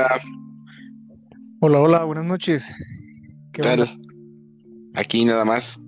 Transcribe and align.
Hola. 0.00 0.20
Hola, 1.60 1.78
hola, 1.80 2.04
buenas 2.04 2.24
noches. 2.24 2.64
¿Qué 3.52 3.60
tal? 3.60 3.84
Aquí 4.94 5.26
nada 5.26 5.44
más. 5.44 5.78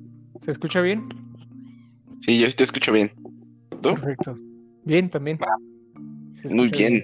¿Se 0.43 0.51
escucha 0.51 0.83
bien? 0.83 1.09
Sí, 2.21 2.39
yo 2.39 2.47
sí 2.51 2.55
te 2.55 2.65
escucho 2.65 2.93
bien. 2.93 3.11
¿Tú? 3.81 3.95
Perfecto. 3.95 4.37
Bien, 4.85 5.09
también. 5.09 5.39
Muy 6.45 6.69
bien. 6.69 7.03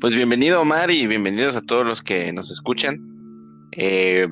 Pues 0.00 0.14
bienvenido 0.14 0.62
Omar 0.62 0.92
y 0.92 1.08
bienvenidos 1.08 1.56
a 1.56 1.62
todos 1.62 1.84
los 1.84 2.02
que 2.02 2.32
nos 2.32 2.52
escuchan. 2.52 2.96
Eh, 3.72 4.28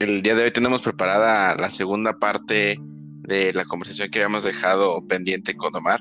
el 0.00 0.22
día 0.22 0.34
de 0.34 0.42
hoy 0.42 0.50
tenemos 0.50 0.82
preparada 0.82 1.54
la 1.54 1.70
segunda 1.70 2.18
parte 2.18 2.80
de 2.80 3.52
la 3.52 3.64
conversación 3.64 4.10
que 4.10 4.18
habíamos 4.18 4.42
dejado 4.42 5.06
pendiente 5.06 5.54
con 5.54 5.74
Omar 5.76 6.00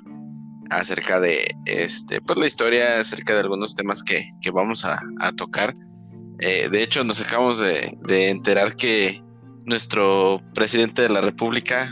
acerca 0.70 1.20
de 1.20 1.46
este, 1.66 2.22
pues 2.22 2.38
la 2.38 2.48
historia, 2.48 3.00
acerca 3.00 3.34
de 3.34 3.42
algunos 3.42 3.76
temas 3.76 4.04
que, 4.04 4.30
vamos 4.54 4.86
a, 4.86 5.00
tocar. 5.38 5.76
Eh, 6.40 6.70
de 6.70 6.84
hecho, 6.84 7.04
nos 7.04 7.22
acabamos 7.22 7.60
de, 7.60 7.98
enterar 8.30 8.76
que 8.76 9.22
nuestro 9.66 10.42
presidente 10.54 11.02
de 11.02 11.10
la 11.10 11.22
República 11.22 11.90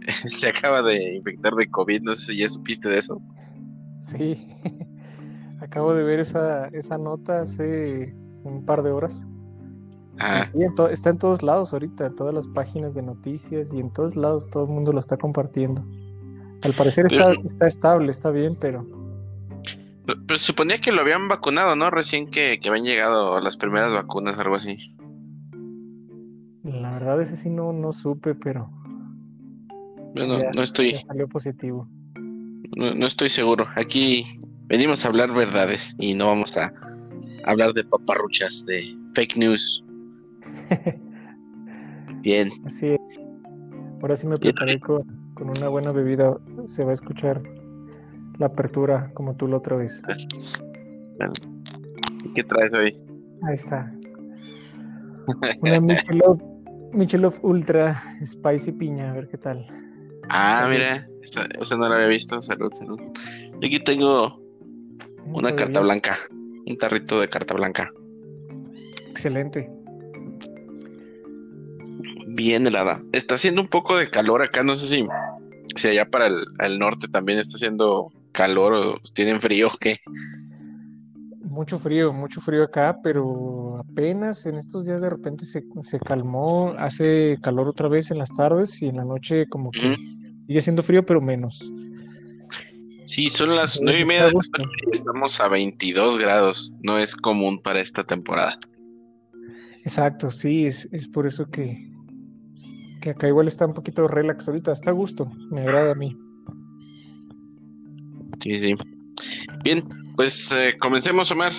se 0.26 0.48
acaba 0.48 0.82
de 0.82 1.16
infectar 1.16 1.54
de 1.54 1.68
COVID. 1.68 2.02
No 2.02 2.14
sé 2.14 2.32
si 2.32 2.38
ya 2.38 2.48
supiste 2.48 2.88
de 2.88 2.98
eso. 2.98 3.20
Sí, 4.00 4.48
acabo 5.60 5.94
de 5.94 6.02
ver 6.02 6.20
esa, 6.20 6.68
esa 6.68 6.98
nota 6.98 7.42
hace 7.42 8.14
un 8.44 8.64
par 8.64 8.82
de 8.82 8.90
horas. 8.90 9.26
Ah. 10.18 10.44
está 10.90 11.10
en 11.10 11.18
todos 11.18 11.42
lados 11.42 11.74
ahorita, 11.74 12.06
en 12.06 12.14
todas 12.14 12.34
las 12.34 12.48
páginas 12.48 12.94
de 12.94 13.02
noticias 13.02 13.74
y 13.74 13.80
en 13.80 13.92
todos 13.92 14.16
lados 14.16 14.48
todo 14.48 14.64
el 14.64 14.70
mundo 14.70 14.92
lo 14.92 14.98
está 14.98 15.18
compartiendo. 15.18 15.84
Al 16.66 16.74
parecer 16.74 17.06
está, 17.06 17.30
está 17.30 17.68
estable, 17.68 18.10
está 18.10 18.30
bien, 18.32 18.56
pero... 18.60 18.84
Pero 20.04 20.36
suponía 20.36 20.78
que 20.78 20.90
lo 20.90 21.02
habían 21.02 21.28
vacunado, 21.28 21.76
¿no? 21.76 21.90
Recién 21.90 22.28
que, 22.28 22.58
habían 22.66 22.84
llegado 22.84 23.40
las 23.40 23.56
primeras 23.56 23.92
vacunas, 23.92 24.36
algo 24.40 24.56
así. 24.56 24.96
La 26.64 26.94
verdad, 26.94 27.22
ese 27.22 27.36
sí 27.36 27.50
no, 27.50 27.72
no 27.72 27.92
supe, 27.92 28.34
pero. 28.34 28.68
Bueno, 30.16 30.40
no 30.56 30.62
estoy. 30.62 30.94
salió 31.06 31.28
positivo. 31.28 31.88
No, 32.76 32.94
no, 32.94 33.06
estoy 33.06 33.28
seguro. 33.28 33.66
Aquí 33.76 34.24
venimos 34.64 35.04
a 35.04 35.08
hablar 35.08 35.32
verdades 35.32 35.94
y 35.98 36.14
no 36.14 36.26
vamos 36.26 36.56
a 36.56 36.72
hablar 37.44 37.74
de 37.74 37.84
paparruchas, 37.84 38.66
de 38.66 38.96
fake 39.14 39.36
news. 39.36 39.84
Bien. 42.22 42.50
Así 42.64 42.88
es. 42.88 43.00
Ahora 44.02 44.16
sí 44.16 44.26
me 44.26 44.36
preparé 44.36 44.80
con 44.80 45.26
con 45.36 45.50
una 45.50 45.68
buena 45.68 45.92
bebida 45.92 46.36
se 46.66 46.84
va 46.84 46.90
a 46.90 46.94
escuchar 46.94 47.42
la 48.38 48.46
apertura 48.46 49.10
como 49.14 49.34
tú 49.36 49.48
la 49.48 49.56
otra 49.56 49.76
vez. 49.76 50.02
¿Qué 52.34 52.44
traes 52.44 52.74
hoy? 52.74 52.98
Ahí 53.42 53.54
está. 53.54 53.92
Una 55.60 55.80
Michelob, 56.92 57.34
Ultra 57.42 58.00
Spicy 58.24 58.72
Piña, 58.72 59.10
a 59.10 59.14
ver 59.14 59.28
qué 59.28 59.38
tal. 59.38 59.66
Ah, 60.28 60.66
mira, 60.70 61.08
esa, 61.22 61.76
no 61.76 61.88
la 61.88 61.96
había 61.96 62.08
visto. 62.08 62.40
Salud, 62.42 62.72
salud. 62.72 63.00
Aquí 63.56 63.80
tengo 63.80 64.42
una 65.26 65.54
carta 65.54 65.80
blanca, 65.80 66.18
un 66.66 66.76
tarrito 66.76 67.20
de 67.20 67.28
carta 67.28 67.54
blanca. 67.54 67.92
Excelente 69.08 69.70
bien 72.36 72.66
helada. 72.66 73.02
Está 73.12 73.34
haciendo 73.34 73.62
un 73.62 73.68
poco 73.68 73.96
de 73.96 74.08
calor 74.08 74.42
acá, 74.42 74.62
no 74.62 74.76
sé 74.76 74.86
si, 74.86 75.08
si 75.76 75.88
allá 75.88 76.06
para 76.06 76.26
el, 76.26 76.78
norte 76.78 77.08
también 77.08 77.38
está 77.38 77.56
haciendo 77.56 78.12
calor 78.32 78.72
o 78.74 79.00
tienen 79.14 79.40
frío 79.40 79.68
qué. 79.80 79.98
Mucho 81.42 81.78
frío, 81.78 82.12
mucho 82.12 82.40
frío 82.40 82.64
acá, 82.64 82.98
pero 83.02 83.78
apenas 83.78 84.44
en 84.46 84.56
estos 84.56 84.84
días 84.84 85.00
de 85.00 85.10
repente 85.10 85.44
se, 85.44 85.98
calmó, 86.00 86.74
hace 86.78 87.38
calor 87.42 87.68
otra 87.68 87.88
vez 87.88 88.10
en 88.10 88.18
las 88.18 88.30
tardes 88.30 88.82
y 88.82 88.88
en 88.88 88.96
la 88.96 89.04
noche 89.04 89.46
como 89.48 89.70
que 89.70 89.96
sigue 90.46 90.58
haciendo 90.58 90.82
frío, 90.82 91.04
pero 91.06 91.20
menos. 91.20 91.70
Sí, 93.06 93.30
son 93.30 93.54
las 93.54 93.80
nueve 93.80 94.00
y 94.00 94.04
media 94.04 94.30
estamos 94.92 95.40
a 95.40 95.48
22 95.48 96.18
grados, 96.18 96.72
no 96.82 96.98
es 96.98 97.14
común 97.14 97.60
para 97.62 97.80
esta 97.80 98.04
temporada. 98.04 98.58
Exacto, 99.84 100.32
sí, 100.32 100.66
es, 100.66 100.88
es 100.90 101.06
por 101.06 101.26
eso 101.28 101.48
que, 101.48 101.95
que 103.06 103.10
acá 103.10 103.28
igual 103.28 103.46
está 103.46 103.66
un 103.66 103.72
poquito 103.72 104.08
relax 104.08 104.48
ahorita, 104.48 104.72
está 104.72 104.90
a 104.90 104.92
gusto, 104.92 105.30
me 105.52 105.60
agrada 105.60 105.92
a 105.92 105.94
mí. 105.94 106.16
Sí, 108.40 108.56
sí. 108.56 108.74
Bien, 109.62 109.84
pues 110.16 110.50
eh, 110.50 110.74
comencemos, 110.80 111.30
Omar. 111.30 111.52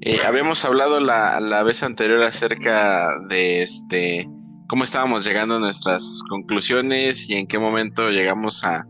Eh, 0.00 0.18
habíamos 0.26 0.64
hablado 0.64 0.98
la, 0.98 1.38
la, 1.38 1.62
vez 1.62 1.84
anterior 1.84 2.24
acerca 2.24 3.08
de 3.28 3.62
este 3.62 4.28
cómo 4.68 4.82
estábamos 4.82 5.24
llegando 5.24 5.56
a 5.56 5.60
nuestras 5.60 6.22
conclusiones 6.28 7.30
y 7.30 7.34
en 7.34 7.46
qué 7.46 7.60
momento 7.60 8.08
llegamos 8.08 8.64
a, 8.64 8.84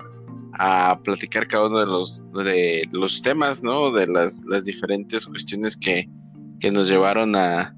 a 0.54 0.98
platicar 1.04 1.48
cada 1.48 1.66
uno 1.66 1.80
de 1.80 1.86
los, 1.86 2.22
de 2.44 2.88
los 2.92 3.20
temas, 3.20 3.62
¿no? 3.62 3.92
De 3.92 4.06
las, 4.06 4.42
las 4.46 4.64
diferentes 4.64 5.26
cuestiones 5.26 5.76
que, 5.76 6.08
que 6.60 6.70
nos 6.70 6.88
llevaron 6.88 7.36
a, 7.36 7.74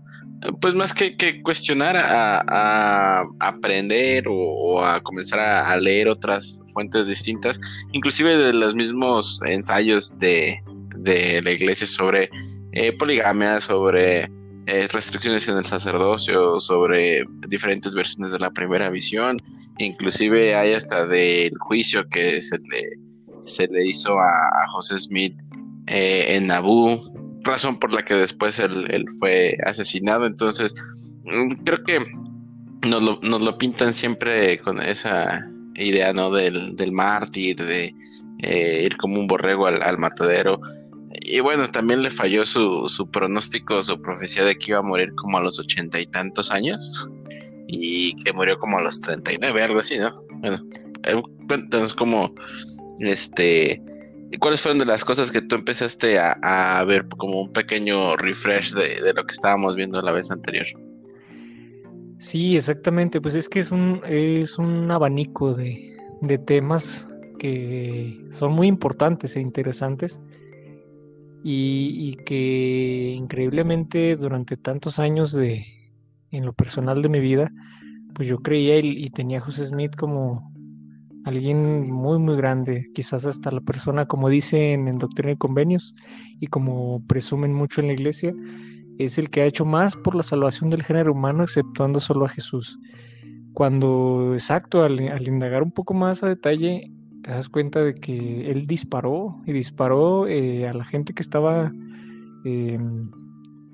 pues 0.60 0.74
más 0.74 0.92
que, 0.92 1.42
cuestionar, 1.42 1.96
a, 1.96 3.24
aprender 3.40 4.24
o, 4.28 4.84
a 4.84 5.00
comenzar 5.00 5.40
a, 5.40 5.76
leer 5.76 6.08
otras 6.08 6.60
fuentes 6.72 7.06
distintas, 7.06 7.60
inclusive 7.92 8.36
de 8.36 8.52
los 8.52 8.74
mismos 8.74 9.40
ensayos 9.46 10.16
de, 10.18 10.58
la 11.04 11.50
iglesia 11.50 11.86
sobre 11.86 12.30
eh, 12.72 12.92
poligamia, 12.92 13.60
sobre 13.60 14.30
eh, 14.66 14.88
restricciones 14.92 15.48
en 15.48 15.58
el 15.58 15.64
sacerdocio, 15.64 16.58
sobre 16.58 17.24
diferentes 17.48 17.94
versiones 17.94 18.32
de 18.32 18.38
la 18.38 18.50
primera 18.50 18.90
visión, 18.90 19.36
inclusive 19.78 20.54
hay 20.54 20.72
hasta 20.72 21.06
del 21.06 21.52
juicio 21.58 22.04
que 22.08 22.40
se 22.40 22.56
le, 22.58 22.82
se 23.44 23.66
le 23.68 23.86
hizo 23.86 24.18
a, 24.18 24.66
José 24.72 24.98
Smith 24.98 25.36
eh, 25.86 26.36
en 26.36 26.46
Nabú, 26.46 27.00
razón 27.44 27.78
por 27.78 27.92
la 27.92 28.04
que 28.04 28.14
después 28.14 28.58
él, 28.58 29.04
fue 29.18 29.56
asesinado. 29.66 30.26
Entonces, 30.26 30.74
mm, 31.24 31.48
creo 31.64 31.82
que 31.84 32.00
nos 32.86 33.02
lo, 33.02 33.18
nos 33.22 33.42
lo 33.42 33.58
pintan 33.58 33.92
siempre 33.92 34.58
con 34.60 34.80
esa 34.80 35.48
idea, 35.74 36.12
¿no? 36.12 36.30
Del, 36.30 36.76
del 36.76 36.92
mártir, 36.92 37.56
de 37.56 37.94
eh, 38.42 38.82
ir 38.84 38.96
como 38.96 39.20
un 39.20 39.26
borrego 39.26 39.66
al, 39.66 39.98
matadero. 39.98 40.60
Y 41.20 41.40
bueno, 41.40 41.66
también 41.68 42.02
le 42.02 42.10
falló 42.10 42.44
su, 42.44 42.88
su 42.88 43.10
pronóstico, 43.10 43.82
su 43.82 44.00
profecía 44.00 44.44
de 44.44 44.56
que 44.56 44.72
iba 44.72 44.80
a 44.80 44.82
morir 44.82 45.14
como 45.14 45.38
a 45.38 45.42
los 45.42 45.58
ochenta 45.58 46.00
y 46.00 46.06
tantos 46.06 46.50
años 46.50 47.08
y 47.68 48.14
que 48.16 48.32
murió 48.32 48.58
como 48.58 48.78
a 48.78 48.82
los 48.82 49.00
treinta 49.00 49.32
y 49.32 49.38
nueve, 49.38 49.62
algo 49.62 49.80
así, 49.80 49.98
¿no? 49.98 50.22
Bueno, 50.40 50.62
eh, 51.04 51.22
cuéntanos 51.46 51.94
cómo, 51.94 52.34
este, 53.00 53.80
¿Y 54.32 54.38
cuáles 54.38 54.62
fueron 54.62 54.78
de 54.78 54.86
las 54.86 55.04
cosas 55.04 55.30
que 55.30 55.42
tú 55.42 55.56
empezaste 55.56 56.18
a, 56.18 56.82
ver 56.88 57.06
como 57.18 57.42
un 57.42 57.52
pequeño 57.52 58.16
refresh 58.16 58.72
de, 58.72 59.12
lo 59.14 59.26
que 59.26 59.32
estábamos 59.32 59.76
viendo 59.76 60.00
la 60.00 60.10
vez 60.10 60.30
anterior? 60.30 60.66
Sí, 62.18 62.56
exactamente. 62.56 63.20
Pues 63.20 63.34
es 63.34 63.46
que 63.50 63.58
es 63.58 63.70
un, 63.70 64.00
es 64.08 64.58
un 64.58 64.90
abanico 64.90 65.52
de, 65.52 65.98
temas 66.46 67.06
que 67.38 68.24
son 68.30 68.52
muy 68.52 68.68
importantes 68.68 69.36
e 69.36 69.40
interesantes 69.40 70.18
y, 71.44 72.16
que 72.24 73.12
increíblemente 73.14 74.16
durante 74.16 74.56
tantos 74.56 74.98
años 74.98 75.32
de 75.32 75.66
en 76.30 76.46
lo 76.46 76.54
personal 76.54 77.02
de 77.02 77.10
mi 77.10 77.20
vida, 77.20 77.52
pues 78.14 78.28
yo 78.28 78.38
creía 78.38 78.78
y 78.78 79.10
tenía 79.10 79.38
a 79.38 79.42
José 79.42 79.66
Smith 79.66 79.94
como 79.94 80.51
alguien 81.24 81.90
muy, 81.90 82.18
muy 82.18 82.36
grande, 82.36 82.90
quizás 82.94 83.24
hasta 83.24 83.50
la 83.50 83.60
persona, 83.60 84.06
como 84.06 84.28
dicen 84.28 84.88
en 84.88 84.98
Doctrina 84.98 85.32
y 85.32 85.36
Convenios, 85.36 85.94
y 86.40 86.46
como 86.48 87.04
presumen 87.06 87.52
mucho 87.52 87.80
en 87.80 87.88
la 87.88 87.92
iglesia, 87.92 88.34
es 88.98 89.18
el 89.18 89.30
que 89.30 89.42
ha 89.42 89.46
hecho 89.46 89.64
más 89.64 89.96
por 89.96 90.14
la 90.14 90.22
salvación 90.22 90.70
del 90.70 90.82
género 90.82 91.12
humano, 91.12 91.42
exceptuando 91.42 92.00
solo 92.00 92.24
a 92.24 92.28
Jesús. 92.28 92.78
cuando, 93.54 94.30
exacto, 94.32 94.82
al, 94.82 95.28
indagar 95.28 95.62
un 95.62 95.72
poco 95.72 95.92
más 95.92 96.22
a 96.22 96.28
detalle, 96.28 96.90
te 97.22 97.30
das 97.30 97.48
cuenta 97.48 97.84
de 97.84 97.94
que 97.94 98.50
él 98.50 98.66
disparó 98.66 99.42
y 99.46 99.52
disparó 99.52 100.26
eh, 100.26 100.66
a 100.66 100.72
la 100.72 100.84
gente 100.84 101.12
que 101.12 101.22
estaba 101.22 101.70
em, 102.44 103.10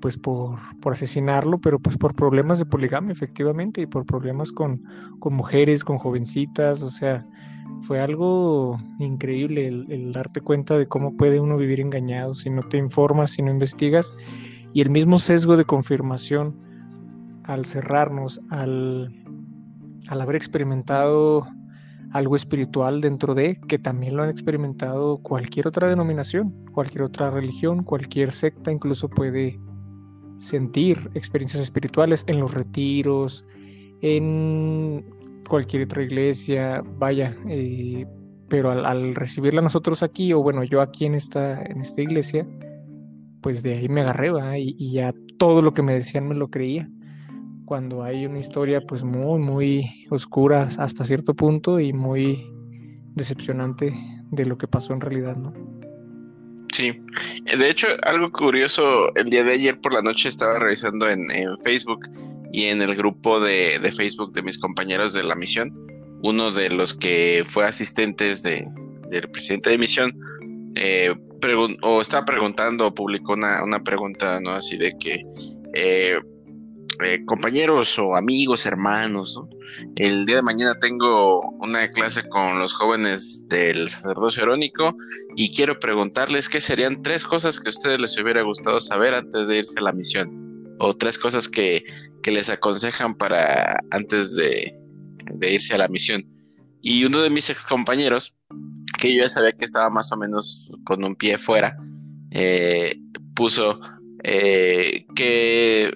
pues 0.01 0.17
por, 0.17 0.59
por, 0.81 0.93
asesinarlo, 0.93 1.59
pero 1.59 1.79
pues 1.79 1.97
por 1.97 2.13
problemas 2.13 2.59
de 2.59 2.65
poligamia 2.65 3.13
efectivamente 3.13 3.81
y 3.81 3.87
por 3.87 4.05
problemas 4.05 4.51
con, 4.51 4.83
con 5.19 5.33
mujeres, 5.33 5.83
con 5.83 5.97
jovencitas, 5.97 6.83
o 6.83 6.89
sea, 6.89 7.25
fue 7.81 7.99
algo 7.99 8.77
increíble 8.99 9.67
el, 9.67 10.11
darte 10.11 10.41
cuenta 10.41 10.77
de 10.77 10.87
cómo 10.87 11.15
puede 11.15 11.39
uno 11.39 11.57
vivir 11.57 11.79
engañado 11.79 12.33
si 12.33 12.49
no 12.49 12.61
te 12.63 12.77
informas, 12.77 13.31
si 13.31 13.41
no 13.41 13.51
investigas, 13.51 14.15
y 14.73 14.81
el 14.81 14.89
mismo 14.89 15.17
sesgo 15.17 15.57
de 15.57 15.65
confirmación 15.65 16.55
al 17.43 17.65
cerrarnos, 17.65 18.41
al, 18.49 19.13
al 20.07 20.21
haber 20.21 20.35
experimentado 20.35 21.47
algo 22.11 22.35
espiritual 22.35 23.01
dentro 23.01 23.35
de, 23.35 23.59
que 23.67 23.77
también 23.79 24.17
lo 24.17 24.23
han 24.23 24.29
experimentado 24.29 25.17
cualquier 25.19 25.67
otra 25.67 25.87
denominación, 25.87 26.53
cualquier 26.71 27.03
otra 27.03 27.29
religión, 27.29 27.83
cualquier 27.83 28.31
secta, 28.31 28.71
incluso 28.71 29.09
puede 29.09 29.59
sentir 30.37 31.09
experiencias 31.13 31.61
espirituales 31.61 32.23
en 32.27 32.39
los 32.39 32.53
retiros, 32.53 33.45
en 34.01 35.05
cualquier 35.49 35.83
otra 35.83 36.03
iglesia, 36.03 36.81
vaya, 36.97 37.35
eh, 37.49 38.05
pero 38.47 38.71
al, 38.71 39.13
recibirla 39.15 39.61
nosotros 39.61 40.01
aquí, 40.01 40.31
o 40.31 40.41
bueno, 40.41 40.63
yo 40.63 40.81
aquí 40.81 41.05
en 41.05 41.15
esta, 41.15 41.61
en 41.61 41.81
esta 41.81 42.01
iglesia, 42.01 42.47
pues 43.41 43.61
de 43.61 43.73
ahí 43.73 43.89
me 43.89 44.01
agarré, 44.01 44.31
Y, 44.59 44.91
ya 44.93 45.13
todo 45.37 45.61
lo 45.61 45.73
que 45.73 45.81
me 45.81 45.93
decían 45.93 46.27
me 46.27 46.35
lo 46.35 46.49
creía. 46.49 46.89
Cuando 47.65 48.03
hay 48.03 48.25
una 48.25 48.39
historia 48.39 48.81
pues 48.81 49.03
muy, 49.03 49.39
muy 49.39 50.07
oscura 50.09 50.69
hasta 50.77 51.05
cierto 51.05 51.35
punto 51.35 51.79
y 51.79 51.93
muy 51.93 52.51
decepcionante 53.15 53.93
de 54.31 54.45
lo 54.45 54.57
que 54.57 54.67
pasó 54.67 54.93
en 54.93 55.01
realidad, 55.01 55.35
¿no? 55.35 55.53
Sí, 56.73 56.93
de 57.57 57.69
hecho, 57.69 57.87
algo 58.03 58.31
curioso, 58.31 59.13
el 59.15 59.25
día 59.25 59.43
de 59.43 59.53
ayer 59.53 59.79
por 59.81 59.93
la 59.93 60.01
noche 60.01 60.29
estaba 60.29 60.59
revisando 60.59 61.09
en 61.09 61.27
Facebook 61.63 62.07
y 62.51 62.65
en 62.65 62.81
el 62.81 62.95
grupo 62.95 63.39
de, 63.39 63.79
Facebook 63.95 64.33
de 64.33 64.41
mis 64.41 64.57
compañeros 64.57 65.13
de 65.13 65.23
la 65.23 65.35
misión, 65.35 65.73
uno 66.23 66.51
de 66.51 66.69
los 66.69 66.93
que 66.93 67.43
fue 67.45 67.65
asistentes 67.65 68.43
de, 68.43 68.67
del 69.09 69.29
presidente 69.29 69.69
de 69.69 69.77
misión, 69.77 70.11
eh, 70.75 71.13
o 71.81 72.01
estaba 72.01 72.25
preguntando 72.25 72.93
publicó 72.93 73.33
una, 73.33 73.63
una, 73.63 73.81
pregunta, 73.81 74.41
¿no? 74.41 74.51
Así 74.51 74.77
de 74.77 74.93
que 74.99 75.23
eh, 75.73 76.19
eh, 77.05 77.23
compañeros 77.25 77.97
o 77.97 78.15
amigos, 78.15 78.65
hermanos, 78.65 79.39
el 79.95 80.25
día 80.25 80.37
de 80.37 80.41
mañana 80.41 80.73
tengo 80.81 81.39
una 81.59 81.87
clase 81.89 82.27
con 82.27 82.59
los 82.59 82.73
jóvenes 82.73 83.47
del 83.47 83.87
sacerdocio 83.87 84.43
erónico 84.43 84.95
y 85.37 85.49
quiero 85.51 85.79
preguntarles 85.79 86.49
qué 86.49 86.59
serían 86.59 87.01
tres 87.01 87.23
cosas 87.23 87.59
que 87.59 87.69
a 87.69 87.71
ustedes 87.71 88.01
les 88.01 88.19
hubiera 88.19 88.41
gustado 88.41 88.81
saber 88.81 89.13
antes 89.13 89.47
de 89.47 89.59
irse 89.59 89.79
a 89.79 89.83
la 89.83 89.93
misión 89.93 90.48
o 90.79 90.93
tres 90.95 91.17
cosas 91.17 91.47
que, 91.47 91.83
les 92.25 92.49
aconsejan 92.49 93.15
para 93.15 93.79
antes 93.89 94.35
de, 94.35 94.71
irse 95.41 95.73
a 95.73 95.79
la 95.79 95.87
misión. 95.87 96.23
Y 96.79 97.03
uno 97.03 97.21
de 97.21 97.31
mis 97.31 97.49
ex 97.49 97.65
compañeros, 97.65 98.35
que 98.99 99.15
yo 99.15 99.23
ya 99.23 99.27
sabía 99.27 99.51
que 99.51 99.65
estaba 99.65 99.89
más 99.89 100.11
o 100.11 100.17
menos 100.17 100.71
con 100.85 101.03
un 101.03 101.15
pie 101.15 101.39
fuera, 101.39 101.75
eh, 102.29 102.95
puso 103.35 103.79
eh, 104.23 105.07
que 105.15 105.91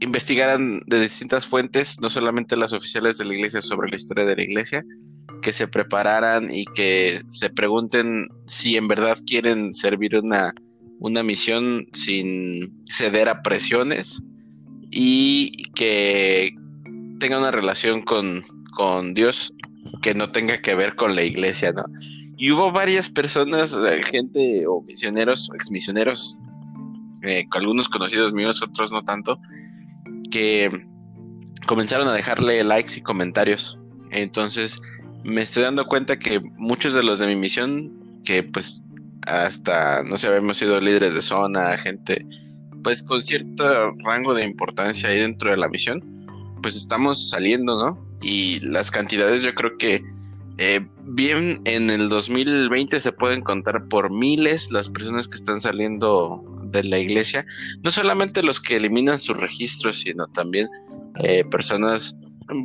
investigaran 0.00 0.82
de 0.86 1.00
distintas 1.00 1.46
fuentes, 1.46 2.00
no 2.02 2.10
solamente 2.10 2.54
las 2.56 2.74
oficiales 2.74 3.16
de 3.16 3.24
la 3.24 3.34
iglesia 3.34 3.62
sobre 3.62 3.88
la 3.88 3.96
historia 3.96 4.26
de 4.26 4.36
la 4.36 4.42
iglesia, 4.42 4.84
que 5.40 5.52
se 5.52 5.68
prepararan 5.68 6.48
y 6.50 6.64
que 6.66 7.18
se 7.28 7.50
pregunten 7.50 8.28
si 8.46 8.76
en 8.76 8.88
verdad 8.88 9.16
quieren 9.26 9.72
servir 9.72 10.16
una, 10.16 10.52
una 11.00 11.22
misión 11.22 11.86
sin 11.92 12.84
ceder 12.88 13.28
a 13.28 13.42
presiones 13.42 14.22
y 14.90 15.64
que 15.74 16.54
tenga 17.20 17.38
una 17.38 17.50
relación 17.50 18.02
con, 18.02 18.44
con 18.72 19.14
Dios 19.14 19.52
que 20.02 20.14
no 20.14 20.30
tenga 20.30 20.60
que 20.60 20.74
ver 20.74 20.94
con 20.96 21.14
la 21.14 21.22
iglesia, 21.22 21.72
¿no? 21.72 21.84
Y 22.36 22.52
hubo 22.52 22.70
varias 22.70 23.08
personas, 23.08 23.76
eh, 23.76 24.00
gente 24.04 24.64
o 24.66 24.80
misioneros, 24.82 25.50
ex 25.54 25.70
misioneros, 25.72 26.38
eh, 27.24 27.44
algunos 27.52 27.88
conocidos 27.88 28.32
míos, 28.32 28.62
otros 28.62 28.92
no 28.92 29.02
tanto, 29.02 29.40
que 30.30 30.70
comenzaron 31.66 32.06
a 32.06 32.12
dejarle 32.12 32.62
likes 32.62 32.96
y 32.96 33.00
comentarios. 33.00 33.76
Entonces 34.10 34.80
me 35.24 35.42
estoy 35.42 35.64
dando 35.64 35.86
cuenta 35.86 36.18
que 36.18 36.40
muchos 36.56 36.94
de 36.94 37.02
los 37.02 37.18
de 37.18 37.26
mi 37.26 37.36
misión, 37.36 38.20
que 38.24 38.44
pues 38.44 38.82
hasta, 39.28 40.02
no 40.02 40.16
sé, 40.16 40.28
habíamos 40.28 40.56
sido 40.56 40.80
líderes 40.80 41.14
de 41.14 41.22
zona, 41.22 41.76
gente 41.78 42.26
pues 42.82 43.02
con 43.02 43.20
cierto 43.20 43.92
rango 44.04 44.34
de 44.34 44.44
importancia 44.44 45.08
ahí 45.08 45.18
dentro 45.18 45.50
de 45.50 45.56
la 45.56 45.68
misión, 45.68 46.02
pues 46.62 46.76
estamos 46.76 47.30
saliendo, 47.30 47.76
¿no? 47.76 48.18
Y 48.22 48.60
las 48.60 48.90
cantidades 48.90 49.42
yo 49.42 49.54
creo 49.54 49.76
que 49.78 50.02
eh, 50.58 50.80
bien 51.04 51.60
en 51.64 51.90
el 51.90 52.08
2020 52.08 52.98
se 53.00 53.12
pueden 53.12 53.42
contar 53.42 53.86
por 53.88 54.10
miles 54.10 54.70
las 54.70 54.88
personas 54.88 55.28
que 55.28 55.36
están 55.36 55.60
saliendo 55.60 56.42
de 56.64 56.84
la 56.84 56.98
iglesia, 56.98 57.46
no 57.82 57.90
solamente 57.90 58.42
los 58.42 58.60
que 58.60 58.76
eliminan 58.76 59.18
sus 59.18 59.36
registros, 59.36 59.98
sino 60.00 60.26
también 60.28 60.68
eh, 61.22 61.44
personas 61.44 62.16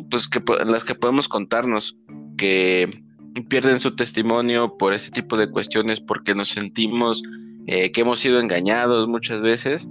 pues 0.09 0.27
que 0.27 0.41
las 0.65 0.83
que 0.83 0.95
podemos 0.95 1.27
contarnos 1.27 1.97
que 2.37 3.02
pierden 3.41 3.79
su 3.79 3.95
testimonio 3.95 4.77
por 4.77 4.93
ese 4.93 5.11
tipo 5.11 5.37
de 5.37 5.49
cuestiones 5.49 6.01
porque 6.01 6.35
nos 6.35 6.49
sentimos 6.49 7.23
eh, 7.67 7.91
que 7.91 8.01
hemos 8.01 8.19
sido 8.19 8.39
engañados 8.39 9.07
muchas 9.07 9.41
veces 9.41 9.89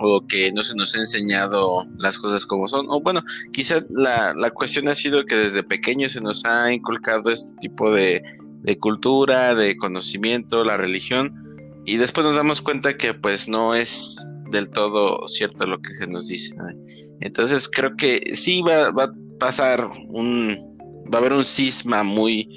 o 0.00 0.24
que 0.26 0.52
no 0.52 0.62
se 0.62 0.76
nos 0.76 0.94
ha 0.94 1.00
enseñado 1.00 1.84
las 1.98 2.18
cosas 2.18 2.46
como 2.46 2.68
son. 2.68 2.86
O 2.88 3.00
bueno, 3.00 3.22
quizá 3.52 3.84
la, 3.90 4.32
la 4.34 4.50
cuestión 4.50 4.88
ha 4.88 4.94
sido 4.94 5.24
que 5.24 5.34
desde 5.34 5.62
pequeños 5.62 6.12
se 6.12 6.20
nos 6.20 6.44
ha 6.44 6.72
inculcado 6.72 7.30
este 7.30 7.56
tipo 7.60 7.90
de, 7.92 8.22
de, 8.62 8.78
cultura, 8.78 9.54
de 9.54 9.76
conocimiento, 9.76 10.64
la 10.64 10.76
religión, 10.76 11.34
y 11.84 11.96
después 11.96 12.26
nos 12.26 12.36
damos 12.36 12.62
cuenta 12.62 12.96
que 12.96 13.14
pues 13.14 13.48
no 13.48 13.74
es 13.74 14.24
del 14.50 14.70
todo 14.70 15.26
cierto 15.26 15.66
lo 15.66 15.80
que 15.80 15.94
se 15.94 16.06
nos 16.06 16.28
dice. 16.28 16.54
Entonces 17.20 17.68
creo 17.68 17.96
que 17.96 18.34
sí 18.34 18.62
va, 18.62 18.92
va 18.92 19.04
a 19.04 19.12
pasar 19.38 19.90
un, 20.08 20.56
va 21.12 21.18
a 21.18 21.20
haber 21.20 21.32
un 21.32 21.44
cisma 21.44 22.02
muy, 22.02 22.48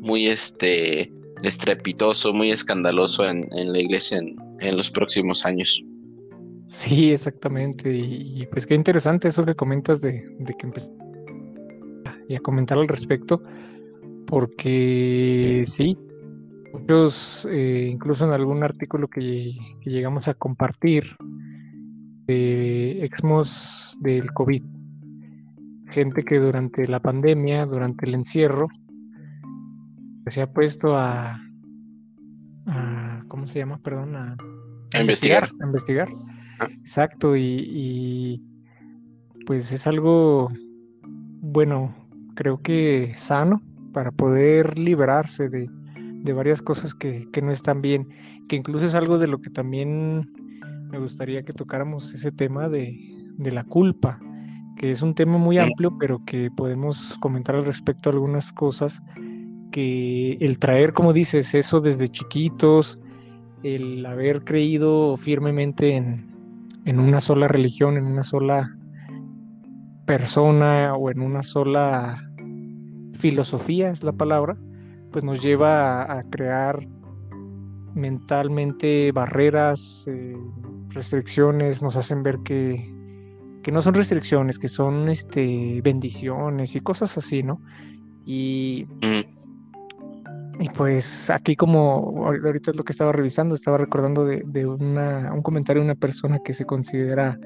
muy 0.00 0.26
este 0.26 1.12
estrepitoso, 1.42 2.32
muy 2.32 2.50
escandaloso 2.50 3.24
en, 3.28 3.48
la 3.50 3.78
iglesia 3.78 4.18
en, 4.18 4.76
los 4.76 4.90
próximos 4.90 5.44
años. 5.44 5.82
Sí, 6.66 7.12
exactamente. 7.12 7.94
Y, 7.94 8.46
pues 8.50 8.66
qué 8.66 8.74
interesante 8.74 9.28
eso 9.28 9.44
que 9.44 9.54
comentas 9.54 10.00
de, 10.00 10.22
que 10.58 10.66
empecé 10.66 10.92
y 12.28 12.34
a 12.34 12.40
comentar 12.40 12.76
al 12.76 12.88
respecto, 12.88 13.42
porque 14.26 15.64
sí, 15.66 15.96
muchos, 16.74 17.48
eh, 17.50 17.88
incluso 17.90 18.26
en 18.26 18.32
algún 18.32 18.62
artículo 18.62 19.08
que, 19.08 19.56
llegamos 19.84 20.28
a 20.28 20.34
compartir 20.34 21.04
de 22.26 23.02
exmos 23.02 23.96
del 24.02 24.30
COVID, 24.34 24.62
gente 25.90 26.22
que 26.22 26.38
durante 26.38 26.86
la 26.86 27.00
pandemia, 27.00 27.66
durante 27.66 28.06
el 28.06 28.14
encierro, 28.14 28.68
se 30.26 30.42
ha 30.42 30.46
puesto 30.46 30.96
a, 30.96 31.40
¿cómo 33.28 33.46
se 33.46 33.60
llama? 33.60 33.78
Perdón, 33.78 34.16
a, 34.16 34.36
investigar. 35.00 35.48
A 35.60 35.66
investigar. 35.66 36.08
Ah. 36.60 36.68
Exacto, 36.80 37.36
y, 37.36 38.42
pues 39.46 39.72
es 39.72 39.86
algo, 39.86 40.50
bueno, 41.40 41.94
creo 42.34 42.60
que 42.60 43.14
sano 43.16 43.60
para 43.92 44.10
poder 44.10 44.78
liberarse 44.78 45.48
de, 45.48 45.68
varias 46.34 46.60
cosas 46.60 46.94
que, 46.94 47.26
no 47.42 47.50
están 47.50 47.80
bien, 47.80 48.08
que 48.48 48.56
incluso 48.56 48.84
es 48.84 48.94
algo 48.94 49.18
de 49.18 49.28
lo 49.28 49.40
que 49.40 49.48
también 49.48 50.30
me 50.90 50.98
gustaría 50.98 51.42
que 51.42 51.54
tocáramos 51.54 52.12
ese 52.12 52.30
tema 52.32 52.68
de, 52.68 52.94
de 53.38 53.50
la 53.50 53.64
culpa, 53.64 54.20
que 54.78 54.92
es 54.92 55.02
un 55.02 55.12
tema 55.12 55.36
muy 55.36 55.58
amplio, 55.58 55.98
pero 55.98 56.24
que 56.24 56.50
podemos 56.50 57.18
comentar 57.18 57.56
al 57.56 57.66
respecto 57.66 58.08
algunas 58.08 58.52
cosas 58.52 59.02
que 59.72 60.34
el 60.34 60.58
traer, 60.58 60.92
como 60.92 61.12
dices, 61.12 61.52
eso 61.52 61.80
desde 61.80 62.08
chiquitos, 62.08 62.98
el 63.64 64.06
haber 64.06 64.44
creído 64.44 65.16
firmemente 65.16 65.96
en, 65.96 66.28
una 66.86 67.20
sola 67.20 67.48
religión, 67.48 67.96
en 67.98 68.06
una 68.06 68.22
sola 68.22 68.74
persona 70.06 70.94
o 70.94 71.10
en 71.10 71.20
una 71.20 71.42
sola 71.42 72.24
filosofía, 73.12 73.90
es 73.90 74.02
la 74.02 74.12
palabra, 74.12 74.56
pues 75.10 75.24
nos 75.24 75.42
lleva 75.42 76.10
a, 76.10 76.22
crear 76.30 76.86
mentalmente 77.94 79.10
barreras, 79.12 80.06
eh, 80.06 80.36
restricciones, 80.90 81.82
nos 81.82 81.96
hacen 81.96 82.22
ver 82.22 82.38
que, 82.44 82.97
que 83.68 83.72
no 83.72 83.82
son 83.82 83.92
restricciones, 83.92 84.58
que 84.58 84.66
son 84.66 85.10
este, 85.10 85.82
bendiciones 85.84 86.74
y 86.74 86.80
cosas 86.80 87.18
así, 87.18 87.42
¿no? 87.42 87.60
Y, 88.24 88.86
y 90.58 90.68
pues 90.70 91.28
aquí 91.28 91.54
como 91.54 92.24
ahorita 92.24 92.70
es 92.70 92.78
lo 92.78 92.82
que 92.82 92.92
estaba 92.92 93.12
revisando, 93.12 93.54
estaba 93.54 93.76
recordando 93.76 94.24
de, 94.24 94.42
de 94.46 94.64
una, 94.64 95.34
un 95.34 95.42
comentario 95.42 95.82
de 95.82 95.84
una 95.84 95.94
persona 95.96 96.38
que 96.42 96.54
se 96.54 96.64
considera 96.64 97.38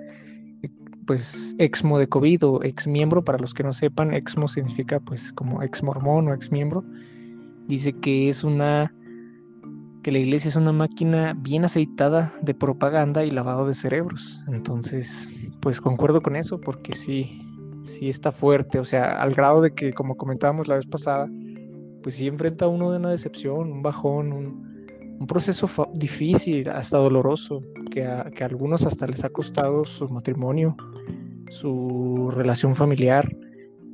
pues 1.05 1.57
exmo 1.59 1.99
de 1.99 2.07
COVID 2.07 2.47
o 2.47 2.63
ex 2.63 2.87
miembro, 2.87 3.25
para 3.25 3.39
los 3.39 3.53
que 3.53 3.65
no 3.65 3.73
sepan, 3.73 4.15
exmo 4.15 4.47
significa 4.47 5.01
pues 5.01 5.33
como 5.33 5.61
ex 5.65 5.83
mormón 5.83 6.29
o 6.29 6.35
ex 6.35 6.53
miembro, 6.53 6.85
dice 7.67 7.95
que 7.95 8.29
es 8.29 8.45
una 8.45 8.95
que 10.03 10.13
la 10.13 10.19
iglesia 10.19 10.49
es 10.49 10.57
una 10.57 10.73
máquina 10.73 11.35
bien 11.39 11.65
aceitada 11.65 12.33
de 12.43 12.55
propaganda 12.55 13.25
y 13.25 13.31
lavado 13.31 13.67
de 13.67 13.75
cerebros. 13.75 14.41
Entonces, 14.49 15.33
pues 15.61 15.81
concuerdo 15.81 16.21
con 16.21 16.35
eso 16.35 16.61
porque 16.61 16.95
sí, 16.95 17.41
sí 17.85 18.09
está 18.09 18.33
fuerte, 18.33 18.79
o 18.79 18.85
sea, 18.85 19.23
al 19.23 19.35
grado 19.35 19.63
de 19.63 19.73
que, 19.75 19.93
como 19.93 20.17
comentábamos 20.17 20.67
la 20.67 20.77
vez 20.77 20.87
pasada, 20.87 21.31
pues 22.03 22.17
sí 22.17 22.27
enfrenta 22.27 22.67
uno 22.67 22.91
de 22.91 22.99
una 22.99 23.11
decepción, 23.11 23.73
un 23.73 23.83
bajón, 23.83 24.33
un, 24.33 24.73
proceso 25.29 25.69
difícil, 25.95 26.69
hasta 26.69 26.99
doloroso, 26.99 27.63
que 27.93 28.05
a, 28.05 28.25
que 28.33 28.43
a 28.43 28.49
algunos 28.49 28.85
hasta 28.85 29.07
les 29.07 29.23
ha 29.23 29.31
costado 29.31 29.85
su 29.85 30.09
matrimonio, 30.09 30.77
su 31.49 32.29
relación 32.35 32.75
familiar 32.75 33.33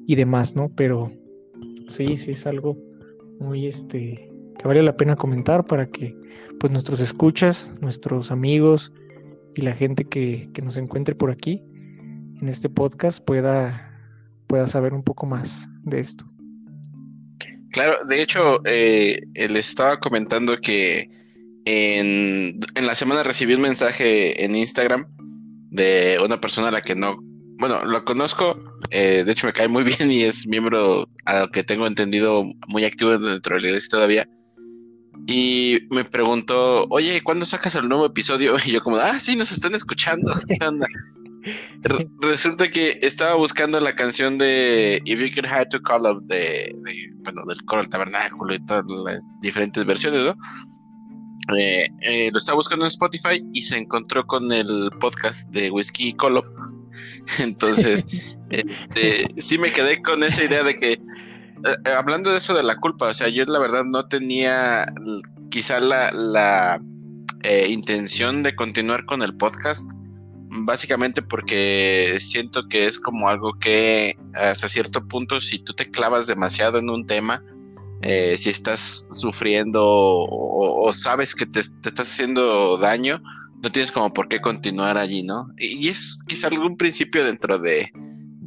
y 0.07 0.15
demás, 0.15 0.57
¿no? 0.57 0.71
Pero 0.75 1.12
sí, 1.88 2.17
sí 2.17 2.31
es 2.31 2.47
algo 2.47 2.79
muy, 3.41 3.67
este, 3.67 4.27
que 4.59 4.67
vale 4.67 4.83
la 4.83 4.97
pena 4.97 5.17
comentar 5.17 5.65
para 5.65 5.87
que 5.87 6.15
pues 6.59 6.73
nuestros 6.73 7.00
escuchas, 7.00 7.71
nuestros 7.81 8.31
amigos 8.31 8.93
y 9.55 9.62
la 9.62 9.75
gente 9.75 10.05
que, 10.05 10.50
nos 10.62 10.77
encuentre 10.77 11.15
por 11.15 11.31
aquí 11.31 11.62
en 12.41 12.49
este 12.49 12.69
podcast 12.69 13.25
pueda, 13.25 13.93
pueda 14.47 14.67
saber 14.67 14.93
un 14.93 15.03
poco 15.03 15.27
más 15.27 15.69
de 15.85 16.00
esto. 16.00 16.25
Claro, 17.71 18.05
de 18.07 18.23
hecho, 18.23 18.61
eh, 18.65 19.21
les 19.35 19.69
estaba 19.69 20.00
comentando 20.00 20.57
que 20.61 21.09
en, 21.65 22.59
en, 22.75 22.87
la 22.87 22.95
semana 22.95 23.23
recibí 23.23 23.55
un 23.55 23.61
mensaje 23.61 24.43
en 24.45 24.55
Instagram 24.55 25.07
de 25.71 26.19
una 26.25 26.41
persona 26.41 26.69
a 26.69 26.73
la 26.73 26.83
que 26.83 26.97
no, 26.97 27.17
bueno, 27.59 27.85
lo 27.85 28.05
conozco, 28.05 28.59
eh, 28.91 29.23
de 29.25 29.33
hecho 29.33 29.47
me 29.47 29.53
cae 29.53 29.69
muy 29.69 29.85
bien 29.99 30.11
y 30.11 30.23
es 30.23 30.47
miembro, 30.47 31.09
a 31.27 31.41
lo 31.41 31.49
que 31.50 31.62
tengo 31.62 31.87
entendido, 31.87 32.43
muy 32.69 32.85
activo 32.85 33.17
dentro 33.17 33.57
de 33.57 33.62
la 33.62 33.69
iglesia 33.69 33.88
todavía 33.91 34.29
y 35.30 35.80
me 35.90 36.06
preguntó, 36.06 36.87
oye, 36.88 37.20
¿cuándo 37.20 37.44
sacas 37.44 37.75
el 37.75 37.87
nuevo 37.87 38.06
episodio? 38.06 38.56
Y 38.64 38.73
yo 38.73 38.82
como, 38.82 38.97
ah, 38.97 39.20
sí, 39.20 39.37
nos 39.37 39.52
están 39.52 39.75
escuchando. 39.75 40.32
¿Qué 40.49 40.64
onda? 40.66 40.88
resulta 42.20 42.68
que 42.68 42.99
estaba 43.00 43.37
buscando 43.37 43.78
la 43.78 43.94
canción 43.94 44.37
de 44.37 45.00
If 45.04 45.20
You 45.20 45.35
Could 45.35 45.47
Have 45.47 45.66
to 45.66 45.80
Call 45.80 46.04
of 46.04 46.23
de, 46.25 46.75
bueno, 47.23 47.42
del 47.47 47.62
coro 47.64 47.82
del 47.82 47.90
tabernáculo 47.90 48.54
y 48.54 48.64
todas 48.64 48.85
las 48.88 49.25
diferentes 49.40 49.85
versiones, 49.85 50.25
¿no? 50.25 51.56
Eh, 51.56 51.88
eh, 52.02 52.30
lo 52.32 52.38
estaba 52.38 52.56
buscando 52.56 52.85
en 52.85 52.88
Spotify 52.88 53.42
y 53.52 53.62
se 53.62 53.78
encontró 53.78 54.26
con 54.26 54.50
el 54.50 54.90
podcast 54.99 55.49
de 55.50 55.70
Whiskey 55.70 56.08
y 56.08 56.12
Colo. 56.14 56.42
Entonces, 57.38 58.06
este, 58.50 59.26
sí 59.37 59.58
me 59.58 59.73
quedé 59.73 60.02
con 60.02 60.23
esa 60.23 60.44
idea 60.44 60.62
de 60.62 60.75
que 60.75 60.99
eh, 61.65 61.77
eh, 61.85 61.91
hablando 61.91 62.31
de 62.31 62.38
eso 62.38 62.55
de 62.55 62.62
la 62.62 62.77
culpa, 62.77 63.09
o 63.09 63.15
sea, 63.15 63.29
yo 63.29 63.45
la 63.45 63.59
verdad 63.59 63.85
no 63.85 64.07
tenía 64.07 64.87
quizá 65.50 65.81
la, 65.81 66.81
eh, 67.43 67.67
intención 67.69 68.43
de 68.43 68.55
continuar 68.55 69.05
con 69.07 69.23
el 69.23 69.35
podcast, 69.37 69.91
básicamente 70.50 71.23
porque 71.23 72.17
siento 72.21 72.62
que 72.69 72.87
es 72.87 72.99
como 72.99 73.29
algo 73.29 73.53
que 73.59 74.17
hasta 74.35 74.69
cierto 74.69 75.07
punto 75.07 75.41
si 75.41 75.59
tú 75.59 75.73
te 75.75 75.91
clavas 75.91 76.27
demasiado 76.27 76.79
en 76.79 76.91
un 76.91 77.07
tema, 77.07 77.43
si 78.03 78.50
estás 78.50 79.07
sufriendo 79.11 79.83
o, 79.85 80.93
sabes 80.93 81.35
que 81.35 81.47
te, 81.47 81.62
te, 81.83 81.88
estás 81.88 82.09
haciendo 82.09 82.77
daño, 82.77 83.21
no 83.62 83.71
tienes 83.71 83.93
como 83.93 84.12
por 84.12 84.29
qué 84.29 84.41
continuar 84.41 84.99
allí, 84.99 85.23
¿no? 85.23 85.49
Y 85.59 85.88
es 85.88 86.21
quizá 86.27 86.49
algún 86.49 86.77
principio 86.77 87.25
dentro 87.25 87.59
de, 87.59 87.91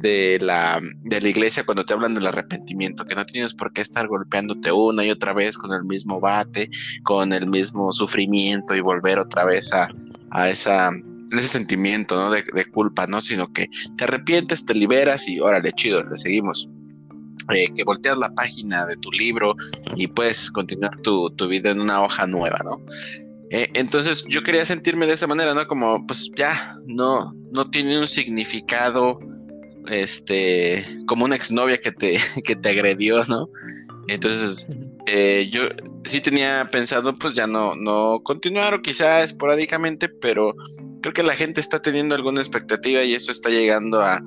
de 0.02 0.38
la, 0.40 0.80
de 1.04 1.20
la 1.20 1.28
iglesia 1.28 1.64
cuando 1.64 1.84
te 1.84 1.94
hablan 1.94 2.14
del 2.14 2.26
arrepentimiento, 2.26 3.04
que 3.04 3.14
no 3.14 3.24
tienes 3.24 3.54
por 3.54 3.72
qué 3.72 3.80
estar 3.80 4.08
golpeándote 4.08 4.72
una 4.72 5.04
y 5.04 5.10
otra 5.10 5.32
vez 5.32 5.56
con 5.56 5.72
el 5.72 5.84
mismo 5.84 6.20
bate, 6.20 6.68
con 7.04 7.32
el 7.32 7.46
mismo 7.46 7.92
sufrimiento 7.92 8.74
y 8.74 8.80
volver 8.80 9.18
otra 9.20 9.44
vez 9.44 9.72
a, 9.72 9.88
a 10.30 10.50
esa, 10.50 10.90
ese 11.30 11.48
sentimiento 11.48 12.16
¿no? 12.16 12.30
de, 12.30 12.64
culpa, 12.72 13.06
¿no? 13.06 13.20
Sino 13.20 13.52
que 13.52 13.68
te 13.96 14.04
arrepientes, 14.04 14.66
te 14.66 14.74
liberas 14.74 15.28
y 15.28 15.40
órale, 15.40 15.72
chido, 15.72 16.04
le 16.04 16.16
seguimos. 16.18 16.68
Eh, 17.52 17.72
que 17.74 17.84
volteas 17.84 18.18
la 18.18 18.32
página 18.34 18.86
de 18.86 18.96
tu 18.96 19.10
libro 19.10 19.54
y 19.96 20.06
puedes 20.06 20.50
continuar 20.50 20.94
tu, 21.02 21.28
tu 21.30 21.48
vida 21.48 21.70
en 21.70 21.80
una 21.80 22.02
hoja 22.02 22.26
nueva, 22.26 22.60
¿no? 22.64 22.80
Eh, 23.50 23.68
entonces 23.74 24.24
yo 24.28 24.42
quería 24.42 24.64
sentirme 24.64 25.06
de 25.06 25.12
esa 25.12 25.26
manera, 25.26 25.52
¿no? 25.52 25.66
Como, 25.66 26.06
pues 26.06 26.30
ya, 26.36 26.74
no, 26.86 27.34
no 27.52 27.68
tiene 27.68 27.98
un 27.98 28.06
significado 28.06 29.18
este, 29.88 30.86
como 31.06 31.24
una 31.24 31.36
exnovia 31.36 31.78
que 31.78 31.92
te, 31.92 32.18
que 32.44 32.56
te 32.56 32.68
agredió, 32.68 33.24
¿no? 33.24 33.48
Entonces, 34.08 34.66
eh, 35.06 35.48
yo 35.50 35.62
sí 36.04 36.20
tenía 36.20 36.68
pensado, 36.70 37.16
pues 37.18 37.34
ya 37.34 37.46
no, 37.46 37.74
no 37.74 38.20
continuar 38.22 38.74
o 38.74 38.82
quizá 38.82 39.22
esporádicamente, 39.22 40.08
pero 40.08 40.54
creo 41.00 41.12
que 41.12 41.22
la 41.22 41.36
gente 41.36 41.60
está 41.60 41.80
teniendo 41.80 42.14
alguna 42.14 42.40
expectativa 42.40 43.02
y 43.02 43.14
eso 43.14 43.32
está 43.32 43.50
llegando 43.50 44.00
a, 44.00 44.20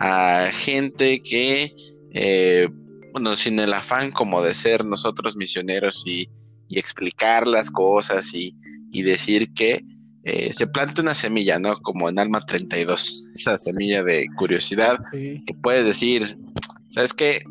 a 0.00 0.50
gente 0.52 1.20
que, 1.22 1.74
eh, 2.12 2.68
bueno, 3.12 3.34
sin 3.36 3.58
el 3.58 3.72
afán 3.72 4.10
como 4.10 4.42
de 4.42 4.54
ser 4.54 4.84
nosotros 4.84 5.36
misioneros 5.36 6.02
y, 6.06 6.28
y 6.68 6.78
explicar 6.78 7.46
las 7.46 7.70
cosas 7.70 8.34
y, 8.34 8.54
y 8.90 9.02
decir 9.02 9.52
que 9.54 9.82
eh, 10.26 10.52
se 10.54 10.66
planta 10.66 11.02
una 11.02 11.14
semilla, 11.14 11.58
¿no? 11.58 11.76
Como 11.82 12.08
en 12.08 12.18
Alma 12.18 12.40
32, 12.40 13.26
esa 13.34 13.58
semilla 13.58 14.02
de 14.02 14.26
curiosidad 14.36 14.98
que 15.12 15.54
puedes 15.62 15.84
decir, 15.84 16.38
¿sabes 16.88 17.12
qué? 17.12 17.42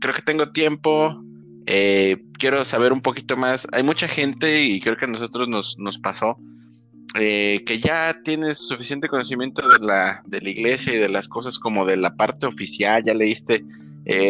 Creo 0.00 0.14
que 0.14 0.22
tengo 0.22 0.50
tiempo, 0.50 1.22
eh, 1.66 2.16
quiero 2.38 2.64
saber 2.64 2.94
un 2.94 3.02
poquito 3.02 3.36
más. 3.36 3.68
Hay 3.72 3.82
mucha 3.82 4.08
gente 4.08 4.64
y 4.64 4.80
creo 4.80 4.96
que 4.96 5.04
a 5.04 5.08
nosotros 5.08 5.46
nos, 5.46 5.78
nos 5.78 5.98
pasó 5.98 6.38
eh, 7.16 7.62
que 7.66 7.78
ya 7.78 8.16
tienes 8.24 8.56
suficiente 8.66 9.08
conocimiento 9.08 9.68
de 9.68 9.84
la, 9.84 10.22
de 10.26 10.40
la 10.40 10.48
iglesia 10.48 10.94
y 10.94 10.98
de 10.98 11.10
las 11.10 11.28
cosas 11.28 11.58
como 11.58 11.84
de 11.84 11.98
la 11.98 12.16
parte 12.16 12.46
oficial, 12.46 13.02
ya 13.04 13.12
leíste 13.12 13.62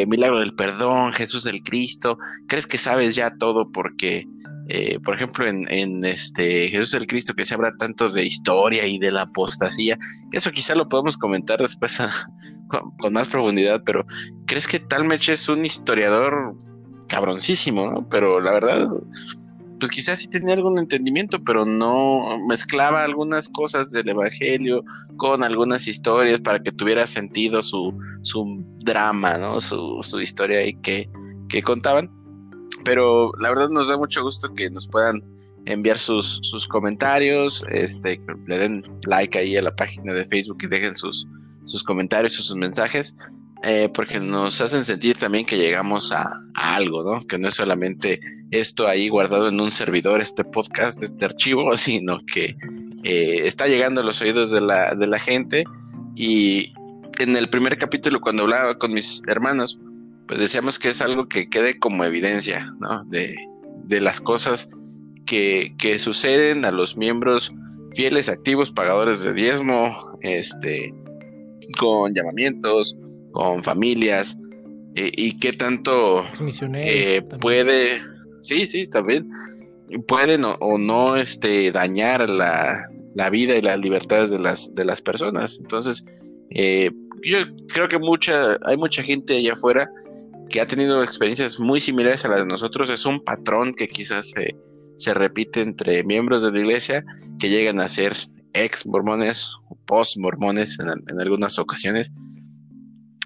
Milagro 0.08 0.40
del 0.40 0.54
Perdón, 0.54 1.12
Jesús 1.12 1.44
del 1.44 1.62
Cristo, 1.62 2.18
crees 2.48 2.66
que 2.66 2.76
sabes 2.76 3.16
ya 3.16 3.32
todo 3.38 3.70
porque 3.70 4.26
eh, 4.72 5.00
por 5.00 5.16
ejemplo, 5.16 5.48
en, 5.48 6.04
este 6.04 6.68
Jesús 6.68 6.94
el 6.94 7.08
Cristo, 7.08 7.34
que 7.34 7.44
se 7.44 7.54
habla 7.54 7.72
tanto 7.76 8.08
de 8.08 8.24
historia 8.24 8.86
y 8.86 9.00
de 9.00 9.10
la 9.10 9.22
apostasía, 9.22 9.98
eso 10.30 10.52
quizá 10.52 10.76
lo 10.76 10.88
podemos 10.88 11.16
comentar 11.16 11.58
después 11.58 11.98
con, 12.68 13.12
más 13.12 13.26
profundidad, 13.26 13.82
pero 13.84 14.06
¿crees 14.46 14.68
que 14.68 14.78
Talmech 14.78 15.28
es 15.28 15.48
un 15.48 15.64
historiador 15.64 16.54
cabroncísimo, 17.08 17.90
¿no? 17.90 18.08
Pero 18.08 18.38
la 18.38 18.52
verdad, 18.52 18.88
pues 19.80 19.90
quizás 19.90 20.20
sí 20.20 20.30
tenía 20.30 20.54
algún 20.54 20.78
entendimiento, 20.78 21.42
pero 21.42 21.64
no 21.64 22.38
mezclaba 22.48 23.02
algunas 23.02 23.48
cosas 23.48 23.90
del 23.90 24.10
Evangelio 24.10 24.84
con 25.16 25.42
algunas 25.42 25.88
historias 25.88 26.40
para 26.40 26.60
que 26.60 26.70
tuviera 26.70 27.08
sentido 27.08 27.60
su, 27.64 27.92
su 28.22 28.64
drama, 28.84 29.36
¿no? 29.36 29.60
Su, 29.60 29.98
su 30.02 30.20
historia 30.20 30.60
ahí 30.60 30.74
que, 30.74 31.10
que 31.48 31.60
contaban 31.60 32.19
pero 32.84 33.32
la 33.40 33.48
verdad 33.48 33.68
nos 33.68 33.88
da 33.88 33.96
mucho 33.96 34.22
gusto 34.22 34.52
que 34.54 34.70
nos 34.70 34.86
puedan 34.88 35.22
enviar 35.66 35.98
sus, 35.98 36.40
sus 36.42 36.66
comentarios, 36.66 37.64
este, 37.70 38.18
que 38.18 38.34
le 38.46 38.58
den 38.58 38.84
like 39.06 39.38
ahí 39.38 39.56
a 39.56 39.62
la 39.62 39.74
página 39.74 40.12
de 40.12 40.24
Facebook 40.24 40.58
y 40.62 40.66
dejen 40.66 40.94
sus, 40.94 41.26
sus 41.64 41.82
comentarios 41.82 42.38
o 42.38 42.42
sus 42.42 42.56
mensajes, 42.56 43.16
eh, 43.62 43.90
porque 43.92 44.18
nos 44.20 44.60
hacen 44.60 44.84
sentir 44.84 45.16
también 45.16 45.44
que 45.44 45.58
llegamos 45.58 46.12
a, 46.12 46.40
algo, 46.54 47.02
¿no? 47.02 47.26
Que 47.26 47.38
no 47.38 47.48
es 47.48 47.54
solamente 47.54 48.20
esto 48.50 48.86
ahí 48.86 49.08
guardado 49.08 49.48
en 49.48 49.60
un 49.60 49.70
servidor, 49.70 50.20
este 50.20 50.44
podcast, 50.44 51.02
este 51.02 51.24
archivo, 51.24 51.76
sino 51.76 52.20
que 52.26 52.56
eh, 53.04 53.40
está 53.44 53.66
llegando 53.66 54.00
a 54.00 54.04
los 54.04 54.20
oídos 54.20 54.50
de 54.50 54.60
la, 54.60 54.94
de 54.94 55.06
la 55.06 55.18
gente. 55.18 55.64
Y 56.16 56.72
en 57.18 57.36
el 57.36 57.48
primer 57.48 57.76
capítulo, 57.76 58.20
cuando 58.20 58.42
hablaba 58.42 58.78
con 58.78 58.92
mis 58.92 59.22
hermanos, 59.26 59.78
pues 60.30 60.38
decíamos 60.38 60.78
que 60.78 60.90
es 60.90 61.02
algo 61.02 61.26
que 61.26 61.48
quede 61.48 61.76
como 61.80 62.04
evidencia, 62.04 62.72
¿no? 62.78 63.02
De, 63.06 63.34
las 64.00 64.20
cosas 64.20 64.70
que, 65.26 65.74
suceden 65.98 66.64
a 66.64 66.70
los 66.70 66.96
miembros 66.96 67.50
fieles, 67.96 68.28
activos, 68.28 68.70
pagadores 68.70 69.24
de 69.24 69.34
diezmo, 69.34 70.16
este, 70.20 70.94
con 71.80 72.14
llamamientos, 72.14 72.96
con 73.32 73.60
familias, 73.64 74.38
eh, 74.94 75.10
y 75.16 75.36
qué 75.40 75.52
tanto 75.52 76.24
eh, 76.74 77.22
puede, 77.40 78.00
sí, 78.42 78.68
sí, 78.68 78.86
también, 78.86 79.28
pueden 80.06 80.44
o, 80.44 80.78
no 80.78 81.16
este, 81.16 81.72
dañar 81.72 82.30
la, 82.30 82.88
la, 83.16 83.30
vida 83.30 83.56
y 83.56 83.62
las 83.62 83.80
libertades 83.80 84.30
de 84.30 84.38
las, 84.38 84.72
de 84.76 84.84
las 84.84 85.02
personas. 85.02 85.58
Entonces, 85.60 86.04
Eh, 86.52 86.90
yo 87.22 87.38
creo 87.68 87.86
que 87.86 87.98
mucha, 87.98 88.58
hay 88.64 88.76
mucha 88.76 89.04
gente 89.04 89.36
allá 89.36 89.52
afuera 89.52 89.88
que 90.50 90.60
ha 90.60 90.66
tenido 90.66 91.02
experiencias 91.02 91.58
muy 91.58 91.80
similares 91.80 92.24
a 92.24 92.28
las 92.28 92.40
de 92.40 92.46
nosotros. 92.46 92.90
Es 92.90 93.06
un 93.06 93.20
patrón 93.20 93.72
que 93.74 93.88
quizás 93.88 94.32
se 94.96 95.14
repite 95.14 95.62
entre 95.62 96.04
miembros 96.04 96.42
de 96.42 96.52
la 96.52 96.58
iglesia 96.58 97.04
que 97.38 97.48
llegan 97.48 97.80
a 97.80 97.88
ser 97.88 98.14
ex 98.52 98.86
mormones 98.86 99.52
o 99.68 99.76
post 99.86 100.18
mormones 100.18 100.78
en, 100.78 101.20
algunas 101.20 101.58
ocasiones. 101.58 102.12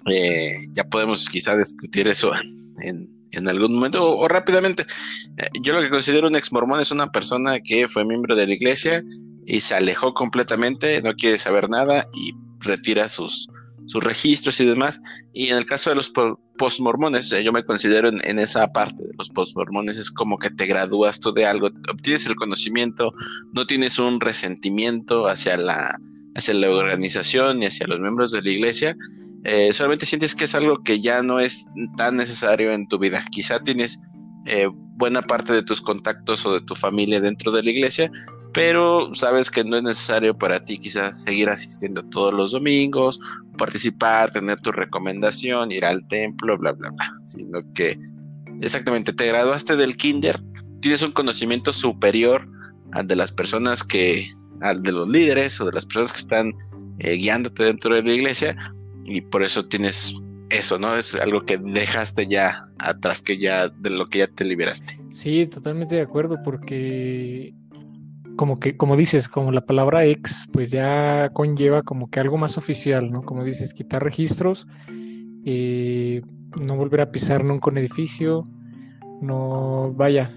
Eh, 0.07 0.67
ya 0.73 0.83
podemos 0.83 1.27
quizá 1.27 1.57
discutir 1.57 2.07
eso 2.07 2.31
en, 2.81 3.09
algún 3.47 3.75
momento 3.75 4.17
o, 4.17 4.27
rápidamente. 4.27 4.83
Eh, 5.37 5.47
yo 5.61 5.73
lo 5.73 5.81
que 5.81 5.89
considero 5.89 6.27
un 6.27 6.35
ex 6.35 6.53
mormón 6.53 6.79
es 6.79 6.91
una 6.91 7.11
persona 7.11 7.59
que 7.59 7.87
fue 7.87 8.05
miembro 8.05 8.35
de 8.35 8.47
la 8.47 8.53
iglesia 8.53 9.03
y 9.45 9.59
se 9.59 9.75
alejó 9.75 10.13
completamente, 10.13 11.01
no 11.01 11.13
quiere 11.15 11.37
saber 11.37 11.69
nada 11.69 12.07
y 12.13 12.33
retira 12.59 13.09
sus, 13.09 13.47
sus 13.87 14.03
registros 14.03 14.59
y 14.59 14.65
demás. 14.65 15.01
Y 15.33 15.49
en 15.49 15.57
el 15.57 15.65
caso 15.65 15.89
de 15.89 15.97
los 15.97 16.09
postmormones, 16.57 17.29
yo 17.29 17.51
me 17.51 17.63
considero 17.63 18.09
en, 18.09 18.39
esa 18.39 18.67
parte 18.71 19.03
de 19.03 19.13
los 19.17 19.29
postmormones, 19.29 19.97
es 19.97 20.11
como 20.11 20.37
que 20.37 20.49
te 20.49 20.65
gradúas 20.65 21.19
tú 21.19 21.33
de 21.33 21.45
algo, 21.45 21.69
obtienes 21.91 22.25
el 22.27 22.35
conocimiento, 22.35 23.13
no 23.53 23.65
tienes 23.65 23.99
un 23.99 24.19
resentimiento 24.19 25.27
hacia 25.27 25.57
la, 25.57 25.99
hacia 26.35 26.53
la 26.53 26.69
organización 26.69 27.63
y 27.63 27.67
hacia 27.67 27.87
los 27.87 27.99
miembros 27.99 28.31
de 28.31 28.41
la 28.41 28.49
iglesia, 28.49 28.97
eh, 29.43 29.71
solamente 29.73 30.07
sientes 30.07 30.33
que 30.33 30.45
es 30.45 30.55
algo 30.55 30.81
que 30.83 30.99
ya 30.99 31.21
no 31.21 31.39
es 31.39 31.67
tan 31.97 32.15
necesario 32.15 32.71
en 32.71 32.87
tu 32.87 32.97
vida. 32.97 33.23
Quizá 33.31 33.59
tienes 33.59 33.99
eh, 34.47 34.67
buena 34.73 35.21
parte 35.21 35.53
de 35.53 35.61
tus 35.61 35.81
contactos 35.81 36.45
o 36.45 36.53
de 36.53 36.61
tu 36.61 36.73
familia 36.73 37.21
dentro 37.21 37.51
de 37.51 37.61
la 37.61 37.69
iglesia, 37.69 38.11
pero 38.55 39.13
sabes 39.13 39.51
que 39.51 39.65
no 39.65 39.75
es 39.77 39.83
necesario 39.83 40.35
para 40.35 40.59
ti 40.59 40.77
quizás 40.77 41.23
seguir 41.23 41.49
asistiendo 41.49 42.01
todos 42.05 42.33
los 42.33 42.53
domingos, 42.53 43.19
participar, 43.57 44.31
tener 44.31 44.61
tu 44.61 44.71
recomendación, 44.71 45.73
ir 45.73 45.83
al 45.83 46.07
templo, 46.07 46.57
bla, 46.57 46.71
bla, 46.71 46.89
bla, 46.91 47.13
sino 47.25 47.59
que 47.73 47.99
exactamente 48.61 49.11
te 49.11 49.27
graduaste 49.27 49.75
del 49.75 49.97
kinder, 49.97 50.41
tienes 50.79 51.01
un 51.01 51.11
conocimiento 51.11 51.73
superior 51.73 52.47
al 52.93 53.05
de 53.07 53.17
las 53.17 53.29
personas 53.29 53.83
que, 53.83 54.29
al 54.61 54.81
de 54.81 54.93
los 54.93 55.09
líderes 55.09 55.59
o 55.59 55.65
de 55.65 55.73
las 55.73 55.85
personas 55.85 56.13
que 56.13 56.19
están 56.19 56.53
eh, 56.99 57.17
guiándote 57.17 57.65
dentro 57.65 57.93
de 57.93 58.03
la 58.03 58.13
iglesia 58.13 58.55
y 59.03 59.19
por 59.19 59.43
eso 59.43 59.65
tienes 59.65 60.15
eso, 60.49 60.79
¿no? 60.79 60.95
Es 60.95 61.13
algo 61.15 61.41
que 61.41 61.57
dejaste 61.57 62.25
ya 62.27 62.65
atrás, 62.79 63.21
que 63.21 63.37
ya 63.37 63.67
de 63.67 63.89
lo 63.89 64.07
que 64.07 64.19
ya 64.19 64.27
te 64.27 64.45
liberaste. 64.45 64.97
Sí, 65.11 65.45
totalmente 65.45 65.95
de 65.95 66.01
acuerdo, 66.01 66.37
porque 66.41 67.53
como 68.35 68.59
que, 68.59 68.77
como 68.77 68.95
dices, 68.97 69.27
como 69.27 69.51
la 69.51 69.65
palabra 69.65 70.05
ex, 70.05 70.47
pues 70.51 70.71
ya 70.71 71.29
conlleva 71.33 71.83
como 71.83 72.09
que 72.09 72.19
algo 72.19 72.37
más 72.37 72.57
oficial, 72.57 73.11
¿no? 73.11 73.21
Como 73.23 73.43
dices, 73.43 73.73
quitar 73.73 74.03
registros, 74.03 74.67
eh, 75.45 76.21
no 76.59 76.75
volver 76.75 77.01
a 77.01 77.11
pisar 77.11 77.43
nunca 77.43 77.69
un 77.69 77.77
edificio, 77.77 78.43
no 79.21 79.93
vaya 79.95 80.31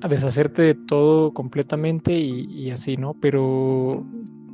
a 0.00 0.08
deshacerte 0.08 0.62
de 0.62 0.74
todo 0.74 1.32
completamente 1.32 2.12
y, 2.12 2.70
así, 2.70 2.96
¿no? 2.96 3.14
Pero 3.20 4.06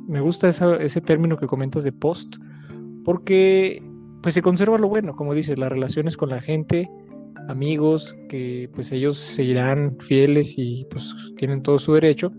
me 0.07 0.21
gusta 0.21 0.49
ese 0.49 1.01
término 1.01 1.37
que 1.37 1.47
comentas 1.47 1.83
de 1.83 1.91
post, 1.91 2.37
porque 3.03 3.83
pues 4.21 4.33
se 4.33 4.41
conserva 4.41 4.77
lo 4.77 4.87
bueno, 4.87 5.15
como 5.15 5.33
dices, 5.33 5.59
las 5.59 5.71
relaciones 5.71 6.17
con 6.17 6.29
la 6.29 6.41
gente, 6.41 6.89
amigos, 7.47 8.15
que 8.27 8.69
pues 8.73 8.91
ellos 8.91 9.17
seguirán 9.17 9.97
fieles 9.99 10.55
y 10.57 10.87
pues 10.89 11.15
tienen 11.37 11.61
todo 11.61 11.77
su 11.77 11.93
derecho 11.93 12.31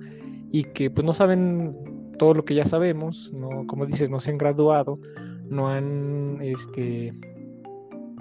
y 0.56 0.64
que 0.64 0.90
pues 0.90 1.04
no 1.04 1.12
saben 1.12 1.76
todo 2.18 2.32
lo 2.32 2.46
que 2.46 2.54
ya 2.54 2.64
sabemos, 2.64 3.30
no, 3.34 3.66
como 3.66 3.84
dices, 3.84 4.08
no 4.08 4.20
se 4.20 4.30
han 4.30 4.38
graduado, 4.38 4.98
no 5.50 5.68
han 5.68 6.38
este, 6.40 7.12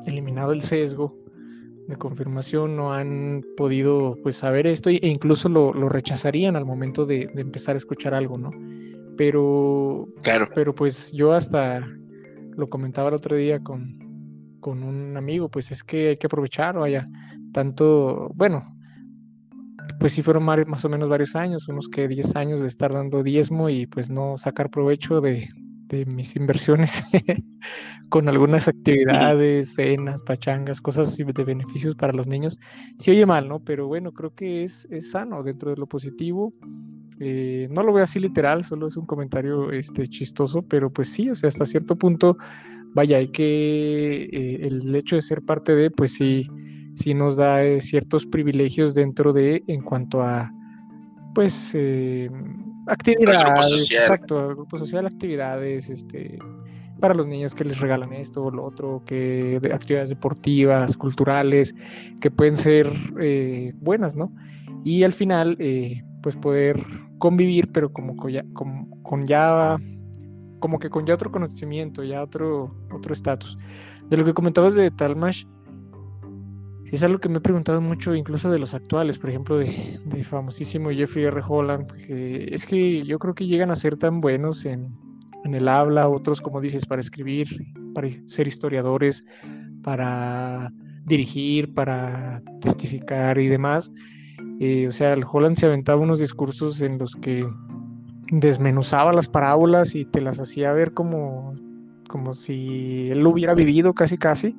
eliminado 0.05 0.51
el 0.51 0.61
sesgo 0.61 1.17
de 1.87 1.95
confirmación, 1.95 2.75
no 2.75 2.91
han 2.91 3.41
podido 3.55 4.17
pues 4.21 4.35
saber 4.35 4.67
esto 4.67 4.89
e 4.89 4.99
incluso 5.01 5.47
lo, 5.47 5.71
rechazarían 5.87 6.57
al 6.57 6.65
momento 6.65 7.05
de, 7.05 7.29
empezar 7.37 7.75
a 7.75 7.77
escuchar 7.77 8.13
algo, 8.13 8.37
¿no? 8.37 8.51
Pero, 9.15 10.09
claro. 10.21 10.49
pero 10.53 10.75
pues 10.75 11.13
yo 11.13 11.31
hasta 11.31 11.87
lo 12.57 12.69
comentaba 12.69 13.07
el 13.07 13.15
otro 13.15 13.37
día 13.37 13.63
con, 13.63 14.57
con 14.59 14.83
un 14.83 15.15
amigo, 15.15 15.47
pues 15.47 15.71
es 15.71 15.85
que 15.85 16.09
hay 16.09 16.17
que 16.17 16.27
aprovechar, 16.27 16.77
vaya, 16.77 17.07
tanto, 17.53 18.29
bueno, 18.35 18.74
pues 19.99 20.13
sí 20.13 20.21
fueron 20.21 20.43
más 20.43 20.85
o 20.85 20.89
menos 20.89 21.09
varios 21.09 21.35
años, 21.35 21.67
unos 21.67 21.87
que 21.87 22.07
10 22.07 22.35
años 22.35 22.61
de 22.61 22.67
estar 22.67 22.93
dando 22.93 23.23
diezmo 23.23 23.69
y 23.69 23.87
pues 23.87 24.09
no 24.09 24.37
sacar 24.37 24.69
provecho 24.69 25.21
de, 25.21 25.49
mis 26.07 26.35
inversiones 26.35 27.05
con 28.09 28.27
algunas 28.27 28.67
actividades, 28.67 29.75
cenas, 29.75 30.21
pachangas, 30.23 30.81
cosas 30.81 31.15
de 31.15 31.43
beneficios 31.45 31.95
para 31.95 32.11
los 32.11 32.27
niños. 32.27 32.59
Sí 32.99 33.11
oye 33.11 33.25
mal, 33.25 33.47
¿no? 33.47 33.61
Pero 33.61 33.87
bueno, 33.87 34.11
creo 34.11 34.35
que 34.35 34.65
es, 34.65 34.85
es 34.91 35.11
sano 35.11 35.41
dentro 35.41 35.69
de 35.69 35.77
lo 35.77 35.87
positivo. 35.87 36.53
Eh, 37.19 37.69
no 37.75 37.83
lo 37.83 37.93
veo 37.93 38.03
así 38.03 38.19
literal, 38.19 38.65
solo 38.65 38.87
es 38.87 38.97
un 38.97 39.05
comentario 39.05 39.71
este, 39.71 40.07
chistoso, 40.07 40.63
pero 40.63 40.91
pues 40.91 41.09
sí, 41.09 41.29
o 41.29 41.35
sea, 41.35 41.47
hasta 41.47 41.65
cierto 41.65 41.95
punto, 41.95 42.37
vaya, 42.93 43.17
hay 43.17 43.29
que, 43.29 44.23
eh, 44.23 44.67
el 44.67 44.93
hecho 44.95 45.15
de 45.15 45.21
ser 45.21 45.41
parte 45.41 45.73
de, 45.75 45.91
pues 45.91 46.13
sí, 46.13 46.49
sí 46.95 47.13
nos 47.13 47.37
da 47.37 47.63
eh, 47.63 47.81
ciertos 47.81 48.25
privilegios 48.25 48.93
dentro 48.93 49.33
de 49.33 49.63
en 49.67 49.81
cuanto 49.81 50.21
a 50.21 50.51
pues 51.33 51.71
eh, 51.73 52.29
actividades, 52.87 53.91
exacto, 53.91 54.49
grupo 54.49 54.77
social, 54.77 55.05
actividades, 55.05 55.89
este, 55.89 56.39
para 56.99 57.13
los 57.13 57.27
niños 57.27 57.53
que 57.53 57.65
les 57.65 57.79
regalan 57.79 58.13
esto 58.13 58.45
o 58.45 58.51
lo 58.51 58.63
otro, 58.63 59.03
que 59.05 59.59
de 59.61 59.73
actividades 59.73 60.09
deportivas, 60.09 60.95
culturales, 60.95 61.75
que 62.21 62.31
pueden 62.31 62.55
ser 62.55 62.89
eh, 63.19 63.73
buenas, 63.81 64.15
¿no? 64.15 64.31
Y 64.85 65.03
al 65.03 65.11
final, 65.11 65.57
pues 66.21 66.35
poder 66.37 66.81
convivir, 67.17 67.69
pero 67.71 67.91
como 67.91 68.15
con 68.15 68.31
ya, 68.31 68.45
con 68.53 69.25
ya, 69.25 69.77
como 70.59 70.79
que 70.79 70.89
con 70.89 71.05
ya 71.05 71.15
otro 71.15 71.31
conocimiento, 71.31 72.03
ya 72.03 72.23
otro 72.23 72.73
otro 72.93 73.13
estatus. 73.13 73.57
De 74.09 74.17
lo 74.17 74.23
que 74.23 74.33
comentabas 74.33 74.75
de 74.75 74.91
Talmash, 74.91 75.43
es 76.95 77.03
algo 77.03 77.19
que 77.19 77.29
me 77.29 77.37
he 77.37 77.41
preguntado 77.41 77.81
mucho, 77.81 78.15
incluso 78.15 78.49
de 78.49 78.59
los 78.59 78.73
actuales, 78.73 79.19
por 79.19 79.29
ejemplo, 79.29 79.57
de, 79.57 79.99
famosísimo 80.23 80.89
Jeffrey 80.91 81.25
R. 81.25 81.41
Holland, 81.47 81.87
que 82.07 82.47
es 82.51 82.65
que 82.65 83.03
yo 83.03 83.19
creo 83.19 83.35
que 83.35 83.45
llegan 83.45 83.71
a 83.71 83.75
ser 83.75 83.97
tan 83.97 84.21
buenos 84.21 84.65
en, 84.65 84.93
el 85.43 85.67
habla, 85.67 86.09
otros, 86.09 86.41
como 86.41 86.59
dices, 86.59 86.85
para 86.85 87.01
escribir, 87.01 87.47
para 87.93 88.07
ser 88.25 88.47
historiadores, 88.47 89.25
para 89.83 90.71
dirigir, 91.05 91.73
para 91.73 92.41
testificar 92.61 93.37
y 93.37 93.47
demás. 93.47 93.91
Eh, 94.59 94.87
o 94.87 94.91
sea, 94.91 95.13
el 95.13 95.23
Holland 95.29 95.57
se 95.57 95.67
aventaba 95.67 96.01
unos 96.01 96.19
discursos 96.19 96.81
en 96.81 96.97
los 96.97 97.15
que 97.15 97.47
desmenuzaba 98.31 99.13
las 99.13 99.27
parábolas 99.27 99.93
y 99.93 100.05
te 100.05 100.21
las 100.21 100.39
hacía 100.39 100.71
ver 100.71 100.93
como, 100.93 101.53
como 102.07 102.33
si 102.33 103.09
él 103.11 103.19
lo 103.19 103.29
hubiera 103.29 103.53
vivido 103.53 103.93
casi 103.93 104.17
casi 104.17 104.55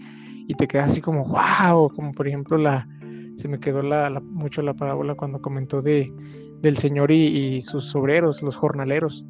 y 0.47 0.55
te 0.55 0.67
quedas 0.67 0.93
así 0.93 1.01
como, 1.01 1.25
wow, 1.25 1.91
como 1.91 2.13
por 2.13 2.29
ejemplo 2.29 2.57
la, 2.57 2.89
se 3.37 3.49
me 3.49 3.61
quedó 3.61 3.83
la, 3.83 4.21
mucho 4.21 4.63
la 4.63 4.75
parábola 4.75 5.15
cuando 5.15 5.41
comentó 5.41 5.83
de, 5.83 6.13
del 6.61 6.77
Señor 6.79 7.11
y, 7.11 7.61
sus 7.63 7.95
obreros, 7.95 8.43
los 8.43 8.57
jornaleros, 8.57 9.25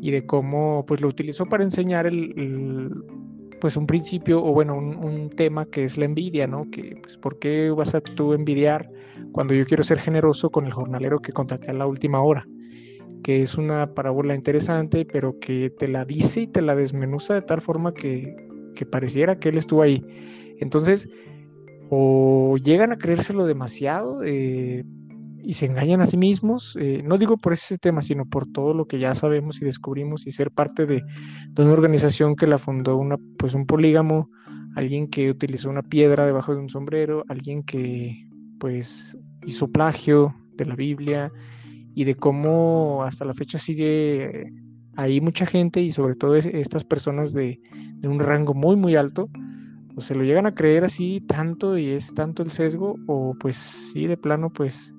y 0.00 0.10
de 0.10 0.26
cómo 0.26 0.84
pues 0.86 1.00
lo 1.00 1.08
utilizó 1.08 1.46
para 1.46 1.64
enseñar 1.64 2.06
el, 2.06 2.92
pues 3.60 3.76
un 3.76 3.86
principio 3.86 4.44
o 4.44 4.52
bueno, 4.52 4.76
un, 4.76 5.30
tema 5.30 5.66
que 5.66 5.84
es 5.84 5.96
la 5.96 6.04
envidia, 6.04 6.46
¿no? 6.46 6.70
Que 6.70 6.96
pues 7.02 7.16
¿por 7.16 7.38
qué 7.38 7.70
vas 7.70 7.94
a 7.94 8.00
tú 8.00 8.34
envidiar 8.34 8.90
cuando 9.32 9.54
yo 9.54 9.64
quiero 9.64 9.82
ser 9.82 9.98
generoso 9.98 10.50
con 10.50 10.66
el 10.66 10.72
jornalero 10.72 11.20
que 11.20 11.32
contraté 11.32 11.70
a 11.70 11.74
la 11.74 11.86
última 11.86 12.22
hora? 12.22 12.46
que 13.24 13.40
es 13.40 13.56
una 13.56 13.94
parábola 13.94 14.34
interesante, 14.34 15.06
pero 15.06 15.40
que 15.40 15.70
te 15.70 15.88
la 15.88 16.04
dice 16.04 16.42
y 16.42 16.46
te 16.46 16.60
la 16.60 16.76
desmenuza 16.76 17.32
de 17.32 17.40
tal 17.40 17.62
forma 17.62 17.94
que, 17.94 18.36
que 18.76 18.84
pareciera 18.84 19.38
que 19.38 19.48
él 19.48 19.56
estuvo 19.56 19.80
ahí. 19.80 20.04
Entonces, 20.60 21.08
o 21.90 22.56
llegan 22.56 22.92
a 22.92 22.98
creérselo 22.98 23.46
demasiado 23.46 24.22
eh, 24.24 24.84
y 25.42 25.52
se 25.54 25.66
engañan 25.66 26.00
a 26.00 26.06
sí 26.06 26.16
mismos, 26.16 26.76
eh, 26.80 27.02
no 27.04 27.18
digo 27.18 27.36
por 27.36 27.52
ese 27.52 27.76
tema, 27.76 28.00
sino 28.00 28.24
por 28.24 28.50
todo 28.50 28.72
lo 28.72 28.86
que 28.86 28.98
ya 28.98 29.14
sabemos 29.14 29.60
y 29.60 29.64
descubrimos 29.64 30.26
y 30.26 30.30
ser 30.30 30.50
parte 30.50 30.86
de, 30.86 31.02
una 31.58 31.72
organización 31.72 32.34
que 32.34 32.46
la 32.46 32.58
fundó 32.58 32.96
una, 32.96 33.16
pues 33.38 33.54
un 33.54 33.66
polígamo, 33.66 34.30
alguien 34.74 35.08
que 35.08 35.30
utilizó 35.30 35.68
una 35.68 35.82
piedra 35.82 36.24
debajo 36.26 36.54
de 36.54 36.60
un 36.60 36.70
sombrero, 36.70 37.24
alguien 37.28 37.62
que 37.62 38.26
pues 38.58 39.16
hizo 39.46 39.68
plagio 39.68 40.34
de 40.56 40.64
la 40.64 40.74
Biblia 40.74 41.30
y 41.94 42.04
de 42.04 42.14
cómo 42.14 43.04
hasta 43.04 43.24
la 43.24 43.34
fecha 43.34 43.58
sigue 43.58 44.50
ahí 44.96 45.20
mucha 45.20 45.44
gente 45.44 45.82
y 45.82 45.92
sobre 45.92 46.14
todo 46.14 46.36
estas 46.36 46.84
personas 46.84 47.32
de, 47.32 47.60
de 47.96 48.08
un 48.08 48.18
rango 48.18 48.54
muy 48.54 48.76
muy 48.76 48.96
alto 48.96 49.28
o 49.96 50.00
se 50.00 50.14
lo 50.14 50.24
llegan 50.24 50.46
a 50.46 50.54
creer 50.54 50.84
así 50.84 51.20
tanto 51.20 51.78
y 51.78 51.90
es 51.90 52.14
tanto 52.14 52.42
el 52.42 52.50
sesgo, 52.50 52.96
o 53.06 53.34
pues 53.38 53.56
sí, 53.56 54.06
de 54.06 54.16
plano, 54.16 54.50
pues 54.50 54.94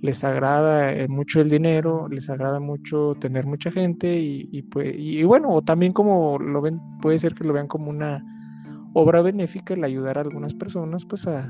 les 0.00 0.24
agrada 0.24 0.92
eh, 0.92 1.08
mucho 1.08 1.40
el 1.40 1.50
dinero, 1.50 2.08
les 2.08 2.30
agrada 2.30 2.58
mucho 2.58 3.14
tener 3.20 3.46
mucha 3.46 3.70
gente 3.70 4.18
y, 4.18 4.62
pues, 4.62 4.94
y, 4.96 5.22
bueno, 5.24 5.60
también 5.62 5.92
como 5.92 6.38
lo 6.38 6.62
ven, 6.62 6.80
puede 7.02 7.18
ser 7.18 7.34
que 7.34 7.44
lo 7.44 7.52
vean 7.52 7.66
como 7.66 7.90
una 7.90 8.24
obra 8.94 9.20
benéfica 9.20 9.74
el 9.74 9.84
ayudar 9.84 10.18
a 10.18 10.22
algunas 10.22 10.54
personas 10.54 11.04
pues 11.04 11.26
a, 11.26 11.48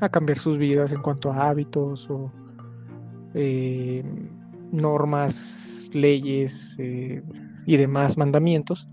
a 0.00 0.08
cambiar 0.08 0.38
sus 0.38 0.58
vidas 0.58 0.92
en 0.92 1.00
cuanto 1.00 1.32
a 1.32 1.48
hábitos 1.48 2.10
o 2.10 2.30
eh, 3.34 4.04
normas, 4.70 5.88
leyes 5.92 6.76
eh, 6.78 7.22
y 7.66 7.76
demás 7.76 8.18
mandamientos 8.18 8.88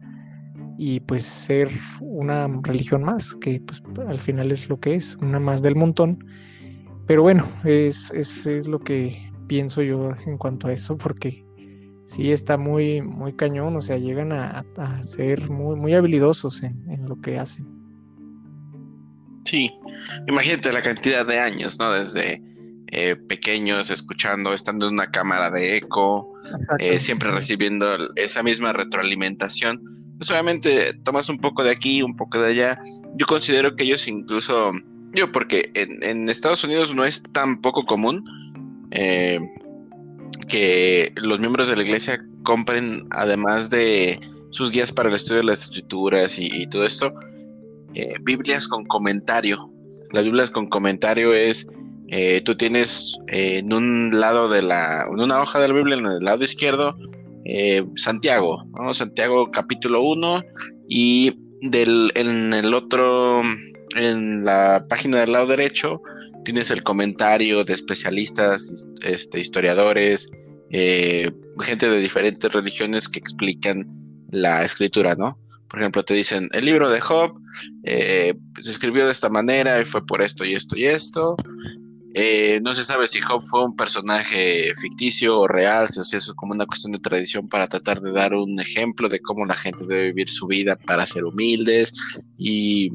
y 0.81 1.01
pues 1.01 1.23
ser 1.23 1.69
una 1.99 2.47
religión 2.63 3.03
más, 3.03 3.33
que 3.35 3.59
pues 3.59 3.83
al 4.07 4.17
final 4.17 4.49
es 4.49 4.69
lo 4.69 4.79
que 4.79 4.95
es, 4.95 5.17
una 5.17 5.37
más 5.37 5.61
del 5.61 5.75
montón. 5.75 6.23
Pero 7.05 7.21
bueno, 7.21 7.45
es, 7.65 8.09
es, 8.11 8.45
lo 8.65 8.79
que 8.79 9.29
pienso 9.47 9.81
yo 9.81 10.11
en 10.25 10.37
cuanto 10.37 10.69
a 10.69 10.73
eso, 10.73 10.97
porque 10.97 11.45
sí 12.05 12.31
está 12.31 12.55
muy, 12.57 13.01
muy 13.01 13.33
cañón, 13.33 13.75
o 13.75 13.81
sea, 13.81 13.97
llegan 13.97 14.31
a, 14.31 14.63
ser 15.01 15.49
muy, 15.49 15.75
muy 15.75 15.93
habilidosos 15.95 16.63
en, 16.63 16.89
en, 16.89 17.09
lo 17.09 17.19
que 17.19 17.37
hacen. 17.37 17.67
Sí, 19.43 19.69
imagínate 20.29 20.71
la 20.71 20.81
cantidad 20.81 21.25
de 21.25 21.39
años, 21.39 21.77
¿no? 21.77 21.91
Desde 21.91 22.41
eh, 22.91 23.17
pequeños, 23.17 23.91
escuchando, 23.91 24.53
estando 24.53 24.87
en 24.87 24.93
una 24.93 25.11
cámara 25.11 25.51
de 25.51 25.75
eco, 25.75 26.33
eh, 26.79 26.99
siempre 26.99 27.31
recibiendo 27.31 27.97
esa 28.15 28.43
misma 28.43 28.71
retroalimentación. 28.71 29.98
Pues 30.19 30.29
obviamente 30.32 30.93
tomas 31.03 31.29
un 31.29 31.39
poco 31.39 31.63
de 31.63 31.71
aquí, 31.71 32.03
un 32.03 32.15
poco 32.15 32.39
de 32.41 32.49
allá. 32.49 32.82
Yo 33.15 33.25
considero 33.25 33.75
que 33.75 33.86
ellos 33.86 34.08
incluso, 34.08 34.71
yo 35.13 35.32
porque 35.32 35.71
en, 35.73 36.29
Estados 36.29 36.63
Unidos 36.63 36.93
no 36.93 37.05
es 37.05 37.23
tan 37.32 37.62
poco 37.62 37.86
común 37.86 38.23
eh, 38.91 39.39
que 40.47 41.13
los 41.15 41.39
miembros 41.39 41.69
de 41.69 41.77
la 41.77 41.84
iglesia 41.84 42.23
compren, 42.43 43.08
además 43.12 43.69
de 43.69 44.19
sus 44.51 44.71
guías 44.71 44.91
para 44.91 45.10
el 45.10 45.15
estudio 45.15 45.39
de 45.39 45.47
las 45.47 45.63
escrituras 45.63 46.38
y, 46.38 46.67
todo 46.67 46.86
esto, 46.86 47.13
Biblias 48.21 48.67
con 48.67 48.86
comentario. 48.86 49.71
Las 50.12 50.25
Biblias 50.25 50.51
con 50.51 50.67
comentario 50.67 51.34
es 51.34 51.65
eh, 52.12 52.41
tú 52.43 52.55
tienes 52.55 53.17
eh, 53.27 53.60
en 53.60 53.71
un 53.71 54.10
lado 54.19 54.49
de 54.49 54.63
la, 54.63 55.05
en 55.12 55.19
una 55.19 55.41
hoja 55.41 55.60
de 55.60 55.67
la 55.67 55.73
Biblia, 55.75 55.95
en 55.97 56.05
el 56.08 56.19
lado 56.19 56.43
izquierdo, 56.43 56.95
eh, 57.45 57.84
Santiago, 57.95 58.65
Santiago 58.91 59.49
capítulo 59.52 60.02
1 60.02 60.43
y 60.88 61.34
del, 61.62 62.12
en 62.15 62.54
el 62.54 62.73
otro, 62.73 63.41
en 63.95 64.43
la 64.43 64.86
página 64.88 65.19
del 65.19 65.32
lado 65.32 65.47
derecho, 65.47 66.02
tienes 66.45 66.71
el 66.71 66.84
comentario 66.84 67.63
de 67.63 67.73
especialistas, 67.73 68.71
este, 69.02 69.39
historiadores, 69.39 70.28
gente 70.71 71.89
de 71.89 71.99
diferentes 71.99 72.52
religiones 72.54 73.08
que 73.08 73.19
explican 73.19 73.86
la 74.32 74.63
escritura, 74.63 75.15
¿no? 75.15 75.38
Por 75.67 75.82
ejemplo, 75.82 76.04
te 76.04 76.13
dicen, 76.13 76.49
el 76.54 76.65
libro 76.65 76.89
de 76.89 76.99
Job 77.02 77.34
se 77.84 78.36
escribió 78.60 79.06
de 79.06 79.12
esta 79.12 79.30
manera 79.30 79.82
y 79.82 79.86
fue 79.86 80.06
por 80.06 80.21
esto 80.21 80.45
y 80.45 80.54
esto 80.54 80.78
y 80.78 80.86
esto. 80.86 81.36
Eh, 82.15 82.60
no 82.63 82.74
se 82.74 82.84
sabe 82.84 83.06
si 83.06 83.22
Job 83.22 83.41
fue 83.41 83.63
un 83.63 83.76
personaje 83.76 84.74
ficticio 84.76 85.41
o 85.41 85.48
real, 85.48 85.88
si 85.88 86.00
eso 86.00 86.17
es 86.17 86.34
como 86.34 86.54
una 86.54 86.65
cuestión 86.65 86.91
de 86.91 87.00
tradición 87.00 87.48
para 87.48 87.67
tratar 87.67 88.02
de 88.02 88.12
dar 88.12 88.34
un 88.34 88.60
ejemplo 88.60 89.10
de 89.10 89.19
cómo 89.19 89.45
la 89.45 89.54
gente 89.54 89.86
debe 89.86 90.06
vivir 90.06 90.30
su 90.30 90.48
vida 90.48 90.76
para 90.76 91.06
ser 91.06 91.24
humildes 91.24 91.93
y, 92.38 92.89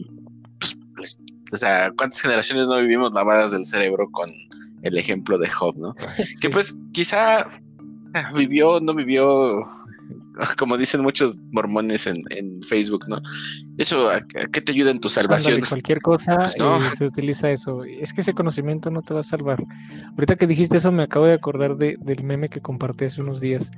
pues, 0.58 0.76
pues, 0.96 1.20
o 1.52 1.56
sea, 1.56 1.92
¿cuántas 1.96 2.20
generaciones 2.20 2.66
no 2.66 2.80
vivimos 2.80 3.12
lavadas 3.12 3.52
del 3.52 3.64
cerebro 3.64 4.08
con 4.10 4.28
el 4.82 4.98
ejemplo 4.98 5.38
de 5.38 5.48
Job, 5.48 5.76
no? 5.76 5.94
Que 6.40 6.50
pues 6.50 6.80
quizá 6.92 7.46
ah, 8.14 8.32
vivió, 8.34 8.80
no 8.80 8.94
vivió 8.94 9.60
como 10.58 10.76
dicen 10.76 11.02
muchos 11.02 11.42
mormones 11.52 12.06
en, 12.06 12.24
Facebook, 12.62 13.06
¿no? 13.08 13.20
Eso, 13.78 14.10
¿a, 14.10 14.20
qué 14.52 14.60
te 14.60 14.72
ayuda 14.72 14.90
en 14.90 15.00
tu 15.00 15.08
salvación? 15.08 15.60
cualquier 15.68 16.00
cosa 16.00 16.36
pues 16.36 16.56
eh, 16.56 16.96
se 16.98 17.06
utiliza 17.06 17.50
eso. 17.50 17.84
Es 17.84 18.12
que 18.12 18.22
ese 18.22 18.32
conocimiento 18.32 18.90
no 18.90 19.02
te 19.02 19.14
va 19.14 19.20
a 19.20 19.24
salvar. 19.24 19.62
Ahorita 20.10 20.36
que 20.36 20.46
dijiste 20.46 20.78
eso, 20.78 20.92
me 20.92 21.02
acabo 21.02 21.26
de 21.26 21.34
acordar 21.34 21.76
de, 21.76 21.96
del 22.00 22.22
meme 22.24 22.48
que 22.48 22.60
compartí 22.60 23.04
hace 23.04 23.20
unos 23.20 23.40
días, 23.40 23.70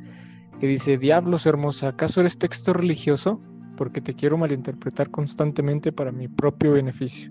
que 0.61 0.67
dice, 0.67 0.99
Diablos 0.99 1.47
hermosa, 1.47 1.89
¿acaso 1.89 2.21
eres 2.21 2.39
texto 2.39 2.73
religioso? 2.73 3.41
Porque 3.77 4.01
te 4.01 4.15
quiero 4.15 4.39
malinterpretar 4.39 5.11
constantemente 5.11 5.93
para 5.93 6.13
mi 6.13 6.29
propio 6.29 6.73
beneficio 6.73 7.31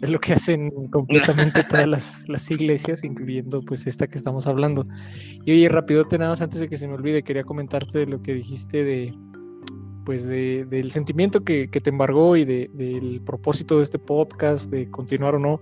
es 0.02 0.10
lo 0.10 0.20
que 0.20 0.32
hacen 0.32 0.70
completamente 0.88 1.62
todas 1.64 2.24
las, 2.28 2.50
iglesias, 2.50 3.04
incluyendo 3.04 3.62
pues 3.62 3.86
esta 3.86 4.06
que 4.06 4.16
estamos 4.16 4.46
hablando. 4.46 4.86
Y 5.44 5.52
oye, 5.52 5.68
rápido 5.68 6.06
más 6.18 6.40
antes 6.40 6.60
de 6.60 6.68
que 6.68 6.76
se 6.76 6.88
me 6.88 6.94
olvide, 6.94 7.22
quería 7.22 7.44
comentarte 7.44 7.98
de 7.98 8.06
lo 8.06 8.22
que 8.22 8.34
dijiste 8.34 8.84
de 8.84 9.14
pues 10.04 10.26
de, 10.26 10.64
del 10.68 10.90
sentimiento 10.90 11.44
que, 11.44 11.68
te 11.68 11.90
embargó 11.90 12.36
y 12.36 12.44
de, 12.44 12.70
del 12.72 13.20
propósito 13.20 13.76
de 13.76 13.84
este 13.84 13.98
podcast, 13.98 14.70
de 14.70 14.90
continuar 14.90 15.34
o 15.34 15.38
no, 15.38 15.60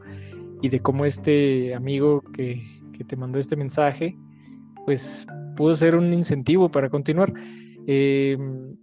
y 0.62 0.68
de 0.68 0.80
cómo 0.80 1.04
este 1.04 1.74
amigo 1.74 2.22
que, 2.32 2.62
te 3.06 3.16
mandó 3.16 3.38
este 3.38 3.56
mensaje, 3.56 4.16
pues 4.84 5.26
pudo 5.56 5.76
ser 5.76 5.94
un 5.94 6.12
incentivo 6.12 6.68
para 6.68 6.88
continuar. 6.88 7.32
Em, 7.86 8.76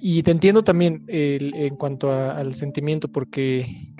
y 0.00 0.22
te 0.22 0.30
entiendo 0.30 0.64
también 0.64 1.04
en 1.08 1.76
cuanto 1.76 2.12
al 2.12 2.54
sentimiento, 2.54 3.06
porque 3.08 3.94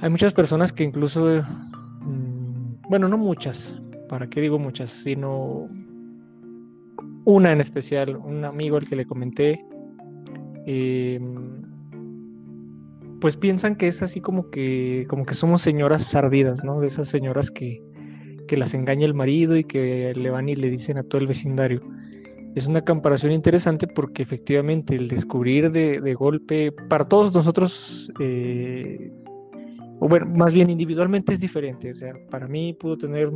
hay 0.00 0.10
muchas 0.10 0.34
personas 0.34 0.72
que 0.72 0.84
incluso, 0.84 1.42
mm, 2.00 2.88
bueno, 2.88 3.08
no 3.08 3.18
muchas, 3.18 3.80
¿para 4.08 4.28
qué 4.28 4.40
digo 4.40 4.58
muchas? 4.58 4.90
Sino 4.90 5.66
una 7.24 7.52
en 7.52 7.60
especial, 7.60 8.16
un 8.16 8.44
amigo 8.44 8.76
al 8.76 8.86
que 8.86 8.96
le 8.96 9.04
comenté, 9.04 9.64
em, 10.66 11.62
pues 13.20 13.36
piensan 13.36 13.76
que 13.76 13.88
es 13.88 14.02
así 14.02 14.20
como 14.20 14.50
que, 14.50 15.06
como 15.08 15.24
que 15.24 15.34
somos 15.34 15.62
señoras 15.62 16.04
sardidas, 16.04 16.64
¿no? 16.64 16.80
De 16.80 16.88
esas 16.88 17.08
señoras 17.08 17.50
que, 17.50 17.82
que 18.46 18.56
las 18.56 18.74
engaña 18.74 19.06
el 19.06 19.14
marido 19.14 19.56
y 19.56 19.64
que 19.64 20.12
le 20.14 20.30
van 20.30 20.48
y 20.48 20.56
le 20.56 20.70
dicen 20.70 20.98
a 20.98 21.02
todo 21.02 21.20
el 21.20 21.26
vecindario. 21.26 21.82
Es 22.54 22.66
una 22.66 22.82
comparación 22.82 23.32
interesante 23.32 23.86
porque 23.86 24.22
efectivamente 24.22 24.94
el 24.94 25.08
descubrir 25.08 25.70
de, 25.72 26.00
de 26.00 26.14
golpe, 26.14 26.72
para 26.72 27.06
todos 27.06 27.34
nosotros, 27.34 28.12
eh, 28.20 29.10
o 29.98 30.08
bueno, 30.08 30.26
más 30.26 30.52
bien 30.52 30.70
individualmente 30.70 31.32
es 31.32 31.40
diferente. 31.40 31.92
O 31.92 31.96
sea, 31.96 32.12
para 32.30 32.46
mí 32.46 32.72
pudo 32.74 32.98
tener 32.98 33.30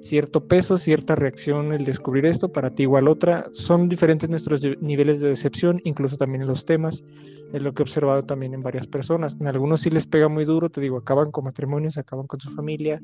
cierto 0.00 0.46
peso, 0.46 0.76
cierta 0.76 1.14
reacción 1.14 1.72
el 1.72 1.84
descubrir 1.84 2.26
esto, 2.26 2.52
para 2.52 2.70
ti 2.70 2.82
igual 2.82 3.08
otra. 3.08 3.46
Son 3.52 3.88
diferentes 3.88 4.28
nuestros 4.28 4.62
niveles 4.80 5.20
de 5.20 5.28
decepción, 5.28 5.80
incluso 5.84 6.16
también 6.16 6.42
en 6.42 6.48
los 6.48 6.64
temas. 6.64 7.04
Es 7.52 7.62
lo 7.62 7.72
que 7.72 7.82
he 7.82 7.84
observado 7.84 8.24
también 8.24 8.54
en 8.54 8.62
varias 8.62 8.86
personas. 8.86 9.36
En 9.40 9.46
algunos 9.46 9.80
sí 9.80 9.90
les 9.90 10.06
pega 10.06 10.28
muy 10.28 10.44
duro, 10.44 10.70
te 10.70 10.80
digo, 10.80 10.98
acaban 10.98 11.30
con 11.30 11.44
matrimonios, 11.44 11.98
acaban 11.98 12.26
con 12.26 12.40
su 12.40 12.50
familia, 12.50 13.00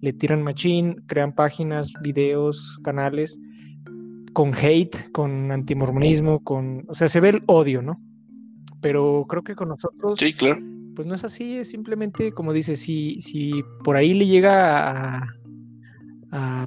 le 0.00 0.12
tiran 0.12 0.42
machín, 0.42 1.02
crean 1.06 1.34
páginas, 1.34 1.92
videos, 2.02 2.78
canales 2.82 3.38
con 4.32 4.54
hate, 4.54 5.10
con 5.10 5.50
antimormonismo, 5.50 6.42
con, 6.44 6.84
o 6.88 6.94
sea, 6.94 7.08
se 7.08 7.18
ve 7.18 7.30
el 7.30 7.42
odio, 7.46 7.82
¿no? 7.82 8.00
Pero 8.80 9.26
creo 9.28 9.42
que 9.42 9.56
con 9.56 9.70
nosotros 9.70 10.18
Sí, 10.18 10.32
claro 10.32 10.60
pues 10.94 11.06
no 11.06 11.14
es 11.14 11.24
así, 11.24 11.58
es 11.58 11.68
simplemente, 11.68 12.32
como 12.32 12.52
dice, 12.52 12.76
si, 12.76 13.20
si 13.20 13.62
por 13.84 13.96
ahí 13.96 14.14
le 14.14 14.26
llega 14.26 15.18
a, 15.18 15.36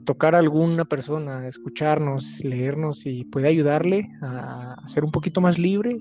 tocar 0.04 0.36
a 0.36 0.40
alguna 0.40 0.84
persona, 0.84 1.48
escucharnos, 1.48 2.44
leernos 2.44 3.06
y 3.06 3.24
puede 3.24 3.48
ayudarle 3.48 4.10
a, 4.22 4.76
ser 4.88 5.06
un 5.06 5.12
poquito 5.12 5.40
más 5.40 5.58
libre, 5.58 5.98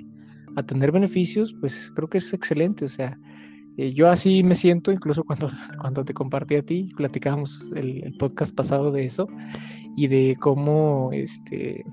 a 0.56 0.64
tener 0.64 0.90
beneficios, 0.90 1.54
pues 1.61 1.92
creo 1.94 2.08
que 2.08 2.18
es 2.18 2.35
excelente. 2.35 2.87
O 2.87 2.88
sea, 2.88 3.16
eh, 3.76 3.92
yo 3.92 4.11
así 4.11 4.42
me 4.42 4.56
siento, 4.56 4.90
incluso 4.90 5.22
cuando, 5.22 5.48
cuando 5.80 6.04
te 6.04 6.12
compartí 6.12 6.56
a 6.56 6.62
ti, 6.62 6.92
platicábamos 6.96 7.70
el, 7.76 8.02
el, 8.02 8.16
podcast 8.18 8.52
pasado 8.52 8.90
de 8.90 9.04
eso 9.04 9.28
y 9.96 10.08
de 10.08 10.37
cómo, 10.40 11.11
este, 11.12 11.85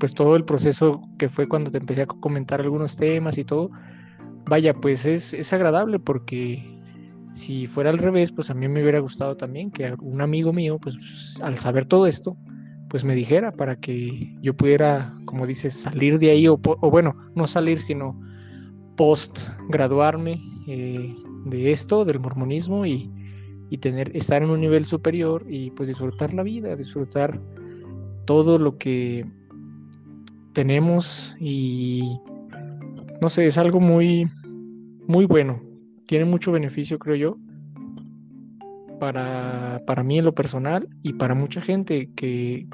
pues 0.00 0.14
todo 0.14 0.34
el 0.34 0.44
proceso 0.44 1.00
que 1.16 1.28
fue 1.28 1.46
cuando 1.46 1.70
te 1.70 1.78
empecé 1.78 2.02
a 2.02 2.06
comentar 2.06 2.60
algunos 2.60 2.96
temas 2.96 3.38
y 3.38 3.44
todo, 3.44 3.70
vaya, 4.46 4.74
pues 4.74 5.04
es, 5.04 5.52
agradable 5.52 5.98
porque 5.98 6.62
si 7.34 7.66
fuera 7.66 7.90
al 7.90 7.98
revés, 7.98 8.32
pues 8.32 8.50
a 8.50 8.54
mí 8.54 8.68
me 8.68 8.82
hubiera 8.82 8.98
gustado 8.98 9.36
también 9.36 9.70
que 9.70 9.94
un 10.00 10.20
amigo 10.20 10.52
mío, 10.52 10.78
pues 10.78 10.96
al 11.42 11.58
saber 11.58 11.86
todo 11.86 12.06
esto, 12.06 12.36
pues 12.88 13.04
me 13.04 13.14
dijera 13.14 13.52
para 13.52 13.76
que 13.76 14.36
yo 14.42 14.54
pudiera, 14.54 15.14
como 15.24 15.46
dices, 15.46 15.74
salir 15.74 16.18
de 16.18 16.30
ahí, 16.30 16.46
o, 16.46 16.58
bueno, 16.58 17.16
no 17.34 17.46
salir, 17.46 17.80
sino 17.80 18.20
post 18.96 19.48
graduarme 19.70 20.38
eh, 20.66 21.14
de 21.46 21.72
esto, 21.72 22.04
del 22.04 22.20
mormonismo, 22.20 22.84
y, 22.84 23.10
y, 23.70 23.78
tener, 23.78 24.14
estar 24.14 24.42
en 24.42 24.50
un 24.50 24.60
nivel 24.60 24.84
superior 24.84 25.46
y 25.48 25.70
pues 25.70 25.88
disfrutar 25.88 26.34
la 26.34 26.42
vida, 26.42 26.76
disfrutar 26.76 27.40
todo 28.26 28.58
lo 28.58 28.76
que 28.76 29.24
tenemos 30.52 31.34
y 31.40 32.20
no 33.22 33.30
sé, 33.30 33.46
es 33.46 33.56
algo 33.56 33.78
muy, 33.78 34.28
muy 35.06 35.26
bueno. 35.26 35.62
Tiene 36.08 36.24
mucho 36.24 36.50
beneficio, 36.50 36.98
creo 36.98 37.14
yo. 37.14 37.36
para, 38.98 39.80
para 39.86 40.02
mí 40.02 40.18
en 40.18 40.24
lo 40.24 40.34
personal 40.34 40.88
y 41.04 41.12
para 41.12 41.32
mucha 41.32 41.60
gente 41.60 42.10
que, 42.16 42.66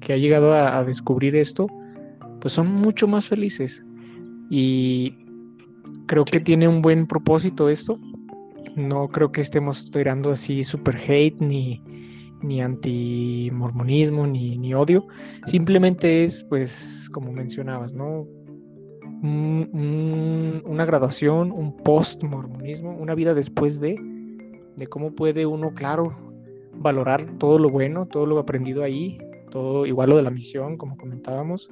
que 0.00 0.12
ha 0.12 0.16
llegado 0.16 0.52
a, 0.54 0.82
descubrir 0.82 1.36
esto, 1.36 1.68
pues 2.40 2.52
son 2.52 2.66
mucho 2.66 3.06
más 3.06 3.28
felices. 3.28 3.86
Y 4.50 5.14
creo 6.06 6.24
que 6.24 6.40
tiene 6.40 6.66
un 6.66 6.82
buen 6.82 7.06
propósito 7.06 7.68
esto. 7.68 7.96
No 8.74 9.06
creo 9.06 9.30
que 9.30 9.40
estemos 9.40 9.88
tirando 9.92 10.32
así 10.32 10.64
super 10.64 10.96
hate 10.96 11.40
ni, 11.40 11.80
ni 12.42 12.60
anti-mormonismo 12.60 14.26
ni, 14.26 14.58
ni, 14.58 14.74
odio. 14.74 15.06
Simplemente 15.46 16.24
es, 16.24 16.42
pues, 16.48 17.08
como 17.12 17.30
mencionabas, 17.30 17.94
¿no? 17.94 18.26
Una 19.22 20.84
graduación, 20.84 21.52
un 21.52 21.76
post-mormonismo, 21.76 22.96
una 22.96 23.14
vida 23.14 23.34
después 23.34 23.80
de, 23.80 23.96
de 24.76 24.86
cómo 24.86 25.12
puede 25.12 25.46
uno, 25.46 25.74
claro, 25.74 26.16
valorar 26.74 27.38
todo 27.38 27.58
lo 27.58 27.68
bueno, 27.68 28.06
todo 28.06 28.26
lo 28.26 28.38
aprendido 28.38 28.82
ahí, 28.82 29.18
todo 29.50 29.86
igual 29.86 30.10
lo 30.10 30.16
de 30.16 30.22
la 30.22 30.30
misión, 30.30 30.76
como 30.76 30.96
comentábamos. 30.96 31.68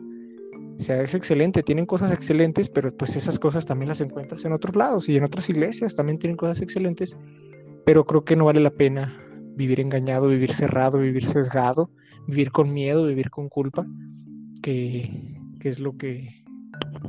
O 0.79 0.81
sea, 0.81 1.03
es 1.03 1.15
excelente, 1.15 1.63
tienen 1.63 1.87
cosas 1.87 2.13
excelentes, 2.13 2.69
pero 2.69 2.97
pues 2.97 3.17
esas 3.17 3.39
cosas 3.39 3.67
también 3.67 3.89
las 3.89 4.01
encuentras 4.01 4.45
en 4.45 4.53
otros 4.53 4.77
lados 4.77 5.09
y 5.09 5.17
en 5.17 5.25
otras 5.25 5.49
iglesias 5.49 5.97
también 5.97 6.19
tienen 6.19 6.37
cosas 6.37 6.61
excelentes, 6.61 7.17
pero 7.85 8.05
creo 8.05 8.25
que 8.25 8.37
no 8.37 8.45
vale 8.45 8.61
la 8.61 8.71
pena 8.71 9.21
vivir 9.57 9.81
engañado, 9.81 10.29
vivir 10.29 10.53
cerrado, 10.55 10.99
vivir 10.99 11.27
sesgado, 11.27 11.91
vivir 12.29 12.53
con 12.53 12.73
miedo, 12.73 13.07
vivir 13.07 13.31
con 13.31 13.49
culpa, 13.49 13.87
que, 14.63 15.37
es 15.65 15.81
lo 15.81 15.97
que 15.97 16.38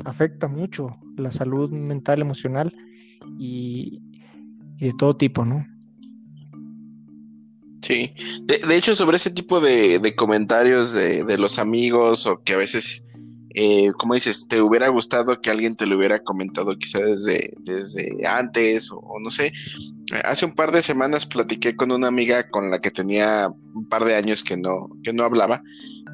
afecta 0.06 0.48
mucho 0.48 0.98
la 1.18 1.32
salud 1.32 1.70
mental, 1.72 2.22
emocional 2.22 2.74
y, 3.38 4.02
de 4.80 4.94
todo 4.98 5.16
tipo, 5.16 5.46
¿no? 5.46 5.66
Sí, 7.82 8.14
de, 8.44 8.76
hecho 8.76 8.94
sobre 8.94 9.18
ese 9.18 9.32
tipo 9.32 9.60
de, 9.60 10.14
comentarios 10.16 10.94
de, 10.94 11.38
los 11.38 11.60
amigos 11.60 12.26
o 12.26 12.42
que 12.44 12.54
a 12.54 12.58
veces, 12.58 13.04
eh, 13.56 13.92
como 13.98 14.14
dices, 14.14 14.48
te 14.48 14.62
hubiera 14.62 14.90
gustado 14.90 15.40
que 15.42 15.50
alguien 15.50 15.76
te 15.76 15.86
lo 15.86 15.98
hubiera 15.98 16.22
comentado 16.22 16.78
quizá 16.78 17.00
desde, 17.00 17.54
desde 17.60 18.16
antes 18.28 18.90
o, 18.92 19.02
no 19.22 19.32
sé. 19.32 19.52
Hace 20.24 20.46
un 20.46 20.54
par 20.54 20.72
de 20.72 20.82
semanas 20.82 21.26
platiqué 21.26 21.76
con 21.76 21.92
una 21.92 22.08
amiga 22.08 22.50
con 22.50 22.72
la 22.72 22.80
que 22.80 22.92
tenía 22.92 23.50
un 23.74 23.88
par 23.88 24.06
de 24.06 24.16
años 24.16 24.44
que 24.44 24.58
no, 24.58 24.90
que 25.04 25.14
no 25.14 25.24
hablaba. 25.24 25.62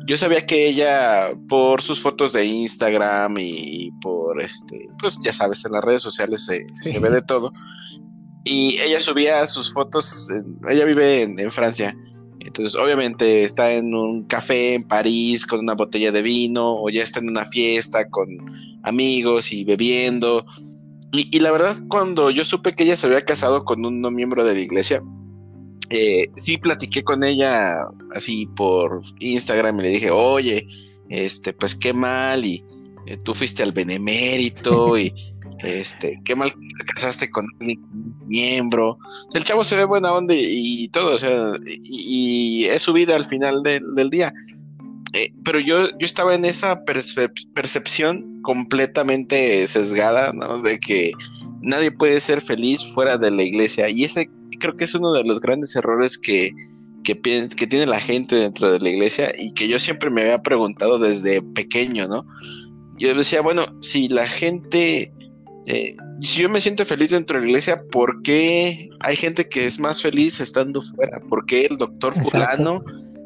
Yo 0.08 0.18
sabía 0.18 0.46
que 0.46 0.68
ella, 0.68 1.32
por 1.48 1.82
sus 1.82 2.02
fotos 2.02 2.34
de 2.34 2.46
Instagram 2.46 3.38
y 3.40 3.92
por 4.02 4.42
este, 4.42 4.88
pues 5.00 5.18
ya 5.24 5.34
sabes, 5.34 5.66
en 5.66 5.72
las 5.72 5.84
redes 5.84 6.04
sociales 6.04 6.46
se, 6.46 6.66
se 6.82 7.00
ve 7.00 7.10
de 7.10 7.22
todo 7.22 7.52
y 8.46 8.80
ella 8.80 9.00
subía 9.00 9.46
sus 9.48 9.74
fotos, 9.74 10.30
ella 10.70 10.86
vive 10.86 11.24
en, 11.24 11.52
Francia, 11.52 11.98
entonces 12.46 12.76
obviamente 12.76 13.44
está 13.44 13.74
en 13.74 13.96
un 13.96 14.24
café 14.26 14.76
en 14.76 14.84
París 14.84 15.48
con 15.48 15.62
una 15.62 15.74
botella 15.74 16.12
de 16.12 16.22
vino 16.22 16.76
o 16.82 16.90
ya 16.90 17.02
está 17.02 17.20
en 17.20 17.30
una 17.30 17.46
fiesta 17.46 18.08
con 18.10 18.28
amigos 18.84 19.52
y 19.52 19.64
bebiendo. 19.64 20.46
Y, 21.12 21.40
la 21.40 21.52
verdad, 21.52 21.78
cuando 21.88 22.30
yo 22.30 22.44
supe 22.44 22.74
que 22.74 22.84
ella 22.84 22.96
se 22.96 23.08
había 23.08 23.22
casado 23.22 23.64
con 23.64 23.86
un 23.86 24.02
no 24.02 24.12
miembro 24.12 24.44
de 24.46 24.54
la 24.54 24.60
iglesia, 24.60 25.02
eh, 25.90 26.28
sí 26.36 26.58
platiqué 26.58 27.04
con 27.04 27.24
ella 27.24 27.78
así 28.14 28.48
por 28.56 29.02
Instagram 29.20 29.80
y 29.80 29.84
le 29.84 29.90
dije, 29.90 30.12
oye, 30.12 30.68
este, 31.10 31.54
pues 31.54 31.76
qué 31.76 31.94
mal 31.94 32.46
y 32.46 32.64
eh, 33.08 33.18
tú 33.24 33.34
fuiste 33.34 33.64
al 33.64 33.72
benemérito 33.72 34.98
y 34.98 35.14
este, 35.60 36.20
qué 36.26 36.36
mal 36.36 36.52
te 36.52 36.86
casaste 36.94 37.30
con 37.30 37.48
miembro. 38.28 38.98
el 39.34 39.44
chavo 39.44 39.64
se 39.64 39.76
ve 39.76 39.86
buena 39.86 40.14
onda 40.14 40.34
y, 40.38 40.88
todo, 40.90 41.16
o 41.16 41.18
sea, 41.18 41.54
y, 41.66 42.66
es 42.66 42.82
su 42.82 42.94
vida 42.94 43.16
al 43.16 43.28
final 43.28 43.64
del 43.64 44.10
día. 44.10 44.34
Eh, 45.14 45.32
pero 45.46 45.60
yo, 45.60 45.90
yo 45.98 46.06
estaba 46.06 46.36
en 46.36 46.44
esa 46.44 46.84
percepción 46.84 48.42
completamente 48.42 49.66
sesgada, 49.66 50.34
¿no? 50.34 50.62
De 50.62 50.78
que 50.78 51.14
nadie 51.62 51.90
puede 51.90 52.20
ser 52.20 52.42
feliz 52.42 52.86
fuera 52.94 53.18
de 53.18 53.32
la 53.32 53.44
iglesia. 53.44 53.90
Y 53.90 54.04
ese 54.04 54.30
creo 54.60 54.76
que 54.76 54.84
es 54.84 54.94
uno 54.94 55.14
de 55.14 55.24
los 55.24 55.40
grandes 55.40 55.76
errores 55.76 56.18
que, 56.18 56.52
que, 57.04 57.18
que 57.22 57.68
tiene 57.68 57.86
la 57.86 58.00
gente 58.00 58.36
dentro 58.36 58.72
de 58.72 58.80
la 58.80 58.90
iglesia 58.90 59.32
y 59.38 59.54
que 59.54 59.68
yo 59.68 59.80
siempre 59.80 60.10
me 60.10 60.24
había 60.24 60.42
preguntado 60.42 61.00
desde 61.00 61.42
pequeño, 61.42 62.08
¿no? 62.08 62.26
Yo 62.98 63.14
decía, 63.14 63.42
bueno, 63.42 63.66
si 63.82 64.08
la 64.10 64.28
gente 64.28 65.14
eh, 65.68 65.96
si 66.22 66.42
yo 66.42 66.50
me 66.50 66.62
siento 66.62 66.86
feliz 66.86 67.12
dentro 67.12 67.38
de 67.38 67.44
la 67.44 67.50
iglesia, 67.50 67.84
¿por 67.92 68.22
qué 68.22 68.90
hay 69.00 69.16
gente 69.16 69.48
que 69.50 69.66
es 69.66 69.80
más 69.80 70.02
feliz 70.02 70.40
estando 70.40 70.82
fuera? 70.82 71.20
¿Por 71.22 71.46
qué 71.46 71.66
el 71.66 71.78
doctor 71.78 72.14
fulano, 72.14 72.84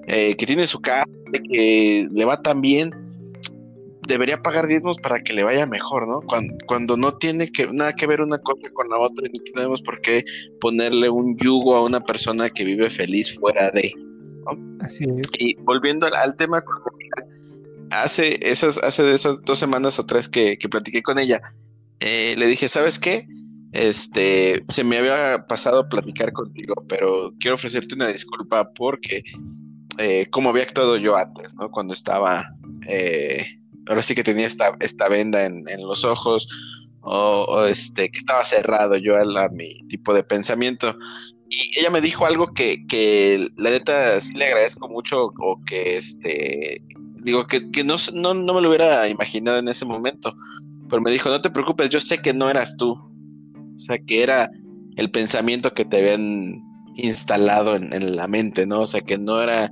eh, 0.07 0.35
que 0.35 0.45
tiene 0.45 0.65
su 0.65 0.79
casa, 0.79 1.09
que 1.51 2.07
le 2.11 2.25
va 2.25 2.41
tan 2.41 2.61
bien, 2.61 2.91
debería 4.07 4.41
pagar 4.41 4.67
diezmos 4.67 4.97
para 4.97 5.21
que 5.21 5.33
le 5.33 5.43
vaya 5.43 5.65
mejor, 5.65 6.07
¿no? 6.07 6.19
Cuando, 6.65 6.97
no 6.97 7.17
tiene 7.17 7.51
que, 7.51 7.67
nada 7.67 7.93
que 7.93 8.07
ver 8.07 8.21
una 8.21 8.39
cosa 8.39 8.69
con 8.73 8.89
la 8.89 8.97
otra 8.97 9.27
y 9.27 9.37
no 9.37 9.43
tenemos 9.53 9.81
por 9.81 10.01
qué 10.01 10.23
ponerle 10.59 11.09
un 11.09 11.35
yugo 11.37 11.75
a 11.75 11.83
una 11.83 12.01
persona 12.01 12.49
que 12.49 12.63
vive 12.63 12.89
feliz 12.89 13.37
fuera 13.37 13.69
de. 13.71 13.93
Así 14.79 15.03
es. 15.03 15.27
Y 15.37 15.55
volviendo 15.57 16.07
al, 16.07 16.35
tema, 16.37 16.63
hace 17.91 18.39
esas, 18.41 18.79
hace 18.79 19.03
de 19.03 19.13
esas 19.13 19.41
dos 19.43 19.59
semanas 19.59 19.99
o 19.99 20.05
tres 20.05 20.27
que, 20.27 20.57
que 20.57 20.69
platiqué 20.69 21.03
con 21.03 21.19
ella, 21.19 21.41
eh, 21.99 22.35
le 22.37 22.47
dije, 22.47 22.67
¿sabes 22.67 22.99
qué? 22.99 23.27
Este, 23.71 24.63
se 24.69 24.83
me 24.83 24.97
había 24.97 25.45
pasado 25.47 25.87
platicar 25.87 26.33
contigo, 26.33 26.73
pero 26.87 27.33
quiero 27.39 27.55
ofrecerte 27.55 27.95
una 27.95 28.07
disculpa 28.07 28.71
porque 28.73 29.23
eh, 29.97 30.27
como 30.31 30.49
había 30.49 30.63
actuado 30.63 30.97
yo 30.97 31.15
antes, 31.15 31.53
¿no? 31.55 31.69
Cuando 31.69 31.93
estaba, 31.93 32.55
eh, 32.87 33.45
ahora 33.87 34.01
sí 34.01 34.15
que 34.15 34.23
tenía 34.23 34.47
esta, 34.47 34.75
esta 34.79 35.07
venda 35.09 35.45
en, 35.45 35.65
los 35.85 36.03
ojos 36.05 36.47
o, 37.01 37.65
este, 37.65 38.09
que 38.09 38.17
estaba 38.17 38.43
cerrado 38.43 38.97
yo 38.97 39.17
a, 39.17 39.49
mi 39.49 39.69
tipo 39.87 40.13
de 40.13 40.23
pensamiento. 40.23 40.95
Y 41.49 41.79
ella 41.79 41.89
me 41.89 42.01
dijo 42.01 42.25
algo 42.25 42.53
que, 42.53 42.85
que 42.87 43.49
la 43.57 43.71
neta 43.71 44.19
sí 44.19 44.33
le 44.35 44.45
agradezco 44.45 44.87
mucho 44.87 45.31
o 45.39 45.61
que 45.65 45.97
este, 45.97 46.81
digo 47.23 47.45
que, 47.45 47.69
que 47.71 47.83
no, 47.83 47.95
no, 48.13 48.33
no 48.33 48.53
me 48.53 48.61
lo 48.61 48.69
hubiera 48.69 49.07
imaginado 49.09 49.57
en 49.57 49.67
ese 49.67 49.85
momento 49.85 50.33
pero 50.89 51.01
me 51.01 51.11
dijo, 51.11 51.29
no 51.29 51.41
te 51.41 51.49
preocupes, 51.49 51.89
yo 51.89 51.99
sé 51.99 52.17
que 52.19 52.33
no 52.33 52.49
eras 52.49 52.75
tú. 52.77 52.91
O 52.91 53.79
sea, 53.79 53.97
que 53.97 54.23
era 54.23 54.49
el 54.97 55.09
pensamiento 55.11 55.71
que 55.71 55.85
te 55.85 55.99
habían 55.99 56.61
instalado 56.95 57.75
en, 57.75 58.15
la 58.15 58.27
mente, 58.27 58.65
¿no? 58.65 58.81
O 58.81 58.85
sea, 58.85 59.01
que 59.01 59.17
no 59.17 59.41
era 59.41 59.71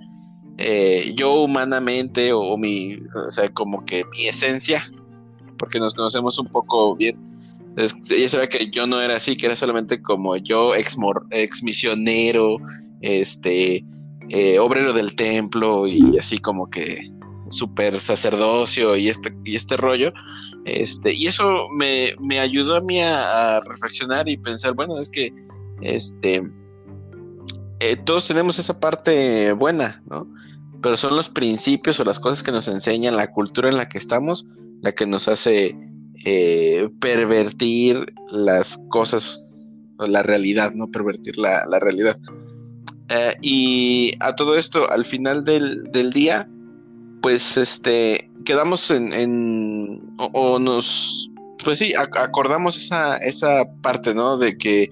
eh, 0.57 1.13
yo 1.15 1.43
humanamente 1.43 2.31
o, 2.31 2.57
mi, 2.57 2.95
o 2.95 3.29
sea, 3.29 3.49
como 3.49 3.83
que 3.85 4.05
mi 4.11 4.27
esencia, 4.27 4.83
porque 5.57 5.79
nos 5.79 5.93
conocemos 5.93 6.39
un 6.39 6.47
poco 6.47 6.95
bien. 6.95 7.19
ella 7.75 8.29
sabía 8.29 8.47
que 8.47 8.69
yo 8.69 8.87
no 8.87 9.01
era 9.01 9.15
así, 9.15 9.35
que 9.35 9.47
era 9.47 9.55
solamente 9.55 10.01
como 10.01 10.37
yo, 10.37 10.75
ex, 10.75 10.97
ex 11.31 11.63
misionero, 11.63 12.57
este, 13.01 13.83
eh, 14.29 14.59
obrero 14.59 14.93
del 14.93 15.15
templo 15.15 15.87
y 15.87 16.17
así 16.17 16.37
como 16.37 16.69
que 16.69 17.16
super 17.51 17.99
sacerdocio 17.99 18.95
y 18.95 19.09
este, 19.09 19.35
y 19.43 19.55
este 19.55 19.77
rollo. 19.77 20.13
Este, 20.65 21.13
y 21.13 21.27
eso 21.27 21.67
me, 21.69 22.15
ayudó 22.39 22.75
a 22.75 22.81
mí 22.81 23.01
a, 23.01 23.59
reflexionar 23.61 24.27
y 24.29 24.37
pensar, 24.37 24.73
bueno, 24.73 24.99
es 24.99 25.09
que 25.09 25.33
este, 25.81 26.43
eh, 27.79 27.95
todos 27.95 28.27
tenemos 28.27 28.59
esa 28.59 28.79
parte 28.79 29.51
buena, 29.53 30.01
¿no? 30.09 30.27
Pero 30.81 30.97
son 30.97 31.15
los 31.15 31.29
principios 31.29 31.99
o 31.99 32.03
las 32.03 32.19
cosas 32.19 32.43
que 32.43 32.51
nos 32.51 32.67
enseñan, 32.67 33.15
la 33.15 33.31
cultura 33.31 33.69
en 33.69 33.77
la 33.77 33.89
que 33.89 33.97
estamos, 33.97 34.45
la 34.81 34.91
que 34.91 35.05
nos 35.05 35.27
hace 35.27 35.75
eh, 36.25 36.89
pervertir 36.99 38.13
las 38.31 38.79
cosas, 38.89 39.61
la 39.99 40.23
realidad, 40.23 40.73
¿no? 40.73 40.89
Pervertir 40.89 41.37
la, 41.37 41.65
realidad. 41.79 42.17
Eh, 43.09 43.35
y 43.41 44.13
a 44.19 44.35
todo 44.35 44.57
esto, 44.57 44.89
al 44.91 45.05
final 45.05 45.45
del, 45.45 45.83
del 45.91 46.11
día, 46.11 46.47
pues 47.21 47.57
este, 47.57 48.29
quedamos 48.45 48.89
en, 48.91 50.01
o, 50.17 50.59
nos, 50.59 51.29
pues 51.63 51.79
sí, 51.79 51.93
acordamos 51.95 52.77
esa, 52.77 53.17
esa 53.17 53.65
parte, 53.81 54.13
¿no? 54.13 54.37
De 54.37 54.57
que 54.57 54.89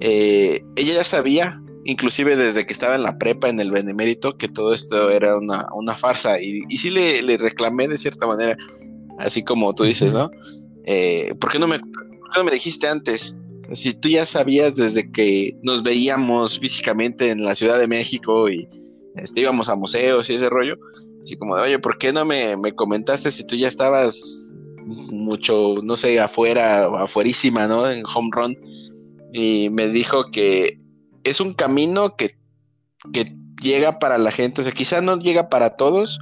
eh, 0.00 0.64
ella 0.76 0.94
ya 0.94 1.04
sabía, 1.04 1.60
inclusive 1.84 2.36
desde 2.36 2.66
que 2.66 2.72
estaba 2.72 2.94
en 2.94 3.02
la 3.02 3.18
prepa, 3.18 3.48
en 3.48 3.60
el 3.60 3.70
Benemérito, 3.70 4.36
que 4.36 4.48
todo 4.48 4.72
esto 4.72 5.10
era 5.10 5.36
una, 5.36 5.94
farsa. 5.94 6.40
Y, 6.40 6.62
y 6.68 6.78
sí 6.78 6.90
le, 6.90 7.36
reclamé 7.36 7.88
de 7.88 7.98
cierta 7.98 8.26
manera, 8.26 8.56
así 9.18 9.42
como 9.44 9.74
tú 9.74 9.84
dices, 9.84 10.14
¿no? 10.14 10.30
Eh, 10.84 11.34
¿por, 11.40 11.52
qué 11.52 11.58
no 11.58 11.68
me, 11.68 11.78
no 11.78 12.44
me 12.44 12.50
dijiste 12.50 12.88
antes? 12.88 13.36
Si 13.74 13.92
tú 13.92 14.08
ya 14.08 14.24
sabías 14.24 14.76
desde 14.76 15.12
que 15.12 15.54
nos 15.62 15.82
veíamos 15.82 16.58
físicamente 16.58 17.28
en 17.28 17.44
la 17.44 17.54
Ciudad 17.54 17.78
de 17.78 17.86
México 17.86 18.48
y 18.48 18.66
este, 19.16 19.40
íbamos 19.40 19.68
a 19.68 19.74
museos 19.74 20.30
y 20.30 20.34
ese 20.34 20.48
rollo, 20.48 20.76
Así 21.28 21.36
como 21.36 21.56
de, 21.56 21.62
oye, 21.62 21.78
¿por 21.78 21.98
qué 21.98 22.10
no 22.10 22.24
me, 22.24 22.56
comentaste 22.74 23.30
si 23.30 23.46
tú 23.46 23.54
ya 23.54 23.68
estabas 23.68 24.48
mucho, 24.86 25.74
no 25.82 25.94
sé, 25.94 26.18
afuera, 26.18 26.86
afuerísima, 26.86 27.68
¿no? 27.68 27.90
En 27.90 28.02
home 28.06 28.30
run. 28.32 28.54
Y 29.34 29.68
me 29.68 29.88
dijo 29.88 30.30
que 30.30 30.78
es 31.24 31.38
un 31.42 31.52
camino 31.52 32.16
que, 32.16 32.38
que 33.12 33.36
llega 33.60 33.98
para 33.98 34.16
la 34.16 34.32
gente, 34.32 34.62
o 34.62 34.64
sea, 34.64 34.72
quizá 34.72 35.02
no 35.02 35.18
llega 35.18 35.50
para 35.50 35.76
todos, 35.76 36.18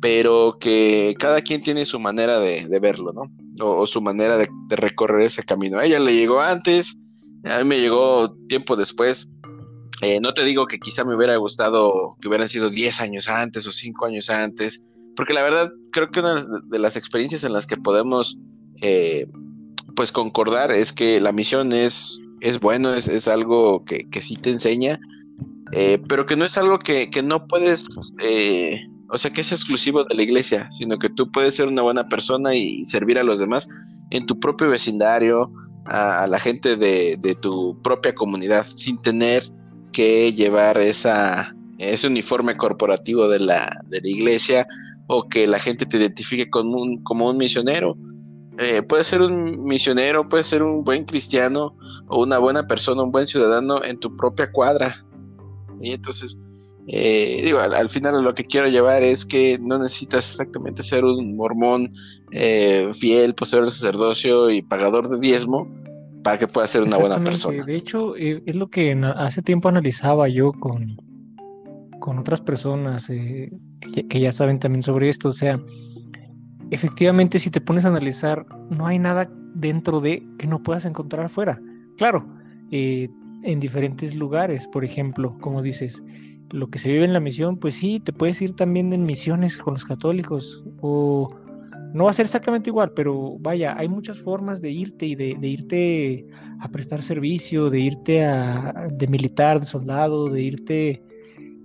pero 0.00 0.56
que 0.58 1.14
cada 1.18 1.42
quien 1.42 1.60
tiene 1.60 1.84
su 1.84 2.00
manera 2.00 2.40
de, 2.40 2.66
verlo, 2.80 3.12
¿no? 3.12 3.30
O, 3.62 3.84
su 3.84 4.00
manera 4.00 4.38
de, 4.38 4.48
recorrer 4.70 5.26
ese 5.26 5.42
camino. 5.42 5.78
A 5.78 5.84
ella 5.84 5.98
le 5.98 6.14
llegó 6.14 6.40
antes, 6.40 6.96
a 7.44 7.58
mí 7.58 7.64
me 7.64 7.80
llegó 7.80 8.34
tiempo 8.48 8.76
después. 8.76 9.28
Eh, 10.02 10.20
no 10.20 10.32
te 10.32 10.44
digo 10.44 10.66
que 10.66 10.78
quizá 10.78 11.04
me 11.04 11.16
hubiera 11.16 11.36
gustado 11.36 12.16
que 12.20 12.28
hubieran 12.28 12.48
sido 12.48 12.70
10 12.70 13.00
años 13.00 13.28
antes 13.28 13.66
o 13.66 13.72
5 13.72 14.06
años 14.06 14.30
antes, 14.30 14.84
porque 15.16 15.34
la 15.34 15.42
verdad 15.42 15.70
creo 15.92 16.10
que 16.10 16.20
una 16.20 16.44
de 16.64 16.78
las 16.78 16.96
experiencias 16.96 17.44
en 17.44 17.52
las 17.52 17.66
que 17.66 17.76
podemos 17.76 18.38
eh, 18.80 19.26
pues 19.96 20.12
concordar 20.12 20.70
es 20.70 20.92
que 20.92 21.20
la 21.20 21.32
misión 21.32 21.72
es, 21.72 22.20
es 22.40 22.60
bueno, 22.60 22.94
es, 22.94 23.08
es 23.08 23.26
algo 23.26 23.84
que, 23.84 24.08
que, 24.08 24.20
sí 24.20 24.36
te 24.36 24.50
enseña, 24.50 25.00
eh, 25.72 25.98
pero 26.08 26.26
que 26.26 26.36
no 26.36 26.44
es 26.44 26.56
algo 26.56 26.78
que, 26.78 27.10
que 27.10 27.22
no 27.22 27.48
puedes 27.48 27.84
o 29.10 29.16
sea, 29.16 29.30
que 29.30 29.40
es 29.40 29.52
exclusivo 29.52 30.04
de 30.04 30.14
la 30.14 30.22
iglesia, 30.22 30.68
sino 30.70 30.98
que 30.98 31.08
tú 31.08 31.30
puedes 31.30 31.56
ser 31.56 31.68
una 31.68 31.82
buena 31.82 32.06
persona 32.06 32.54
y 32.54 32.84
servir 32.84 33.18
a 33.18 33.22
los 33.22 33.38
demás 33.38 33.68
en 34.10 34.26
tu 34.26 34.38
propio 34.38 34.68
vecindario, 34.68 35.50
a, 35.86 36.26
la 36.26 36.38
gente 36.38 36.76
de, 36.76 37.36
tu 37.40 37.80
propia 37.82 38.14
comunidad, 38.14 38.66
sin 38.66 39.00
tener 39.00 39.42
que 39.92 40.32
llevar 40.32 40.78
esa, 40.78 41.54
ese 41.78 42.06
uniforme 42.06 42.56
corporativo 42.56 43.28
de 43.28 43.40
la, 43.40 43.70
de 43.86 44.00
la 44.00 44.08
iglesia 44.08 44.66
o 45.06 45.28
que 45.28 45.46
la 45.46 45.58
gente 45.58 45.86
te 45.86 45.96
identifique 45.96 46.50
como 46.50 46.80
un, 46.80 47.02
como 47.02 47.28
un 47.28 47.36
misionero. 47.36 47.96
Eh, 48.58 48.82
puedes 48.82 49.06
ser 49.06 49.22
un 49.22 49.64
misionero, 49.64 50.28
puedes 50.28 50.46
ser 50.46 50.62
un 50.62 50.82
buen 50.82 51.04
cristiano 51.04 51.76
o 52.08 52.22
una 52.22 52.38
buena 52.38 52.66
persona, 52.66 53.02
un 53.02 53.12
buen 53.12 53.26
ciudadano 53.26 53.84
en 53.84 53.98
tu 53.98 54.14
propia 54.16 54.50
cuadra. 54.50 55.04
Y 55.80 55.92
entonces, 55.92 56.40
eh, 56.88 57.40
digo, 57.44 57.60
al, 57.60 57.88
final 57.88 58.22
lo 58.22 58.34
que 58.34 58.44
quiero 58.44 58.68
llevar 58.68 59.02
es 59.02 59.24
que 59.24 59.58
no 59.60 59.78
necesitas 59.78 60.28
exactamente 60.28 60.82
ser 60.82 61.04
un 61.04 61.36
mormón 61.36 61.92
eh, 62.32 62.90
fiel, 62.94 63.34
poseedor 63.34 63.66
del 63.66 63.74
sacerdocio 63.74 64.50
y 64.50 64.62
pagador 64.62 65.08
de 65.08 65.20
diezmo 65.20 65.68
para 66.22 66.38
que 66.38 66.46
puedas 66.46 66.70
ser 66.70 66.82
una 66.82 66.98
buena 66.98 67.22
persona. 67.22 67.64
De 67.64 67.76
hecho, 67.76 68.16
eh, 68.16 68.42
es 68.46 68.56
lo 68.56 68.68
que 68.68 68.92
hace 69.16 69.42
tiempo 69.42 69.68
analizaba 69.68 70.28
yo 70.28 70.52
con, 70.52 70.96
con 72.00 72.18
otras 72.18 72.40
personas 72.40 73.06
que, 73.06 73.52
que, 74.08 74.20
ya 74.20 74.32
saben 74.32 74.58
también 74.58 74.82
sobre 74.82 75.08
esto. 75.08 75.28
O 75.28 75.32
sea, 75.32 75.60
efectivamente, 76.70 77.38
si 77.38 77.50
te 77.50 77.60
pones 77.60 77.84
a 77.84 77.88
analizar, 77.88 78.46
no 78.70 78.86
hay 78.86 78.98
nada 78.98 79.30
dentro 79.54 80.00
de 80.00 80.26
que 80.38 80.46
no 80.46 80.62
puedas 80.62 80.84
encontrar 80.84 81.26
afuera. 81.26 81.60
Claro, 81.96 82.26
en 82.70 83.60
diferentes 83.60 84.14
lugares, 84.14 84.68
por 84.68 84.84
ejemplo, 84.84 85.36
como 85.40 85.62
dices 85.62 86.02
lo 86.50 86.70
que 86.70 86.78
se 86.78 86.90
vive 86.90 87.04
en 87.04 87.12
la 87.12 87.20
misión, 87.20 87.58
pues 87.58 87.74
sí, 87.74 88.00
te 88.00 88.12
puedes 88.12 88.40
ir 88.40 88.54
también 88.56 88.92
en 88.92 89.04
misiones 89.04 89.58
con 89.58 89.74
los 89.74 89.84
católicos 89.84 90.62
o 90.80 91.28
no 91.92 92.04
va 92.04 92.10
a 92.10 92.14
ser 92.14 92.26
exactamente 92.26 92.70
igual, 92.70 92.92
pero 92.94 93.38
vaya, 93.38 93.76
hay 93.78 93.88
muchas 93.88 94.18
formas 94.18 94.60
de 94.60 94.70
irte 94.70 95.06
y 95.06 95.14
de, 95.14 95.36
irte 95.42 96.26
a 96.60 96.68
prestar 96.68 97.02
servicio, 97.02 97.70
de 97.70 97.80
irte 97.80 98.24
a, 98.24 98.88
de 98.90 99.06
militar, 99.06 99.60
de 99.60 99.66
soldado, 99.66 100.28
de 100.28 100.42
irte 100.42 101.02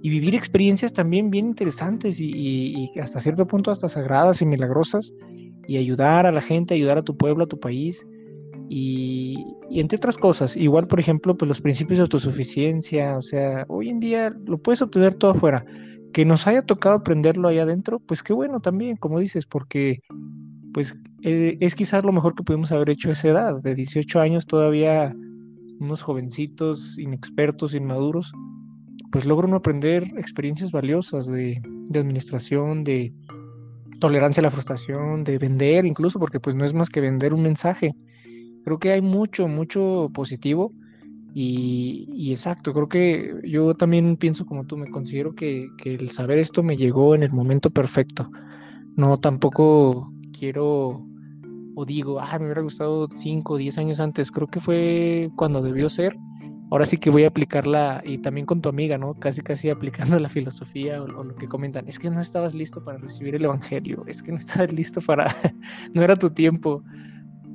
y 0.02 0.10
vivir 0.10 0.36
experiencias 0.36 0.94
también 0.94 1.30
bien 1.30 1.48
interesantes 1.48 2.20
y, 2.20 2.32
y, 2.96 3.00
hasta 3.00 3.20
cierto 3.22 3.48
punto 3.48 3.72
hasta 3.72 3.90
sagradas 3.90 4.42
y 4.42 4.46
milagrosas 4.46 5.14
y 5.68 5.78
ayudar 5.78 6.26
a 6.26 6.32
la 6.32 6.42
gente, 6.42 6.74
ayudar 6.74 6.98
a 6.98 7.04
tu 7.04 7.16
pueblo, 7.16 7.46
a 7.46 7.48
tu 7.48 7.60
país 7.60 8.06
y, 8.70 9.46
entre 9.70 9.98
otras 9.98 10.18
cosas, 10.18 10.58
igual 10.58 10.88
por 10.88 11.00
ejemplo, 11.00 11.36
pues 11.38 11.48
los 11.48 11.62
principios 11.62 11.98
de 11.98 12.04
autosuficiencia, 12.04 13.18
o 13.18 13.22
sea, 13.22 13.66
hoy 13.68 13.90
en 13.90 14.00
día 14.00 14.36
lo 14.46 14.58
puedes 14.58 14.82
obtener 14.82 15.14
todo 15.14 15.32
afuera. 15.32 15.66
Que 16.14 16.26
nos 16.26 16.48
haya 16.48 16.62
tocado 16.62 16.96
aprenderlo 16.96 17.48
ahí 17.48 17.60
adentro, 17.60 18.00
pues 18.00 18.24
qué 18.24 18.34
bueno 18.34 18.60
también, 18.60 18.98
como 18.98 19.20
dices, 19.20 19.46
porque 19.46 20.00
pues 20.74 20.98
eh, 21.24 21.58
es 21.60 21.76
quizás 21.76 22.04
lo 22.04 22.12
mejor 22.12 22.36
que 22.36 22.44
pudimos 22.44 22.72
haber 22.72 22.90
hecho 22.90 23.12
esa 23.12 23.30
edad, 23.30 23.62
de 23.62 23.76
18 23.76 24.20
años 24.20 24.46
todavía 24.46 25.16
unos 25.80 26.02
jovencitos, 26.02 26.98
inexpertos, 26.98 27.76
inmaduros, 27.76 28.32
pues 29.12 29.26
logra 29.26 29.48
uno 29.48 29.58
aprender 29.58 30.04
experiencias 30.18 30.72
valiosas 30.72 31.28
de, 31.28 31.62
de 31.64 32.00
administración, 32.00 32.84
de 32.84 33.14
tolerancia 34.00 34.42
a 34.42 34.44
la 34.44 34.52
frustración, 34.52 35.24
de 35.24 35.38
vender 35.38 35.86
incluso, 35.86 36.20
porque 36.20 36.40
pues 36.40 36.56
no 36.56 36.66
es 36.66 36.74
más 36.74 36.90
que 36.90 37.02
vender 37.02 37.34
un 37.34 37.44
mensaje. 37.44 37.96
Creo 38.64 38.80
que 38.80 38.92
hay 38.92 39.02
mucho, 39.02 39.48
mucho 39.48 40.10
positivo 40.14 40.72
y, 41.36 42.32
exacto, 42.32 42.74
creo 42.74 42.88
que 42.88 43.34
yo 43.44 43.74
también 43.74 44.18
pienso 44.18 44.46
como 44.46 44.66
tú, 44.66 44.78
me 44.78 44.92
considero 44.92 45.34
que, 45.34 45.68
el 45.84 46.12
saber 46.12 46.38
esto 46.38 46.62
me 46.62 46.78
llegó 46.78 47.16
en 47.16 47.24
el 47.24 47.34
momento 47.34 47.72
perfecto. 47.72 48.30
No 48.96 49.18
tampoco 49.20 50.14
quiero 50.38 51.04
o 51.76 51.86
digo, 51.86 52.20
ah, 52.20 52.38
me 52.38 52.46
hubiera 52.46 52.62
gustado 52.62 53.08
5 53.10 53.54
o 53.54 53.58
10 53.58 53.80
años 53.80 54.00
antes, 54.00 54.30
creo 54.30 54.48
que 54.48 54.60
fue 54.60 55.32
cuando 55.36 55.64
debió 55.64 55.90
ser. 55.90 56.16
Ahora 56.70 56.86
sí 56.86 56.98
que 56.98 57.10
voy 57.10 57.24
a 57.24 57.30
aplicarla 57.30 58.04
y 58.06 58.20
también 58.20 58.46
con 58.46 58.62
tu 58.62 58.70
amiga, 58.70 59.00
¿no? 59.00 59.16
Casi, 59.16 59.42
casi 59.42 59.72
aplicando 59.72 60.20
la 60.20 60.30
filosofía 60.30 61.02
o, 61.02 61.06
o 61.06 61.24
lo 61.24 61.36
que 61.36 61.48
comentan. 61.48 61.88
Es 61.88 61.98
que 61.98 62.12
no 62.12 62.22
estabas 62.22 62.54
listo 62.54 62.84
para 62.84 63.00
recibir 63.00 63.34
el 63.34 63.46
Evangelio, 63.46 64.04
es 64.06 64.22
que 64.22 64.32
no 64.32 64.38
estabas 64.38 64.72
listo 64.72 65.02
para, 65.02 65.26
no 65.96 66.04
era 66.04 66.16
tu 66.16 66.30
tiempo 66.30 66.84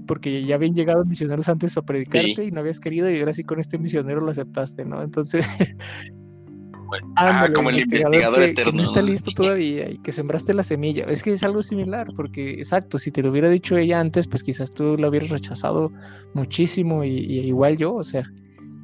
porque 0.09 0.45
ya 0.45 0.57
habían 0.57 0.75
llegado 0.75 1.05
misioneros 1.05 1.49
antes 1.49 1.77
a 1.77 1.83
predicarte 1.83 2.45
y 2.45 2.51
no 2.51 2.61
habías 2.61 2.81
querido 2.81 3.09
y 3.09 3.21
ahora 3.21 3.35
sí 3.35 3.45
con 3.45 3.61
este 3.61 3.79
misionero 3.79 4.21
lo 4.21 4.31
aceptaste, 4.33 4.85
¿no? 4.85 5.03
Entonces... 5.03 5.47
ah, 7.17 7.49
como 7.55 7.71
el 7.71 7.81
investigador 7.81 8.43
eterno. 8.43 8.83
no 8.83 8.89
está 8.89 9.03
listo 9.13 9.31
todavía 9.31 9.89
y 9.89 9.99
que 9.99 10.11
sembraste 10.11 10.55
la 10.55 10.65
semilla. 10.65 11.05
Es 11.05 11.23
que 11.23 11.33
es 11.33 11.45
algo 11.45 11.63
similar, 11.63 12.09
porque 12.17 12.53
exacto, 12.55 12.99
si 12.99 13.13
te 13.13 13.23
lo 13.23 13.31
hubiera 13.31 13.51
dicho 13.51 13.77
ella 13.77 14.01
antes, 14.01 14.27
pues 14.27 14.43
quizás 14.43 14.73
tú 14.73 14.97
la 14.97 15.09
hubieras 15.09 15.29
rechazado 15.29 15.93
muchísimo 16.35 17.05
y, 17.05 17.11
y 17.11 17.41
igual 17.41 17.77
yo, 17.77 17.95
o 17.95 18.05
sea, 18.05 18.29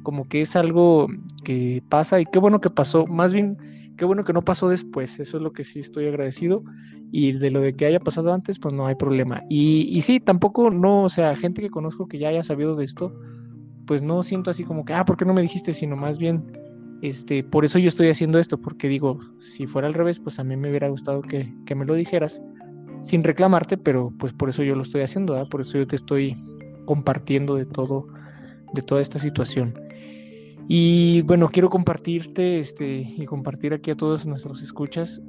como 0.03 0.29
que 0.29 0.41
es 0.41 0.55
algo 0.55 1.07
que 1.43 1.83
pasa 1.89 2.21
y 2.21 2.25
qué 2.25 2.39
bueno 2.39 2.61
que 2.61 2.69
pasó, 2.69 3.07
más 3.07 3.33
bien 3.33 3.57
qué 3.95 4.05
bueno 4.05 4.23
que 4.23 4.33
no 4.33 4.43
pasó 4.43 4.69
después, 4.69 5.19
eso 5.19 5.37
es 5.37 5.43
lo 5.43 5.51
que 5.51 5.63
sí 5.63 5.79
estoy 5.79 6.07
agradecido 6.07 6.63
y 7.11 7.33
de 7.33 7.51
lo 7.51 7.61
de 7.61 7.73
que 7.73 7.85
haya 7.85 7.99
pasado 7.99 8.33
antes, 8.33 8.59
pues 8.59 8.73
no 8.73 8.87
hay 8.87 8.95
problema. 8.95 9.43
Y, 9.49 10.01
sí, 10.01 10.19
tampoco, 10.19 10.69
no, 10.69 11.03
o 11.03 11.09
sea, 11.09 11.35
gente 11.35 11.61
que 11.61 11.69
conozco 11.69 12.07
que 12.07 12.17
ya 12.17 12.29
haya 12.29 12.43
sabido 12.43 12.75
de 12.75 12.85
esto, 12.85 13.17
pues 13.85 14.01
no 14.01 14.23
siento 14.23 14.49
así 14.49 14.63
como 14.63 14.83
que, 14.83 14.93
ah, 14.93 15.05
¿por 15.05 15.17
qué 15.17 15.25
no 15.25 15.33
me 15.33 15.41
dijiste? 15.41 15.73
Sino 15.73 15.95
más 15.95 16.17
bien, 16.17 16.43
este, 17.01 17.43
por 17.43 17.65
eso 17.65 17.79
yo 17.79 17.87
estoy 17.87 18.09
haciendo 18.09 18.39
esto, 18.39 18.57
porque 18.59 18.87
digo, 18.87 19.19
si 19.39 19.67
fuera 19.67 19.87
al 19.87 19.93
revés, 19.93 20.19
pues 20.19 20.39
a 20.39 20.43
mí 20.43 20.57
me 20.57 20.69
hubiera 20.69 20.89
gustado 20.89 21.21
que, 21.21 21.53
que 21.65 21.75
me 21.75 21.85
lo 21.85 21.93
dijeras, 21.93 22.41
sin 23.03 23.23
reclamarte, 23.23 23.77
pero 23.77 24.11
pues 24.17 24.33
por 24.33 24.49
eso 24.49 24.63
yo 24.63 24.75
lo 24.75 24.81
estoy 24.81 25.01
haciendo, 25.01 25.33
¿verdad? 25.33 25.49
por 25.49 25.61
eso 25.61 25.77
yo 25.77 25.85
te 25.85 25.95
estoy 25.95 26.35
compartiendo 26.85 27.55
de 27.55 27.65
todo, 27.65 28.07
de 28.73 28.81
toda 28.81 29.01
esta 29.01 29.19
situación. 29.19 29.84
Y 30.67 31.21
bueno, 31.21 31.49
quiero 31.49 31.69
compartirte 31.69 32.59
este, 32.59 33.13
y 33.17 33.25
compartir 33.25 33.73
aquí 33.73 33.91
a 33.91 33.95
todos 33.95 34.25
nuestros 34.25 34.63
escuchas. 34.63 35.21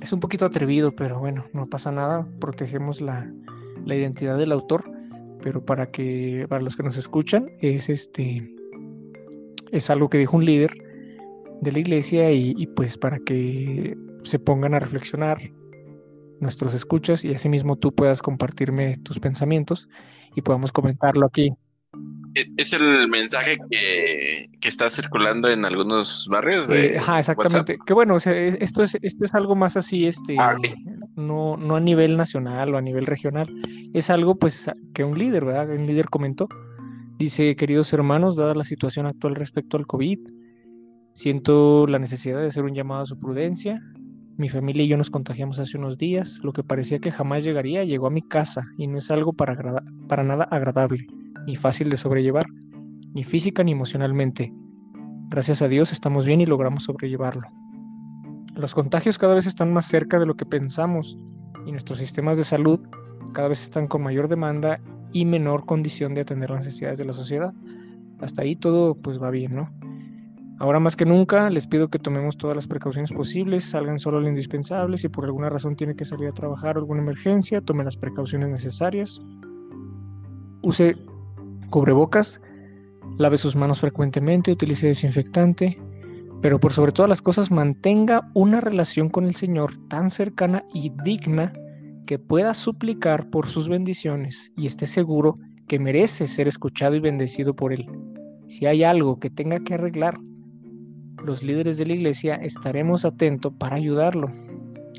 es 0.00 0.12
un 0.12 0.20
poquito 0.20 0.46
atrevido, 0.46 0.92
pero 0.94 1.18
bueno, 1.18 1.44
no 1.52 1.66
pasa 1.66 1.92
nada. 1.92 2.26
Protegemos 2.40 3.00
la, 3.00 3.30
la, 3.84 3.94
identidad 3.94 4.38
del 4.38 4.52
autor. 4.52 4.90
Pero 5.42 5.64
para 5.64 5.90
que, 5.90 6.46
para 6.48 6.62
los 6.62 6.76
que 6.76 6.82
nos 6.82 6.96
escuchan, 6.96 7.50
es 7.60 7.88
este 7.88 8.52
es 9.72 9.90
algo 9.90 10.08
que 10.08 10.18
dijo 10.18 10.36
un 10.36 10.44
líder 10.44 10.72
de 11.60 11.72
la 11.72 11.78
iglesia 11.78 12.30
y, 12.32 12.54
y 12.56 12.66
pues 12.68 12.96
para 12.96 13.18
que 13.18 13.96
se 14.22 14.38
pongan 14.38 14.74
a 14.74 14.78
reflexionar 14.78 15.38
nuestros 16.40 16.74
escuchas 16.74 17.24
y 17.24 17.34
asimismo 17.34 17.76
tú 17.76 17.94
puedas 17.94 18.22
compartirme 18.22 18.98
tus 18.98 19.18
pensamientos 19.18 19.88
y 20.34 20.42
podamos 20.42 20.72
comentarlo 20.72 21.26
aquí 21.26 21.50
es 22.56 22.72
el 22.72 23.08
mensaje 23.08 23.56
que, 23.70 24.48
está 24.62 24.90
circulando 24.90 25.48
en 25.48 25.64
algunos 25.64 26.26
barrios 26.28 26.66
de 26.66 26.94
eh, 26.94 26.98
ajá, 26.98 27.20
exactamente. 27.20 27.78
Que 27.86 27.94
bueno, 27.94 28.16
esto 28.16 28.82
es 28.82 28.98
esto 29.00 29.24
es 29.24 29.34
algo 29.34 29.54
más 29.54 29.76
así, 29.76 30.06
este, 30.06 30.34
ah, 30.40 30.56
no, 31.14 31.56
no 31.56 31.76
a 31.76 31.80
nivel 31.80 32.16
nacional 32.16 32.74
o 32.74 32.78
a 32.78 32.82
nivel 32.82 33.06
regional. 33.06 33.46
Es 33.94 34.10
algo 34.10 34.34
pues 34.34 34.68
que 34.92 35.04
un 35.04 35.16
líder, 35.16 35.44
¿verdad? 35.44 35.70
Un 35.70 35.86
líder 35.86 36.06
comentó. 36.06 36.48
Dice, 37.16 37.54
queridos 37.54 37.92
hermanos, 37.92 38.36
dada 38.36 38.54
la 38.54 38.64
situación 38.64 39.06
actual 39.06 39.36
respecto 39.36 39.76
al 39.76 39.86
COVID, 39.86 40.18
siento 41.14 41.86
la 41.86 42.00
necesidad 42.00 42.40
de 42.40 42.48
hacer 42.48 42.64
un 42.64 42.74
llamado 42.74 43.02
a 43.02 43.06
su 43.06 43.18
prudencia. 43.20 43.80
Mi 44.36 44.48
familia 44.48 44.82
y 44.82 44.88
yo 44.88 44.96
nos 44.96 45.10
contagiamos 45.10 45.60
hace 45.60 45.78
unos 45.78 45.96
días. 45.96 46.40
Lo 46.42 46.52
que 46.52 46.64
parecía 46.64 46.98
que 46.98 47.12
jamás 47.12 47.44
llegaría 47.44 47.84
llegó 47.84 48.08
a 48.08 48.10
mi 48.10 48.22
casa 48.22 48.66
y 48.76 48.88
no 48.88 48.98
es 48.98 49.12
algo 49.12 49.32
para, 49.32 49.56
para 50.08 50.24
nada 50.24 50.44
agradable 50.50 51.06
ni 51.46 51.56
fácil 51.56 51.88
de 51.88 51.96
sobrellevar, 51.96 52.46
ni 53.14 53.24
física 53.24 53.62
ni 53.62 53.72
emocionalmente. 53.72 54.52
Gracias 55.28 55.62
a 55.62 55.68
Dios 55.68 55.92
estamos 55.92 56.26
bien 56.26 56.40
y 56.40 56.46
logramos 56.46 56.84
sobrellevarlo. 56.84 57.48
Los 58.54 58.74
contagios 58.74 59.18
cada 59.18 59.34
vez 59.34 59.46
están 59.46 59.72
más 59.72 59.86
cerca 59.86 60.18
de 60.18 60.26
lo 60.26 60.34
que 60.34 60.46
pensamos 60.46 61.16
y 61.66 61.72
nuestros 61.72 61.98
sistemas 61.98 62.36
de 62.36 62.44
salud 62.44 62.80
cada 63.32 63.48
vez 63.48 63.62
están 63.62 63.86
con 63.86 64.02
mayor 64.02 64.28
demanda 64.28 64.80
y 65.12 65.24
menor 65.24 65.66
condición 65.66 66.14
de 66.14 66.22
atender 66.22 66.50
las 66.50 66.64
necesidades 66.64 66.98
de 66.98 67.04
la 67.04 67.12
sociedad. 67.12 67.52
Hasta 68.20 68.42
ahí 68.42 68.56
todo 68.56 68.94
pues 68.94 69.22
va 69.22 69.30
bien, 69.30 69.54
¿no? 69.54 69.70
Ahora 70.58 70.80
más 70.80 70.96
que 70.96 71.04
nunca 71.04 71.50
les 71.50 71.66
pido 71.66 71.88
que 71.88 71.98
tomemos 71.98 72.38
todas 72.38 72.56
las 72.56 72.66
precauciones 72.66 73.12
posibles, 73.12 73.66
salgan 73.66 73.98
solo 73.98 74.20
lo 74.20 74.28
indispensable, 74.28 74.96
si 74.96 75.10
por 75.10 75.26
alguna 75.26 75.50
razón 75.50 75.76
tiene 75.76 75.94
que 75.94 76.06
salir 76.06 76.28
a 76.28 76.32
trabajar 76.32 76.76
o 76.76 76.80
alguna 76.80 77.02
emergencia, 77.02 77.60
tomen 77.60 77.84
las 77.84 77.96
precauciones 77.98 78.48
necesarias. 78.48 79.20
Use 80.62 80.96
cubrebocas, 81.70 82.40
lave 83.18 83.36
sus 83.36 83.56
manos 83.56 83.80
frecuentemente, 83.80 84.52
utilice 84.52 84.88
desinfectante, 84.88 85.78
pero 86.42 86.60
por 86.60 86.72
sobre 86.72 86.92
todas 86.92 87.08
las 87.08 87.22
cosas 87.22 87.50
mantenga 87.50 88.30
una 88.34 88.60
relación 88.60 89.08
con 89.08 89.24
el 89.24 89.34
Señor 89.34 89.72
tan 89.88 90.10
cercana 90.10 90.64
y 90.72 90.92
digna 91.04 91.52
que 92.06 92.18
pueda 92.18 92.54
suplicar 92.54 93.30
por 93.30 93.48
sus 93.48 93.68
bendiciones 93.68 94.52
y 94.56 94.66
esté 94.66 94.86
seguro 94.86 95.34
que 95.66 95.78
merece 95.78 96.28
ser 96.28 96.46
escuchado 96.46 96.94
y 96.94 97.00
bendecido 97.00 97.54
por 97.54 97.72
Él. 97.72 97.86
Si 98.48 98.66
hay 98.66 98.84
algo 98.84 99.18
que 99.18 99.30
tenga 99.30 99.60
que 99.60 99.74
arreglar, 99.74 100.18
los 101.24 101.42
líderes 101.42 101.78
de 101.78 101.86
la 101.86 101.94
iglesia 101.94 102.36
estaremos 102.36 103.04
atentos 103.04 103.52
para 103.58 103.76
ayudarlo. 103.76 104.30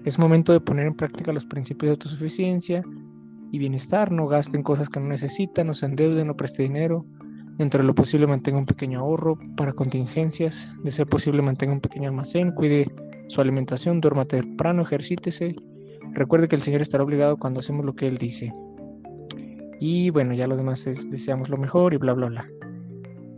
Es 0.03 0.20
momento 0.20 0.51
de 0.51 0.59
poner 0.59 0.88
en 0.88 0.95
práctica 0.95 1.32
los 1.32 1.45
principios 1.45 1.88
de 1.88 1.91
autosuficiencia 1.91 2.84
y 3.52 3.60
bienestar. 3.60 4.12
No 4.12 4.28
gasten 4.28 4.64
cosas 4.64 4.89
que 4.89 5.00
no 5.00 5.08
necesitan, 5.08 5.68
no 5.68 5.74
se 5.74 5.86
endeuden, 5.86 6.28
no 6.28 6.36
preste 6.36 6.64
dinero. 6.64 7.06
Dentro 7.58 7.82
de 7.82 7.88
lo 7.88 7.95
posible 7.95 8.28
mantenga 8.28 8.60
un 8.60 8.66
pequeño 8.66 9.00
ahorro 9.00 9.39
para 9.56 9.74
contingencias. 9.74 10.70
De 10.84 10.91
ser 10.91 11.08
posible 11.08 11.41
mantenga 11.41 11.74
un 11.74 11.82
pequeño 11.82 12.10
almacén. 12.10 12.52
Cuide 12.52 12.91
su 13.28 13.41
alimentación, 13.41 14.00
duerma 14.00 14.26
temprano, 14.26 14.84
ejercítese. 14.84 15.56
Recuerde 16.14 16.48
que 16.48 16.56
el 16.56 16.62
Señor 16.62 16.82
estará 16.82 17.04
obligado 17.04 17.38
cuando 17.38 17.60
hacemos 17.60 17.86
lo 17.86 17.93
que 17.93 18.08
Él 18.08 18.18
dice. 18.18 18.52
Y 19.80 20.10
bueno, 20.10 20.34
ya 20.34 20.48
lo 20.48 20.56
demás 20.56 20.88
es 20.88 21.10
deseamos 21.10 21.50
lo 21.50 21.58
mejor 21.58 21.93
y 21.93 21.98
bla, 21.98 22.14
bla, 22.14 22.28
bla. 22.28 22.48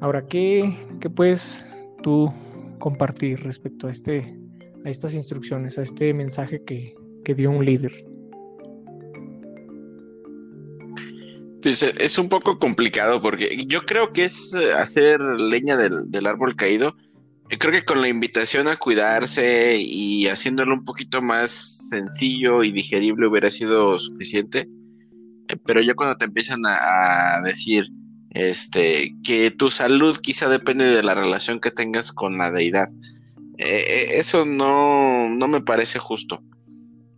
Ahora, 0.01 0.25
¿qué, 0.25 0.77
qué 1.01 1.09
puedes 1.09 1.65
tú 2.03 2.29
compartir 2.79 3.43
respecto 3.43 3.87
a, 3.87 3.91
este, 3.91 4.37
a 4.85 4.89
estas 4.89 5.13
instrucciones, 5.13 5.77
a 5.77 5.81
este 5.81 6.13
mensaje 6.13 6.63
que, 6.63 6.95
que 7.25 7.35
dio 7.35 7.51
un 7.51 7.65
líder? 7.65 8.08
Pues 11.61 11.83
eh, 11.83 11.93
es 11.97 12.17
un 12.17 12.29
poco 12.29 12.57
complicado 12.57 13.21
porque 13.21 13.65
yo 13.67 13.81
creo 13.81 14.11
que 14.11 14.25
es 14.25 14.53
eh, 14.55 14.73
hacer 14.73 15.19
leña 15.19 15.77
del, 15.77 16.09
del, 16.09 16.25
árbol 16.25 16.55
caído. 16.55 16.95
Creo 17.49 17.71
que 17.73 17.83
con 17.83 18.01
la 18.01 18.07
invitación 18.07 18.67
a 18.67 18.77
cuidarse 18.77 19.77
y 19.79 20.27
haciéndolo 20.27 20.75
un 20.75 20.83
poquito 20.83 21.21
más 21.21 21.87
sencillo 21.89 22.63
y 22.63 22.71
digerible 22.71 23.27
hubiera 23.27 23.49
sido 23.49 23.97
suficiente. 23.97 24.69
Eh, 25.49 25.57
pero 25.65 25.81
ya 25.81 25.95
cuando 25.95 26.15
te 26.15 26.25
empiezan 26.25 26.61
a, 26.65 27.41
decir, 27.43 27.89
este, 28.29 29.15
que 29.23 29.51
tu 29.51 29.69
salud 29.69 30.17
quizá 30.17 30.47
depende 30.47 30.85
de 30.85 31.03
la 31.03 31.15
relación 31.15 31.59
que 31.59 31.71
tengas 31.71 32.11
con 32.11 32.37
la 32.37 32.51
deidad. 32.51 32.87
Eh, 33.57 33.83
eh, 33.87 34.05
eso 34.13 34.45
no, 34.45 35.27
no, 35.29 35.47
me 35.47 35.61
parece 35.61 35.99
justo, 35.99 36.41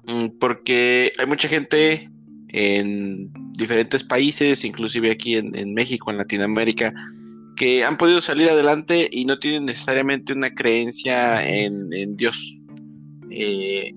mm, 0.08 0.40
porque 0.40 1.12
hay 1.20 1.26
mucha 1.28 1.48
gente 1.48 2.10
en 2.48 3.32
diferentes 3.54 4.04
países, 4.04 4.64
inclusive 4.64 5.12
aquí 5.12 5.36
en, 5.36 5.74
México, 5.74 6.12
en 6.12 6.18
Latinoamérica, 6.18 6.94
que 7.56 7.84
han 7.84 7.98
podido 7.98 8.22
salir 8.22 8.50
adelante 8.50 9.10
y 9.12 9.26
no 9.26 9.38
tienen 9.40 9.66
necesariamente 9.66 10.34
una 10.34 10.54
creencia 10.54 11.48
en, 11.48 11.90
Dios. 12.18 12.58
Eh, 13.30 13.94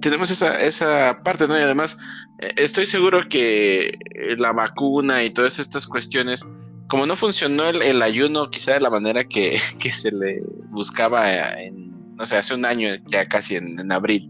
tenemos 0.00 0.30
esa, 0.30 0.60
esa 0.60 1.22
parte, 1.24 1.48
¿no? 1.48 1.58
Y 1.58 1.62
además, 1.62 1.98
eh, 2.42 2.52
estoy 2.56 2.86
seguro 2.86 3.28
que 3.28 3.88
eh, 3.88 4.36
la 4.36 4.52
vacuna 4.52 5.24
y 5.24 5.30
todas 5.30 5.58
estas 5.58 5.86
cuestiones, 5.86 6.44
como 6.88 7.06
no 7.06 7.16
funcionó 7.16 7.68
el, 7.68 8.02
ayuno 8.02 8.50
quizá 8.50 8.74
de 8.74 8.80
la 8.80 8.90
manera 8.90 9.24
que, 9.24 9.58
se 9.92 10.12
le 10.12 10.42
buscaba 10.70 11.30
en, 11.60 11.90
no 12.16 12.26
sé, 12.26 12.36
hace 12.36 12.54
un 12.54 12.64
año, 12.64 12.94
ya 13.10 13.24
casi 13.24 13.56
en, 13.56 13.90
abril, 13.92 14.28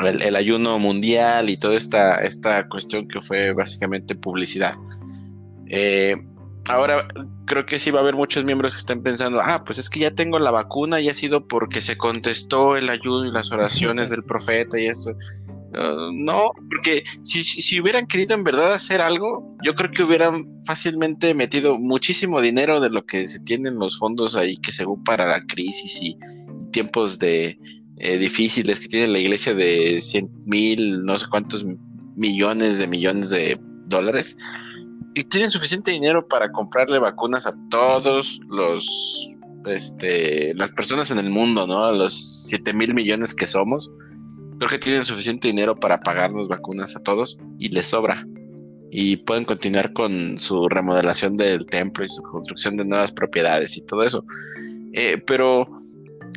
el, 0.00 0.36
ayuno 0.36 0.78
mundial 0.78 1.48
y 1.48 1.56
toda 1.56 1.74
esta, 1.74 2.16
esta 2.16 2.68
cuestión 2.68 3.08
que 3.08 3.20
fue 3.20 3.52
básicamente 3.52 4.14
publicidad. 4.14 4.74
Eh, 5.68 6.16
ahora 6.68 7.08
creo 7.46 7.64
que 7.64 7.78
sí 7.78 7.90
va 7.90 8.00
a 8.00 8.02
haber 8.02 8.14
muchos 8.14 8.44
miembros 8.44 8.72
que 8.72 8.78
estén 8.78 9.02
pensando, 9.02 9.40
ah, 9.40 9.64
pues 9.64 9.78
es 9.78 9.88
que 9.88 10.00
ya 10.00 10.10
tengo 10.10 10.38
la 10.38 10.50
vacuna 10.50 11.00
y 11.00 11.08
ha 11.08 11.14
sido 11.14 11.46
porque 11.46 11.80
se 11.80 11.96
contestó 11.96 12.76
el 12.76 12.90
ayuno 12.90 13.26
y 13.26 13.32
las 13.32 13.50
oraciones 13.52 14.10
del 14.10 14.22
profeta 14.22 14.78
y 14.78 14.86
eso. 14.86 15.12
Uh, 15.72 16.10
no, 16.12 16.52
porque 16.70 17.04
si, 17.22 17.42
si, 17.42 17.80
hubieran 17.80 18.06
querido 18.06 18.34
en 18.34 18.44
verdad 18.44 18.72
hacer 18.72 19.00
algo, 19.00 19.50
yo 19.62 19.74
creo 19.74 19.90
que 19.90 20.02
hubieran 20.02 20.46
fácilmente 20.64 21.34
metido 21.34 21.76
muchísimo 21.78 22.40
dinero 22.40 22.80
de 22.80 22.88
lo 22.88 23.04
que 23.04 23.26
se 23.26 23.40
tienen 23.40 23.78
los 23.78 23.98
fondos 23.98 24.36
ahí, 24.36 24.56
que 24.56 24.72
según 24.72 25.02
para 25.04 25.26
la 25.26 25.40
crisis 25.42 26.02
y 26.02 26.16
tiempos 26.72 27.18
de 27.18 27.58
eh, 27.98 28.18
difíciles 28.18 28.80
que 28.80 28.88
tiene 28.88 29.08
la 29.08 29.18
iglesia 29.18 29.54
de 29.54 30.00
100 30.00 30.30
mil, 30.46 31.04
no 31.04 31.16
sé 31.18 31.26
cuántos 31.30 31.64
millones 32.16 32.78
de 32.78 32.86
millones 32.86 33.30
de 33.30 33.58
dólares. 33.86 34.36
Y 35.14 35.24
tienen 35.24 35.50
suficiente 35.50 35.90
dinero 35.90 36.26
para 36.28 36.50
comprarle 36.50 36.98
vacunas 36.98 37.46
a 37.46 37.54
todos 37.70 38.38
los, 38.48 39.30
este, 39.66 40.54
las 40.54 40.70
personas 40.72 41.10
en 41.10 41.18
el 41.18 41.30
mundo, 41.30 41.66
¿no? 41.66 41.86
A 41.86 41.92
los 41.92 42.44
7 42.48 42.72
mil 42.74 42.94
millones 42.94 43.34
que 43.34 43.46
somos 43.46 43.90
Creo 44.58 44.70
que 44.70 44.78
tienen 44.78 45.04
suficiente 45.04 45.48
dinero 45.48 45.78
para 45.78 46.00
pagarnos 46.00 46.48
vacunas 46.48 46.96
a 46.96 47.02
todos 47.02 47.38
y 47.58 47.68
les 47.68 47.86
sobra. 47.88 48.26
Y 48.90 49.16
pueden 49.16 49.44
continuar 49.44 49.92
con 49.92 50.38
su 50.38 50.68
remodelación 50.68 51.36
del 51.36 51.66
templo 51.66 52.04
y 52.04 52.08
su 52.08 52.22
construcción 52.22 52.76
de 52.78 52.86
nuevas 52.86 53.12
propiedades 53.12 53.76
y 53.76 53.82
todo 53.82 54.02
eso. 54.02 54.24
Eh, 54.94 55.22
pero 55.26 55.66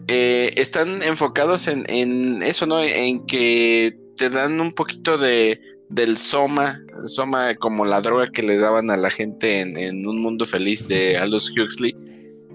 eh, 0.07 0.53
están 0.55 1.03
enfocados 1.03 1.67
en, 1.67 2.41
eso, 2.41 2.65
¿no? 2.65 2.81
En 2.81 3.25
que 3.27 3.95
te 4.17 4.29
dan 4.29 4.59
un 4.59 4.71
poquito 4.71 5.17
de, 5.17 5.61
del 5.89 6.17
soma, 6.17 6.81
soma 7.05 7.55
como 7.55 7.85
la 7.85 8.01
droga 8.01 8.27
que 8.31 8.43
le 8.43 8.57
daban 8.57 8.89
a 8.89 8.97
la 8.97 9.09
gente 9.09 9.61
en, 9.61 10.07
un 10.07 10.21
mundo 10.21 10.45
feliz 10.45 10.87
de 10.87 11.17
Aldous 11.17 11.51
Huxley. 11.55 11.95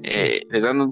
Eh, 0.02 0.42
les 0.50 0.64
dan 0.64 0.90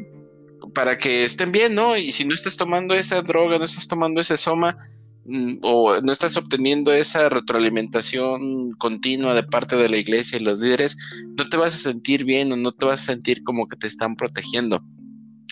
para 0.74 0.96
que 0.96 1.24
estén 1.24 1.52
bien, 1.52 1.74
¿no? 1.74 1.96
Y 1.96 2.12
si 2.12 2.24
no 2.24 2.34
estás 2.34 2.56
tomando 2.56 2.94
esa 2.94 3.22
droga, 3.22 3.58
no 3.58 3.64
estás 3.64 3.88
tomando 3.88 4.20
ese 4.20 4.36
soma, 4.36 4.76
mm, 5.24 5.58
o 5.62 6.00
no 6.00 6.12
estás 6.12 6.36
obteniendo 6.36 6.92
esa 6.92 7.28
retroalimentación 7.28 8.72
continua 8.78 9.34
de 9.34 9.42
parte 9.42 9.76
de 9.76 9.88
la 9.88 9.96
iglesia 9.96 10.38
y 10.38 10.44
los 10.44 10.60
líderes, 10.60 10.96
no 11.36 11.48
te 11.48 11.56
vas 11.56 11.74
a 11.74 11.78
sentir 11.78 12.24
bien 12.24 12.52
o 12.52 12.56
no 12.56 12.72
te 12.72 12.86
vas 12.86 13.02
a 13.02 13.12
sentir 13.12 13.42
como 13.42 13.66
que 13.66 13.76
te 13.76 13.86
están 13.86 14.16
protegiendo. 14.16 14.80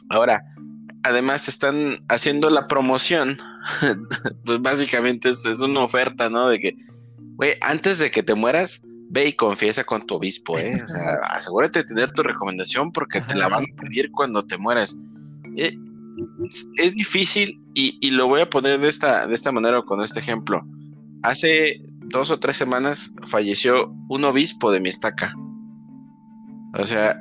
Ahora, 0.09 0.43
además 1.03 1.48
están 1.48 1.98
haciendo 2.09 2.51
la 2.51 2.66
promoción, 2.66 3.38
pues 4.44 4.61
básicamente 4.61 5.30
es, 5.30 5.44
es, 5.44 5.61
una 5.61 5.84
oferta, 5.84 6.30
¿no? 6.30 6.48
De 6.48 6.59
que, 6.59 6.76
güey, 7.36 7.55
antes 7.61 7.98
de 7.98 8.11
que 8.11 8.22
te 8.22 8.34
mueras, 8.34 8.82
ve 9.11 9.26
y 9.26 9.32
confiesa 9.32 9.84
con 9.84 10.07
tu 10.07 10.14
obispo, 10.16 10.59
¿eh? 10.59 10.80
O 10.82 10.88
sea, 10.88 11.14
asegúrate 11.30 11.80
de 11.80 11.84
tener 11.84 12.12
tu 12.12 12.22
recomendación 12.22 12.92
porque 12.92 13.20
te 13.20 13.34
la 13.34 13.48
van 13.48 13.64
a 13.64 13.82
pedir 13.82 14.11
cuando 14.12 14.44
te 14.46 14.57
mueras. 14.57 14.96
Eh, 15.57 15.76
es, 16.76 16.94
difícil 16.94 17.61
y, 17.74 18.11
lo 18.11 18.28
voy 18.28 18.42
a 18.42 18.51
poner 18.51 18.78
de 18.80 18.88
esta, 18.88 19.26
de 19.26 19.34
esta 19.34 19.53
manera 19.53 19.80
o 19.80 19.84
con 19.84 20.03
este 20.03 20.20
ejemplo. 20.20 20.62
Hace 21.22 21.80
dos 22.07 22.30
o 22.30 22.38
tres 22.38 22.57
semanas 22.57 23.12
falleció 23.26 23.92
un 24.09 24.24
obispo 24.24 24.70
de 24.70 24.80
mi 24.80 24.88
estaca. 24.88 25.34
O 26.74 26.84
sea, 26.84 27.20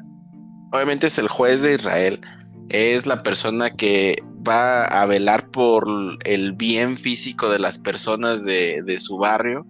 obviamente 0.71 1.07
es 1.07 1.17
el 1.17 1.27
juez 1.27 1.61
de 1.61 1.75
Israel, 1.75 2.21
es 2.69 3.05
la 3.05 3.23
persona 3.23 3.71
que 3.71 4.23
va 4.47 4.85
a 4.85 5.05
velar 5.05 5.49
por 5.51 5.87
el 6.25 6.53
bien 6.53 6.97
físico 6.97 7.49
de 7.49 7.59
las 7.59 7.77
personas 7.77 8.45
de, 8.45 8.81
de 8.83 8.99
su 8.99 9.17
barrio. 9.17 9.65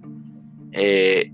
Eh, 0.73 1.31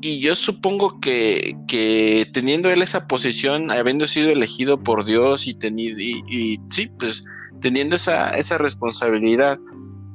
y 0.00 0.20
yo 0.20 0.34
supongo 0.34 1.00
que, 1.00 1.56
que, 1.66 2.28
teniendo 2.32 2.70
él 2.70 2.82
esa 2.82 3.06
posición, 3.08 3.70
habiendo 3.70 4.06
sido 4.06 4.30
elegido 4.30 4.78
por 4.78 5.04
Dios 5.04 5.46
y 5.46 5.56
y, 5.58 6.60
sí, 6.70 6.90
pues 6.98 7.24
teniendo 7.60 7.96
esa, 7.96 8.30
esa 8.36 8.58
responsabilidad, 8.58 9.58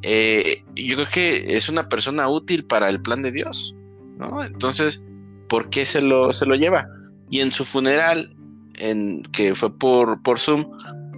eh, 0.03 0.63
yo 0.75 0.95
creo 0.95 1.07
que 1.11 1.57
es 1.57 1.67
una 1.67 1.89
persona 1.89 2.29
útil 2.29 2.63
para 2.65 2.89
el 2.89 3.01
plan 3.01 3.21
de 3.21 3.31
Dios, 3.31 3.75
¿no? 4.17 4.43
Entonces, 4.43 5.03
¿por 5.49 5.69
qué 5.69 5.83
se 5.83 6.01
lo, 6.01 6.31
se 6.31 6.45
lo 6.45 6.55
lleva? 6.55 6.87
Y 7.29 7.39
en 7.39 7.51
su 7.51 7.65
funeral, 7.65 8.35
en, 8.81 9.23
que 9.23 9.55
fue 9.55 9.77
por, 9.77 10.21
por 10.21 10.39
Zoom, 10.39 10.65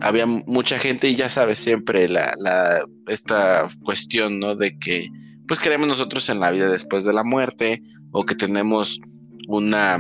había 0.02 0.26
mucha 0.26 0.78
gente 0.78 1.10
y 1.10 1.16
ya 1.16 1.30
sabes 1.30 1.60
siempre 1.60 2.10
la, 2.10 2.36
la, 2.40 2.86
esta 3.08 3.68
cuestión, 3.84 4.40
¿no? 4.40 4.56
De 4.56 4.78
que, 4.78 5.10
pues 5.48 5.60
creemos 5.60 5.88
nosotros 5.88 6.30
en 6.30 6.40
la 6.40 6.52
vida 6.52 6.70
después 6.70 7.06
de 7.06 7.14
la 7.14 7.24
muerte, 7.24 7.82
o 8.12 8.26
que 8.26 8.36
tenemos 8.36 9.00
una 9.48 9.98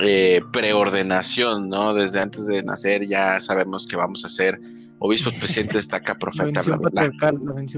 eh, 0.00 0.40
preordenación, 0.52 1.68
¿no? 1.68 1.94
Desde 1.94 2.20
antes 2.20 2.46
de 2.46 2.62
nacer 2.62 3.06
ya 3.06 3.40
sabemos 3.40 3.86
que 3.86 3.96
vamos 3.96 4.24
a 4.24 4.28
ser 4.28 4.58
obispos, 4.98 5.34
presidentes, 5.34 5.88
acá 5.92 6.16
profeta, 6.16 6.62
bla, 6.62 6.76
bla, 6.76 6.90
bla. 6.90 7.32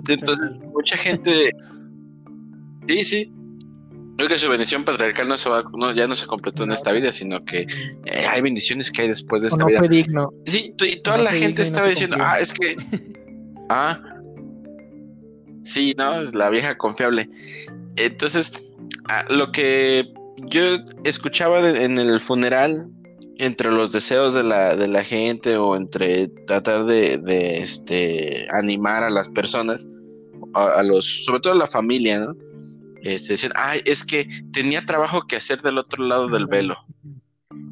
Entonces, 0.09 0.50
mucha 0.72 0.96
gente, 0.96 1.50
sí, 2.86 3.05
sí, 3.05 3.32
Creo 4.16 4.28
que 4.28 4.38
su 4.38 4.48
bendición 4.48 4.84
patriarcal 4.84 5.28
no 5.28 5.36
se 5.36 5.48
va, 5.48 5.64
no, 5.74 5.92
ya 5.92 6.06
no 6.06 6.14
se 6.14 6.26
completó 6.26 6.64
en 6.64 6.72
esta 6.72 6.92
vida, 6.92 7.10
sino 7.12 7.44
que 7.44 7.62
eh, 7.62 8.26
hay 8.30 8.42
bendiciones 8.42 8.92
que 8.92 9.02
hay 9.02 9.08
después 9.08 9.42
de 9.42 9.48
esta 9.48 9.60
no 9.60 9.66
vida. 9.66 9.78
fue 9.78 9.88
digno. 9.88 10.32
Sí, 10.46 10.74
y 10.80 11.02
toda 11.02 11.16
no 11.16 11.22
la 11.24 11.32
gente 11.32 11.62
estaba 11.62 11.88
diciendo, 11.88 12.16
ah, 12.20 12.38
es 12.38 12.52
que, 12.52 12.76
ah, 13.70 13.98
sí, 15.64 15.94
no, 15.96 16.20
es 16.20 16.34
la 16.34 16.50
vieja 16.50 16.76
confiable. 16.76 17.28
Entonces, 17.96 18.52
ah, 19.08 19.24
lo 19.28 19.50
que 19.50 20.12
yo 20.48 20.62
escuchaba 21.04 21.62
de- 21.62 21.84
en 21.84 21.98
el 21.98 22.20
funeral, 22.20 22.88
entre 23.38 23.70
los 23.72 23.92
deseos 23.92 24.34
de 24.34 24.42
la, 24.42 24.76
de 24.76 24.88
la 24.88 25.02
gente 25.04 25.56
o 25.56 25.74
entre 25.74 26.28
tratar 26.46 26.84
de, 26.84 27.18
de, 27.18 27.58
este, 27.58 28.46
animar 28.52 29.02
a 29.04 29.10
las 29.10 29.28
personas, 29.30 29.88
a, 30.54 30.64
a 30.66 30.82
los, 30.82 31.24
sobre 31.24 31.40
todo 31.40 31.54
a 31.54 31.56
la 31.56 31.66
familia, 31.66 32.20
¿no? 32.20 32.36
Este, 33.03 33.32
decían, 33.32 33.53
ay, 33.57 33.80
es 33.84 34.05
que 34.05 34.28
tenía 34.53 34.86
trabajo 34.86 35.26
que 35.26 35.36
hacer 35.36 35.61
del 35.61 35.78
otro 35.78 36.05
lado 36.05 36.28
del 36.28 36.46
velo. 36.46 36.76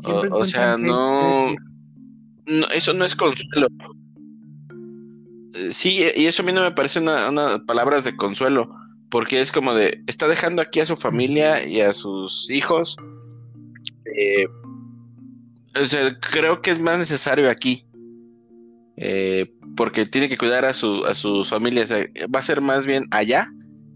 O, 0.05 0.39
o 0.39 0.45
sea, 0.45 0.77
no, 0.77 1.55
no, 2.47 2.67
eso 2.69 2.93
no 2.93 3.05
es 3.05 3.15
consuelo. 3.15 3.69
Sí, 5.71 6.01
y 6.17 6.27
eso 6.27 6.43
a 6.43 6.47
mí 6.47 6.53
no 6.53 6.63
me 6.63 6.73
parece 6.73 7.01
una, 7.01 7.29
una 7.29 7.65
palabras 7.65 8.05
de 8.05 8.17
consuelo, 8.17 8.75
porque 9.11 9.41
es 9.41 9.53
como 9.53 9.75
de, 9.75 10.03
está 10.07 10.27
dejando 10.27 10.63
aquí 10.63 10.81
a 10.81 10.87
su 10.87 10.97
familia 10.97 11.67
y 11.67 11.81
a 11.81 11.93
sus 11.93 12.51
hijos. 12.51 12.97
eh, 14.17 14.47
o 15.81 15.85
sea, 15.85 16.19
creo 16.19 16.61
que 16.63 16.73
es 16.73 16.81
más 16.81 16.99
necesario 16.99 17.49
aquí, 17.49 17.87
eh, 18.97 19.53
porque 19.77 20.07
tiene 20.07 20.29
que 20.29 20.37
cuidar 20.37 20.65
a 20.65 20.73
su, 20.73 21.05
a 21.05 21.15
sus 21.15 21.49
familias. 21.49 21.93
eh, 21.93 22.11
va 22.35 22.41
a 22.41 22.43
ser 22.43 22.61
más 22.61 22.87
bien 22.87 23.07
allá, 23.13 23.49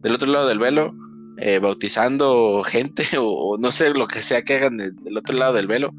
del 0.03 0.15
otro 0.15 0.31
lado 0.31 0.47
del 0.47 0.61
velo, 0.61 0.95
eh, 1.39 1.59
bautizando 1.59 2.63
gente 2.65 3.05
o, 3.19 3.25
o 3.27 3.59
no 3.59 3.71
sé 3.71 3.91
lo 3.95 4.07
que 4.07 4.23
sea 4.23 4.43
que 4.43 4.55
hagan 4.55 4.77
de- 4.77 4.91
del 4.93 5.17
otro 5.19 5.37
lado 5.37 5.55
del 5.55 5.67
velo. 5.67 5.93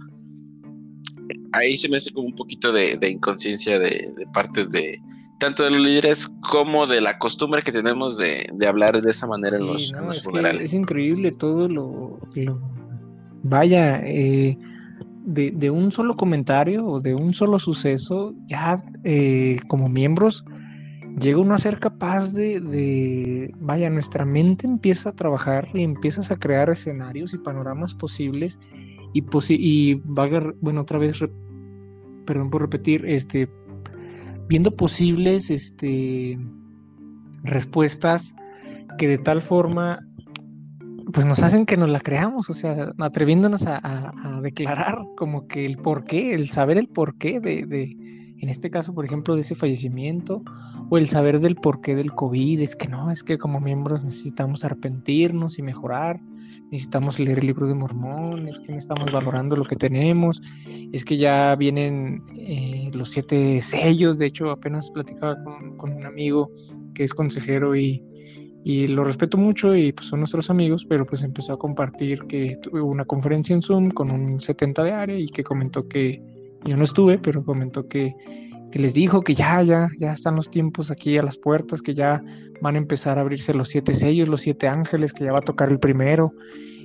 Ahí 1.54 1.78
se 1.78 1.90
me 1.90 1.98
hace 1.98 2.12
como 2.12 2.28
un 2.28 2.36
poquito 2.36 2.72
de, 2.72 2.98
de 2.98 3.10
inconsciencia 3.10 3.80
de, 3.80 4.12
de 4.16 4.28
parte 4.34 4.66
de 4.66 5.00
tanto 5.40 5.64
de 5.64 5.72
los 5.72 5.80
líderes 5.82 6.30
como 6.50 6.88
de 6.88 7.02
la 7.02 7.18
costumbre 7.18 7.62
que 7.62 7.72
tenemos 7.72 8.18
de, 8.18 8.48
de 8.54 8.68
hablar 8.68 9.02
de 9.02 9.12
esa 9.12 9.28
manera 9.28 9.58
en 9.58 9.64
Sí, 9.64 9.68
los, 9.68 9.94
en 9.94 10.06
los 10.08 10.18
es 10.18 10.24
funerales. 10.24 10.62
es 10.62 10.74
increíble 10.74 11.32
todo 11.32 11.68
lo, 11.68 12.20
lo- 12.36 12.62
vaya, 13.44 14.02
eh, 14.06 14.58
de, 15.26 15.52
de 15.52 15.70
un 15.72 15.92
solo 15.92 16.16
comentario 16.16 16.86
o 16.86 17.00
de 17.02 17.16
un 17.16 17.34
solo 17.34 17.60
suceso, 17.60 18.34
ya 18.48 18.84
eh, 19.04 19.58
como 19.68 19.90
miembros, 19.90 20.44
llega 21.20 21.40
uno 21.40 21.54
a 21.54 21.60
ser 21.60 21.80
capaz 21.80 22.34
de, 22.34 23.54
vaya, 23.60 23.90
nuestra 23.90 24.26
mente 24.26 24.68
empieza 24.68 25.10
a 25.10 25.16
trabajar 25.16 25.70
y 25.74 25.84
empiezas 25.84 26.32
a 26.32 26.38
crear 26.38 26.70
escenarios 26.70 27.34
y 27.34 27.38
panoramas 27.38 27.94
posibles 27.94 28.60
y, 29.14 29.22
posi- 29.22 29.58
y 29.60 29.96
valga, 30.04 30.54
bueno, 30.62 30.82
otra 30.82 31.00
vez, 31.00 31.20
perdón 32.26 32.50
por 32.50 32.62
repetir, 32.62 33.06
este, 33.06 33.50
viendo 34.48 34.76
posibles, 34.76 35.50
este, 35.50 36.38
respuestas 37.44 38.36
que 38.98 39.08
de 39.08 39.18
tal 39.18 39.42
forma 39.42 40.00
pues 41.14 41.26
nos 41.26 41.42
hacen 41.44 41.66
que 41.66 41.78
nos 41.78 41.90
la 41.90 42.00
creamos, 42.00 42.50
o 42.50 42.54
sea, 42.54 42.92
atreviéndonos 43.00 43.66
a, 43.68 44.42
declarar 44.42 45.00
como 45.16 45.48
que 45.48 45.66
el 45.66 45.78
porqué, 45.78 46.34
el 46.34 46.50
saber 46.50 46.78
el 46.78 46.88
porqué 46.88 47.40
de, 47.40 47.96
en 48.38 48.50
este 48.50 48.70
caso, 48.70 48.94
por 48.94 49.06
ejemplo, 49.06 49.36
de 49.36 49.42
ese 49.42 49.56
fallecimiento, 49.56 50.44
o 50.90 50.98
el 50.98 51.08
saber 51.10 51.40
del 51.40 51.56
porqué 51.56 51.96
del 51.96 52.14
COVID, 52.14 52.62
es 52.62 52.76
que 52.76 52.88
no, 52.88 53.12
es 53.12 53.24
que 53.24 53.38
como 53.38 53.60
miembros 53.60 54.04
necesitamos 54.04 54.64
arrepentirnos 54.64 55.58
y 55.60 55.62
mejorar, 55.62 56.20
necesitamos 56.72 57.20
leer 57.20 57.40
el 57.40 57.48
libro 57.48 57.68
de 57.68 57.76
Mormón, 57.76 58.48
es 58.48 58.60
que 58.60 58.72
no 58.72 58.78
estamos 58.78 59.12
valorando 59.12 59.56
lo 59.56 59.66
que 59.66 59.76
tenemos, 59.76 60.42
es 60.92 61.06
que 61.06 61.18
ya 61.18 61.56
vienen 61.56 62.24
eh, 62.36 62.90
los 62.94 63.10
siete 63.10 63.62
sellos, 63.62 64.18
de 64.18 64.28
hecho 64.28 64.50
apenas 64.50 64.90
platicaba 64.92 65.44
con, 65.44 65.78
con 65.78 65.94
un 65.94 66.06
amigo 66.06 66.52
que 66.94 67.04
es 67.04 67.14
consejero 67.14 67.76
y, 67.76 68.04
y 68.64 68.88
lo 68.88 69.04
respeto 69.04 69.38
mucho 69.38 69.76
y 69.76 69.92
pues 69.92 70.08
son 70.08 70.22
nuestros 70.22 70.50
amigos, 70.50 70.86
pero 70.86 71.06
pues 71.06 71.22
empezó 71.22 71.54
a 71.54 71.60
compartir 71.60 72.24
que 72.24 72.58
tuvo 72.64 72.84
una 72.86 73.06
conferencia 73.06 73.54
en 73.54 73.62
Zoom 73.62 73.92
con 73.92 74.10
un 74.10 74.42
70 74.42 74.84
de 74.84 74.92
área 74.92 75.18
y 75.20 75.28
que 75.28 75.44
comentó 75.44 75.88
que 75.88 76.20
yo 76.66 76.76
no 76.76 76.84
estuve, 76.84 77.20
pero 77.20 77.46
comentó 77.46 77.88
que, 77.88 78.16
que 78.72 78.80
les 78.80 78.94
dijo 78.94 79.22
que 79.22 79.36
ya, 79.36 79.62
ya, 79.62 79.90
ya 80.00 80.14
están 80.14 80.36
los 80.36 80.50
tiempos 80.50 80.92
aquí 80.92 81.18
a 81.18 81.22
las 81.22 81.38
puertas, 81.38 81.82
que 81.82 81.94
ya 81.94 82.22
van 82.62 82.76
a 82.76 82.78
empezar 82.78 83.18
a 83.18 83.22
abrirse 83.22 83.54
los 83.54 83.70
siete 83.70 83.94
sellos, 83.94 84.28
los 84.28 84.42
siete 84.42 84.68
ángeles, 84.68 85.14
que 85.14 85.24
ya 85.24 85.32
va 85.32 85.40
a 85.40 85.42
tocar 85.42 85.70
el 85.70 85.80
primero. 85.80 86.34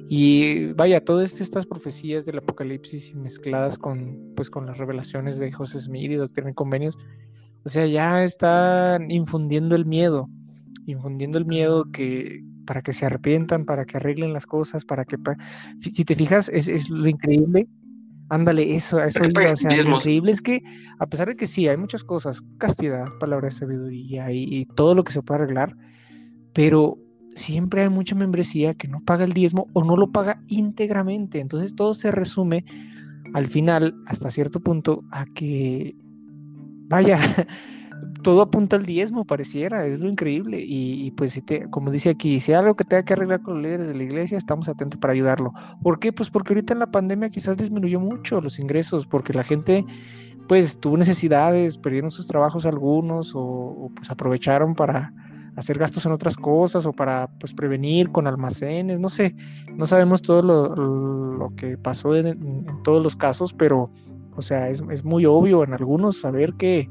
Y 0.08 0.72
vaya, 0.72 1.04
todas 1.04 1.40
estas 1.40 1.66
profecías 1.66 2.26
del 2.26 2.38
Apocalipsis 2.38 3.10
y 3.10 3.14
mezcladas 3.14 3.78
con, 3.78 4.32
pues, 4.34 4.50
con 4.50 4.66
las 4.66 4.78
revelaciones 4.78 5.38
de 5.38 5.52
José 5.52 5.78
Smith 5.80 6.10
y 6.10 6.16
Doctrina 6.16 6.50
y 6.50 6.54
Convenios, 6.54 6.98
o 7.64 7.68
sea, 7.68 7.86
ya 7.86 8.24
están 8.24 9.10
infundiendo 9.10 9.76
el 9.76 9.86
miedo, 9.86 10.28
infundiendo 10.86 11.38
el 11.38 11.46
miedo 11.46 11.84
que 11.92 12.42
para 12.66 12.82
que 12.82 12.92
se 12.92 13.06
arrepientan, 13.06 13.64
para 13.64 13.84
que 13.84 13.96
arreglen 13.96 14.32
las 14.32 14.46
cosas, 14.46 14.84
para 14.84 15.04
que 15.04 15.16
si 15.80 16.04
te 16.04 16.14
fijas 16.14 16.48
es, 16.48 16.68
es 16.68 16.88
lo 16.88 17.08
increíble. 17.08 17.68
Ándale, 18.30 18.74
eso, 18.74 19.02
eso 19.02 19.18
Para 19.18 19.26
que 19.26 19.30
iba, 19.32 19.34
pagues 19.42 19.52
o 19.52 19.56
sea, 19.56 19.70
lo 19.70 19.74
diezmos. 19.74 19.98
increíble 20.04 20.32
es 20.32 20.40
que 20.40 20.62
a 20.98 21.06
pesar 21.06 21.28
de 21.28 21.36
que 21.36 21.46
sí, 21.46 21.68
hay 21.68 21.76
muchas 21.76 22.04
cosas, 22.04 22.42
castidad, 22.58 23.06
palabra 23.18 23.48
de 23.48 23.54
sabiduría 23.54 24.32
y, 24.32 24.44
y 24.44 24.66
todo 24.66 24.94
lo 24.94 25.04
que 25.04 25.12
se 25.12 25.22
puede 25.22 25.42
arreglar, 25.42 25.76
pero 26.52 26.96
siempre 27.34 27.82
hay 27.82 27.88
mucha 27.88 28.14
membresía 28.14 28.74
que 28.74 28.88
no 28.88 29.00
paga 29.00 29.24
el 29.24 29.32
diezmo 29.32 29.68
o 29.72 29.84
no 29.84 29.96
lo 29.96 30.10
paga 30.10 30.42
íntegramente. 30.48 31.40
Entonces 31.40 31.74
todo 31.74 31.94
se 31.94 32.10
resume 32.10 32.64
al 33.34 33.48
final, 33.48 33.94
hasta 34.06 34.30
cierto 34.30 34.60
punto, 34.60 35.04
a 35.10 35.24
que, 35.26 35.94
vaya, 36.88 37.18
todo 38.22 38.42
apunta 38.42 38.76
al 38.76 38.86
diezmo, 38.86 39.24
pareciera, 39.24 39.84
es 39.84 40.00
lo 40.00 40.08
increíble. 40.08 40.60
Y, 40.60 41.06
y 41.06 41.10
pues, 41.12 41.32
si 41.32 41.42
te, 41.42 41.68
como 41.70 41.90
dice 41.90 42.10
aquí, 42.10 42.40
si 42.40 42.52
hay 42.52 42.58
algo 42.58 42.74
que 42.74 42.84
tenga 42.84 43.02
que 43.04 43.12
arreglar 43.14 43.42
con 43.42 43.54
los 43.54 43.62
líderes 43.62 43.88
de 43.88 43.94
la 43.94 44.02
iglesia, 44.02 44.38
estamos 44.38 44.68
atentos 44.68 45.00
para 45.00 45.12
ayudarlo. 45.12 45.52
¿Por 45.82 45.98
qué? 45.98 46.12
Pues 46.12 46.30
porque 46.30 46.52
ahorita 46.52 46.72
en 46.72 46.80
la 46.80 46.90
pandemia 46.90 47.30
quizás 47.30 47.56
disminuyó 47.56 48.00
mucho 48.00 48.40
los 48.40 48.58
ingresos, 48.58 49.06
porque 49.06 49.32
la 49.32 49.44
gente 49.44 49.84
pues 50.48 50.80
tuvo 50.80 50.96
necesidades, 50.96 51.78
perdieron 51.78 52.10
sus 52.10 52.26
trabajos 52.26 52.66
algunos 52.66 53.36
o, 53.36 53.40
o, 53.40 53.92
pues 53.94 54.10
aprovecharon 54.10 54.74
para 54.74 55.12
hacer 55.54 55.78
gastos 55.78 56.06
en 56.06 56.12
otras 56.12 56.36
cosas 56.36 56.86
o 56.86 56.92
para 56.92 57.28
pues 57.38 57.54
prevenir 57.54 58.10
con 58.10 58.26
almacenes, 58.26 58.98
no 58.98 59.08
sé, 59.08 59.36
no 59.76 59.86
sabemos 59.86 60.22
todo 60.22 60.42
lo, 60.42 60.74
lo 60.74 61.54
que 61.54 61.78
pasó 61.78 62.16
en, 62.16 62.26
en, 62.26 62.82
todos 62.82 63.00
los 63.00 63.14
casos, 63.14 63.52
pero 63.52 63.92
o 64.34 64.42
sea, 64.42 64.68
es, 64.70 64.82
es 64.90 65.04
muy 65.04 65.24
obvio 65.24 65.62
en 65.62 65.72
algunos 65.72 66.20
saber 66.20 66.54
que, 66.54 66.88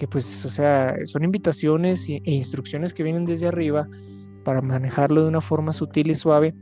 que 0.00 0.08
pues, 0.08 0.46
o 0.46 0.48
sea, 0.48 0.96
son 1.04 1.24
invitaciones 1.24 2.08
e 2.08 2.22
instrucciones 2.24 2.94
que 2.94 3.02
vienen 3.02 3.26
desde 3.26 3.46
arriba 3.46 3.86
para 4.44 4.62
manejarlo 4.62 5.22
de 5.22 5.28
una 5.28 5.42
forma 5.42 5.74
sutil 5.74 6.10
y 6.10 6.14
suave. 6.14 6.54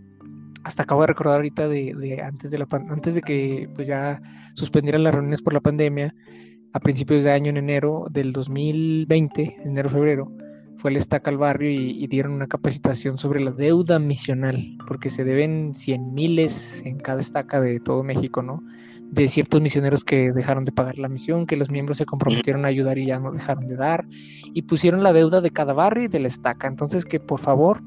Hasta 0.64 0.82
acabo 0.82 1.02
de 1.02 1.06
recordar 1.06 1.36
ahorita 1.36 1.68
de, 1.68 1.94
de 1.94 2.20
antes 2.20 2.50
de 2.50 2.58
la 2.58 2.66
antes 2.90 3.14
de 3.14 3.22
que 3.22 3.70
pues 3.76 3.86
ya 3.86 4.20
suspendieran 4.54 5.04
las 5.04 5.14
reuniones 5.14 5.40
por 5.40 5.54
la 5.54 5.60
pandemia, 5.60 6.12
a 6.72 6.80
principios 6.80 7.22
de 7.22 7.30
año 7.30 7.50
en 7.50 7.58
enero 7.58 8.08
del 8.10 8.32
2020, 8.32 9.58
enero 9.64 9.88
febrero, 9.88 10.32
fue 10.76 10.90
el 10.90 10.96
estaca 10.96 11.30
al 11.30 11.38
barrio 11.38 11.70
y, 11.70 11.90
y, 12.02 12.08
dieron 12.08 12.32
una 12.32 12.48
capacitación 12.48 13.18
sobre 13.18 13.40
la 13.40 13.52
deuda 13.52 14.00
misional, 14.00 14.76
porque 14.88 15.10
se 15.10 15.22
deben 15.22 15.74
cien 15.74 16.12
miles 16.12 16.82
en 16.84 16.98
cada 16.98 17.20
estaca 17.20 17.60
de 17.60 17.78
todo 17.78 18.02
México, 18.02 18.42
¿no? 18.42 18.64
De 19.10 19.26
ciertos 19.28 19.60
misioneros 19.60 20.04
que 20.04 20.32
dejaron 20.32 20.64
de 20.64 20.72
pagar 20.72 20.98
la 20.98 21.08
misión, 21.08 21.46
que 21.46 21.56
los 21.56 21.70
miembros 21.70 21.96
se 21.98 22.04
comprometieron 22.04 22.64
a 22.64 22.68
ayudar 22.68 22.98
y 22.98 23.06
ya 23.06 23.18
no 23.18 23.32
dejaron 23.32 23.66
de 23.66 23.76
dar, 23.76 24.06
y 24.54 24.62
pusieron 24.62 25.02
la 25.02 25.12
deuda 25.12 25.40
de 25.40 25.50
cada 25.50 25.72
barrio 25.72 26.04
y 26.04 26.08
de 26.08 26.20
la 26.20 26.28
estaca. 26.28 26.68
Entonces, 26.68 27.04
que 27.04 27.18
por 27.18 27.40
favor, 27.40 27.80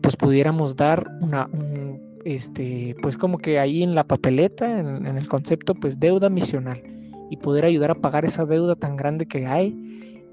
pues 0.00 0.16
pudiéramos 0.16 0.74
dar 0.74 1.06
una, 1.20 1.46
un, 1.52 2.00
este, 2.24 2.96
pues 3.02 3.16
como 3.16 3.38
que 3.38 3.58
ahí 3.58 3.82
en 3.82 3.94
la 3.94 4.04
papeleta, 4.04 4.80
en, 4.80 5.06
en 5.06 5.18
el 5.18 5.28
concepto, 5.28 5.74
pues 5.74 6.00
deuda 6.00 6.30
misional, 6.30 6.82
y 7.30 7.36
poder 7.36 7.64
ayudar 7.64 7.90
a 7.90 7.94
pagar 7.94 8.24
esa 8.24 8.46
deuda 8.46 8.74
tan 8.74 8.96
grande 8.96 9.26
que 9.26 9.46
hay 9.46 9.76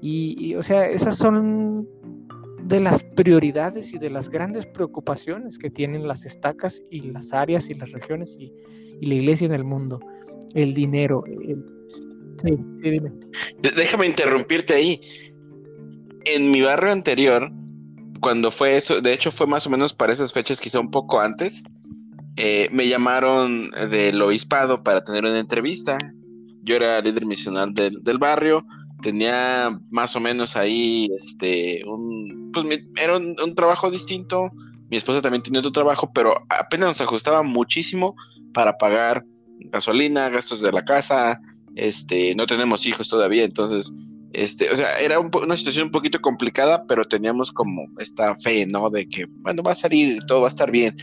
y, 0.00 0.36
y, 0.38 0.54
o 0.54 0.62
sea, 0.62 0.88
esas 0.88 1.16
son 1.16 1.88
de 2.64 2.80
las 2.80 3.04
prioridades 3.04 3.92
y 3.92 3.98
de 3.98 4.10
las 4.10 4.28
grandes 4.28 4.66
preocupaciones 4.66 5.58
que 5.58 5.70
tienen 5.70 6.06
las 6.06 6.24
estacas 6.24 6.82
y 6.90 7.02
las 7.02 7.32
áreas 7.32 7.70
y 7.70 7.74
las 7.74 7.92
regiones 7.92 8.36
y, 8.38 8.52
y 9.00 9.06
la 9.06 9.14
iglesia 9.14 9.46
en 9.46 9.52
el 9.52 9.64
mundo. 9.64 10.00
El 10.54 10.74
dinero. 10.74 11.24
Sí, 12.42 12.56
sí, 12.82 12.90
dime. 12.90 13.12
Déjame 13.60 14.06
interrumpirte 14.06 14.74
ahí. 14.74 15.00
En 16.24 16.50
mi 16.50 16.60
barrio 16.62 16.92
anterior, 16.92 17.50
cuando 18.20 18.50
fue 18.50 18.76
eso, 18.76 19.00
de 19.00 19.12
hecho 19.12 19.30
fue 19.30 19.46
más 19.46 19.66
o 19.66 19.70
menos 19.70 19.94
para 19.94 20.12
esas 20.12 20.32
fechas, 20.32 20.60
quizá 20.60 20.80
un 20.80 20.90
poco 20.90 21.20
antes, 21.20 21.62
eh, 22.36 22.68
me 22.72 22.88
llamaron 22.88 23.70
del 23.90 24.20
obispado 24.20 24.82
para 24.82 25.02
tener 25.02 25.24
una 25.24 25.38
entrevista. 25.38 25.98
Yo 26.62 26.76
era 26.76 27.00
líder 27.00 27.26
misional 27.26 27.72
del, 27.74 28.02
del 28.02 28.18
barrio 28.18 28.66
tenía 29.02 29.78
más 29.90 30.16
o 30.16 30.20
menos 30.20 30.56
ahí 30.56 31.08
este 31.16 31.82
un 31.84 32.50
pues 32.52 32.66
era 33.02 33.16
un, 33.16 33.54
trabajo 33.54 33.90
distinto 33.90 34.50
mi 34.90 34.96
esposa 34.96 35.22
también 35.22 35.42
tiene 35.42 35.58
otro 35.58 35.72
trabajo, 35.72 36.10
pero 36.14 36.44
apenas 36.48 36.88
nos 36.88 37.00
ajustaba 37.00 37.42
muchísimo 37.42 38.14
para 38.52 38.76
pagar 38.78 39.24
gasolina, 39.70 40.28
gastos 40.28 40.60
de 40.60 40.72
la 40.72 40.84
casa, 40.84 41.40
este, 41.74 42.34
no 42.34 42.46
tenemos 42.46 42.86
hijos 42.86 43.08
todavía, 43.08 43.44
entonces, 43.44 43.92
este, 44.32 44.70
o 44.70 44.76
sea, 44.76 44.98
era 44.98 45.18
una 45.18 45.56
situación 45.56 45.86
un 45.86 45.92
poquito 45.92 46.20
complicada, 46.20 46.84
pero 46.86 47.04
teníamos 47.04 47.52
como 47.52 47.86
esta 47.98 48.36
fe, 48.36 48.66
¿no? 48.66 48.90
De 48.90 49.08
que, 49.08 49.26
bueno, 49.40 49.62
va 49.62 49.72
a 49.72 49.76
salir, 49.76 50.22
todo 50.26 50.40
va 50.40 50.46
a 50.46 50.48
estar 50.48 50.70
bien. 50.70 50.94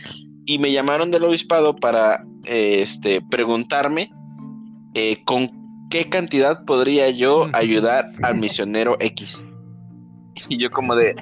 Y 0.45 0.59
me 0.59 0.71
llamaron 0.71 1.11
del 1.11 1.23
obispado 1.23 1.75
para, 1.75 2.23
este, 2.45 3.21
preguntarme 3.21 4.11
eh, 4.93 5.23
con 5.25 5.49
qué 5.89 6.09
cantidad 6.09 6.63
podría 6.65 7.09
yo 7.09 7.49
ayudar 7.53 8.09
al 8.21 8.35
misionero 8.35 8.97
X. 8.99 9.47
Y 10.49 10.57
yo 10.57 10.71
como 10.71 10.95
de, 10.95 11.15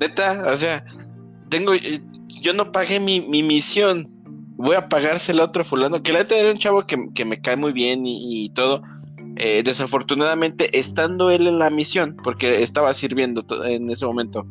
neta, 0.00 0.44
o 0.46 0.54
sea, 0.54 0.84
tengo, 1.50 1.74
eh, 1.74 2.00
yo 2.40 2.52
no 2.54 2.72
pagué 2.72 3.00
mi, 3.00 3.20
misión, 3.20 4.08
voy 4.56 4.76
a 4.76 4.88
pagársela 4.88 5.42
a 5.42 5.46
otro 5.46 5.64
fulano, 5.64 6.02
que 6.02 6.12
la 6.12 6.20
neta 6.20 6.36
era 6.36 6.50
un 6.50 6.58
chavo 6.58 6.86
que, 6.86 7.24
me 7.24 7.40
cae 7.40 7.56
muy 7.56 7.72
bien 7.72 8.02
y, 8.04 8.48
todo. 8.50 8.82
Eh, 9.36 9.62
desafortunadamente, 9.62 10.78
estando 10.78 11.30
él 11.30 11.46
en 11.46 11.58
la 11.58 11.70
misión, 11.70 12.16
porque 12.22 12.62
estaba 12.62 12.92
sirviendo 12.92 13.44
en 13.64 13.88
ese 13.88 14.06
momento, 14.06 14.46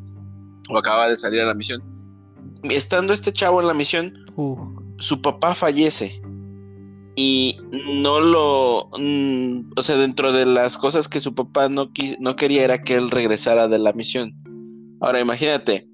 o 0.69 0.77
acaba 0.77 1.07
de 1.07 1.15
salir 1.15 1.41
a 1.41 1.45
la 1.45 1.53
misión, 1.53 1.79
estando 2.63 3.13
este 3.13 3.33
chavo 3.33 3.61
en 3.61 3.67
la 3.67 3.73
misión, 3.73 4.13
uh. 4.35 4.57
su 4.97 5.21
papá 5.21 5.53
fallece 5.53 6.21
y 7.15 7.57
no 8.01 8.21
lo, 8.21 8.89
mm, 8.97 9.73
o 9.75 9.83
sea, 9.83 9.97
dentro 9.97 10.31
de 10.31 10.45
las 10.45 10.77
cosas 10.77 11.07
que 11.07 11.19
su 11.19 11.35
papá 11.35 11.67
no, 11.67 11.91
no 12.19 12.35
quería 12.35 12.63
era 12.63 12.81
que 12.81 12.95
él 12.95 13.11
regresara 13.11 13.67
de 13.67 13.77
la 13.77 13.91
misión. 13.93 14.33
Ahora 15.01 15.19
imagínate, 15.19 15.88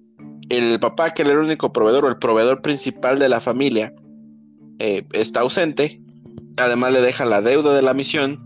el 0.50 0.80
papá, 0.80 1.14
que 1.14 1.24
era 1.24 1.32
el 1.32 1.40
único 1.40 1.74
proveedor 1.74 2.06
o 2.06 2.10
el 2.10 2.18
proveedor 2.18 2.62
principal 2.62 3.20
de 3.20 3.30
la 3.30 3.42
familia, 3.42 3.94
eh, 4.80 5.04
está 5.14 5.42
ausente, 5.42 6.02
además 6.58 6.94
le 6.94 7.02
deja 7.02 7.26
la 7.26 7.42
deuda 7.42 7.74
de 7.74 7.82
la 7.82 7.94
misión, 7.94 8.42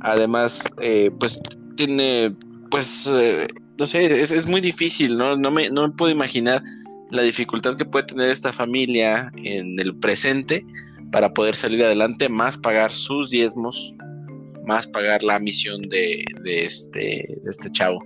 además, 0.00 0.64
eh, 0.80 1.10
pues 1.18 1.40
tiene, 1.76 2.34
pues, 2.70 3.10
eh, 3.12 3.48
no 3.78 3.86
sé, 3.86 4.20
es, 4.20 4.46
muy 4.46 4.60
difícil, 4.60 5.16
¿no? 5.16 5.36
No 5.36 5.50
me, 5.50 5.70
no 5.70 5.88
me 5.88 5.94
puedo 5.94 6.12
imaginar 6.12 6.62
la 7.10 7.22
dificultad 7.22 7.76
que 7.76 7.84
puede 7.84 8.06
tener 8.06 8.30
esta 8.30 8.52
familia 8.52 9.32
en 9.36 9.78
el 9.80 9.96
presente 9.96 10.64
para 11.10 11.32
poder 11.34 11.54
salir 11.54 11.82
adelante, 11.84 12.28
más 12.28 12.56
pagar 12.56 12.90
sus 12.90 13.30
diezmos, 13.30 13.94
más 14.66 14.86
pagar 14.86 15.22
la 15.22 15.38
misión 15.38 15.82
de, 15.82 16.24
de 16.42 16.64
este, 16.64 17.38
de 17.42 17.50
este 17.50 17.70
chavo 17.72 18.02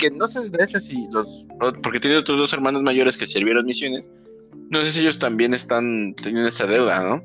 que 0.00 0.10
no 0.10 0.26
sé 0.26 0.40
de 0.48 0.80
si 0.80 1.06
los, 1.10 1.46
porque 1.82 2.00
tiene 2.00 2.16
otros 2.16 2.38
dos 2.38 2.52
hermanos 2.54 2.82
mayores 2.82 3.18
que 3.18 3.26
sirvieron 3.26 3.66
misiones, 3.66 4.10
no 4.70 4.82
sé 4.82 4.92
si 4.92 5.00
ellos 5.00 5.18
también 5.18 5.52
están 5.52 6.14
teniendo 6.14 6.48
esa 6.48 6.66
deuda, 6.66 7.04
¿no? 7.04 7.22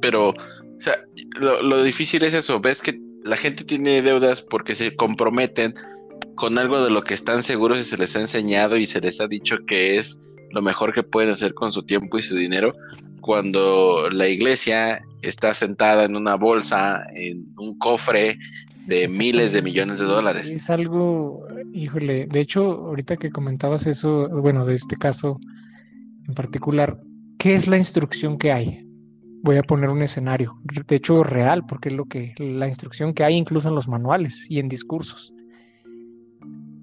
Pero, 0.00 0.30
o 0.30 0.80
sea, 0.80 0.94
lo, 1.38 1.82
difícil 1.82 2.24
es 2.24 2.32
eso, 2.32 2.58
ves 2.58 2.80
que 2.80 2.98
la 3.22 3.36
gente 3.36 3.64
tiene 3.64 4.00
deudas 4.00 4.40
porque 4.40 4.74
se 4.74 4.96
comprometen 4.96 5.74
con 6.36 6.56
algo 6.56 6.82
de 6.82 6.90
lo 6.90 7.02
que 7.02 7.14
están 7.14 7.42
seguros 7.42 7.80
y 7.80 7.82
se 7.82 7.98
les 7.98 8.16
ha 8.16 8.20
enseñado 8.20 8.76
y 8.76 8.86
se 8.86 9.00
les 9.00 9.20
ha 9.20 9.28
dicho 9.28 9.56
que 9.66 9.96
es 9.96 10.18
lo 10.52 10.62
mejor 10.62 10.94
que 10.94 11.02
pueden 11.02 11.30
hacer 11.30 11.52
con 11.52 11.70
su 11.70 11.82
tiempo 11.82 12.16
y 12.16 12.22
su 12.22 12.34
dinero, 12.34 12.72
cuando 13.20 14.08
la 14.10 14.26
iglesia 14.28 15.04
está 15.20 15.52
sentada 15.52 16.04
en 16.04 16.16
una 16.16 16.36
bolsa, 16.36 17.02
en 17.14 17.52
un 17.58 17.76
cofre 17.78 18.38
de 18.88 19.06
miles 19.06 19.52
de 19.52 19.60
millones 19.60 19.98
de 19.98 20.06
dólares. 20.06 20.56
Es 20.56 20.70
algo, 20.70 21.46
híjole, 21.74 22.26
de 22.26 22.40
hecho, 22.40 22.62
ahorita 22.62 23.18
que 23.18 23.30
comentabas 23.30 23.86
eso, 23.86 24.30
bueno, 24.30 24.64
de 24.64 24.76
este 24.76 24.96
caso 24.96 25.38
en 26.26 26.34
particular, 26.34 26.98
¿qué 27.38 27.52
es 27.52 27.68
la 27.68 27.76
instrucción 27.76 28.38
que 28.38 28.50
hay? 28.50 28.86
Voy 29.42 29.58
a 29.58 29.62
poner 29.62 29.90
un 29.90 30.00
escenario, 30.00 30.58
de 30.64 30.96
hecho 30.96 31.22
real, 31.22 31.66
porque 31.66 31.90
es 31.90 31.94
lo 31.94 32.06
que 32.06 32.32
la 32.38 32.66
instrucción 32.66 33.12
que 33.12 33.24
hay 33.24 33.34
incluso 33.34 33.68
en 33.68 33.74
los 33.74 33.88
manuales 33.88 34.46
y 34.48 34.58
en 34.58 34.70
discursos. 34.70 35.34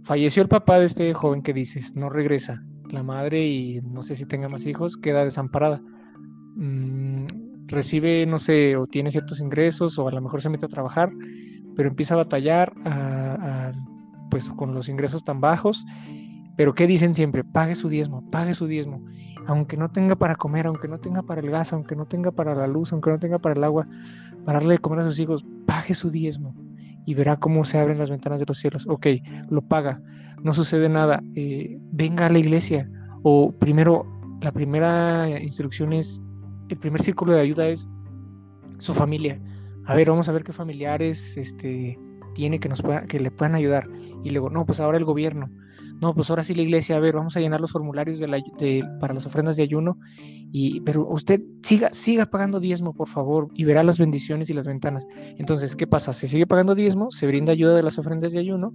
Falleció 0.03 0.43
el 0.43 0.47
papá 0.47 0.77
de 0.77 0.85
este 0.85 1.11
joven 1.15 1.41
que 1.41 1.53
dices, 1.53 1.95
no 1.95 2.09
regresa. 2.11 2.63
La 2.91 3.01
madre 3.01 3.47
y 3.47 3.81
no 3.81 4.03
sé 4.03 4.15
si 4.15 4.27
tenga 4.27 4.47
más 4.47 4.67
hijos, 4.67 4.95
queda 4.95 5.25
desamparada. 5.25 5.81
Mm, 6.55 7.25
recibe, 7.65 8.27
no 8.27 8.37
sé, 8.37 8.75
o 8.77 8.85
tiene 8.85 9.09
ciertos 9.09 9.39
ingresos, 9.39 9.97
o 9.97 10.07
a 10.07 10.11
lo 10.11 10.21
mejor 10.21 10.43
se 10.43 10.49
mete 10.49 10.67
a 10.67 10.69
trabajar 10.69 11.11
pero 11.75 11.89
empieza 11.89 12.13
a 12.13 12.17
batallar 12.17 12.73
pues 14.29 14.49
con 14.49 14.73
los 14.73 14.89
ingresos 14.89 15.23
tan 15.23 15.41
bajos. 15.41 15.85
Pero 16.57 16.73
¿qué 16.73 16.87
dicen 16.87 17.15
siempre? 17.15 17.43
Pague 17.43 17.75
su 17.75 17.89
diezmo, 17.89 18.29
pague 18.31 18.53
su 18.53 18.67
diezmo. 18.67 19.03
Aunque 19.47 19.77
no 19.77 19.91
tenga 19.91 20.15
para 20.15 20.35
comer, 20.35 20.67
aunque 20.67 20.87
no 20.87 20.99
tenga 20.99 21.21
para 21.21 21.41
el 21.41 21.49
gas, 21.49 21.73
aunque 21.73 21.95
no 21.95 22.05
tenga 22.05 22.31
para 22.31 22.55
la 22.55 22.67
luz, 22.67 22.93
aunque 22.93 23.11
no 23.11 23.19
tenga 23.19 23.39
para 23.39 23.55
el 23.55 23.63
agua, 23.63 23.87
para 24.43 24.59
darle 24.59 24.75
de 24.75 24.77
comer 24.79 24.99
a 24.99 25.05
sus 25.05 25.19
hijos, 25.19 25.45
pague 25.65 25.93
su 25.93 26.09
diezmo 26.09 26.55
y 27.05 27.13
verá 27.13 27.37
cómo 27.37 27.63
se 27.65 27.77
abren 27.77 27.99
las 27.99 28.09
ventanas 28.09 28.39
de 28.39 28.45
los 28.47 28.57
cielos. 28.57 28.87
Ok, 28.87 29.07
lo 29.49 29.61
paga, 29.61 30.01
no 30.41 30.53
sucede 30.53 30.89
nada, 30.89 31.21
eh, 31.35 31.77
venga 31.91 32.25
a 32.25 32.29
la 32.29 32.39
iglesia. 32.39 32.89
O 33.21 33.51
primero, 33.51 34.05
la 34.41 34.51
primera 34.51 35.29
instrucción 35.39 35.93
es, 35.93 36.21
el 36.69 36.77
primer 36.77 37.01
círculo 37.03 37.33
de 37.33 37.41
ayuda 37.41 37.67
es 37.67 37.87
su 38.79 38.93
familia 38.93 39.39
a 39.85 39.95
ver, 39.95 40.09
vamos 40.09 40.27
a 40.29 40.31
ver 40.31 40.43
qué 40.43 40.53
familiares 40.53 41.37
este, 41.37 41.97
tiene 42.33 42.59
que, 42.59 42.69
nos 42.69 42.81
que 43.07 43.19
le 43.19 43.31
puedan 43.31 43.55
ayudar. 43.55 43.87
Y 44.23 44.31
luego, 44.31 44.49
no, 44.49 44.65
pues 44.65 44.79
ahora 44.79 44.97
el 44.97 45.05
gobierno. 45.05 45.49
No, 46.01 46.13
pues 46.13 46.29
ahora 46.29 46.43
sí 46.43 46.53
la 46.53 46.61
iglesia, 46.61 46.97
a 46.97 46.99
ver, 46.99 47.15
vamos 47.15 47.37
a 47.37 47.39
llenar 47.39 47.61
los 47.61 47.71
formularios 47.71 48.21
para 48.99 49.13
las 49.13 49.25
ofrendas 49.25 49.55
de 49.55 49.63
ayuno. 49.63 49.97
Y, 50.51 50.81
pero 50.81 51.07
usted 51.07 51.41
siga, 51.63 51.89
siga 51.91 52.25
pagando 52.25 52.59
diezmo, 52.59 52.93
por 52.93 53.07
favor, 53.07 53.49
y 53.53 53.63
verá 53.63 53.81
las 53.83 53.97
bendiciones 53.97 54.49
y 54.49 54.53
las 54.53 54.67
ventanas. 54.67 55.05
Entonces, 55.37 55.75
¿qué 55.75 55.87
pasa? 55.87 56.11
Se 56.11 56.27
sigue 56.27 56.47
pagando 56.47 56.75
diezmo, 56.75 57.11
se 57.11 57.27
brinda 57.27 57.53
ayuda 57.53 57.75
de 57.75 57.83
las 57.83 57.97
ofrendas 57.97 58.33
de 58.33 58.39
ayuno 58.39 58.73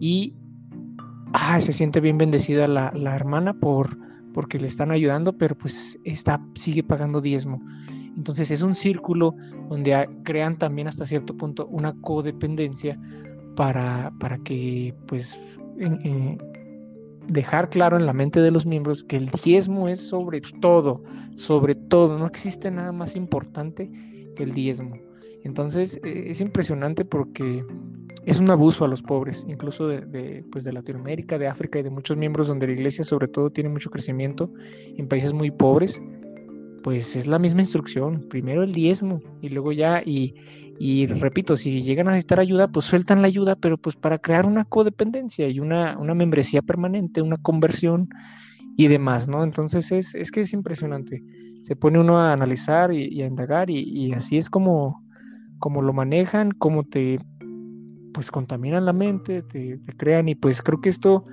y 0.00 0.34
ah, 1.32 1.60
se 1.60 1.72
siente 1.72 2.00
bien 2.00 2.18
bendecida 2.18 2.66
la, 2.66 2.90
la 2.94 3.14
hermana 3.14 3.54
por, 3.54 3.98
porque 4.32 4.58
le 4.58 4.66
están 4.66 4.90
ayudando, 4.90 5.36
pero 5.36 5.56
pues 5.56 5.98
está, 6.04 6.40
sigue 6.54 6.82
pagando 6.82 7.20
diezmo. 7.20 7.60
Entonces 8.16 8.50
es 8.50 8.62
un 8.62 8.74
círculo 8.74 9.34
donde 9.68 10.08
crean 10.24 10.58
también 10.58 10.88
hasta 10.88 11.06
cierto 11.06 11.36
punto 11.36 11.66
una 11.66 11.94
codependencia 12.00 12.98
para, 13.56 14.12
para 14.18 14.38
que 14.38 14.94
pues 15.06 15.38
dejar 17.28 17.68
claro 17.68 17.96
en 17.96 18.06
la 18.06 18.12
mente 18.12 18.40
de 18.40 18.50
los 18.50 18.66
miembros 18.66 19.04
que 19.04 19.16
el 19.16 19.28
diezmo 19.44 19.88
es 19.88 20.00
sobre 20.00 20.40
todo, 20.60 21.02
sobre 21.36 21.74
todo, 21.74 22.18
no 22.18 22.26
existe 22.26 22.70
nada 22.70 22.92
más 22.92 23.16
importante 23.16 23.90
que 24.36 24.42
el 24.42 24.52
diezmo. 24.52 24.98
Entonces 25.44 26.00
e, 26.02 26.30
es 26.30 26.40
impresionante 26.40 27.04
porque 27.04 27.64
es 28.24 28.40
un 28.40 28.50
abuso 28.50 28.84
a 28.84 28.88
los 28.88 29.02
pobres, 29.02 29.44
incluso 29.48 29.86
de, 29.86 30.44
pues 30.50 30.64
de 30.64 30.72
Latinoamérica, 30.72 31.38
de 31.38 31.46
África 31.46 31.78
y 31.78 31.82
de 31.82 31.90
muchos 31.90 32.16
miembros 32.16 32.48
donde 32.48 32.66
la 32.66 32.72
iglesia 32.72 33.04
sobre 33.04 33.28
todo 33.28 33.50
tiene 33.50 33.68
mucho 33.68 33.90
crecimiento 33.90 34.50
en 34.96 35.06
países 35.06 35.32
muy 35.32 35.50
pobres 35.50 36.00
pues 36.86 37.16
es 37.16 37.26
la 37.26 37.40
misma 37.40 37.62
instrucción, 37.62 38.28
primero 38.28 38.62
el 38.62 38.72
diezmo 38.72 39.20
y 39.42 39.48
luego 39.48 39.72
ya, 39.72 40.04
y, 40.04 41.06
repito, 41.06 41.56
si 41.56 41.82
llegan 41.82 42.06
a 42.06 42.12
necesitar 42.12 42.38
ayuda, 42.38 42.68
pues 42.68 42.86
sueltan 42.86 43.22
la 43.22 43.26
ayuda, 43.26 43.56
pero 43.56 43.76
pues 43.76 43.96
para 43.96 44.18
crear 44.18 44.46
una 44.46 44.64
codependencia 44.64 45.48
y 45.48 45.58
una, 45.58 45.98
una 45.98 46.14
membresía 46.14 46.62
permanente, 46.62 47.22
una 47.22 47.38
conversión 47.38 48.08
y 48.76 48.86
demás, 48.86 49.26
¿no? 49.26 49.42
Entonces 49.42 49.90
es, 49.90 50.14
es 50.14 50.30
que 50.30 50.42
es 50.42 50.52
impresionante. 50.52 51.24
Se 51.62 51.74
pone 51.74 51.98
uno 51.98 52.20
a 52.20 52.32
analizar 52.32 52.92
y, 52.92 53.20
a 53.20 53.26
indagar 53.26 53.68
y, 53.68 54.12
así 54.12 54.36
es 54.36 54.48
como, 54.48 55.02
como 55.58 55.82
lo 55.82 55.92
manejan, 55.92 56.52
como 56.52 56.84
te 56.84 57.18
pues 58.14 58.30
contaminan 58.30 58.84
la 58.84 58.92
mente, 58.92 59.42
te, 59.42 59.78
te 59.78 59.92
crean 59.96 60.28
y 60.28 60.36
pues 60.36 60.62
creo 60.62 60.80
que 60.80 60.90
esto 60.90 61.24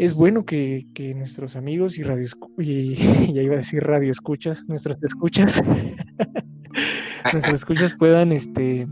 es 0.00 0.14
bueno 0.14 0.46
que, 0.46 0.86
nuestros 1.14 1.56
amigos 1.56 1.98
y 1.98 2.02
radio 2.02 2.26
y 2.56 2.94
ya 3.34 3.42
iba 3.42 3.54
a 3.54 3.58
decir 3.58 3.82
radio 3.82 4.10
escuchas, 4.10 4.66
nuestras 4.66 4.96
escuchas, 5.02 5.62
nuestras 7.34 7.52
escuchas 7.52 7.94
puedan 7.98 8.32
este 8.32 8.88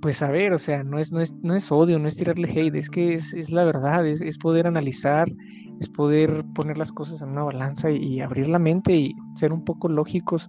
pues 0.00 0.18
saber, 0.18 0.52
o 0.52 0.58
sea, 0.58 0.84
no 0.84 1.00
es, 1.00 1.10
no 1.10 1.20
es, 1.20 1.34
no 1.42 1.56
es 1.56 1.72
odio, 1.72 1.98
no 1.98 2.06
es 2.06 2.14
tirarle 2.14 2.48
hate, 2.48 2.76
es 2.76 2.88
que 2.88 3.14
es, 3.14 3.50
la 3.50 3.64
verdad, 3.64 4.06
es, 4.06 4.38
poder 4.38 4.68
analizar, 4.68 5.28
es 5.80 5.88
poder 5.88 6.44
poner 6.54 6.78
las 6.78 6.92
cosas 6.92 7.20
en 7.20 7.30
una 7.30 7.42
balanza 7.42 7.90
y, 7.90 8.20
abrir 8.20 8.48
la 8.48 8.60
mente 8.60 8.94
y 8.94 9.16
ser 9.32 9.52
un 9.52 9.64
poco 9.64 9.88
lógicos 9.88 10.48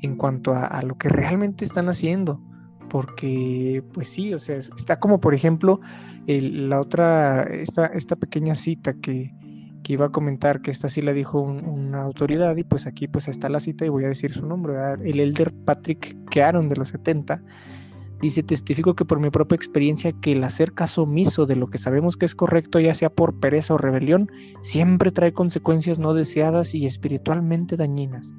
en 0.00 0.16
cuanto 0.16 0.54
a 0.54 0.80
lo 0.84 0.96
que 0.96 1.10
realmente 1.10 1.66
están 1.66 1.90
haciendo 1.90 2.40
porque 2.88 3.82
pues 3.92 4.08
sí, 4.08 4.34
o 4.34 4.38
sea, 4.38 4.56
está 4.56 4.98
como 4.98 5.20
por 5.20 5.34
ejemplo 5.34 5.80
la 6.26 6.80
otra, 6.80 7.42
esta, 7.44 7.86
esta 7.86 8.16
pequeña 8.16 8.54
cita 8.54 8.94
que, 8.94 9.32
iba 9.90 10.04
a 10.04 10.10
comentar, 10.10 10.60
que 10.60 10.70
esta 10.70 10.90
sí 10.90 11.00
la 11.00 11.14
dijo 11.14 11.40
una 11.40 12.02
autoridad 12.02 12.54
y 12.58 12.62
pues 12.62 12.86
aquí 12.86 13.08
pues 13.08 13.26
está 13.26 13.48
la 13.48 13.58
cita 13.58 13.86
y 13.86 13.88
voy 13.88 14.04
a 14.04 14.08
decir 14.08 14.34
su 14.34 14.44
nombre, 14.44 14.74
el 15.02 15.18
elder 15.18 15.50
Patrick 15.64 16.14
Kearon 16.28 16.68
de 16.68 16.76
los 16.76 16.88
70, 16.88 17.42
Dice, 18.20 18.42
testifico 18.42 18.94
que 18.94 19.04
por 19.04 19.20
mi 19.20 19.30
propia 19.30 19.54
experiencia 19.54 20.12
que 20.12 20.32
el 20.32 20.42
hacer 20.42 20.72
caso 20.72 21.04
omiso 21.04 21.46
de 21.46 21.54
lo 21.54 21.68
que 21.68 21.78
sabemos 21.78 22.16
que 22.16 22.26
es 22.26 22.34
correcto, 22.34 22.80
ya 22.80 22.94
sea 22.94 23.10
por 23.10 23.38
pereza 23.38 23.74
o 23.74 23.78
rebelión, 23.78 24.28
siempre 24.62 25.12
trae 25.12 25.32
consecuencias 25.32 26.00
no 26.00 26.14
deseadas 26.14 26.74
y 26.74 26.84
espiritualmente 26.84 27.76
dañinas. 27.76 28.32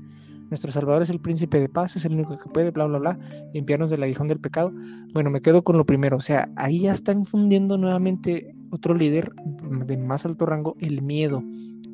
Nuestro 0.49 0.71
Salvador 0.71 1.01
es 1.01 1.09
el 1.09 1.19
príncipe 1.19 1.59
de 1.59 1.69
paz, 1.69 1.95
es 1.95 2.05
el 2.05 2.13
único 2.13 2.37
que 2.37 2.49
puede, 2.49 2.71
bla, 2.71 2.85
bla, 2.85 2.99
bla, 2.99 3.19
limpiarnos 3.53 3.89
del 3.89 4.03
aguijón 4.03 4.27
del 4.27 4.39
pecado. 4.39 4.71
Bueno, 5.13 5.29
me 5.29 5.41
quedo 5.41 5.63
con 5.63 5.77
lo 5.77 5.85
primero, 5.85 6.17
o 6.17 6.21
sea, 6.21 6.49
ahí 6.55 6.81
ya 6.81 6.91
está 6.91 7.11
infundiendo 7.11 7.77
nuevamente 7.77 8.55
otro 8.71 8.93
líder 8.93 9.31
de 9.85 9.97
más 9.97 10.25
alto 10.25 10.45
rango, 10.45 10.75
el 10.79 11.01
miedo. 11.01 11.43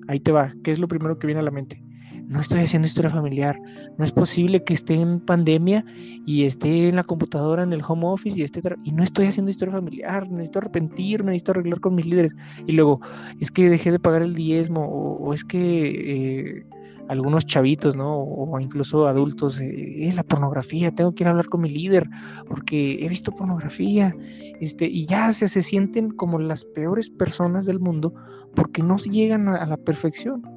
Ahí 0.07 0.19
te 0.19 0.31
va, 0.31 0.53
¿qué 0.63 0.71
es 0.71 0.79
lo 0.79 0.87
primero 0.87 1.17
que 1.19 1.27
viene 1.27 1.41
a 1.41 1.43
la 1.43 1.51
mente? 1.51 1.81
no 2.27 2.39
estoy 2.39 2.61
haciendo 2.61 2.87
historia 2.87 3.09
familiar. 3.09 3.59
No 3.97 4.05
es 4.05 4.11
posible 4.11 4.63
que 4.63 4.73
esté 4.73 4.95
en 4.95 5.19
pandemia 5.19 5.85
y 6.25 6.43
esté 6.45 6.89
en 6.89 6.95
la 6.95 7.03
computadora, 7.03 7.63
en 7.63 7.73
el 7.73 7.81
home 7.87 8.05
office 8.05 8.39
y 8.39 8.43
esté 8.43 8.61
y 8.83 8.91
no 8.91 9.03
estoy 9.03 9.27
haciendo 9.27 9.51
historia 9.51 9.73
familiar. 9.73 10.29
Necesito 10.29 10.59
arrepentirme, 10.59 11.31
necesito 11.31 11.51
arreglar 11.51 11.79
con 11.79 11.95
mis 11.95 12.05
líderes. 12.05 12.33
Y 12.65 12.73
luego, 12.73 13.01
es 13.39 13.51
que 13.51 13.69
dejé 13.69 13.91
de 13.91 13.99
pagar 13.99 14.21
el 14.21 14.33
diezmo 14.33 14.85
o, 14.85 15.33
es 15.33 15.43
que 15.43 16.59
eh, 16.59 16.65
algunos 17.07 17.45
chavitos, 17.45 17.95
¿no? 17.95 18.17
O 18.17 18.59
incluso 18.59 19.07
adultos, 19.07 19.59
eh, 19.59 20.11
la 20.15 20.23
pornografía, 20.23 20.91
tengo 20.91 21.13
que 21.13 21.23
ir 21.23 21.27
a 21.27 21.31
hablar 21.31 21.47
con 21.47 21.61
mi 21.61 21.69
líder 21.69 22.07
porque 22.47 22.99
he 23.01 23.09
visto 23.09 23.31
pornografía. 23.31 24.15
Este, 24.59 24.85
y 24.85 25.05
ya 25.05 25.33
se, 25.33 25.47
se 25.47 25.61
sienten 25.61 26.11
como 26.11 26.39
las 26.39 26.65
peores 26.65 27.09
personas 27.09 27.65
del 27.65 27.79
mundo 27.79 28.13
porque 28.55 28.81
no 28.81 28.97
llegan 28.97 29.49
a 29.49 29.65
la 29.65 29.77
perfección 29.77 30.55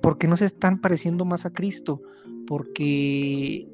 porque 0.00 0.26
no 0.26 0.36
se 0.36 0.46
están 0.46 0.80
pareciendo 0.80 1.24
más 1.24 1.46
a 1.46 1.50
Cristo, 1.50 2.02
porque 2.46 3.68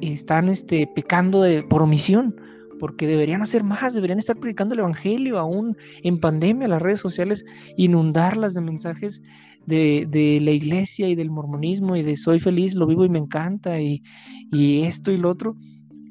están 0.00 0.48
este, 0.48 0.88
pecando 0.94 1.42
de, 1.42 1.62
por 1.62 1.82
omisión, 1.82 2.36
porque 2.78 3.06
deberían 3.06 3.42
hacer 3.42 3.62
más, 3.62 3.94
deberían 3.94 4.18
estar 4.18 4.36
predicando 4.36 4.74
el 4.74 4.80
Evangelio, 4.80 5.38
aún 5.38 5.76
en 6.02 6.18
pandemia, 6.18 6.68
las 6.68 6.82
redes 6.82 7.00
sociales, 7.00 7.44
inundarlas 7.76 8.54
de 8.54 8.60
mensajes 8.60 9.22
de, 9.66 10.06
de, 10.08 10.40
la 10.40 10.50
iglesia 10.50 11.08
y 11.08 11.14
del 11.14 11.30
mormonismo 11.30 11.96
y 11.96 12.02
de 12.02 12.16
soy 12.16 12.40
feliz, 12.40 12.74
lo 12.74 12.86
vivo 12.86 13.04
y 13.04 13.08
me 13.08 13.18
encanta 13.18 13.80
y, 13.80 14.02
y 14.50 14.82
esto 14.82 15.10
y 15.10 15.16
lo 15.16 15.30
otro. 15.30 15.56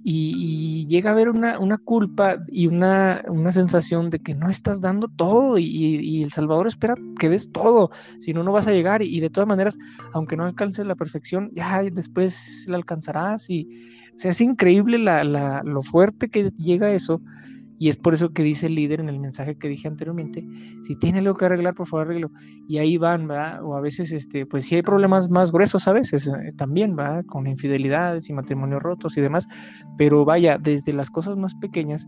Y, 0.04 0.88
llega 0.88 1.12
a 1.12 1.14
haber 1.14 1.30
una, 1.30 1.78
culpa 1.78 2.38
y 2.48 2.68
una, 2.68 3.24
sensación 3.52 4.10
de 4.10 4.20
que 4.20 4.34
no 4.34 4.50
estás 4.50 4.82
dando 4.82 5.08
todo 5.08 5.58
y, 5.60 6.24
El 6.24 6.32
Salvador 6.32 6.68
espera 6.68 6.96
que 7.20 7.30
des 7.30 7.52
todo, 7.52 7.92
si 8.20 8.34
no, 8.34 8.44
no 8.44 8.52
vas 8.52 8.68
a 8.68 8.72
llegar. 8.72 9.02
Y, 9.02 9.20
de 9.20 9.30
todas 9.30 9.48
maneras, 9.48 9.78
aunque 10.14 10.38
no 10.38 10.46
alcances 10.46 10.86
la 10.86 10.96
perfección, 10.96 11.52
ya 11.54 11.84
después 11.84 12.66
la 12.68 12.78
alcanzarás. 12.78 13.50
Y 13.50 13.68
o 14.16 14.20
sea, 14.20 14.32
es 14.32 14.42
increíble 14.42 14.98
la, 14.98 15.62
lo 15.64 15.82
fuerte 15.82 16.30
que 16.30 16.52
llega 16.58 16.92
eso 16.92 17.22
y 17.82 17.90
es 17.90 17.98
por 17.98 18.14
eso 18.14 18.32
que 18.32 18.44
dice 18.44 18.68
el 18.68 18.76
líder 18.76 19.00
en 19.00 19.10
el 19.10 19.18
mensaje 19.18 19.58
que 19.58 19.68
dije 19.68 19.88
anteriormente, 19.88 20.46
si 20.84 20.96
tiene 21.00 21.18
algo 21.18 21.34
que 21.34 21.46
arreglar, 21.46 21.74
por 21.74 21.88
favor 21.88 22.06
arreglo. 22.06 22.30
Y 22.68 22.78
ahí 22.78 22.96
van, 22.98 23.28
¿verdad? 23.28 23.64
O 23.64 23.76
a 23.76 23.82
veces, 23.82 24.14
este, 24.14 24.46
pues 24.46 24.66
sí 24.66 24.76
hay 24.76 24.84
problemas 24.84 25.32
más 25.32 25.52
gruesos 25.52 25.88
a 25.88 25.94
veces 25.94 26.28
eh, 26.28 26.54
también, 26.56 26.96
¿verdad? 26.96 27.26
Con 27.26 27.48
infidelidades 27.48 28.30
y 28.30 28.34
matrimonios 28.34 28.84
rotos 28.84 29.18
y 29.18 29.22
demás. 29.22 29.48
Pero 29.98 30.24
vaya, 30.26 30.60
desde 30.60 30.94
las 30.94 31.10
cosas 31.10 31.38
más 31.38 31.56
pequeñas 31.56 32.08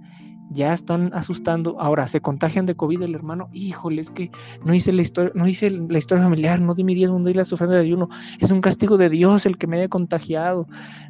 ya 0.53 0.73
están 0.73 1.11
asustando. 1.13 1.79
Ahora, 1.79 2.07
se 2.07 2.21
contagian 2.21 2.65
de 2.65 2.75
COVID 2.75 3.01
el 3.01 3.15
hermano. 3.15 3.49
Híjole, 3.53 4.01
es 4.01 4.09
que 4.09 4.31
no 4.63 4.73
hice 4.73 4.93
la 4.93 5.01
historia, 5.01 5.31
no 5.35 5.47
hice 5.47 5.69
la 5.69 5.97
historia 5.97 6.23
familiar, 6.23 6.61
no 6.61 6.73
di 6.73 6.83
mi 6.83 6.95
diezmo, 6.95 7.19
no 7.19 7.25
di 7.25 7.33
la 7.33 7.43
de 7.43 7.79
ayuno. 7.79 8.09
Es 8.39 8.51
un 8.51 8.61
castigo 8.61 8.97
de 8.97 9.09
Dios 9.09 9.45
el 9.45 9.57
que 9.57 9.67
me 9.67 9.77
haya 9.77 9.89
contagiado. 9.89 10.67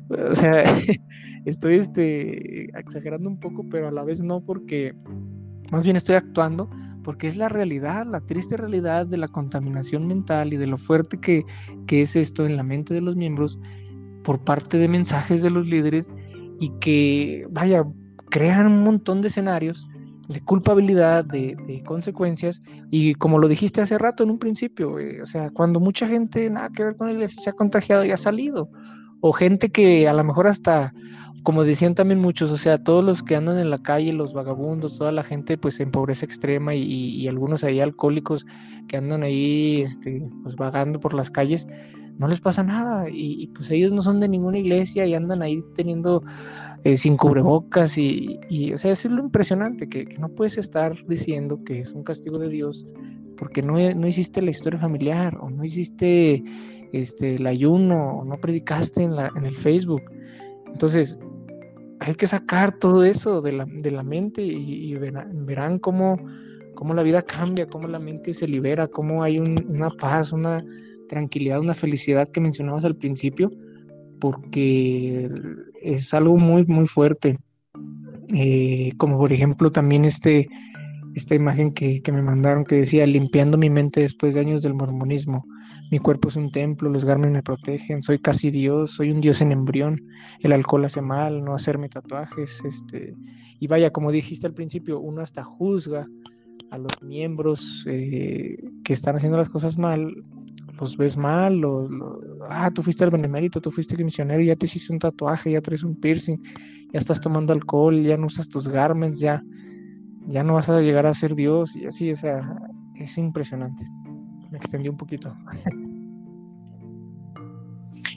O 0.10 0.36
sea, 0.36 0.64
estoy 1.46 1.76
este, 1.76 2.66
exagerando 2.78 3.30
un 3.30 3.40
poco, 3.40 3.66
pero 3.70 3.88
a 3.88 3.92
la 3.92 4.04
vez 4.04 4.22
no, 4.22 4.42
porque 4.42 4.96
más 5.72 5.84
bien 5.84 5.96
estoy 5.96 6.16
actuando 6.16 6.70
porque 7.04 7.28
es 7.28 7.36
la 7.36 7.50
realidad, 7.50 8.06
la 8.06 8.22
triste 8.22 8.58
realidad 8.58 9.06
de 9.06 9.18
la 9.18 9.28
contaminación 9.28 10.08
mental 10.08 10.54
y 10.54 10.58
de 10.58 10.68
lo 10.68 10.78
fuerte 10.78 11.20
que, 11.20 11.44
que 11.86 12.02
es 12.02 12.16
esto 12.16 12.46
en 12.46 12.56
la 12.56 12.64
mente 12.64 12.94
de 12.94 13.02
los 13.02 13.16
miembros 13.16 13.60
por 14.24 14.40
parte 14.40 14.78
de 14.78 14.88
mensajes 14.88 15.42
de 15.42 15.50
los 15.50 15.68
líderes 15.68 16.14
y 16.60 16.70
que, 16.80 17.46
vaya, 17.52 17.86
crean 18.30 18.68
un 18.68 18.84
montón 18.84 19.22
de 19.22 19.28
escenarios 19.28 19.90
de 20.28 20.42
culpabilidad, 20.42 21.26
de, 21.26 21.84
consecuencias, 21.86 22.62
y 22.92 23.14
como 23.16 23.40
lo 23.40 23.48
dijiste 23.48 23.82
hace 23.82 23.98
rato 23.98 24.24
en 24.24 24.32
un 24.32 24.40
principio, 24.40 25.00
eh, 25.00 25.22
o 25.22 25.26
sea, 25.26 25.50
cuando 25.50 25.80
mucha 25.80 26.08
gente 26.08 26.50
nada 26.50 26.70
que 26.70 26.84
ver 26.84 26.96
con 26.96 27.08
la 27.08 27.14
iglesia 27.14 27.42
se 27.42 27.50
ha 27.50 27.54
contagiado 27.54 28.06
y 28.06 28.12
ha 28.12 28.18
salido, 28.18 28.70
o 29.22 29.34
gente 29.34 29.70
que 29.70 30.08
a 30.08 30.14
lo 30.14 30.24
mejor 30.24 30.48
hasta, 30.48 30.94
como 31.44 31.64
decían 31.64 31.96
también 31.96 32.22
muchos, 32.22 32.52
o 32.52 32.58
sea, 32.58 32.82
todos 32.84 33.04
los 33.04 33.22
que 33.22 33.36
andan 33.36 33.58
en 33.58 33.70
la 33.70 33.80
calle, 33.80 34.14
los 34.14 34.34
vagabundos, 34.34 34.98
toda 34.98 35.12
la 35.12 35.24
gente 35.24 35.58
pues 35.58 35.80
en 35.80 35.92
pobreza 35.92 36.26
extrema 36.26 36.74
y, 36.74 37.28
algunos 37.28 37.64
ahí 37.64 37.80
alcohólicos 37.80 38.46
que 38.88 38.98
andan 38.98 39.24
ahí 39.24 39.82
este, 39.82 40.26
pues 40.44 40.56
vagando 40.56 41.00
por 41.00 41.14
las 41.14 41.30
calles, 41.30 41.68
no 42.18 42.28
les 42.28 42.40
pasa 42.40 42.64
nada 42.64 43.10
y, 43.10 43.48
pues 43.48 43.72
ellos 43.72 43.92
no 43.92 44.02
son 44.02 44.20
de 44.20 44.30
ninguna 44.30 44.60
iglesia 44.60 45.06
y 45.06 45.14
andan 45.16 45.42
ahí 45.42 45.62
teniendo 45.76 46.24
eh, 46.84 46.98
sin 46.98 47.16
cubrebocas 47.16 47.98
y, 47.98 48.40
o 48.74 48.78
sea, 48.78 48.92
es 48.92 49.06
lo 49.06 49.24
impresionante 49.24 49.88
que, 49.88 50.06
no 50.20 50.30
puedes 50.30 50.58
estar 50.58 50.96
diciendo 51.08 51.64
que 51.64 51.80
es 51.80 51.94
un 51.94 52.04
castigo 52.04 52.38
de 52.38 52.50
Dios 52.50 52.94
porque 53.38 53.62
no, 53.62 53.74
no 53.96 54.08
hiciste 54.08 54.42
la 54.42 54.52
historia 54.52 54.80
familiar 54.80 55.38
o 55.40 55.50
no 55.50 55.64
hiciste 55.64 56.44
este, 56.92 57.36
el 57.36 57.48
ayuno 57.48 58.20
o 58.20 58.26
no 58.26 58.38
predicaste 58.38 59.04
en, 59.04 59.16
la, 59.16 59.32
en 59.36 59.46
el 59.46 59.56
Facebook. 59.56 60.04
Entonces, 60.68 61.18
hay 62.00 62.16
que 62.16 62.28
sacar 62.28 62.78
todo 62.78 63.04
eso 63.04 63.42
de 63.42 63.54
la, 63.54 63.66
de 63.66 63.92
la 63.92 64.04
mente 64.04 64.44
y, 64.44 64.94
verán, 64.96 65.46
verán 65.46 65.80
cómo, 65.80 66.18
cómo, 66.76 66.94
la 66.94 67.04
vida 67.04 67.22
cambia, 67.22 67.68
cómo 67.68 67.88
la 67.88 68.00
mente 68.00 68.34
se 68.34 68.48
libera, 68.48 68.88
cómo 68.88 69.24
hay 69.24 69.40
una 69.40 69.90
paz, 69.90 70.32
una 70.32 70.64
tranquilidad, 71.08 71.60
una 71.60 71.74
felicidad 71.74 72.28
que 72.28 72.42
mencionabas 72.42 72.86
al 72.86 72.96
principio, 72.96 73.52
porque 74.20 75.30
es 75.84 76.14
algo 76.14 76.38
muy, 76.38 76.66
muy 76.66 76.88
fuerte. 76.88 77.38
Eh, 78.34 78.94
como 78.98 79.18
por 79.18 79.32
ejemplo 79.32 79.72
también 79.72 80.06
este, 80.06 80.48
esta 81.14 81.36
imagen 81.36 81.74
que, 81.74 82.02
que, 82.02 82.12
me 82.12 82.22
mandaron 82.22 82.64
que 82.64 82.76
decía, 82.76 83.06
limpiando 83.06 83.58
mi 83.58 83.70
mente 83.70 84.02
después 84.02 84.34
de 84.34 84.42
años 84.42 84.62
del 84.64 84.74
mormonismo. 84.74 85.46
Mi 85.92 86.00
cuerpo 86.00 86.30
es 86.30 86.36
un 86.36 86.52
templo, 86.52 86.90
los 86.90 87.06
garmes 87.06 87.32
me 87.32 87.44
protegen, 87.44 88.02
soy 88.02 88.20
casi 88.20 88.50
Dios, 88.50 88.92
soy 88.92 89.12
un 89.12 89.22
Dios 89.22 89.42
en 89.42 89.52
embrión, 89.52 90.02
el 90.40 90.54
alcohol 90.54 90.86
hace 90.86 91.02
mal, 91.02 91.44
no 91.44 91.54
hacerme 91.54 91.90
tatuajes, 91.90 92.64
este, 92.66 93.14
y 93.60 93.68
vaya, 93.68 93.92
como 93.92 94.12
dijiste 94.12 94.48
al 94.48 94.54
principio, 94.54 95.00
uno 95.00 95.22
hasta 95.22 95.44
juzga 95.44 96.08
a 96.72 96.78
los 96.80 97.04
miembros 97.04 97.86
eh, 97.88 98.58
que 98.84 98.94
están 98.94 99.16
haciendo 99.16 99.38
las 99.38 99.50
cosas 99.50 99.78
mal 99.78 100.12
los 100.80 100.98
ves 100.98 101.18
mal, 101.18 101.58
los, 101.58 101.90
ah, 102.50 102.72
tú 102.72 102.84
fuiste 102.84 103.04
al 103.04 103.12
benemérito, 103.12 103.62
tú 103.62 103.72
fuiste 103.72 104.02
misionero, 104.04 104.42
ya 104.42 104.56
te 104.56 104.66
hiciste 104.66 104.92
un 104.92 105.00
tatuaje, 105.00 105.52
ya 105.52 105.62
traes 105.62 105.84
un 105.84 106.00
piercing, 106.00 106.38
ya 106.92 107.00
estás 107.00 107.22
tomando 107.22 107.54
alcohol, 107.54 108.04
ya 108.04 108.18
no 108.18 108.28
usas 108.28 108.50
tus 108.50 108.68
garments, 108.68 109.20
ya, 109.20 109.44
ya 110.28 110.44
no 110.44 110.54
vas 110.54 110.70
a 110.70 110.82
llegar 110.82 111.06
a 111.06 111.14
ser 111.14 111.36
Dios, 111.36 111.76
y 111.76 111.86
así, 111.86 112.12
o 112.12 112.16
sea, 112.16 112.42
es 112.96 113.18
impresionante. 113.18 113.86
Me 114.52 114.58
extendí 114.58 114.90
un 114.90 114.98
poquito. 114.98 115.36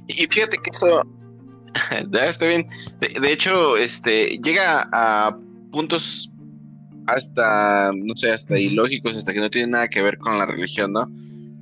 Y 0.09 0.27
fíjate 0.27 0.59
que 0.59 0.71
eso 0.71 1.03
está 2.13 2.47
bien. 2.47 2.67
De, 3.01 3.33
hecho, 3.33 3.77
este 3.77 4.39
llega 4.43 4.89
a 4.93 5.37
puntos 5.73 6.33
hasta, 7.07 7.91
no 7.95 8.15
sé, 8.17 8.31
hasta 8.31 8.59
ilógicos, 8.59 9.17
hasta 9.17 9.33
que 9.33 9.41
no 9.41 9.51
tienen 9.51 9.71
nada 9.71 9.89
que 9.89 10.03
ver 10.03 10.19
con 10.19 10.39
la 10.39 10.47
religión, 10.47 10.93
¿no? 10.93 11.07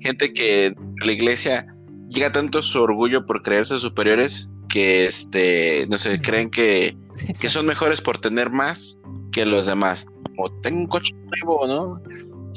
Gente 0.00 0.32
que 0.32 0.74
la 1.04 1.12
iglesia 1.12 1.66
llega 2.08 2.32
tanto 2.32 2.62
su 2.62 2.80
orgullo 2.80 3.26
por 3.26 3.42
creerse 3.42 3.78
superiores 3.78 4.50
que 4.68 5.06
este 5.06 5.86
no 5.88 5.96
sé 5.96 6.20
creen 6.20 6.50
que, 6.50 6.96
que 7.40 7.48
son 7.48 7.66
mejores 7.66 8.00
por 8.00 8.18
tener 8.18 8.50
más 8.50 8.98
que 9.32 9.44
los 9.44 9.66
demás. 9.66 10.06
Como 10.36 10.50
tengo 10.60 10.80
un 10.80 10.86
coche 10.86 11.14
nuevo 11.42 11.66
no 11.66 12.02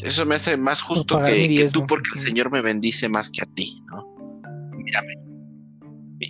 eso 0.02 0.26
me 0.26 0.36
hace 0.36 0.58
más 0.58 0.82
justo 0.82 1.22
que, 1.24 1.70
tú 1.74 1.86
porque 1.88 2.10
el 2.14 2.20
señor 2.20 2.52
me 2.52 2.62
bendice 2.62 3.10
más 3.10 3.32
que 3.32 3.42
a 3.42 3.46
ti 3.46 3.82
no 3.90 4.06
mírame. 4.78 5.14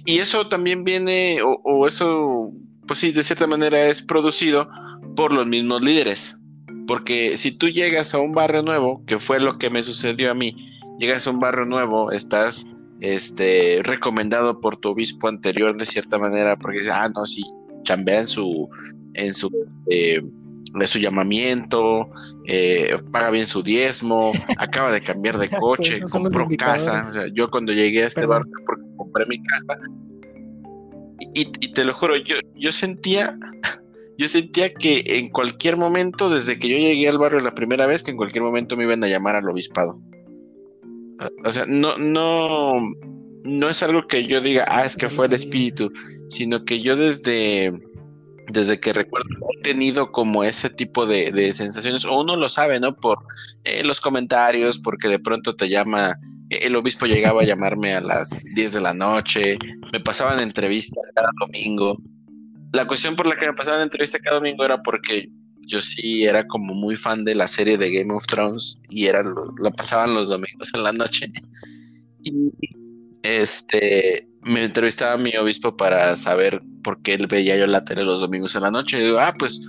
Y 0.06 0.20
eso 0.20 0.48
también 0.48 0.84
viene 0.84 1.42
o, 1.42 1.62
o 1.64 1.88
eso 1.88 2.52
pues 2.88 3.00
sí 3.00 3.12
de 3.12 3.24
cierta 3.24 3.48
manera 3.48 3.88
es 3.88 4.02
producido 4.02 4.70
por 5.16 5.34
los 5.34 5.46
mismos 5.46 5.82
líderes. 5.82 6.38
Porque 6.88 7.36
si 7.36 7.52
tú 7.52 7.68
llegas 7.68 8.14
a 8.14 8.20
un 8.20 8.32
barrio 8.32 8.62
nuevo 8.62 9.04
que 9.06 9.20
fue 9.20 9.42
lo 9.42 9.58
que 9.58 9.70
me 9.70 9.84
sucedió 9.84 10.32
a 10.32 10.34
mí 10.34 10.56
llegas 11.00 11.28
a 11.28 11.32
un 11.32 11.40
barrio 11.40 11.66
nuevo, 11.66 12.12
estás 12.12 12.66
este, 13.00 13.82
recomendado 13.84 14.60
por 14.60 14.78
tu 14.78 14.90
obispo 14.90 15.28
anterior 15.28 15.76
de 15.78 15.86
cierta 15.86 16.18
manera, 16.18 16.58
porque 16.58 16.80
dice, 16.80 16.92
ah, 16.92 17.10
no, 17.16 17.26
sí, 17.26 17.44
chambea 17.84 18.22
en 18.22 18.28
su, 18.28 18.70
en 19.14 19.34
su, 19.34 19.52
eh, 19.90 20.22
su 20.84 21.00
llamamiento, 21.00 22.10
eh, 22.48 22.96
paga 23.12 23.32
bien 23.32 23.48
su 23.48 23.64
diezmo, 23.64 24.32
acaba 24.58 24.92
de 24.92 25.02
cambiar 25.02 25.38
de 25.38 25.50
coche, 25.50 26.02
compró 26.12 26.48
casa. 26.58 27.06
O 27.10 27.14
sea, 27.14 27.26
yo 27.34 27.50
cuando 27.50 27.74
llegué 27.74 28.04
a 28.04 28.08
este 28.08 28.26
barrio, 28.26 28.52
porque 28.66 28.84
compré 28.96 29.26
mi 29.28 29.42
casa, 29.42 29.80
y, 31.34 31.46
te 31.46 31.84
lo 31.84 31.94
juro, 31.94 32.16
yo, 32.18 32.36
yo 32.56 32.72
sentía, 32.72 33.38
yo 34.18 34.28
sentía 34.28 34.74
que 34.74 35.04
en 35.06 35.30
cualquier 35.30 35.78
momento, 35.78 36.30
desde 36.30 36.58
que 36.58 36.70
yo 36.70 36.78
llegué 36.78 37.08
al 37.08 37.18
barrio 37.18 37.40
la 37.40 37.54
primera 37.54 37.86
vez, 37.86 38.04
que 38.04 38.12
en 38.12 38.18
cualquier 38.18 38.44
momento 38.44 38.76
me 38.76 38.84
iban 38.84 39.04
a 39.04 39.08
llamar 39.08 39.36
al 39.36 39.50
obispado. 39.50 40.00
O 41.44 41.52
sea, 41.52 41.66
no, 41.66 41.98
no, 41.98 42.80
no 43.44 43.70
es 43.70 43.82
algo 43.84 44.08
que 44.08 44.26
yo 44.26 44.42
diga, 44.42 44.66
ah, 44.68 44.84
es 44.86 44.96
que 44.96 45.10
fue 45.10 45.28
el 45.28 45.34
espíritu, 45.34 45.92
sino 46.30 46.64
que 46.66 46.82
yo 46.82 46.96
desde, 46.96 47.74
desde 48.48 48.80
que 48.80 48.94
recuerdo 48.94 49.28
he 49.58 49.62
tenido 49.62 50.12
como 50.12 50.44
ese 50.44 50.70
tipo 50.70 51.06
de, 51.06 51.54
sensaciones, 51.54 52.06
o 52.06 52.20
uno 52.20 52.36
lo 52.36 52.50
sabe, 52.50 52.80
¿no? 52.80 52.96
Por 52.96 53.20
eh, 53.64 53.84
los 53.84 54.02
comentarios, 54.02 54.80
porque 54.80 55.08
de 55.08 55.20
pronto 55.20 55.56
te 55.56 55.70
llama, 55.70 56.16
el 56.50 56.76
obispo 56.76 57.06
llegaba 57.06 57.42
a 57.42 57.46
llamarme 57.46 57.96
a 57.96 58.02
las 58.02 58.44
10 58.56 58.74
de 58.74 58.82
la 58.82 58.94
noche, 58.94 59.58
me 59.92 60.00
pasaban 60.00 60.40
entrevistas 60.40 61.04
cada 61.16 61.30
domingo. 61.40 61.98
La 62.74 62.86
cuestión 62.86 63.16
por 63.16 63.28
la 63.28 63.38
que 63.38 63.48
me 63.48 63.54
pasaban 63.54 63.82
entrevistas 63.82 64.22
cada 64.24 64.38
domingo 64.38 64.64
era 64.66 64.82
porque 64.84 65.30
yo 65.68 65.82
sí 65.82 66.24
era 66.24 66.48
como 66.48 66.74
muy 66.74 66.96
fan 66.96 67.24
de 67.24 67.36
la 67.36 67.48
serie 67.48 67.78
de 67.78 67.92
Game 67.92 68.14
of 68.14 68.26
Thrones 68.26 68.80
y 68.90 69.06
era 69.06 69.22
lo, 69.22 69.72
pasaban 69.72 70.14
los 70.14 70.30
domingos 70.30 70.72
en 70.74 70.84
la 70.84 70.94
noche. 70.94 71.32
Y 72.24 72.34
este 73.24 74.28
me 74.44 74.64
entrevistaba 74.64 75.18
mi 75.18 75.36
obispo 75.36 75.76
para 75.76 76.16
saber 76.16 76.62
por 76.84 77.02
qué 77.02 77.14
él 77.16 77.28
veía 77.28 77.58
yo 77.58 77.68
la 77.68 77.84
tele 77.84 78.04
los 78.04 78.22
domingos 78.22 78.56
en 78.56 78.64
la 78.64 78.72
noche. 78.72 78.98
Y 78.98 79.06
digo, 79.06 79.20
ah, 79.20 79.36
pues 79.38 79.60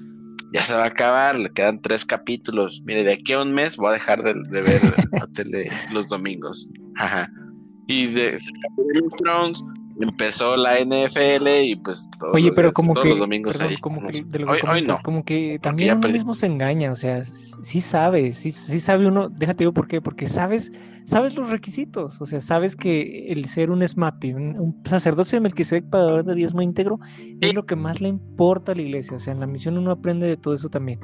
ya 0.53 0.63
se 0.63 0.75
va 0.75 0.85
a 0.85 0.89
acabar, 0.89 1.39
le 1.39 1.51
quedan 1.51 1.83
tres 1.83 2.05
capítulos. 2.05 2.83
Mire, 2.87 3.05
de 3.05 3.15
aquí 3.15 3.33
a 3.33 3.43
un 3.43 3.53
mes 3.53 3.77
voy 3.77 3.91
a 3.91 3.93
dejar 3.93 4.23
de, 4.23 4.63
ver 4.63 4.83
la 5.13 5.27
tele 5.35 5.71
los 5.93 6.09
domingos. 6.09 6.71
Ajá. 6.97 7.31
Y 7.89 8.07
de 8.07 8.39
Game 8.77 9.07
of 9.07 9.17
Thrones 9.17 9.65
empezó 10.01 10.57
la 10.57 10.79
NFL 10.79 11.49
y 11.65 11.77
pues 11.77 12.09
todos, 12.19 12.35
Oye, 12.35 12.51
pero 12.55 12.73
como 12.73 12.95
que, 12.95 13.09
los 13.09 13.19
domingos 13.19 13.61
ahí. 13.61 13.77
como 13.77 14.01
que 14.07 14.25
hoy, 14.69 14.83
no. 14.83 14.99
Como 15.03 15.25
que 15.25 15.59
también 15.61 15.99
uno 15.99 16.09
mismo 16.09 16.35
se 16.35 16.47
engaña, 16.47 16.93
o 16.93 16.97
sea, 16.97 17.25
sí 17.25 17.81
sabe, 17.81 18.33
sí, 18.33 18.51
sí 18.51 18.81
sabe 18.81 19.07
uno, 19.07 19.29
déjate 19.29 19.65
digo 19.65 19.73
por 19.73 19.89
qué, 19.89 20.01
porque 20.01 20.29
sabes, 20.29 20.73
sabes 21.05 21.35
los 21.35 21.51
requisitos, 21.51 22.21
o 22.21 22.27
sea, 22.27 22.41
sabes 22.41 22.77
que 22.77 23.33
el 23.33 23.47
ser 23.47 23.71
un 23.71 23.87
SMAPI, 23.87 24.35
un, 24.35 24.59
un 24.59 24.83
sacerdote 24.85 25.37
de 25.37 25.41
Melquisedec 25.41 25.89
pagador 25.89 26.25
de 26.25 26.35
diezmo 26.35 26.63
íntegro, 26.63 27.01
es 27.41 27.55
lo 27.55 27.67
que 27.67 27.77
más 27.77 28.01
le 28.01 28.09
importa 28.09 28.73
a 28.73 28.75
la 28.75 28.83
iglesia, 28.83 29.17
o 29.17 29.21
sea, 29.21 29.33
en 29.33 29.41
la 29.41 29.47
misión 29.47 29.79
uno 29.79 29.91
aprende 29.91 30.27
de 30.27 30.37
todo 30.37 30.55
eso 30.55 30.69
también 30.69 31.01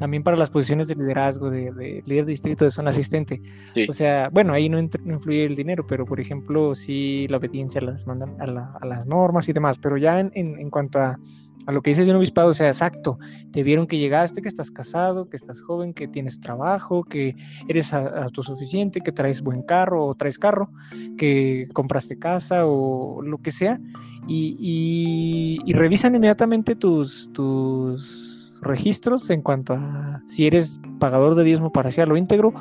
también 0.00 0.22
para 0.22 0.34
las 0.34 0.48
posiciones 0.48 0.88
de 0.88 0.94
liderazgo, 0.94 1.50
de, 1.50 2.02
líder 2.06 2.24
de 2.24 2.30
distrito, 2.30 2.64
de 2.64 2.70
zona 2.70 2.88
asistente. 2.88 3.42
O 3.86 3.92
sea, 3.92 4.30
bueno, 4.32 4.54
ahí 4.54 4.66
no, 4.70 4.78
influye 4.78 5.44
el 5.44 5.54
dinero, 5.54 5.86
pero 5.86 6.06
por 6.06 6.18
ejemplo, 6.18 6.74
sí 6.74 7.26
la 7.28 7.36
obediencia 7.36 7.82
a 7.82 7.84
las, 7.84 8.08
a, 8.08 8.86
las 8.86 9.06
normas 9.06 9.46
y 9.50 9.52
demás. 9.52 9.76
Pero 9.76 9.98
ya 9.98 10.18
en, 10.18 10.32
en, 10.34 10.70
cuanto 10.70 11.00
a, 11.00 11.18
a, 11.66 11.72
lo 11.72 11.82
que 11.82 11.90
dices 11.90 12.06
de 12.06 12.12
un 12.12 12.16
obispado, 12.16 12.48
o 12.48 12.54
sea, 12.54 12.68
exacto, 12.68 13.18
te 13.52 13.62
vieron 13.62 13.86
que 13.86 13.98
llegaste, 13.98 14.40
que 14.40 14.48
estás 14.48 14.70
casado, 14.70 15.28
que 15.28 15.36
estás 15.36 15.60
joven, 15.60 15.92
que 15.92 16.08
tienes 16.08 16.40
trabajo, 16.40 17.04
que 17.04 17.36
eres 17.68 17.92
autosuficiente, 17.92 19.02
que 19.02 19.12
traes 19.12 19.42
buen 19.42 19.60
carro 19.60 20.06
o 20.06 20.14
traes 20.14 20.38
carro, 20.38 20.70
que 21.18 21.68
compraste 21.74 22.18
casa 22.18 22.64
o 22.64 23.20
lo 23.20 23.36
que 23.36 23.52
sea. 23.52 23.78
Y, 24.26 24.56
y, 24.58 25.58
y 25.66 25.74
revisan 25.74 26.14
inmediatamente 26.14 26.74
tus, 26.74 27.30
tus 27.34 28.29
registros 28.62 29.30
en 29.30 29.42
cuanto 29.42 29.74
a 29.74 30.22
si 30.26 30.46
eres 30.46 30.80
pagador 30.98 31.34
de 31.34 31.44
diezmo 31.44 31.72
parcial 31.72 32.12
o 32.12 32.16
íntegro, 32.16 32.52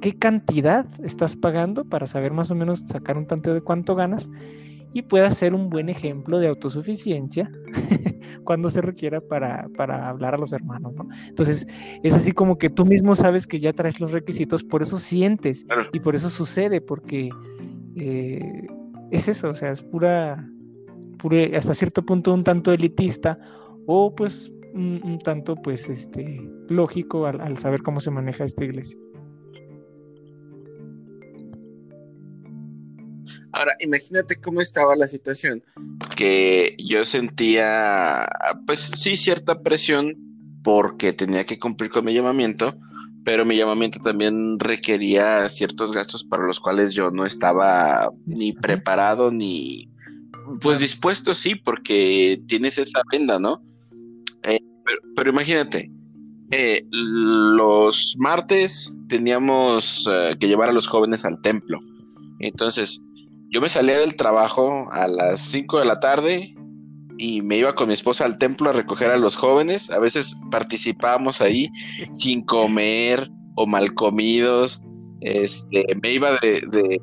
qué 0.00 0.16
cantidad 0.16 0.86
estás 1.02 1.36
pagando 1.36 1.84
para 1.84 2.06
saber 2.06 2.32
más 2.32 2.50
o 2.50 2.54
menos 2.54 2.80
sacar 2.82 3.16
un 3.16 3.26
tanteo 3.26 3.54
de 3.54 3.60
cuánto 3.60 3.94
ganas 3.94 4.28
y 4.92 5.02
pueda 5.02 5.30
ser 5.30 5.54
un 5.54 5.70
buen 5.70 5.88
ejemplo 5.88 6.38
de 6.38 6.46
autosuficiencia 6.48 7.50
cuando 8.44 8.70
se 8.70 8.80
requiera 8.80 9.20
para, 9.20 9.68
hablar 10.08 10.34
a 10.34 10.38
los 10.38 10.52
hermanos, 10.52 10.94
¿no? 10.94 11.08
Entonces, 11.26 11.66
es 12.02 12.14
así 12.14 12.32
como 12.32 12.58
que 12.58 12.70
tú 12.70 12.84
mismo 12.84 13.14
sabes 13.14 13.46
que 13.46 13.58
ya 13.58 13.72
traes 13.72 13.98
los 13.98 14.12
requisitos, 14.12 14.62
por 14.62 14.82
eso 14.82 14.98
sientes 14.98 15.66
y 15.92 16.00
por 16.00 16.14
eso 16.14 16.28
sucede, 16.28 16.80
porque 16.80 17.30
eh, 17.96 18.66
es 19.10 19.28
eso, 19.28 19.48
o 19.50 19.54
sea, 19.54 19.72
es 19.72 19.82
pura, 19.82 20.48
pura, 21.18 21.38
hasta 21.56 21.74
cierto 21.74 22.04
punto 22.04 22.32
un 22.32 22.44
tanto 22.44 22.72
elitista 22.72 23.38
o 23.86 24.14
pues 24.14 24.52
un, 24.74 25.18
tanto 25.24 25.56
pues 25.56 25.88
este 25.88 26.40
lógico 26.68 27.26
al, 27.26 27.58
saber 27.58 27.82
cómo 27.82 28.00
se 28.00 28.10
maneja 28.10 28.44
esta 28.44 28.64
iglesia. 28.64 28.98
Ahora, 33.52 33.76
imagínate 33.78 34.34
cómo 34.40 34.60
estaba 34.60 34.96
la 34.96 35.06
situación, 35.06 35.62
que 36.16 36.74
yo 36.76 37.04
sentía, 37.04 38.26
pues 38.66 38.80
sí, 38.80 39.16
cierta 39.16 39.62
presión 39.62 40.16
porque 40.64 41.12
tenía 41.12 41.44
que 41.44 41.60
cumplir 41.60 41.90
con 41.90 42.04
mi 42.04 42.12
llamamiento, 42.12 42.76
pero 43.24 43.44
mi 43.44 43.56
llamamiento 43.56 44.00
también 44.00 44.58
requería 44.58 45.48
ciertos 45.48 45.92
gastos 45.92 46.24
para 46.24 46.46
los 46.46 46.58
cuales 46.58 46.94
yo 46.94 47.12
no 47.12 47.24
estaba 47.24 48.10
ni 48.26 48.52
preparado 48.54 49.30
ni, 49.30 49.88
pues 50.60 50.80
dispuesto, 50.80 51.32
sí, 51.32 51.54
porque 51.54 52.42
tienes 52.48 52.76
esa 52.78 53.02
venda, 53.12 53.38
¿no? 53.38 53.62
Pero, 55.16 55.30
imagínate, 55.30 55.90
eh, 56.50 56.86
los 56.90 58.16
martes 58.18 58.94
teníamos 59.08 60.08
eh, 60.10 60.36
que 60.38 60.48
llevar 60.48 60.68
a 60.68 60.72
los 60.72 60.86
jóvenes 60.86 61.24
al 61.24 61.40
templo. 61.40 61.80
Entonces, 62.40 63.02
yo 63.50 63.60
me 63.60 63.68
salía 63.68 63.98
del 63.98 64.16
trabajo 64.16 64.88
a 64.92 65.06
las 65.08 65.40
5 65.40 65.78
de 65.78 65.84
la 65.84 66.00
tarde 66.00 66.54
y 67.18 67.42
me 67.42 67.56
iba 67.56 67.74
con 67.74 67.88
mi 67.88 67.94
esposa 67.94 68.24
al 68.24 68.38
templo 68.38 68.70
a 68.70 68.72
recoger 68.72 69.10
a 69.10 69.16
los 69.16 69.36
jóvenes. 69.36 69.90
A 69.90 69.98
veces 69.98 70.36
participábamos 70.50 71.40
ahí 71.40 71.70
sin 72.12 72.44
comer 72.44 73.30
o 73.56 73.66
mal 73.66 73.94
comidos. 73.94 74.82
Este, 75.20 75.86
me 76.02 76.12
iba 76.12 76.32
de, 76.42 77.00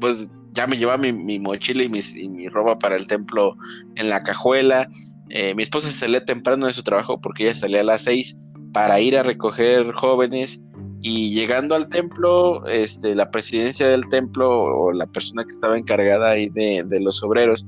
pues 0.00 0.28
ya 0.52 0.66
me 0.66 0.76
llevaba 0.76 0.98
mi, 0.98 1.38
mochila 1.38 1.84
y, 1.84 1.90
y 2.16 2.28
mi 2.28 2.48
ropa 2.48 2.78
para 2.78 2.96
el 2.96 3.06
templo 3.06 3.56
en 3.94 4.08
la 4.10 4.20
cajuela 4.20 4.88
eh, 5.30 5.54
mi 5.54 5.62
esposa 5.62 5.88
se 5.88 5.98
salía 5.98 6.24
temprano 6.24 6.66
de 6.66 6.72
su 6.72 6.82
trabajo 6.82 7.20
porque 7.20 7.44
ella 7.44 7.54
salía 7.54 7.80
a 7.80 7.84
las 7.84 8.02
seis 8.02 8.36
para 8.72 9.00
ir 9.00 9.16
a 9.16 9.22
recoger 9.22 9.92
jóvenes 9.92 10.62
y 11.02 11.32
llegando 11.32 11.74
al 11.74 11.88
templo, 11.88 12.66
este, 12.66 13.14
la 13.14 13.30
presidencia 13.30 13.88
del 13.88 14.08
templo 14.08 14.50
o 14.50 14.92
la 14.92 15.06
persona 15.06 15.44
que 15.44 15.50
estaba 15.50 15.78
encargada 15.78 16.30
ahí 16.30 16.50
de, 16.50 16.84
los 17.00 17.22
obreros 17.22 17.66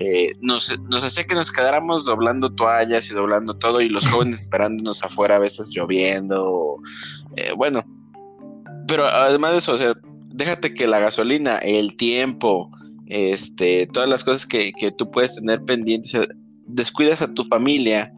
eh, 0.00 0.32
nos, 0.40 0.70
hacía 1.02 1.24
que 1.24 1.34
nos 1.34 1.50
quedáramos 1.50 2.04
doblando 2.04 2.54
toallas 2.54 3.10
y 3.10 3.14
doblando 3.14 3.54
todo 3.54 3.80
y 3.80 3.88
los 3.88 4.06
jóvenes 4.08 4.40
esperándonos 4.40 5.02
afuera 5.02 5.36
a 5.36 5.40
veces 5.40 5.70
lloviendo. 5.74 6.76
Eh, 7.36 7.52
bueno, 7.56 7.84
pero 8.86 9.06
además 9.06 9.52
de 9.52 9.58
eso, 9.58 9.72
o 9.72 9.78
sea, 9.78 9.94
déjate 10.28 10.74
que 10.74 10.86
la 10.86 10.98
gasolina, 10.98 11.58
el 11.58 11.96
tiempo, 11.96 12.70
este, 13.06 13.86
todas 13.86 14.08
las 14.08 14.24
cosas 14.24 14.46
que, 14.46 14.72
que 14.72 14.92
tú 14.92 15.10
puedes 15.10 15.36
tener 15.36 15.62
pendientes, 15.64 16.28
descuidas 16.68 17.22
a 17.22 17.32
tu 17.32 17.44
familia. 17.44 18.12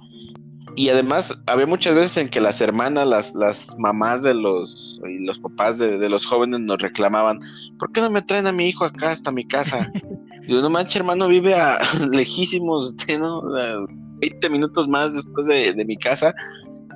Y 0.76 0.88
además 0.88 1.42
había 1.46 1.66
muchas 1.66 1.94
veces 1.94 2.16
en 2.18 2.28
que 2.28 2.40
las 2.40 2.60
hermanas, 2.60 3.06
las, 3.06 3.34
las 3.34 3.76
mamás 3.78 4.22
de 4.22 4.34
los 4.34 5.00
y 5.08 5.24
los 5.24 5.38
papás 5.40 5.78
de, 5.78 6.08
los 6.08 6.24
jóvenes 6.24 6.60
nos 6.60 6.80
reclamaban, 6.80 7.38
¿por 7.78 7.90
qué 7.92 8.00
no 8.00 8.10
me 8.10 8.22
traen 8.22 8.46
a 8.46 8.52
mi 8.52 8.66
hijo 8.66 8.84
acá 8.84 9.10
hasta 9.10 9.32
mi 9.32 9.44
casa? 9.44 9.92
Y 10.48 10.54
no 10.54 10.68
manches, 10.68 10.96
hermano, 10.96 11.28
vive 11.28 11.54
a 11.54 11.78
lejísimos, 12.10 12.96
¿no? 13.20 13.42
20 14.20 14.50
minutos 14.50 14.88
más 14.88 15.14
después 15.14 15.46
de, 15.46 15.84
mi 15.84 15.96
casa. 15.96 16.34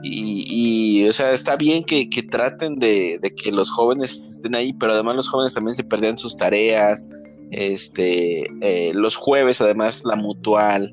Y, 0.02 1.06
o 1.06 1.12
sea, 1.12 1.30
está 1.30 1.54
bien 1.54 1.84
que, 1.84 2.08
traten 2.30 2.80
de, 2.80 3.20
que 3.42 3.52
los 3.52 3.70
jóvenes 3.70 4.28
estén 4.28 4.56
ahí, 4.56 4.72
pero 4.72 4.94
además 4.94 5.14
los 5.14 5.28
jóvenes 5.28 5.54
también 5.54 5.74
se 5.74 5.84
perdían 5.84 6.18
sus 6.18 6.36
tareas. 6.36 7.06
Este, 7.52 8.44
eh, 8.60 8.92
los 8.92 9.14
jueves, 9.14 9.60
además, 9.60 10.04
la 10.04 10.16
mutual. 10.16 10.92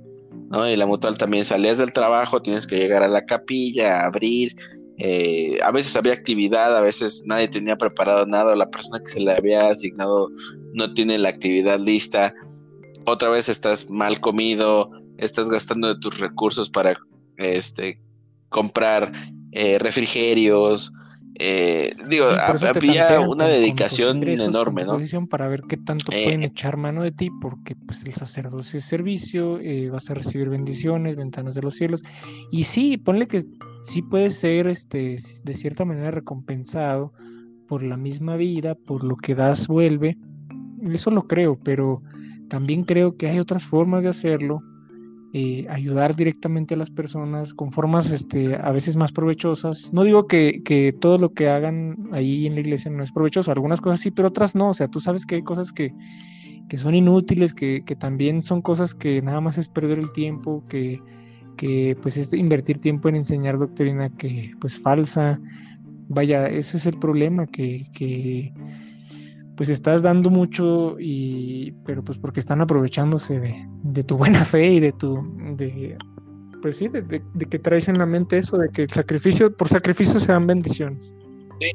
¿No? 0.51 0.69
Y 0.69 0.75
la 0.75 0.85
mutual 0.85 1.17
también 1.17 1.45
salías 1.45 1.77
del 1.77 1.93
trabajo, 1.93 2.41
tienes 2.41 2.67
que 2.67 2.77
llegar 2.77 3.01
a 3.03 3.07
la 3.07 3.25
capilla, 3.25 4.05
abrir. 4.05 4.53
Eh, 4.97 5.57
a 5.63 5.71
veces 5.71 5.95
había 5.95 6.13
actividad, 6.13 6.77
a 6.77 6.81
veces 6.81 7.23
nadie 7.25 7.47
tenía 7.47 7.77
preparado 7.77 8.25
nada, 8.25 8.55
la 8.55 8.69
persona 8.69 8.99
que 8.99 9.09
se 9.09 9.19
le 9.19 9.31
había 9.31 9.69
asignado 9.69 10.29
no 10.73 10.93
tiene 10.93 11.17
la 11.17 11.29
actividad 11.29 11.79
lista. 11.79 12.33
Otra 13.05 13.29
vez 13.29 13.49
estás 13.49 13.89
mal 13.89 14.19
comido, 14.19 14.91
estás 15.17 15.49
gastando 15.49 15.87
de 15.87 15.99
tus 15.99 16.19
recursos 16.19 16.69
para 16.69 16.95
este, 17.37 17.99
comprar 18.49 19.11
eh, 19.53 19.79
refrigerios, 19.79 20.91
eh, 21.43 21.95
digo, 22.07 22.25
había 22.25 23.19
una 23.19 23.45
dedicación 23.45 24.21
enorme, 24.27 24.83
¿no? 24.83 24.99
Para 25.27 25.47
ver 25.47 25.63
qué 25.67 25.75
tanto 25.75 26.11
eh, 26.11 26.25
pueden 26.25 26.43
echar 26.43 26.77
mano 26.77 27.01
de 27.01 27.11
ti, 27.11 27.29
porque 27.41 27.75
pues 27.75 28.03
el 28.05 28.13
sacerdocio 28.13 28.77
es 28.77 28.85
servicio, 28.85 29.59
eh, 29.59 29.89
vas 29.89 30.07
a 30.11 30.13
recibir 30.13 30.49
bendiciones, 30.49 31.15
ventanas 31.15 31.55
de 31.55 31.63
los 31.63 31.75
cielos. 31.75 32.03
Y 32.51 32.65
sí, 32.65 32.97
ponle 32.97 33.27
que 33.27 33.43
sí 33.85 34.03
puede 34.03 34.29
ser 34.29 34.67
este, 34.67 35.17
de 35.43 35.53
cierta 35.55 35.83
manera 35.83 36.11
recompensado 36.11 37.11
por 37.67 37.81
la 37.81 37.97
misma 37.97 38.35
vida, 38.35 38.75
por 38.75 39.03
lo 39.03 39.15
que 39.15 39.33
das 39.33 39.67
vuelve. 39.67 40.17
Eso 40.93 41.09
lo 41.09 41.23
creo, 41.23 41.57
pero 41.63 42.03
también 42.49 42.83
creo 42.83 43.17
que 43.17 43.27
hay 43.27 43.39
otras 43.39 43.63
formas 43.63 44.03
de 44.03 44.09
hacerlo 44.09 44.61
eh, 45.33 45.65
ayudar 45.69 46.15
directamente 46.15 46.73
a 46.73 46.77
las 46.77 46.91
personas 46.91 47.53
con 47.53 47.71
formas 47.71 48.11
este, 48.11 48.55
a 48.55 48.71
veces 48.71 48.97
más 48.97 49.13
provechosas. 49.13 49.93
No 49.93 50.03
digo 50.03 50.27
que, 50.27 50.61
que, 50.65 50.93
todo 50.93 51.17
lo 51.17 51.33
que 51.33 51.47
hagan 51.47 52.09
ahí 52.11 52.47
en 52.47 52.55
la 52.55 52.59
iglesia 52.59 52.91
no 52.91 53.01
es 53.01 53.13
provechoso, 53.13 53.49
algunas 53.51 53.79
cosas 53.79 54.01
sí, 54.01 54.11
pero 54.11 54.27
otras 54.27 54.55
no. 54.55 54.69
O 54.69 54.73
sea, 54.73 54.89
tú 54.89 54.99
sabes 54.99 55.25
que 55.25 55.35
hay 55.35 55.43
cosas 55.43 55.71
que, 55.71 55.93
que 56.67 56.77
son 56.77 56.95
inútiles, 56.95 57.53
que, 57.53 57.83
que, 57.85 57.95
también 57.95 58.41
son 58.41 58.61
cosas 58.61 58.93
que 58.93 59.21
nada 59.21 59.39
más 59.39 59.57
es 59.57 59.69
perder 59.69 59.99
el 59.99 60.11
tiempo, 60.11 60.65
que, 60.67 60.99
que 61.55 61.95
pues 62.01 62.17
es 62.17 62.33
invertir 62.33 62.79
tiempo 62.79 63.07
en 63.07 63.15
enseñar 63.15 63.57
doctrina 63.57 64.09
que 64.09 64.51
pues 64.59 64.79
falsa. 64.79 65.39
Vaya, 66.09 66.47
ese 66.47 66.75
es 66.75 66.85
el 66.87 66.99
problema, 66.99 67.47
que, 67.47 68.51
pues 69.55 69.69
estás 69.69 70.01
dando 70.01 70.29
mucho 70.29 70.97
y 70.99 71.71
pero 71.85 72.03
pues 72.03 72.17
porque 72.17 72.39
están 72.39 72.61
aprovechándose 72.61 73.39
de, 73.39 73.67
de 73.83 74.03
tu 74.03 74.17
buena 74.17 74.45
fe 74.45 74.73
y 74.73 74.79
de 74.79 74.91
tu 74.93 75.21
de 75.55 75.97
pues 76.61 76.77
sí 76.77 76.87
de, 76.87 77.01
de, 77.01 77.45
que 77.45 77.59
traes 77.59 77.87
en 77.87 77.97
la 77.97 78.05
mente 78.05 78.37
eso 78.37 78.57
de 78.57 78.69
que 78.69 78.87
sacrificio 78.87 79.55
por 79.55 79.67
sacrificio 79.67 80.19
se 80.19 80.31
dan 80.31 80.47
bendiciones. 80.47 81.13
Sí. 81.59 81.71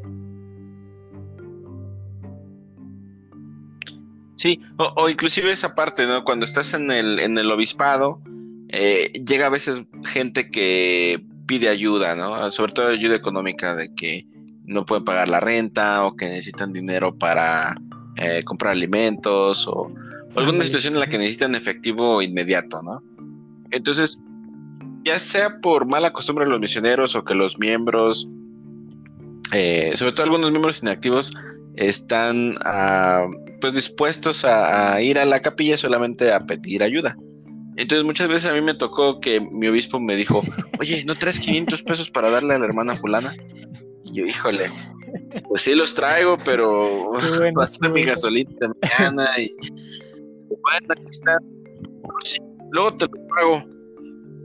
Sí 4.36 4.60
o, 4.76 4.92
o, 4.96 5.08
inclusive 5.08 5.50
esa 5.50 5.74
parte 5.74 6.06
no 6.06 6.24
cuando 6.24 6.44
estás 6.44 6.74
en 6.74 6.90
el 6.90 7.18
en 7.18 7.38
el 7.38 7.50
obispado 7.50 8.20
eh, 8.68 9.12
llega 9.26 9.46
a 9.46 9.50
veces 9.50 9.82
gente 10.04 10.50
que 10.50 11.24
pide 11.46 11.68
ayuda 11.68 12.14
no 12.14 12.50
sobre 12.50 12.72
todo 12.72 12.88
ayuda 12.88 13.16
económica 13.16 13.74
de 13.74 13.94
que 13.94 14.26
no 14.66 14.84
pueden 14.84 15.04
pagar 15.04 15.28
la 15.28 15.40
renta 15.40 16.04
o 16.04 16.16
que 16.16 16.26
necesitan 16.26 16.72
dinero 16.72 17.16
para 17.16 17.76
eh, 18.16 18.42
comprar 18.44 18.72
alimentos 18.72 19.66
o, 19.68 19.92
alguna 20.36 20.64
situación 20.64 20.94
en 20.94 21.00
la 21.00 21.06
que 21.06 21.18
necesitan 21.18 21.54
efectivo 21.54 22.20
inmediato, 22.20 22.82
¿no? 22.82 23.02
Entonces, 23.70 24.22
ya 25.04 25.18
sea 25.18 25.60
por 25.60 25.86
mala 25.86 26.12
costumbre 26.12 26.44
de 26.44 26.50
los 26.50 26.60
misioneros 26.60 27.16
o 27.16 27.24
que 27.24 27.34
los 27.34 27.58
miembros, 27.58 28.28
eh, 29.52 29.92
sobre 29.94 30.12
todo 30.12 30.24
algunos 30.24 30.50
miembros 30.50 30.82
inactivos, 30.82 31.32
están 31.76 32.54
ah, 32.64 33.26
pues 33.60 33.74
dispuestos 33.74 34.44
a, 34.44 35.00
ir 35.00 35.18
a 35.18 35.24
la 35.24 35.40
capilla 35.40 35.76
solamente 35.76 36.32
a 36.32 36.44
pedir 36.44 36.82
ayuda. 36.82 37.16
Entonces 37.76 38.04
muchas 38.04 38.28
veces 38.28 38.50
a 38.50 38.54
mí 38.54 38.62
me 38.62 38.74
tocó 38.74 39.20
que 39.20 39.40
mi 39.40 39.68
obispo 39.68 40.00
me 40.00 40.16
dijo, 40.16 40.42
oye, 40.80 41.04
¿no 41.04 41.14
traes 41.14 41.40
500 41.40 41.82
pesos 41.82 42.10
para 42.10 42.30
darle 42.30 42.54
a 42.54 42.58
la 42.58 42.64
hermana 42.64 42.96
fulana? 42.96 43.34
Yo, 44.16 44.24
híjole, 44.24 44.70
pues 45.46 45.60
sí 45.60 45.74
los 45.74 45.94
traigo, 45.94 46.38
pero 46.42 47.14
a 47.14 47.20
ser 47.66 47.90
mi 47.90 48.02
gasolina 48.02 48.50
de 48.58 48.68
mañana 48.68 49.28
y 49.38 49.54
bueno, 50.48 50.86
aquí 50.90 51.06
está. 51.10 51.38
Luego 52.70 52.96
te 52.96 53.04
lo 53.04 53.28
pago. 53.28 53.76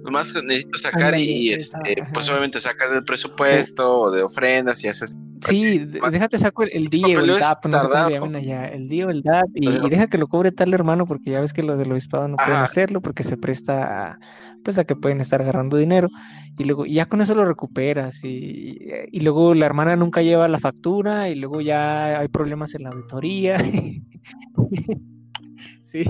Nomás 0.04 0.34
necesito 0.44 0.78
sacar 0.78 1.16
y, 1.16 1.54
este, 1.54 2.04
pues 2.14 2.28
obviamente 2.30 2.60
sacas 2.60 2.92
del 2.92 3.06
presupuesto 3.06 4.02
o 4.02 4.12
de 4.12 4.24
ofrendas 4.24 4.84
y 4.84 4.90
haces. 4.90 5.16
Sí, 5.48 5.86
déjate 6.12 6.38
saco 6.38 6.64
el, 6.64 6.90
día 6.90 7.18
o 7.18 7.22
el 7.22 7.40
DAP, 7.40 7.66
no 7.68 7.82
sé 7.82 8.18
allá, 8.38 8.66
el 8.66 8.88
día 8.88 9.08
o 9.08 9.10
el 9.10 9.22
DAP, 9.22 9.48
y, 9.56 9.70
y, 9.70 9.90
deja 9.90 10.08
que 10.08 10.18
lo 10.18 10.28
cobre 10.28 10.52
tal 10.52 10.74
hermano, 10.74 11.08
porque 11.08 11.32
ya 11.32 11.40
ves 11.40 11.54
que 11.54 11.64
los 11.64 11.80
del 11.80 11.92
obispado 11.92 12.28
no 12.28 12.38
pueden 12.38 12.58
hacerlo 12.58 13.02
porque 13.02 13.24
se 13.24 13.38
presta 13.38 14.12
a, 14.12 14.20
pues 14.64 14.78
a 14.78 14.86
que 14.86 14.96
pueden 14.96 15.22
estar 15.22 15.42
agarrando 15.42 15.78
dinero, 15.78 16.10
y 16.58 16.64
luego 16.64 16.86
ya 16.86 17.06
con 17.06 17.22
eso 17.22 17.36
lo 17.36 17.46
recuperas, 17.46 18.24
y, 18.24 18.78
y 19.12 19.20
luego 19.22 19.54
la 19.54 19.66
hermana 19.66 19.96
nunca 19.96 20.22
lleva 20.22 20.48
la 20.48 20.60
factura, 20.60 21.30
y 21.30 21.36
luego 21.36 21.62
ya 21.62 22.20
hay 22.20 22.28
problemas 22.28 22.76
en 22.76 22.84
la 22.84 22.90
auditoría. 22.90 23.58
sí. 25.82 26.04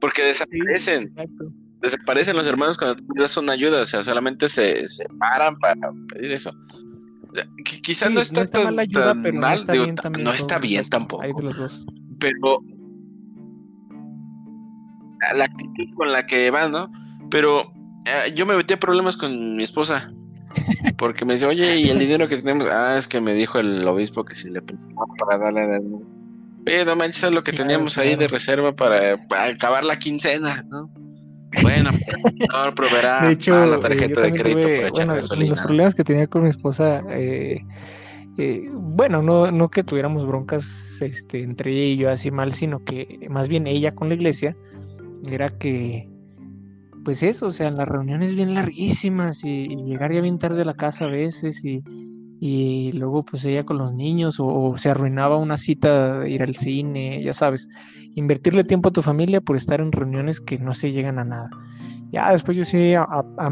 Porque 0.00 0.22
desaparecen. 0.22 1.14
desaparecen 1.80 2.36
los 2.36 2.46
hermanos 2.46 2.76
cuando 2.76 2.96
tú 2.96 3.14
das 3.16 3.36
una 3.36 3.52
ayuda, 3.52 3.82
o 3.82 3.86
sea, 3.86 4.02
solamente 4.02 4.48
se, 4.48 4.84
paran 5.18 5.58
para 5.58 5.92
pedir 6.12 6.32
eso. 6.32 6.52
quizás 7.82 8.10
no 8.10 8.20
está, 8.20 8.46
tan, 8.46 8.64
mal, 8.64 8.78
ayuda, 8.78 9.16
pero 9.22 9.40
no 9.40 9.52
está 9.52 9.72
bien, 9.72 9.94
no 10.22 10.32
está 10.32 10.58
bien 10.58 10.88
tampoco. 10.88 11.22
Pero 12.18 12.60
la 15.34 15.44
actitud 15.44 15.94
con 15.94 16.12
la 16.12 16.26
que 16.26 16.50
van, 16.50 16.72
¿no? 16.72 16.90
Pero 17.30 17.72
eh, 18.04 18.32
yo 18.34 18.46
me 18.46 18.56
metí 18.56 18.74
a 18.74 18.80
problemas 18.80 19.16
con 19.16 19.56
mi 19.56 19.62
esposa. 19.62 20.12
Porque 20.96 21.24
me 21.24 21.34
dice, 21.34 21.46
oye, 21.46 21.76
¿y 21.76 21.90
el 21.90 21.98
dinero 21.98 22.28
que 22.28 22.36
tenemos? 22.36 22.66
Ah, 22.66 22.96
es 22.96 23.08
que 23.08 23.20
me 23.20 23.34
dijo 23.34 23.58
el 23.58 23.86
obispo 23.86 24.24
que 24.24 24.34
si 24.34 24.50
le 24.50 24.62
para 24.62 25.38
darle 25.38 25.62
a 25.62 25.80
Oye, 26.66 26.84
no 26.84 26.96
manches, 26.96 27.22
es 27.24 27.32
lo 27.32 27.42
que 27.44 27.52
teníamos 27.52 27.96
ahí 27.98 28.16
de 28.16 28.26
reserva 28.26 28.74
para, 28.74 29.20
acabar 29.38 29.84
la 29.84 29.98
quincena, 29.98 30.64
¿no? 30.68 30.90
Bueno, 31.62 31.90
no 32.52 32.74
proveerá 32.74 33.26
de 33.26 33.34
hecho, 33.34 33.64
la 33.66 33.78
tarjeta 33.78 34.20
de 34.20 34.32
crédito 34.32 34.60
tuve, 34.62 34.76
para 34.76 34.88
echar 34.88 35.06
bueno, 35.06 35.46
Los 35.46 35.60
problemas 35.60 35.94
que 35.94 36.04
tenía 36.04 36.26
con 36.26 36.42
mi 36.42 36.48
esposa, 36.48 37.02
eh, 37.10 37.64
eh, 38.36 38.68
bueno, 38.72 39.22
no, 39.22 39.50
no 39.52 39.70
que 39.70 39.84
tuviéramos 39.84 40.26
broncas 40.26 41.00
este, 41.00 41.42
entre 41.42 41.70
ella 41.70 41.84
y 41.84 41.96
yo 41.96 42.10
así 42.10 42.32
mal, 42.32 42.52
sino 42.52 42.84
que 42.84 43.26
más 43.30 43.46
bien 43.46 43.68
ella 43.68 43.94
con 43.94 44.08
la 44.08 44.16
iglesia, 44.16 44.56
era 45.30 45.50
que, 45.50 46.08
pues 47.06 47.22
eso, 47.22 47.46
o 47.46 47.52
sea, 47.52 47.70
las 47.70 47.88
reuniones 47.88 48.34
bien 48.34 48.52
larguísimas 48.52 49.44
y, 49.44 49.68
llegar 49.68 50.12
ya 50.12 50.20
bien 50.20 50.38
tarde 50.38 50.62
a 50.62 50.64
la 50.66 50.74
casa 50.74 51.06
a 51.06 51.08
veces 51.08 51.64
y 51.64 51.82
y 52.38 52.92
luego 52.92 53.24
pues 53.24 53.44
ella 53.44 53.64
con 53.64 53.78
los 53.78 53.94
niños 53.94 54.36
o, 54.38 54.76
se 54.76 54.90
arruinaba 54.90 55.36
una 55.36 55.56
cita 55.56 56.20
de 56.20 56.30
ir 56.30 56.42
al 56.42 56.54
cine, 56.54 57.22
ya 57.22 57.32
sabes, 57.32 57.68
invertirle 58.14 58.64
tiempo 58.64 58.90
a 58.90 58.92
tu 58.92 59.02
familia 59.02 59.40
por 59.40 59.56
estar 59.56 59.80
en 59.80 59.92
reuniones 59.92 60.40
que 60.40 60.58
no 60.58 60.74
se 60.74 60.92
llegan 60.92 61.18
a 61.18 61.24
nada. 61.24 61.50
Ya 62.12 62.30
después 62.30 62.56
yo 62.56 62.64
sí, 62.64 62.94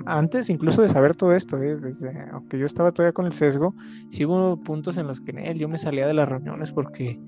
antes 0.07 0.49
incluso 0.49 0.83
de 0.83 0.89
saber 0.89 1.17
todo 1.17 1.35
esto, 1.35 1.61
¿eh? 1.63 1.77
aunque 2.33 2.59
yo 2.59 2.67
estaba 2.67 2.93
todavía 2.93 3.13
con 3.13 3.27
el 3.27 3.33
sesgo, 3.33 3.75
sí 4.11 4.25
hubo 4.25 4.63
puntos 4.63 4.97
en 4.97 5.07
los 5.07 5.21
que 5.21 5.33
él 5.33 5.59
yo 5.59 5.69
me 5.69 5.79
salía 5.79 6.07
de 6.07 6.15
las 6.15 6.29
reuniones 6.29 6.71
porque 6.71 7.19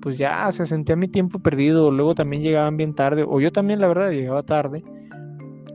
pues 0.00 0.16
ya 0.16 0.50
se 0.52 0.64
sentía 0.64 0.96
mi 0.96 1.08
tiempo 1.08 1.38
perdido, 1.38 1.90
luego 1.90 2.14
también 2.14 2.42
llegaban 2.42 2.76
bien 2.78 2.94
tarde, 2.94 3.24
o 3.28 3.40
yo 3.40 3.52
también 3.52 3.80
la 3.80 3.88
verdad 3.88 4.10
llegaba 4.10 4.42
tarde 4.42 4.82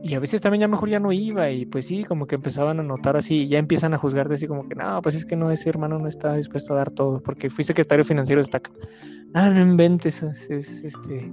y 0.02 0.14
a 0.14 0.20
veces 0.20 0.40
también 0.40 0.62
ya 0.62 0.68
mejor 0.68 0.88
ya 0.88 1.00
no 1.00 1.12
iba 1.12 1.50
y 1.50 1.66
pues 1.66 1.86
sí, 1.86 2.04
como 2.04 2.26
que 2.26 2.36
empezaban 2.36 2.80
a 2.80 2.82
notar 2.82 3.16
así, 3.16 3.48
ya 3.48 3.58
empiezan 3.58 3.94
a 3.94 3.98
juzgar 3.98 4.28
de 4.28 4.36
así 4.36 4.46
como 4.46 4.68
que 4.68 4.74
no, 4.74 5.00
pues 5.02 5.14
es 5.14 5.24
que 5.24 5.36
no, 5.36 5.50
ese 5.50 5.68
hermano 5.68 5.98
no 5.98 6.08
está 6.08 6.34
dispuesto 6.34 6.74
a 6.74 6.78
dar 6.78 6.90
todo, 6.90 7.20
porque 7.22 7.50
fui 7.50 7.64
secretario 7.64 8.04
financiero 8.04 8.40
de 8.40 8.44
esta... 8.44 8.60
Ah, 9.34 9.50
no 9.50 9.60
inventes, 9.60 10.22
es, 10.22 10.50
este 10.84 11.32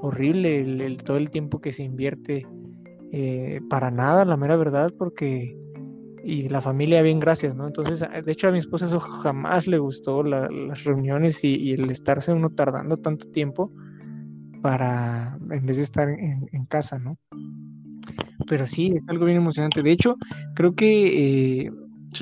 horrible 0.00 0.60
el, 0.60 0.96
todo 1.02 1.16
el 1.16 1.30
tiempo 1.30 1.60
que 1.60 1.72
se 1.72 1.82
invierte 1.82 2.46
eh, 3.12 3.60
para 3.68 3.90
nada, 3.90 4.24
la 4.24 4.36
mera 4.36 4.56
verdad, 4.56 4.92
porque 4.96 5.56
y 6.24 6.48
la 6.48 6.60
familia 6.60 7.00
bien 7.02 7.20
gracias, 7.20 7.56
¿no? 7.56 7.66
Entonces, 7.66 8.00
de 8.00 8.32
hecho 8.32 8.48
a 8.48 8.52
mi 8.52 8.58
esposa 8.58 8.86
eso 8.86 9.00
jamás 9.00 9.66
le 9.66 9.78
gustó, 9.78 10.22
las 10.22 10.84
reuniones 10.84 11.42
y, 11.42 11.72
el 11.72 11.90
estarse 11.90 12.32
uno 12.32 12.50
tardando 12.50 12.96
tanto 12.96 13.30
tiempo 13.30 13.72
para, 14.60 15.38
en 15.50 15.64
vez 15.64 15.76
de 15.76 15.82
estar 15.82 16.08
en 16.08 16.66
casa, 16.66 16.98
¿no? 16.98 17.18
Pero 18.48 18.66
sí, 18.66 18.92
es 18.96 19.02
algo 19.08 19.26
bien 19.26 19.38
emocionante. 19.38 19.82
De 19.82 19.92
hecho, 19.92 20.16
creo 20.54 20.74
que 20.74 21.66
eh, 21.66 21.70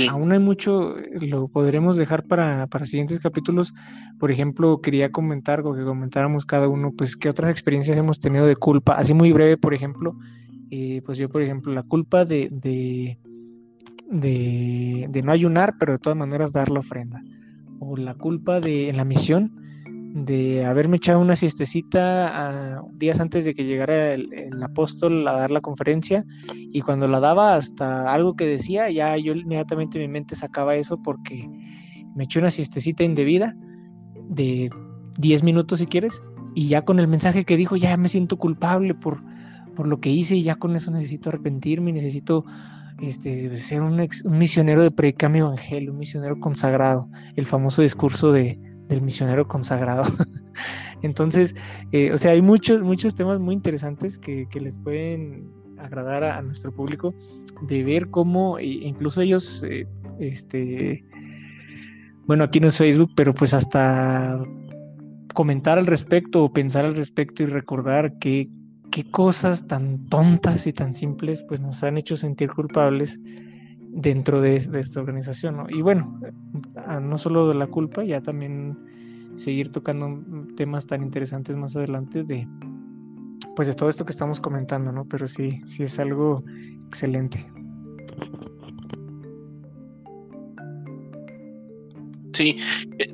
aún 0.09 0.33
hay 0.33 0.39
mucho, 0.39 0.97
lo 1.20 1.49
podremos 1.49 1.97
dejar 1.97 2.24
para, 2.24 2.66
para 2.66 2.87
siguientes 2.87 3.20
capítulos. 3.20 3.72
Por 4.18 4.31
ejemplo, 4.31 4.81
quería 4.81 5.11
comentar 5.11 5.61
o 5.61 5.74
que 5.74 5.85
comentáramos 5.85 6.45
cada 6.45 6.68
uno, 6.68 6.93
pues, 6.97 7.16
qué 7.16 7.29
otras 7.29 7.51
experiencias 7.51 7.97
hemos 7.97 8.20
tenido 8.20 8.47
de 8.47 8.57
culpa. 8.57 8.95
Así 8.95 9.14
muy 9.14 9.33
breve, 9.33 9.57
por 9.57 9.74
ejemplo, 9.74 10.16
eh, 10.70 11.03
pues 11.07 11.18
yo, 11.18 11.29
por 11.29 11.43
ejemplo, 11.43 11.72
la 11.72 11.83
culpa 11.83 12.24
de, 12.24 12.49
de, 12.51 13.18
de, 14.11 15.07
de 15.09 15.22
no 15.22 15.33
ayunar, 15.33 15.74
pero 15.79 15.93
de 15.93 15.99
todas 15.99 16.18
maneras 16.18 16.53
dar 16.53 16.70
la 16.70 16.81
ofrenda. 16.81 17.22
O 17.79 17.97
la 17.97 18.14
culpa 18.14 18.61
de 18.61 18.89
en 18.89 18.97
la 18.97 19.05
misión 19.05 19.66
de 20.15 20.65
haberme 20.65 20.97
echado 20.97 21.21
una 21.21 21.37
siestecita 21.37 22.81
uh, 22.83 22.97
días 22.97 23.21
antes 23.21 23.45
de 23.45 23.55
que 23.55 23.65
llegara 23.65 24.15
el, 24.15 24.63
apóstol 24.63 25.27
a 25.29 25.33
dar 25.33 25.51
la 25.51 25.61
conferencia 25.61 26.25
y 26.53 26.81
cuando 26.81 27.07
la 27.07 27.21
daba 27.21 27.55
hasta 27.55 28.13
algo 28.13 28.35
que 28.35 28.47
decía, 28.47 28.91
ya 28.91 29.17
yo 29.17 29.35
inmediatamente 29.35 29.99
mi 29.99 30.09
mente 30.09 30.35
sacaba 30.35 30.75
eso 30.77 31.01
porque 31.03 31.49
me 32.15 32.25
eché 32.25 32.39
una 32.39 32.51
siestecita 32.51 33.05
indebida 33.05 33.55
de 34.29 34.71
10 35.19 35.43
minutos 35.43 35.79
si 35.79 35.87
quieres 35.87 36.23
y 36.55 36.69
ya 36.69 36.83
con 36.83 36.99
el 36.99 37.09
mensaje 37.09 37.45
que 37.45 37.57
dijo 37.57 37.77
ya 37.77 37.97
me 37.97 38.09
siento 38.09 38.39
culpable 38.39 38.95
por, 38.95 39.23
por 39.75 39.87
lo 39.87 40.01
que 40.01 40.11
hice 40.11 40.37
y 40.37 40.43
ya 40.43 40.57
con 40.57 40.75
eso 40.77 40.91
necesito 40.91 41.29
arrepentirme, 41.29 41.93
necesito 41.93 42.45
este, 43.01 43.55
ser 43.57 43.83
un, 43.83 44.01
un 44.01 44.39
misionero 44.39 44.83
de 44.83 44.91
predicar 44.91 45.31
mi 45.31 45.41
evangelio, 45.41 45.93
un 45.93 45.99
misionero 45.99 46.41
consagrado, 46.41 47.09
el 47.37 47.45
famoso 47.45 47.83
discurso 47.83 48.33
de 48.33 48.59
del 48.89 49.03
misionero 49.03 49.47
consagrado. 49.47 50.03
Entonces, 51.03 51.55
eh, 51.93 52.12
o 52.12 52.18
sea, 52.18 52.32
hay 52.32 52.43
muchos, 52.43 52.82
muchos 52.82 53.14
temas 53.14 53.39
muy 53.39 53.55
interesantes 53.55 54.18
que, 54.18 54.47
les 54.55 54.78
pueden 54.78 55.49
agradar 55.78 56.24
a, 56.24 56.41
nuestro 56.43 56.72
público 56.72 57.14
de 57.62 57.84
ver 57.84 58.09
cómo 58.11 58.59
incluso 58.59 59.20
ellos, 59.20 59.62
eh, 59.68 59.87
este, 60.18 61.05
bueno, 62.26 62.45
aquí 62.45 62.61
no 62.61 62.68
es 62.68 62.78
Facebook, 62.78 63.11
pero 63.14 63.34
pues 63.34 63.55
hasta 63.55 64.43
comentar 65.34 65.78
al 65.78 65.87
respecto 65.87 66.45
o 66.45 66.53
pensar 66.53 66.87
al 66.87 66.97
respecto 66.97 67.43
y 67.43 67.47
recordar 67.47 68.18
qué, 68.18 68.49
qué 68.91 69.11
cosas 69.11 69.66
tan 69.66 70.07
tontas 70.07 70.66
y 70.66 70.72
tan 70.72 70.95
simples 70.95 71.45
pues 71.47 71.61
nos 71.61 71.82
han 71.82 71.99
hecho 71.99 72.16
sentir 72.16 72.51
culpables 72.51 73.20
dentro 73.97 74.41
de, 74.41 74.57
esta 74.57 75.01
organización. 75.01 75.57
¿no? 75.57 75.67
Y 75.69 75.83
bueno, 75.83 76.21
no 77.01 77.19
solo 77.19 77.49
de 77.49 77.55
la 77.55 77.67
culpa, 77.67 78.05
ya 78.05 78.21
también 78.21 78.79
seguir 79.37 79.73
tocando 79.73 80.23
temas 80.57 80.87
tan 80.87 81.03
interesantes 81.03 81.57
más 81.57 81.77
adelante 81.77 82.23
de 82.23 82.47
pues 83.55 83.69
de 83.69 83.75
todo 83.75 83.89
esto 83.89 84.05
que 84.05 84.13
estamos 84.13 84.39
comentando, 84.39 84.93
¿no? 84.93 85.07
Pero 85.07 85.27
sí, 85.29 85.63
sí 85.65 85.83
es 85.83 85.99
algo 85.99 86.45
excelente. 86.89 87.51
Sí, 92.35 92.59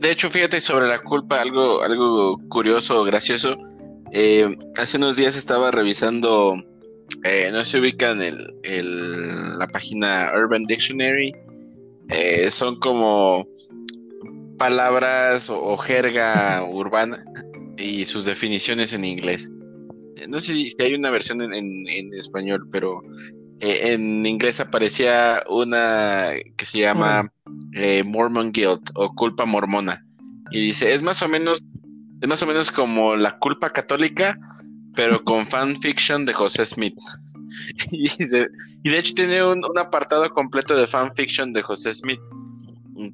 de 0.00 0.10
hecho, 0.10 0.28
fíjate 0.28 0.60
sobre 0.60 0.88
la 0.88 0.98
culpa, 0.98 1.40
algo, 1.40 1.80
algo 1.82 2.38
curioso, 2.48 3.04
gracioso. 3.04 3.52
Eh, 4.10 4.58
hace 4.76 4.96
unos 4.96 5.14
días 5.14 5.36
estaba 5.36 5.70
revisando, 5.70 6.56
eh, 7.22 7.50
no 7.52 7.62
se 7.62 7.78
ubican 7.78 8.20
el, 8.20 8.36
el, 8.64 9.31
la 9.62 9.68
página 9.68 10.30
Urban 10.34 10.62
Dictionary. 10.62 11.32
Eh, 12.08 12.50
son 12.50 12.78
como 12.78 13.46
palabras 14.58 15.50
o, 15.50 15.76
jerga 15.76 16.64
urbana 16.70 17.24
y 17.76 18.04
sus 18.04 18.24
definiciones 18.24 18.92
en 18.92 19.04
inglés. 19.04 19.50
No 20.28 20.38
sé 20.40 20.54
si, 20.54 20.74
hay 20.78 20.94
una 20.94 21.10
versión 21.10 21.42
en, 21.42 21.54
en, 21.54 22.14
español, 22.14 22.68
pero 22.70 23.02
en 23.60 24.24
inglés 24.26 24.60
aparecía 24.60 25.42
una 25.48 26.32
que 26.56 26.64
se 26.64 26.78
llama 26.78 27.32
Mormon 28.04 28.52
Guilt 28.52 28.90
o 28.94 29.12
culpa 29.14 29.46
mormona. 29.46 30.04
Y 30.50 30.60
dice, 30.60 30.92
es 30.92 31.02
más 31.02 31.22
o 31.22 31.28
menos 31.28 31.62
es 32.22 32.28
más 32.28 32.42
o 32.44 32.46
menos 32.46 32.70
como 32.70 33.16
la 33.16 33.36
culpa 33.38 33.68
católica, 33.68 34.38
pero 34.94 35.24
con 35.24 35.44
fanfiction 35.44 36.24
de 36.24 36.32
José 36.32 36.64
Smith. 36.64 36.96
y, 37.90 38.08
de 38.08 38.98
hecho 38.98 39.14
tiene 39.14 39.44
un, 39.44 39.62
apartado 39.78 40.28
completo 40.30 40.76
de 40.76 40.86
fanfiction 40.86 41.52
de 41.52 41.62
José 41.62 41.92
Smith. 41.94 42.20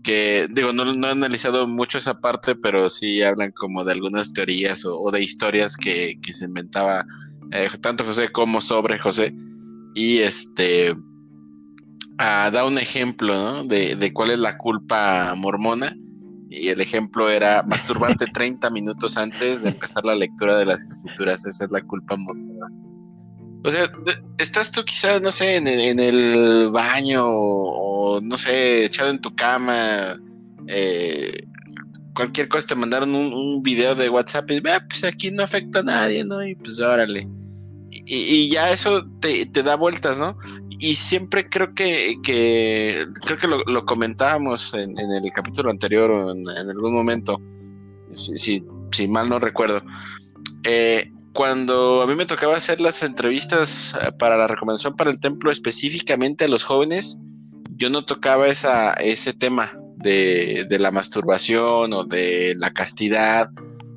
Que 0.02 0.48
digo, 0.50 0.72
no, 0.72 0.84
he 1.06 1.10
analizado 1.10 1.66
mucho 1.66 1.98
esa 1.98 2.20
parte, 2.20 2.54
pero 2.54 2.88
sí 2.88 3.22
hablan 3.22 3.52
como 3.52 3.84
de 3.84 3.92
algunas 3.92 4.32
teorías 4.32 4.84
o, 4.84 5.10
de 5.10 5.22
historias 5.22 5.76
que, 5.76 6.18
se 6.30 6.44
inventaba 6.44 7.06
eh, 7.52 7.68
tanto 7.80 8.04
José 8.04 8.30
como 8.30 8.60
sobre 8.60 8.98
José. 8.98 9.34
Y 9.94 10.18
este 10.18 10.94
ah, 12.18 12.50
da 12.52 12.66
un 12.66 12.78
ejemplo 12.78 13.64
de, 13.64 13.96
de 13.96 14.12
cuál 14.12 14.32
es 14.32 14.38
la 14.38 14.58
culpa 14.58 15.34
mormona 15.36 15.96
y 16.50 16.68
el 16.68 16.80
ejemplo 16.80 17.28
era 17.28 17.62
masturbarte 17.62 18.26
30 18.32 18.70
minutos 18.70 19.16
antes 19.16 19.62
de 19.62 19.70
empezar 19.70 20.04
la 20.04 20.14
lectura 20.14 20.58
de 20.58 20.66
las 20.66 20.82
escrituras. 20.82 21.44
Esa 21.46 21.66
es 21.66 21.70
la 21.70 21.82
culpa 21.82 22.16
mormona. 22.16 22.68
O 23.64 23.70
sea, 23.70 23.90
estás 24.38 24.70
tú 24.72 24.84
quizás, 24.84 25.20
no 25.20 25.32
sé, 25.32 25.56
en 25.56 25.66
el, 25.66 26.70
baño 26.70 27.24
o, 27.26 28.20
no 28.20 28.36
sé, 28.36 28.84
echado 28.84 29.10
en 29.10 29.20
tu 29.20 29.34
cama. 29.34 30.18
Eh, 30.68 31.40
cualquier 32.14 32.48
cosa 32.48 32.68
te 32.68 32.74
mandaron 32.74 33.14
un, 33.14 33.62
video 33.62 33.94
de 33.94 34.08
WhatsApp 34.08 34.50
y 34.50 34.62
ah, 34.68 34.84
pues 34.88 35.04
aquí 35.04 35.30
no 35.30 35.42
afecta 35.42 35.80
a 35.80 35.82
nadie, 35.82 36.24
¿no? 36.24 36.46
Y 36.46 36.54
pues 36.54 36.80
órale. 36.80 37.28
Y, 37.90 38.48
ya 38.50 38.70
eso 38.70 39.04
te, 39.20 39.44
da 39.62 39.74
vueltas, 39.76 40.18
¿no? 40.18 40.36
y 40.80 40.94
siempre 40.94 41.48
creo 41.48 41.74
que, 41.74 42.16
creo 42.22 43.36
que 43.36 43.48
lo, 43.48 43.84
comentábamos 43.84 44.74
en, 44.74 44.96
el 44.96 45.32
capítulo 45.32 45.70
anterior 45.70 46.10
o 46.10 46.30
en, 46.30 46.48
algún 46.48 46.94
momento, 46.94 47.40
si, 48.12 48.62
si, 48.92 49.08
mal 49.08 49.28
no 49.28 49.38
recuerdo. 49.38 49.82
Eh, 50.62 51.10
cuando 51.38 52.02
a 52.02 52.06
mí 52.08 52.16
me 52.16 52.26
tocaba 52.26 52.56
hacer 52.56 52.80
las 52.80 53.04
entrevistas 53.04 53.94
eh, 54.02 54.10
para 54.18 54.36
la 54.36 54.48
recomendación 54.48 54.96
para 54.96 55.08
el 55.12 55.20
templo 55.20 55.52
específicamente 55.52 56.46
a 56.46 56.48
los 56.48 56.64
jóvenes, 56.64 57.16
yo 57.76 57.90
no 57.90 58.04
tocaba 58.04 58.48
esa, 58.48 58.92
ese 58.94 59.32
tema 59.32 59.70
de, 59.98 60.66
de 60.68 60.78
la 60.80 60.90
masturbación 60.90 61.92
o 61.92 62.02
de 62.02 62.56
la 62.56 62.72
castidad 62.72 63.52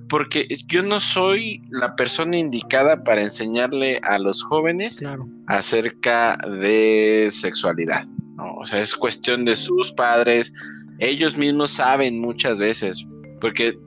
porque 0.07 0.47
yo 0.67 0.83
no 0.83 0.99
soy 0.99 1.63
la 1.71 1.95
persona 1.95 2.37
indicada 2.37 3.03
para 3.03 3.23
enseñarle 3.23 3.99
a 4.03 4.19
los 4.19 4.43
jóvenes 4.43 5.03
acerca 5.47 6.37
de 6.61 7.29
sexualidad. 7.31 8.05
O 8.59 8.67
sea, 8.67 8.81
es 8.81 8.93
cuestión 8.93 9.45
de 9.45 9.55
sus 9.55 9.93
padres. 9.93 10.53
Ellos 10.99 11.37
mismos 11.37 11.71
saben 11.71 12.21
muchas 12.21 12.59
veces, 12.59 13.03
porque 13.39 13.79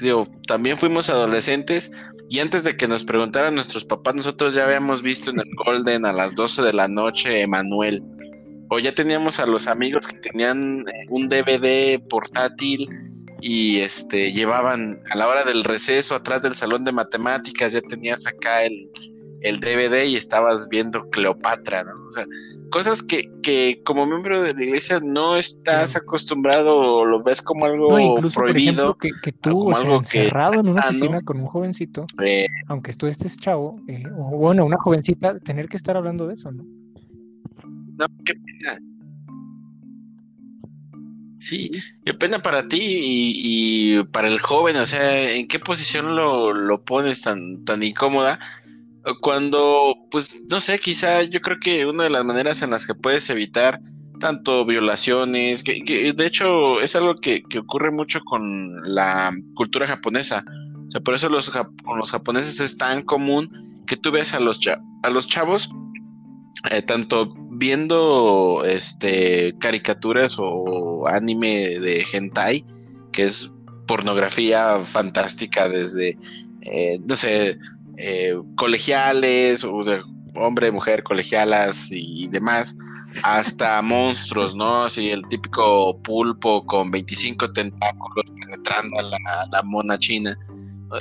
digo, 0.00 0.26
también 0.46 0.78
fuimos 0.78 1.10
adolescentes 1.10 1.92
y 2.28 2.40
antes 2.40 2.64
de 2.64 2.76
que 2.76 2.88
nos 2.88 3.04
preguntaran 3.04 3.54
nuestros 3.54 3.84
papás, 3.84 4.14
nosotros 4.14 4.54
ya 4.54 4.64
habíamos 4.64 5.02
visto 5.02 5.30
en 5.30 5.40
el 5.40 5.50
Golden 5.64 6.06
a 6.06 6.12
las 6.12 6.34
12 6.34 6.62
de 6.62 6.72
la 6.72 6.88
noche 6.88 7.42
Emanuel. 7.42 8.02
O 8.68 8.78
ya 8.78 8.94
teníamos 8.94 9.40
a 9.40 9.46
los 9.46 9.66
amigos 9.66 10.06
que 10.06 10.16
tenían 10.18 10.84
un 11.08 11.28
DVD 11.28 12.00
portátil 12.08 12.88
y 13.40 13.78
este 13.78 14.32
llevaban 14.32 15.00
a 15.10 15.16
la 15.16 15.26
hora 15.26 15.44
del 15.44 15.64
receso 15.64 16.14
atrás 16.14 16.42
del 16.42 16.54
salón 16.54 16.84
de 16.84 16.92
matemáticas 16.92 17.72
ya 17.72 17.80
tenías 17.80 18.26
acá 18.26 18.64
el, 18.64 18.90
DVD 19.40 20.04
y 20.04 20.16
estabas 20.16 20.68
viendo 20.68 21.08
Cleopatra, 21.10 21.84
¿no? 21.84 21.92
O 22.08 22.12
sea, 22.12 22.26
cosas 22.70 23.02
que, 23.02 23.30
que 23.42 23.80
como 23.84 24.06
miembro 24.06 24.42
de 24.42 24.54
la 24.54 24.62
iglesia 24.62 25.00
no 25.02 25.36
estás 25.36 25.96
acostumbrado 25.96 26.76
o 26.76 27.04
lo 27.04 27.22
ves 27.22 27.40
como 27.40 27.66
algo 27.66 27.88
prohibido. 28.34 28.96
que, 28.96 29.10
que, 29.22 29.32
tú, 29.32 29.70
encerrado 29.70 30.54
en 30.54 30.68
una 30.68 30.80
oficina 30.88 31.22
con 31.22 31.40
un 31.40 31.46
jovencito, 31.46 32.06
eh, 32.24 32.46
aunque 32.68 32.92
tú 32.92 33.06
estés 33.06 33.36
chavo, 33.36 33.80
eh, 33.88 34.02
o 34.16 34.36
bueno, 34.36 34.64
una 34.64 34.76
jovencita, 34.78 35.38
tener 35.38 35.68
que 35.68 35.76
estar 35.76 35.96
hablando 35.96 36.26
de 36.26 36.34
eso, 36.34 36.52
¿no? 36.52 36.64
No, 37.96 38.06
qué 38.24 38.34
pena. 38.34 38.78
Sí, 41.40 41.70
qué 42.04 42.12
pena 42.12 42.40
para 42.40 42.68
ti 42.68 42.78
y, 42.80 44.04
para 44.04 44.28
el 44.28 44.38
joven, 44.40 44.76
o 44.76 44.84
sea, 44.84 45.32
¿en 45.32 45.48
qué 45.48 45.58
posición 45.58 46.14
lo, 46.14 46.84
pones 46.84 47.22
tan, 47.22 47.64
tan 47.64 47.82
incómoda? 47.82 48.38
Cuando, 49.20 49.94
pues, 50.10 50.40
no 50.48 50.60
sé, 50.60 50.78
quizá 50.78 51.22
yo 51.22 51.40
creo 51.40 51.58
que 51.60 51.86
una 51.86 52.04
de 52.04 52.10
las 52.10 52.24
maneras 52.24 52.62
en 52.62 52.70
las 52.70 52.86
que 52.86 52.94
puedes 52.94 53.28
evitar 53.30 53.80
tanto 54.20 54.64
violaciones, 54.64 55.62
que, 55.62 56.12
de 56.14 56.26
hecho 56.26 56.80
es 56.80 56.94
algo 56.94 57.14
que, 57.14 57.42
ocurre 57.58 57.90
mucho 57.90 58.20
con 58.20 58.76
la 58.82 59.32
cultura 59.54 59.86
japonesa. 59.86 60.44
O 60.86 60.90
sea, 60.90 61.00
por 61.00 61.14
eso 61.14 61.28
los, 61.28 61.50
con 61.50 61.98
los 61.98 62.10
japoneses 62.10 62.60
es 62.60 62.76
tan 62.76 63.02
común 63.02 63.82
que 63.86 63.96
tú 63.96 64.12
ves 64.12 64.34
a 64.34 64.40
los, 64.40 64.60
a 65.02 65.10
los 65.10 65.26
chavos, 65.26 65.70
eh, 66.70 66.82
tanto 66.82 67.34
viendo 67.52 68.62
este 68.64 69.54
caricaturas 69.58 70.36
o 70.38 71.08
anime 71.08 71.78
de 71.78 72.04
hentai, 72.12 72.64
que 73.12 73.24
es 73.24 73.52
pornografía 73.86 74.84
fantástica 74.84 75.68
desde, 75.68 76.16
eh, 76.62 77.00
no 77.04 77.16
sé, 77.16 77.58
eh, 77.96 78.34
colegiales, 78.56 79.64
o 79.64 79.84
de 79.84 80.02
hombre, 80.36 80.70
mujer, 80.70 81.02
colegialas 81.02 81.88
y 81.90 82.28
demás, 82.28 82.76
hasta 83.22 83.80
monstruos, 83.82 84.54
¿no? 84.54 84.84
Así 84.84 85.10
el 85.10 85.26
típico 85.28 85.98
pulpo 86.02 86.64
con 86.66 86.90
25 86.90 87.52
tentáculos 87.52 88.24
penetrando 88.40 88.98
a 88.98 89.02
la, 89.02 89.62
mona 89.64 89.98
china. 89.98 90.36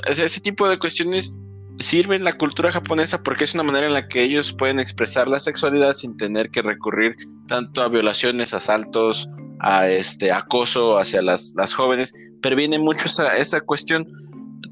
ese 0.07 0.41
tipo 0.41 0.68
de 0.68 0.80
cuestiones 0.80 1.34
sirve 1.80 2.16
en 2.16 2.24
la 2.24 2.38
cultura 2.38 2.72
japonesa 2.72 3.22
porque 3.24 3.45
es 3.45 3.53
una 3.53 3.64
manera 3.64 3.88
en 3.88 3.94
la 3.94 4.07
que 4.07 4.22
ellos 4.22 4.53
pueden 4.53 4.80
expresar 4.80 5.28
la 5.28 5.40
sexualidad 5.40 5.94
sin 5.94 6.18
tener 6.18 6.49
que 6.49 6.61
recurrir 6.61 7.16
tanto 7.48 7.82
a 7.82 7.88
violaciones, 7.88 8.53
asaltos, 8.53 9.30
a 9.60 9.90
este 9.90 10.32
acoso 10.32 10.98
hacia 10.98 11.22
las, 11.22 11.53
las 11.56 11.74
jóvenes. 11.74 12.14
Previene 12.41 12.80
mucho 12.80 13.07
esa, 13.07 13.36
esa 13.36 13.61
cuestión. 13.61 14.07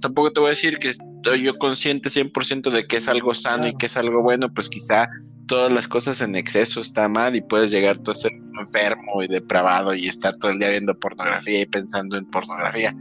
Tampoco 0.01 0.31
te 0.31 0.39
voy 0.39 0.47
a 0.47 0.49
decir 0.49 0.77
que 0.77 0.89
estoy 0.89 1.43
yo 1.43 1.57
consciente 1.57 2.09
100% 2.09 2.71
de 2.71 2.87
que 2.87 2.97
es 2.97 3.07
algo 3.07 3.33
sano 3.33 3.67
y 3.67 3.75
que 3.75 3.87
es 3.87 3.97
algo 3.97 4.21
bueno, 4.21 4.53
pues 4.53 4.69
quizá 4.69 5.07
todas 5.47 5.71
las 5.71 5.87
cosas 5.87 6.21
en 6.21 6.35
exceso 6.35 6.81
está 6.81 7.07
mal 7.07 7.35
y 7.35 7.41
puedes 7.41 7.71
llegar 7.71 7.97
tú 7.99 8.11
a 8.11 8.15
ser 8.15 8.31
enfermo 8.59 9.23
y 9.23 9.27
depravado 9.27 9.93
y 9.93 10.07
estar 10.07 10.37
todo 10.37 10.51
el 10.51 10.59
día 10.59 10.69
viendo 10.69 10.97
pornografía 10.99 11.61
y 11.61 11.65
pensando 11.65 12.17
en 12.17 12.25
pornografía. 12.25 12.95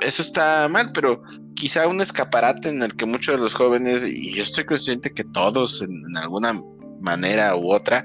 Eso 0.00 0.22
está 0.22 0.68
mal, 0.68 0.90
pero 0.92 1.22
quizá 1.54 1.86
un 1.86 2.00
escaparate 2.00 2.68
en 2.68 2.82
el 2.82 2.96
que 2.96 3.06
muchos 3.06 3.36
de 3.36 3.40
los 3.40 3.54
jóvenes, 3.54 4.04
y 4.04 4.34
yo 4.34 4.42
estoy 4.42 4.64
consciente 4.64 5.10
que 5.10 5.24
todos 5.24 5.82
en, 5.82 6.16
alguna 6.16 6.60
manera 7.00 7.56
u 7.56 7.72
otra, 7.72 8.04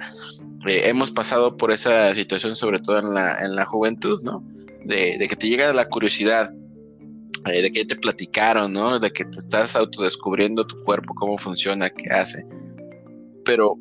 eh, 0.68 0.84
hemos 0.86 1.12
pasado 1.12 1.58
por 1.58 1.72
esa 1.72 2.14
situación, 2.14 2.56
sobre 2.56 2.80
todo 2.80 3.00
en 3.00 3.14
la, 3.14 3.40
en 3.40 3.56
la 3.56 3.66
juventud, 3.66 4.22
¿no? 4.24 4.44
De, 4.86 5.18
que 5.28 5.36
te 5.36 5.48
llega 5.48 5.74
la 5.74 5.88
curiosidad, 5.88 6.52
eh, 7.46 7.62
de 7.62 7.72
que 7.72 7.86
te 7.86 7.96
platicaron, 7.96 8.74
¿no? 8.74 9.00
De 9.00 9.12
que 9.12 9.26
te 9.26 9.40
estás 9.40 9.76
autodescubriendo 9.76 10.66
tu 10.66 10.84
cuerpo, 10.84 11.14
cómo 11.16 11.38
funciona, 11.38 11.90
qué 11.90 12.10
hace. 12.12 12.46
Pero 13.46 13.78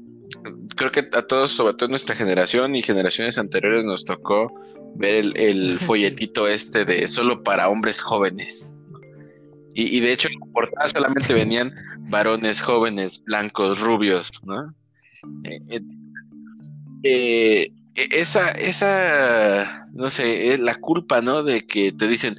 creo 0.76 0.90
que 0.90 1.08
a 1.12 1.22
todos, 1.22 1.50
sobre 1.50 1.74
todo 1.74 1.88
nuestra 1.88 2.14
generación 2.14 2.74
y 2.74 2.82
generaciones 2.82 3.38
anteriores, 3.38 3.84
nos 3.84 4.04
tocó 4.04 4.52
ver 4.94 5.16
el, 5.16 5.36
el 5.36 5.78
folletito 5.78 6.48
este 6.48 6.84
de 6.84 7.08
solo 7.08 7.42
para 7.42 7.68
hombres 7.68 8.00
jóvenes 8.00 8.74
Y, 9.74 10.00
de 10.00 10.12
hecho, 10.12 10.28
en 10.28 10.40
la 10.40 10.46
portada 10.52 10.88
solamente 10.88 11.32
venían 11.32 11.72
varones 12.10 12.60
jóvenes, 12.60 13.22
blancos, 13.24 13.80
rubios, 13.80 14.30
¿no? 14.44 14.74
Eh, 15.44 15.60
eh, 15.70 15.80
eh, 17.94 17.94
esa, 17.94 18.50
esa, 18.52 19.86
no 19.92 20.10
sé, 20.10 20.52
es 20.52 20.60
la 20.60 20.74
culpa, 20.76 21.20
¿no? 21.20 21.42
De 21.42 21.60
que 21.60 21.92
te 21.92 22.08
dicen, 22.08 22.36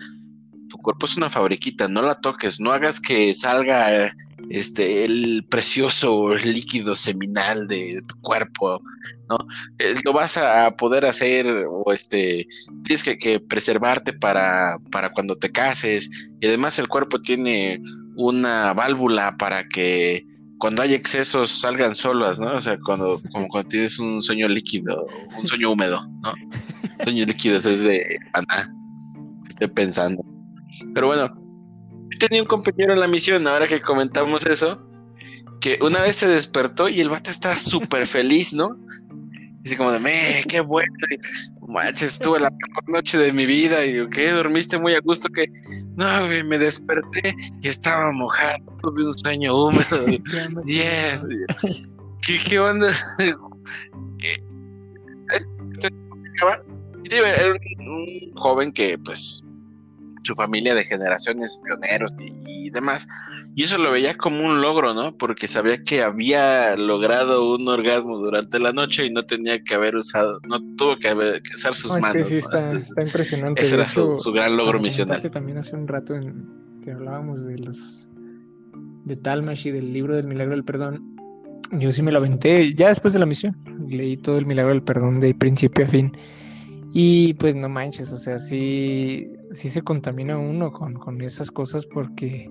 tu 0.69 0.77
cuerpo 0.77 1.05
es 1.05 1.17
una 1.17 1.29
fabriquita, 1.29 1.87
no 1.87 2.01
la 2.01 2.19
toques, 2.19 2.59
no 2.59 2.71
hagas 2.71 2.99
que 2.99 3.33
salga 3.33 4.13
este 4.49 5.05
el 5.05 5.45
precioso 5.49 6.33
líquido 6.33 6.95
seminal 6.95 7.67
de 7.67 8.01
tu 8.07 8.15
cuerpo, 8.21 8.81
¿no? 9.29 9.37
Eh, 9.79 9.95
lo 10.03 10.13
vas 10.13 10.37
a 10.37 10.71
poder 10.77 11.05
hacer 11.05 11.45
o 11.47 11.91
este 11.91 12.47
tienes 12.83 13.03
que, 13.03 13.39
preservarte 13.39 14.13
para, 14.13 14.77
para 14.91 15.11
cuando 15.11 15.35
te 15.35 15.51
cases 15.51 16.09
y 16.39 16.47
además 16.47 16.79
el 16.79 16.87
cuerpo 16.87 17.21
tiene 17.21 17.81
una 18.15 18.73
válvula 18.73 19.35
para 19.37 19.63
que 19.63 20.25
cuando 20.57 20.81
hay 20.81 20.93
excesos 20.93 21.49
salgan 21.61 21.95
solas, 21.95 22.39
¿no? 22.39 22.55
O 22.55 22.59
sea, 22.59 22.77
cuando 22.79 23.21
como 23.31 23.47
cuando 23.47 23.69
tienes 23.69 23.99
un 23.99 24.21
sueño 24.21 24.47
líquido, 24.47 25.07
un 25.37 25.47
sueño 25.47 25.71
húmedo, 25.71 26.01
¿no? 26.21 26.33
Sueños 27.03 27.27
líquidos 27.27 27.65
es 27.65 27.81
de 27.81 28.19
Ana, 28.33 28.73
estoy 29.47 29.67
pensando. 29.69 30.21
Pero 30.93 31.07
bueno, 31.07 31.33
tenía 32.19 32.41
un 32.41 32.47
compañero 32.47 32.93
en 32.93 32.99
la 32.99 33.07
misión, 33.07 33.47
ahora 33.47 33.67
que 33.67 33.81
comentamos 33.81 34.45
eso, 34.45 34.79
que 35.61 35.79
una 35.81 36.01
vez 36.01 36.17
se 36.17 36.27
despertó 36.27 36.89
y 36.89 37.01
el 37.01 37.09
vato 37.09 37.31
estaba 37.31 37.55
súper 37.55 38.07
feliz, 38.07 38.53
¿no? 38.53 38.77
Dice 39.61 39.77
como 39.77 39.91
de, 39.91 39.99
me, 39.99 40.43
qué 40.47 40.61
bueno, 40.61 40.93
manches, 41.67 42.13
estuve 42.13 42.39
la 42.39 42.49
mejor 42.49 42.89
noche 42.89 43.17
de 43.17 43.33
mi 43.33 43.45
vida, 43.45 43.85
y 43.85 43.95
yo, 43.95 44.09
¿qué? 44.09 44.31
¿Dormiste 44.31 44.79
muy 44.79 44.93
a 44.95 45.01
gusto? 45.01 45.29
que 45.29 45.47
No, 45.97 46.27
me 46.45 46.57
desperté 46.57 47.35
y 47.61 47.67
estaba 47.67 48.11
mojado, 48.11 48.57
tuve 48.81 49.05
un 49.05 49.17
sueño 49.17 49.55
húmedo, 49.55 50.05
yes, 50.65 51.27
¿qué, 52.25 52.39
qué 52.47 52.59
onda? 52.59 52.91
Era 57.11 57.53
un 57.79 58.31
joven 58.35 58.71
que, 58.71 58.97
pues, 58.97 59.43
su 60.29 60.35
familia 60.35 60.75
de 60.75 60.85
generaciones 60.85 61.59
pioneros 61.63 62.13
y, 62.45 62.69
demás. 62.69 63.07
Y 63.55 63.63
eso 63.63 63.79
lo 63.79 63.91
veía 63.91 64.15
como 64.15 64.45
un 64.45 64.61
logro, 64.61 64.93
¿no? 64.93 65.11
Porque 65.11 65.47
sabía 65.47 65.77
que 65.77 66.03
había 66.03 66.75
logrado 66.75 67.55
un 67.55 67.67
orgasmo 67.67 68.19
durante 68.19 68.59
la 68.59 68.71
noche 68.71 69.07
y 69.07 69.09
no 69.11 69.23
tenía 69.25 69.61
que 69.63 69.73
haber 69.73 69.95
usado, 69.95 70.39
no 70.47 70.59
tuvo 70.75 70.97
que, 70.97 71.09
haber, 71.09 71.41
usar 71.53 71.73
sus 71.73 71.99
manos. 71.99 72.27
sí, 72.27 72.39
está, 72.39 72.71
impresionante. 73.01 73.63
Ese 73.63 73.75
era 73.75 73.87
su, 73.87 74.15
gran 74.31 74.55
logro 74.55 74.79
misional. 74.79 75.19
También 75.31 75.57
hace 75.57 75.75
un 75.75 75.87
rato 75.87 76.15
en, 76.15 76.47
que 76.83 76.91
hablábamos 76.91 77.45
de 77.45 77.57
los 77.57 78.09
de 79.05 79.15
Talmash 79.15 79.67
y 79.67 79.71
del 79.71 79.91
libro 79.91 80.15
del 80.15 80.27
milagro 80.27 80.53
del 80.53 80.63
perdón. 80.63 81.15
Yo 81.71 81.91
sí 81.91 82.03
me 82.03 82.11
lo 82.11 82.19
aventé 82.19 82.75
ya 82.75 82.89
después 82.89 83.13
de 83.13 83.19
la 83.19 83.25
misión. 83.25 83.57
Leí 83.87 84.15
todo 84.17 84.37
el 84.37 84.45
milagro 84.45 84.73
del 84.73 84.83
perdón 84.83 85.19
de 85.19 85.33
principio 85.33 85.85
a 85.85 85.87
fin. 85.87 86.11
Y 86.93 87.33
pues 87.35 87.55
no 87.55 87.69
manches, 87.69 88.11
o 88.11 88.17
sea, 88.17 88.39
sí, 88.39 89.27
sí 89.51 89.69
se 89.69 89.81
contamina 89.81 90.37
uno 90.37 90.71
con, 90.71 90.93
con 90.95 91.21
esas 91.21 91.51
cosas 91.51 91.85
porque, 91.85 92.49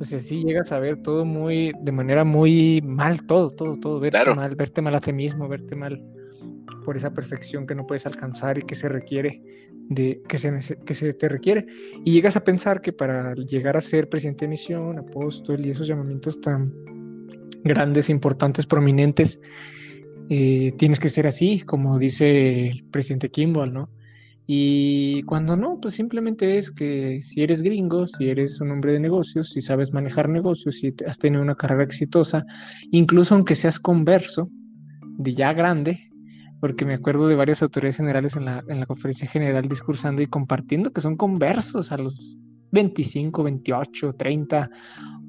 o 0.00 0.04
sea, 0.04 0.18
sí 0.18 0.42
llegas 0.44 0.72
a 0.72 0.78
ver 0.78 1.02
todo 1.02 1.24
muy, 1.24 1.72
de 1.80 1.92
manera 1.92 2.24
muy 2.24 2.80
mal, 2.82 3.26
todo, 3.26 3.50
todo, 3.50 3.76
todo, 3.76 4.00
verte 4.00 4.34
mal, 4.34 4.54
verte 4.54 4.82
mal 4.82 4.94
a 4.94 5.00
ti 5.00 5.12
mismo, 5.12 5.48
verte 5.48 5.74
mal 5.76 6.02
por 6.84 6.96
esa 6.96 7.12
perfección 7.12 7.66
que 7.66 7.74
no 7.74 7.86
puedes 7.86 8.06
alcanzar 8.06 8.58
y 8.58 8.62
que 8.62 8.74
se 8.74 8.88
requiere 8.88 9.42
de 9.88 10.20
que 10.28 10.38
se, 10.38 10.76
que 10.84 10.94
se 10.94 11.14
te 11.14 11.28
requiere 11.28 11.66
y 12.04 12.12
llegas 12.12 12.36
a 12.36 12.44
pensar 12.44 12.80
que 12.82 12.92
para 12.92 13.34
llegar 13.34 13.76
a 13.76 13.80
ser 13.80 14.08
presidente 14.08 14.44
de 14.44 14.50
misión, 14.50 14.98
apóstol 14.98 15.64
y 15.64 15.70
esos 15.70 15.86
llamamientos 15.86 16.40
tan 16.40 16.72
grandes, 17.64 18.10
importantes, 18.10 18.66
prominentes, 18.66 19.40
eh, 20.28 20.72
tienes 20.76 21.00
que 21.00 21.08
ser 21.08 21.26
así, 21.26 21.60
como 21.60 21.98
dice 21.98 22.68
el 22.68 22.84
presidente 22.84 23.30
Kimball, 23.30 23.72
¿no? 23.72 23.90
Y 24.50 25.24
cuando 25.24 25.56
no, 25.56 25.78
pues 25.78 25.92
simplemente 25.92 26.56
es 26.56 26.70
que 26.70 27.20
si 27.20 27.42
eres 27.42 27.60
gringo, 27.60 28.06
si 28.06 28.30
eres 28.30 28.62
un 28.62 28.70
hombre 28.70 28.94
de 28.94 28.98
negocios, 28.98 29.50
si 29.50 29.60
sabes 29.60 29.92
manejar 29.92 30.30
negocios, 30.30 30.78
si 30.78 30.94
has 31.06 31.18
tenido 31.18 31.42
una 31.42 31.54
carrera 31.54 31.84
exitosa, 31.84 32.46
incluso 32.90 33.34
aunque 33.34 33.54
seas 33.54 33.78
converso, 33.78 34.48
de 35.18 35.34
ya 35.34 35.52
grande, 35.52 36.10
porque 36.60 36.86
me 36.86 36.94
acuerdo 36.94 37.28
de 37.28 37.34
varias 37.34 37.62
autoridades 37.62 37.96
generales 37.96 38.36
en 38.36 38.46
la, 38.46 38.64
en 38.66 38.80
la 38.80 38.86
conferencia 38.86 39.28
general 39.28 39.68
discursando 39.68 40.22
y 40.22 40.28
compartiendo 40.28 40.92
que 40.94 41.02
son 41.02 41.18
conversos 41.18 41.92
a 41.92 41.98
los 41.98 42.38
25, 42.72 43.42
28, 43.42 44.12
30, 44.14 44.70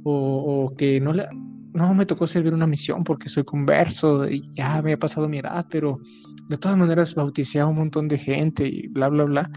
o, 0.04 0.74
que 0.78 1.02
no 1.02 1.12
le, 1.12 1.28
no 1.74 1.94
me 1.94 2.06
tocó 2.06 2.26
servir 2.26 2.54
una 2.54 2.68
misión 2.68 3.04
porque 3.04 3.28
soy 3.28 3.44
converso 3.44 4.30
y 4.30 4.44
ya 4.56 4.82
me 4.82 4.94
ha 4.94 4.98
pasado 4.98 5.28
mi 5.28 5.40
edad, 5.40 5.66
pero 5.70 6.00
de 6.50 6.58
todas 6.58 6.78
maneras 6.78 7.16
bauticé 7.16 7.60
a 7.60 7.68
un 7.68 7.78
montón 7.78 8.08
de 8.08 8.18
gente 8.18 8.68
y 8.68 8.88
bla, 8.88 9.08
bla, 9.10 9.24
bla. 9.24 9.52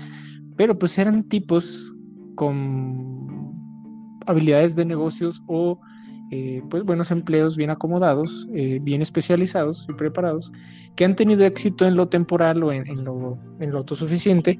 Pero 0.56 0.78
pues 0.78 0.98
eran 0.98 1.24
tipos 1.24 1.94
con 2.34 3.52
habilidades 4.26 4.76
de 4.76 4.84
negocios 4.84 5.42
o 5.48 5.80
eh, 6.30 6.62
pues 6.70 6.84
buenos 6.84 7.10
empleos 7.10 7.56
bien 7.56 7.70
acomodados, 7.70 8.48
eh, 8.54 8.78
bien 8.80 9.02
especializados 9.02 9.86
y 9.88 9.94
preparados, 9.94 10.52
que 10.96 11.04
han 11.04 11.16
tenido 11.16 11.44
éxito 11.44 11.86
en 11.86 11.96
lo 11.96 12.08
temporal 12.08 12.62
o 12.62 12.72
en, 12.72 13.04
lo, 13.04 13.38
en 13.60 13.70
lo 13.70 13.78
autosuficiente 13.78 14.58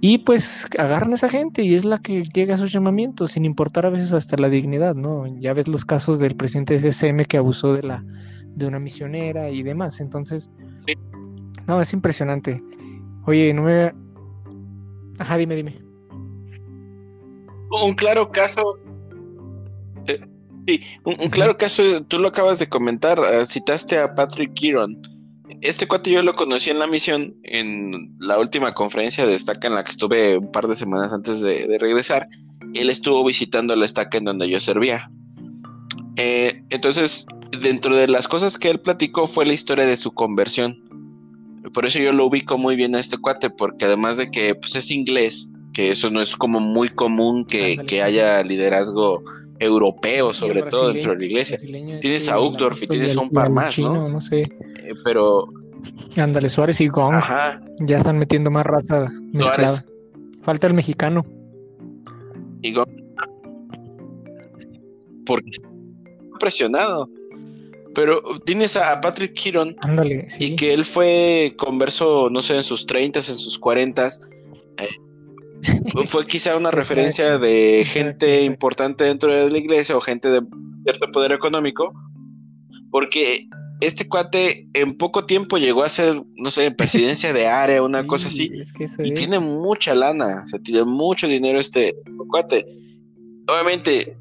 y 0.00 0.18
pues 0.18 0.68
agarran 0.78 1.12
a 1.12 1.14
esa 1.14 1.28
gente 1.28 1.62
y 1.62 1.74
es 1.74 1.84
la 1.84 1.98
que 1.98 2.22
llega 2.22 2.56
a 2.56 2.58
sus 2.58 2.72
llamamientos, 2.72 3.32
sin 3.32 3.44
importar 3.44 3.86
a 3.86 3.90
veces 3.90 4.12
hasta 4.12 4.36
la 4.36 4.48
dignidad, 4.48 4.94
¿no? 4.94 5.26
Ya 5.40 5.54
ves 5.54 5.68
los 5.68 5.84
casos 5.84 6.18
del 6.18 6.36
presidente 6.36 6.78
de 6.78 6.92
CCM 6.92 7.24
que 7.24 7.38
abusó 7.38 7.72
de 7.72 7.82
la 7.82 8.04
de 8.56 8.66
una 8.66 8.78
misionera 8.78 9.50
y 9.50 9.62
demás. 9.62 10.00
Entonces, 10.00 10.50
no, 11.66 11.80
es 11.80 11.92
impresionante. 11.92 12.62
Oye, 13.24 13.52
no 13.54 13.62
me. 13.62 13.92
Ajá, 15.18 15.36
dime, 15.36 15.56
dime. 15.56 15.80
Un 17.70 17.94
claro 17.94 18.30
caso. 18.30 18.78
Eh, 20.06 20.20
sí, 20.66 20.80
un, 21.04 21.30
claro 21.30 21.56
caso, 21.56 22.02
tú 22.04 22.18
lo 22.18 22.28
acabas 22.28 22.58
de 22.58 22.68
comentar, 22.68 23.18
eh, 23.18 23.46
citaste 23.46 23.98
a 23.98 24.14
Patrick 24.14 24.54
Kieron 24.54 25.00
este 25.60 25.86
cuate 25.86 26.10
yo 26.10 26.22
lo 26.22 26.34
conocí 26.34 26.70
en 26.70 26.78
la 26.78 26.86
misión, 26.86 27.34
en 27.42 28.16
la 28.20 28.38
última 28.38 28.74
conferencia 28.74 29.26
de 29.26 29.34
estaca 29.34 29.68
en 29.68 29.74
la 29.74 29.84
que 29.84 29.90
estuve 29.90 30.38
un 30.38 30.50
par 30.50 30.66
de 30.66 30.76
semanas 30.76 31.12
antes 31.12 31.40
de, 31.40 31.76
regresar. 31.78 32.28
Él 32.74 32.90
estuvo 32.90 33.24
visitando 33.24 33.74
la 33.76 33.86
estaca 33.86 34.18
en 34.18 34.24
donde 34.24 34.48
yo 34.48 34.60
servía. 34.60 35.10
Eh, 36.16 36.62
entonces, 36.70 37.26
dentro 37.60 37.94
de 37.96 38.08
las 38.08 38.28
cosas 38.28 38.58
que 38.58 38.70
él 38.70 38.80
platicó 38.80 39.26
fue 39.26 39.46
la 39.46 39.52
historia 39.52 39.86
de 39.86 39.96
su 39.96 40.12
conversión. 40.12 40.82
Por 41.72 41.86
eso 41.86 41.98
yo 41.98 42.12
lo 42.12 42.26
ubico 42.26 42.58
muy 42.58 42.76
bien 42.76 42.94
a 42.94 43.00
este 43.00 43.18
cuate, 43.18 43.50
porque 43.50 43.84
además 43.84 44.16
de 44.16 44.30
que 44.30 44.54
pues, 44.54 44.74
es 44.74 44.90
inglés, 44.90 45.48
que 45.72 45.90
eso 45.90 46.10
no 46.10 46.20
es 46.20 46.36
como 46.36 46.60
muy 46.60 46.88
común 46.88 47.44
que, 47.44 48.02
haya 48.02 48.42
liderazgo 48.42 49.22
europeo, 49.58 50.32
sobre 50.32 50.62
todo 50.64 50.92
dentro 50.92 51.12
de 51.12 51.18
la 51.18 51.24
iglesia. 51.24 51.58
Tienes 52.00 52.28
a 52.28 52.40
Uchtdorf 52.40 52.82
y 52.82 52.86
tienes 52.86 53.16
a 53.16 53.20
un 53.20 53.30
par 53.30 53.50
más, 53.50 53.78
¿no? 53.78 54.08
No 54.08 54.20
sé. 54.20 54.42
Eh, 54.42 54.94
pero. 55.04 55.48
Ándale, 56.16 56.48
Suárez 56.48 56.80
y 56.80 56.88
Gong. 56.88 57.14
Ya 57.80 57.96
están 57.96 58.18
metiendo 58.18 58.50
más 58.50 58.64
raza 58.64 59.10
mezclada. 59.32 59.82
Falta 60.42 60.66
el 60.66 60.74
mexicano. 60.74 61.26
Y 62.62 62.72
Gong. 62.72 62.88
Porque 65.26 65.50
presionado. 66.38 67.08
Pero 67.96 68.22
tienes 68.44 68.76
a 68.76 69.00
Patrick 69.00 69.32
Kiron. 69.32 69.74
Ándale, 69.80 70.28
Y 70.38 70.54
que 70.54 70.74
él 70.74 70.84
fue 70.84 71.54
converso, 71.56 72.28
no 72.28 72.42
sé, 72.42 72.54
en 72.54 72.62
sus 72.62 72.84
30, 72.84 73.20
en 73.20 73.38
sus 73.38 73.58
40. 73.58 74.08
Eh, 74.76 74.88
fue 76.04 76.26
quizá 76.26 76.58
una 76.58 76.70
referencia 76.82 77.38
de 77.38 77.86
gente 77.86 78.42
importante 78.42 79.04
dentro 79.04 79.32
de 79.32 79.50
la 79.50 79.56
iglesia 79.56 79.96
o 79.96 80.02
gente 80.02 80.28
de 80.28 80.42
cierto 80.82 81.10
poder 81.10 81.32
económico. 81.32 81.90
Porque 82.90 83.48
este 83.80 84.06
cuate 84.06 84.68
en 84.74 84.98
poco 84.98 85.24
tiempo 85.24 85.56
llegó 85.56 85.82
a 85.82 85.88
ser, 85.88 86.22
no 86.34 86.50
sé, 86.50 86.70
presidencia 86.72 87.32
de 87.32 87.46
área, 87.46 87.82
una 87.82 88.06
cosa 88.06 88.28
así. 88.28 88.52
y 88.98 89.14
tiene 89.14 89.38
mucha 89.38 89.94
lana, 89.94 90.42
o 90.44 90.46
sea, 90.46 90.58
tiene 90.58 90.84
mucho 90.84 91.26
dinero 91.26 91.58
este 91.58 91.96
cuate. 92.28 92.66
Obviamente, 93.48 94.18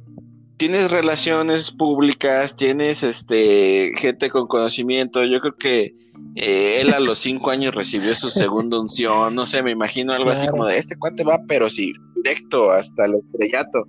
tienes 0.58 0.92
relaciones 0.92 1.72
públicas, 1.72 2.56
tienes 2.56 3.04
este 3.04 3.92
gente 3.98 4.30
con 4.30 4.48
conocimiento. 4.48 5.24
Yo 5.24 5.40
creo 5.40 5.56
que 5.56 5.94
eh, 6.36 6.82
él 6.82 6.94
a 6.94 7.00
los 7.00 7.18
cinco 7.20 7.52
años 7.52 7.76
recibió 7.76 8.16
su 8.16 8.30
segunda 8.30 8.80
unción. 8.80 9.36
No 9.36 9.46
sé, 9.46 9.62
me 9.64 9.72
imagino 9.72 10.14
algo 10.14 10.30
así 10.30 10.48
como 10.48 10.66
de 10.66 10.78
este 10.78 10.96
cuate 10.98 11.24
va, 11.24 11.40
pero 11.48 11.70
sí, 11.70 11.92
directo 12.16 12.72
hasta 12.72 13.06
el 13.06 13.16
estrellato 13.16 13.88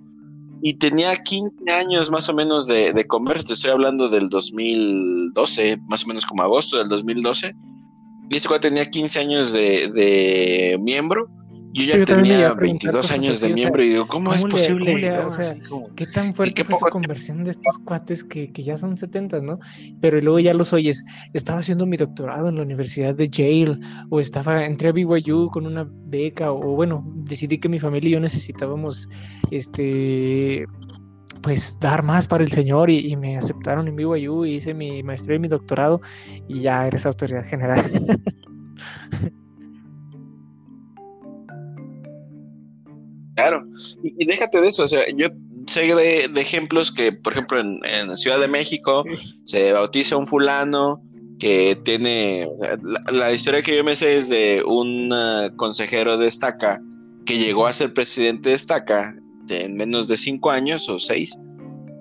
y 0.61 0.75
tenía 0.75 1.15
15 1.15 1.71
años 1.71 2.09
más 2.09 2.29
o 2.29 2.33
menos 2.33 2.67
de, 2.67 2.93
de 2.93 3.05
te 3.05 3.53
estoy 3.53 3.71
hablando 3.71 4.09
del 4.09 4.29
2012, 4.29 5.77
más 5.87 6.03
o 6.03 6.07
menos 6.07 6.25
como 6.25 6.43
agosto 6.43 6.77
del 6.77 6.89
2012, 6.89 7.55
y 8.29 8.35
este 8.35 8.47
cuate 8.47 8.69
tenía 8.69 8.89
15 8.89 9.19
años 9.19 9.51
de, 9.53 10.77
miembro, 10.81 11.29
yo 11.85 11.97
ya 11.97 12.05
tenía 12.05 12.53
22 12.53 13.11
años 13.11 13.41
de 13.41 13.53
miembro 13.53 13.83
y 13.83 13.89
digo, 13.89 14.07
¿cómo, 14.07 14.33
es 14.33 14.43
posible? 14.43 15.09
¿Qué 15.95 16.07
tan 16.07 16.33
fuerte 16.33 16.63
fue 16.63 16.75
su 16.75 16.85
conversión 16.85 17.43
de 17.43 17.51
estos 17.51 17.77
cuates 17.79 18.23
que, 18.23 18.51
que, 18.51 18.63
ya 18.63 18.77
son 18.77 18.97
70, 18.97 19.41
¿no? 19.41 19.59
Pero 20.01 20.19
luego 20.21 20.39
ya 20.39 20.53
los 20.53 20.73
oyes, 20.73 21.03
estaba 21.33 21.59
haciendo 21.59 21.85
mi 21.85 21.97
doctorado 21.97 22.49
en 22.49 22.55
la 22.55 22.61
Universidad 22.63 23.15
de 23.15 23.29
Yale, 23.29 23.77
o 24.09 24.19
estaba, 24.19 24.65
entré 24.65 24.89
a 24.89 24.91
BYU 24.91 25.49
con 25.51 25.65
una 25.65 25.87
beca, 25.89 26.51
o 26.51 26.75
bueno, 26.75 27.03
decidí 27.23 27.57
que 27.59 27.69
mi 27.69 27.79
familia 27.79 28.09
y 28.09 28.13
yo 28.13 28.19
necesitábamos, 28.19 29.09
este, 29.51 30.65
pues 31.41 31.77
dar 31.79 32.03
más 32.03 32.27
para 32.27 32.43
el 32.43 32.51
Señor 32.51 32.89
y, 32.89 33.15
me 33.15 33.37
aceptaron 33.37 33.87
en 33.87 33.95
BYU 33.95 34.45
y 34.45 34.55
hice 34.55 34.73
mi 34.73 35.03
maestría 35.03 35.35
y 35.35 35.39
mi 35.39 35.47
doctorado 35.47 36.01
y 36.47 36.61
ya 36.61 36.87
eres 36.87 37.05
autoridad 37.05 37.45
general. 37.45 37.85
Claro, 43.47 43.65
y, 44.03 44.25
déjate 44.25 44.59
de 44.59 44.67
eso, 44.67 44.83
o 44.83 44.87
sea, 44.87 45.03
yo 45.15 45.27
sé 45.67 45.93
de, 45.95 46.25
ejemplos 46.35 46.91
que, 46.91 47.11
por 47.11 47.33
ejemplo, 47.33 47.59
en, 47.59 48.17
Ciudad 48.17 48.39
de 48.39 48.47
México 48.47 49.05
se 49.45 49.71
bautiza 49.73 50.17
un 50.17 50.27
fulano 50.27 51.01
que 51.39 51.77
tiene, 51.83 52.49
la, 53.11 53.31
historia 53.31 53.61
que 53.61 53.77
yo 53.77 53.83
me 53.83 53.95
sé 53.95 54.17
es 54.17 54.29
de 54.29 54.63
un 54.65 55.11
uh, 55.11 55.55
consejero 55.55 56.17
de 56.17 56.27
Estaca 56.27 56.81
que 57.25 57.37
llegó 57.37 57.67
a 57.67 57.73
ser 57.73 57.93
presidente 57.93 58.49
de 58.49 58.55
Estaca 58.55 59.15
en 59.49 59.75
menos 59.75 60.07
de 60.07 60.17
cinco 60.17 60.51
años 60.51 60.89
o 60.89 60.99
seis, 60.99 61.37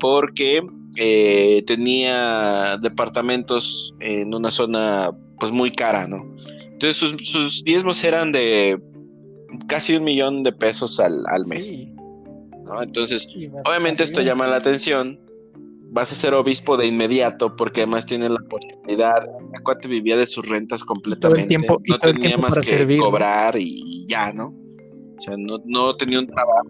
porque 0.00 0.66
eh, 0.96 1.62
tenía 1.66 2.78
departamentos 2.80 3.94
en 4.00 4.34
una 4.34 4.50
zona 4.50 5.10
pues 5.38 5.52
muy 5.52 5.70
cara, 5.70 6.08
¿no? 6.08 6.24
Entonces 6.72 6.96
sus, 6.96 7.12
sus 7.28 7.62
diezmos 7.62 8.02
eran 8.02 8.32
de 8.32 8.78
casi 9.66 9.96
un 9.96 10.04
millón 10.04 10.42
de 10.42 10.52
pesos 10.52 11.00
al, 11.00 11.46
mes. 11.46 11.76
Entonces, 12.80 13.28
obviamente 13.64 14.04
esto 14.04 14.20
llama 14.22 14.46
la 14.46 14.56
atención. 14.56 15.20
Vas 15.88 16.10
a 16.12 16.14
ser 16.14 16.34
obispo 16.34 16.76
de 16.76 16.86
inmediato 16.86 17.54
porque 17.56 17.82
además 17.82 18.06
tiene 18.06 18.28
la 18.28 18.40
posibilidad. 18.50 19.28
Acuate 19.54 19.88
vivía 19.88 20.16
de 20.16 20.26
sus 20.26 20.48
rentas 20.48 20.84
completamente. 20.84 21.56
no 21.58 21.98
tenía 21.98 22.36
más 22.36 22.58
que 22.58 22.98
cobrar 22.98 23.56
y 23.56 24.04
ya, 24.06 24.32
¿no? 24.32 24.48
O 24.48 25.20
sea, 25.20 25.34
no, 25.36 25.96
tenía 25.96 26.20
un 26.20 26.26
trabajo. 26.26 26.68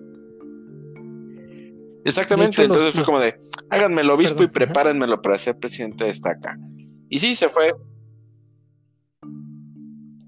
Exactamente, 2.04 2.62
entonces 2.62 2.94
fue 2.94 3.04
como 3.04 3.18
de, 3.18 3.34
háganme 3.68 4.02
el 4.02 4.10
obispo 4.10 4.44
y 4.44 4.46
prepárenmelo 4.46 5.20
para 5.22 5.36
ser 5.38 5.58
presidente 5.58 6.04
de 6.04 6.10
esta 6.10 6.30
acá. 6.30 6.56
Y 7.08 7.18
sí, 7.18 7.34
se 7.34 7.48
fue 7.48 7.72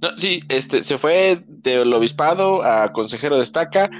no, 0.00 0.16
sí, 0.16 0.40
este, 0.48 0.82
se 0.82 0.96
fue 0.96 1.38
del 1.62 1.92
obispado 1.92 2.62
a 2.62 2.92
consejero 2.92 3.36
de 3.36 3.42
estaca, 3.42 3.90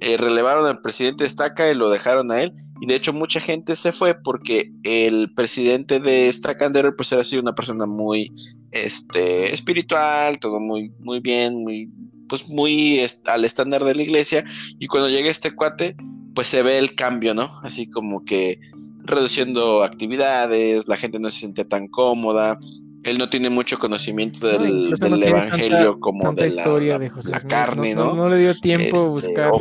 eh, 0.00 0.16
relevaron 0.16 0.66
al 0.66 0.80
presidente 0.80 1.24
de 1.24 1.28
estaca 1.28 1.70
y 1.70 1.74
lo 1.74 1.90
dejaron 1.90 2.30
a 2.30 2.42
él. 2.42 2.52
Y 2.80 2.86
de 2.86 2.94
hecho 2.94 3.12
mucha 3.12 3.40
gente 3.40 3.74
se 3.74 3.92
fue 3.92 4.14
porque 4.14 4.70
el 4.82 5.32
presidente 5.32 5.98
de 5.98 6.28
Estacander 6.28 6.94
pues 6.94 7.10
era 7.10 7.22
así 7.22 7.38
una 7.38 7.54
persona 7.54 7.86
muy 7.86 8.30
este, 8.70 9.52
espiritual, 9.52 10.38
todo 10.38 10.60
muy, 10.60 10.92
muy 11.00 11.20
bien, 11.20 11.62
muy, 11.62 11.90
pues 12.28 12.48
muy 12.48 13.00
al 13.24 13.44
estándar 13.44 13.82
de 13.82 13.94
la 13.94 14.02
iglesia. 14.02 14.44
Y 14.78 14.88
cuando 14.88 15.08
llega 15.08 15.30
este 15.30 15.52
cuate, 15.52 15.96
pues 16.34 16.48
se 16.48 16.62
ve 16.62 16.76
el 16.78 16.94
cambio, 16.94 17.32
¿no? 17.32 17.48
Así 17.62 17.88
como 17.88 18.24
que 18.24 18.60
reduciendo 19.04 19.82
actividades, 19.82 20.86
la 20.86 20.96
gente 20.96 21.18
no 21.18 21.30
se 21.30 21.40
siente 21.40 21.64
tan 21.64 21.88
cómoda, 21.88 22.58
él 23.06 23.18
no 23.18 23.28
tiene 23.28 23.48
mucho 23.48 23.78
conocimiento 23.78 24.48
del, 24.48 24.94
evangelio 25.22 25.98
como 26.00 26.32
de 26.32 26.42
la, 26.42 26.46
historia 26.48 26.98
de 26.98 27.08
José 27.08 27.30
la 27.30 27.40
carne, 27.40 27.94
¿no? 27.94 28.14
¿no? 28.14 28.28
le 28.28 28.38
dio 28.38 28.54
tiempo 28.54 28.96
a 28.96 29.20
este, 29.20 29.48
buscar 29.48 29.52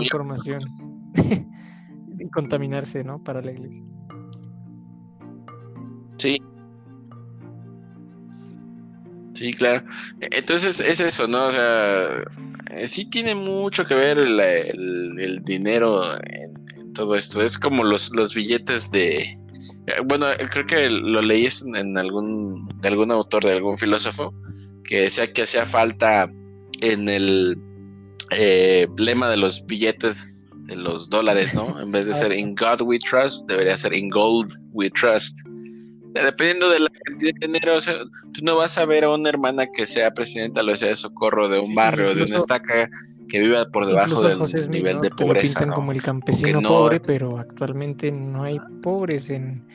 información 0.00 0.60
y 2.18 2.28
contaminarse, 2.32 3.02
¿no? 3.02 3.22
Para 3.22 3.42
la 3.42 3.50
iglesia. 3.50 3.82
Sí. 6.18 6.40
Sí, 9.34 9.52
claro. 9.54 9.84
Entonces 10.20 10.78
es 10.78 11.00
eso, 11.00 11.26
¿no? 11.26 11.46
O 11.46 11.50
sea, 11.50 12.22
eh, 12.70 12.86
sí 12.86 13.06
tiene 13.10 13.34
mucho 13.34 13.84
que 13.84 13.94
ver 13.94 14.18
el, 14.18 15.40
dinero 15.42 16.14
en, 16.14 16.92
todo 16.94 17.16
esto. 17.16 17.42
Es 17.42 17.58
como 17.58 17.82
los, 17.82 18.10
los 18.14 18.34
billetes 18.34 18.90
de, 18.92 19.36
bueno, 20.04 20.26
creo 20.50 20.66
que 20.66 20.90
lo 20.90 21.20
leí 21.20 21.48
en 21.74 21.98
algún, 21.98 22.68
de 22.80 22.88
algún 22.88 23.10
autor, 23.10 23.44
de 23.44 23.52
algún 23.52 23.78
filósofo, 23.78 24.32
que 24.84 25.02
decía 25.02 25.32
que 25.32 25.42
hacía 25.42 25.66
falta 25.66 26.30
en 26.80 27.08
el 27.08 27.58
eh, 28.30 28.86
lema 28.96 29.28
de 29.28 29.36
los 29.36 29.64
billetes 29.66 30.44
de 30.66 30.76
los 30.76 31.08
dólares, 31.08 31.54
¿no? 31.54 31.80
En 31.80 31.90
vez 31.90 32.06
de 32.06 32.14
ser 32.14 32.32
In 32.32 32.54
God 32.54 32.82
We 32.82 32.98
Trust, 32.98 33.46
debería 33.48 33.76
ser 33.76 33.92
In 33.92 34.08
Gold 34.08 34.52
We 34.72 34.90
Trust. 34.90 35.38
Dependiendo 36.14 36.68
de 36.68 36.80
la 36.80 36.90
cantidad 37.04 37.32
de 37.40 37.46
dinero, 37.46 37.78
tú 37.80 38.40
no 38.42 38.56
vas 38.56 38.76
a 38.76 38.84
ver 38.84 39.04
a 39.04 39.10
una 39.10 39.30
hermana 39.30 39.66
que 39.66 39.86
sea 39.86 40.10
presidenta 40.10 40.62
lo 40.62 40.76
sea 40.76 40.90
de 40.90 40.96
socorro 40.96 41.48
de 41.48 41.58
un 41.58 41.74
barrio, 41.74 42.14
de 42.14 42.24
una 42.24 42.36
estaca 42.36 42.90
que 43.32 43.40
viva 43.40 43.64
por 43.64 43.86
debajo 43.86 44.22
del 44.22 44.68
nivel 44.68 45.00
de 45.00 45.08
pobreza. 45.08 45.60
Lo 45.60 45.64
pintan 45.64 45.74
como 45.74 45.92
el 45.92 46.02
campesino 46.02 46.60
pobre, 46.60 47.00
pero 47.00 47.38
actualmente 47.38 48.12
no 48.12 48.42
hay 48.42 48.58
pobres 48.82 49.30
en, 49.30 49.66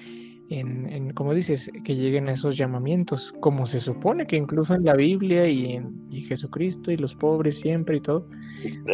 en, 0.50 1.12
como 1.16 1.34
dices, 1.34 1.72
que 1.84 1.96
lleguen 1.96 2.30
a 2.30 2.34
esos 2.34 2.56
llamamientos, 2.56 3.34
como 3.40 3.66
se 3.66 3.80
supone 3.80 4.28
que 4.28 4.36
incluso 4.36 4.76
en 4.76 4.86
la 4.86 4.94
Biblia 4.94 5.48
y 5.48 5.74
en 5.74 6.08
Jesucristo 6.28 6.92
y 6.92 6.98
los 6.98 7.16
pobres 7.16 7.60
siempre 7.60 7.98
y 7.98 8.02
todo, 8.02 8.30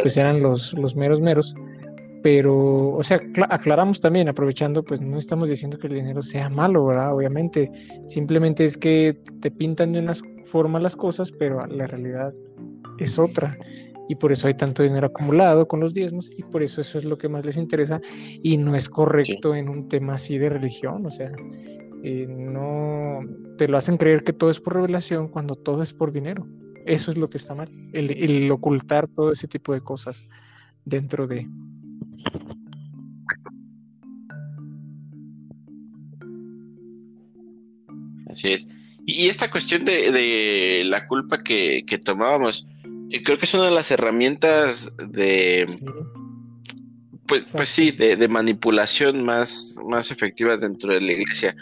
pues 0.02 0.15
eran 0.15 0.41
los, 0.41 0.72
los 0.76 0.95
meros 0.95 1.19
meros. 1.19 1.53
Pero, 2.23 2.91
o 2.91 3.03
sea, 3.03 3.19
aclaramos 3.49 3.99
también, 3.99 4.30
aprovechando, 4.30 4.81
pues 4.81 5.02
no 5.02 5.18
estamos 5.18 5.49
diciendo 5.49 5.77
que 5.77 5.88
el 5.88 5.95
dinero 5.95 6.22
sea 6.22 6.48
malo, 6.48 6.85
¿verdad? 6.85 7.14
Obviamente, 7.14 7.69
simplemente 8.06 8.64
es 8.64 8.77
que 8.77 9.19
te 9.41 9.52
pintan 9.52 9.91
de 9.91 9.99
una 9.99 10.14
forma 10.45 10.80
las 10.80 10.95
cosas, 10.95 11.34
pero 11.34 11.68
la 11.68 11.85
realidad 11.85 12.34
es 12.98 13.19
otra 13.19 13.57
y 14.09 14.15
por 14.15 14.31
eso 14.31 14.47
hay 14.47 14.55
tanto 14.55 14.84
dinero 14.84 15.07
acumulado 15.07 15.67
con 15.67 15.80
los 15.80 15.93
diezmos 15.93 16.30
y 16.38 16.43
por 16.43 16.63
eso 16.63 16.81
eso 16.81 16.97
es 16.97 17.05
lo 17.05 17.17
que 17.17 17.30
más 17.30 17.45
les 17.45 17.57
interesa 17.57 18.01
y 18.41 18.57
no 18.57 18.75
es 18.75 18.89
correcto 18.89 19.55
en 19.55 19.69
un 19.69 19.88
tema 19.88 20.15
así 20.15 20.38
de 20.38 20.49
religión, 20.49 21.05
o 21.05 21.11
sea, 21.11 21.31
eh, 22.03 22.27
no 22.27 23.21
te 23.57 23.67
lo 23.67 23.77
hacen 23.77 23.97
creer 23.97 24.23
que 24.23 24.34
todo 24.34 24.49
es 24.49 24.59
por 24.59 24.75
revelación 24.75 25.30
cuando 25.30 25.55
todo 25.55 25.81
es 25.81 25.93
por 25.93 26.11
dinero. 26.11 26.45
Eso 26.85 27.11
es 27.11 27.17
lo 27.17 27.30
que 27.30 27.38
está 27.38 27.55
mal, 27.55 27.71
el, 27.93 28.51
ocultar 28.51 29.07
todo 29.07 29.31
ese 29.31 29.47
tipo 29.47 29.73
de 29.73 29.80
cosas 29.80 30.25
dentro 30.84 31.27
de... 31.27 31.47
Así 38.30 38.51
es. 38.51 38.67
Y 39.05 39.27
esta 39.27 39.49
cuestión 39.49 39.85
de, 39.85 40.81
la 40.84 41.07
culpa 41.07 41.38
que, 41.38 41.85
que 41.85 41.99
tomábamos, 41.99 42.67
creo 43.22 43.38
que 43.38 43.45
es 43.45 43.53
una 43.53 43.65
de 43.65 43.72
las 43.72 43.91
herramientas 43.91 44.91
de, 44.98 45.68
pues, 47.27 47.45
pues 47.52 47.69
sí, 47.69 47.91
de, 47.91 48.27
manipulación 48.27 49.23
más, 49.23 49.76
más 49.88 50.11
efectivas 50.11 50.61
dentro 50.61 50.94
de 50.94 51.02
la 51.02 51.11
iglesia. 51.11 51.56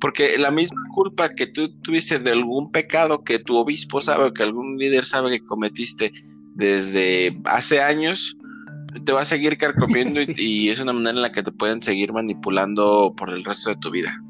Porque 0.00 0.36
la 0.38 0.50
misma 0.50 0.82
culpa 0.94 1.34
que 1.34 1.46
tú 1.46 1.80
tuviste 1.80 2.18
de 2.18 2.32
algún 2.32 2.70
pecado 2.70 3.24
que 3.24 3.38
tu 3.38 3.56
obispo 3.56 4.00
sabe 4.00 4.24
o 4.24 4.32
que 4.32 4.42
algún 4.42 4.76
líder 4.76 5.04
sabe 5.04 5.30
que 5.30 5.44
cometiste 5.44 6.12
desde 6.54 7.40
hace 7.44 7.80
años, 7.80 8.36
te 9.04 9.12
va 9.12 9.22
a 9.22 9.24
seguir 9.24 9.56
carcomiendo 9.56 10.20
y, 10.36 10.68
es 10.70 10.80
una 10.80 10.92
manera 10.92 11.16
en 11.16 11.22
la 11.22 11.32
que 11.32 11.42
te 11.42 11.52
pueden 11.52 11.82
seguir 11.82 12.12
manipulando 12.12 13.14
por 13.16 13.30
el 13.30 13.44
resto 13.44 13.70
de 13.70 13.76
tu 13.76 13.90
vida 13.90 14.22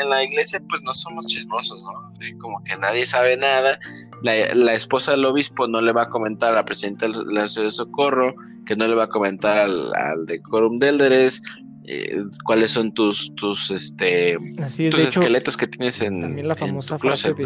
en, 0.00 0.10
la 0.10 0.22
iglesia 0.24 0.60
pues 0.68 0.82
no 0.82 0.92
somos 0.92 1.26
chismosos, 1.26 1.84
¿no? 1.84 2.12
Como 2.38 2.62
que 2.64 2.76
nadie 2.76 3.06
sabe 3.06 3.36
nada. 3.36 3.78
La, 4.22 4.74
esposa 4.74 5.12
del 5.12 5.24
obispo 5.24 5.66
no 5.66 5.80
le 5.80 5.92
va 5.92 6.02
a 6.02 6.08
comentar 6.08 6.52
a 6.52 6.56
la 6.56 6.64
presidenta 6.64 7.08
de 7.08 7.14
la 7.32 7.48
ciudad 7.48 7.66
de 7.66 7.72
Socorro, 7.72 8.34
que 8.64 8.76
no 8.76 8.86
le 8.86 8.94
va 8.94 9.04
a 9.04 9.08
comentar 9.08 9.58
al, 9.58 9.94
al 9.94 10.26
de 10.26 10.40
Corum 10.42 10.78
Delderes, 10.78 11.42
eh, 11.88 12.16
cuáles 12.44 12.72
son 12.72 12.92
tus 12.92 13.32
tus 13.36 13.70
este 13.70 14.36
tus 14.56 15.06
esqueletos 15.06 15.56
que 15.56 15.68
tienes 15.68 16.00
en 16.00 16.20
también 16.20 16.48
la 16.48 16.56
famosa 16.56 16.98
frase 16.98 17.32
de 17.32 17.44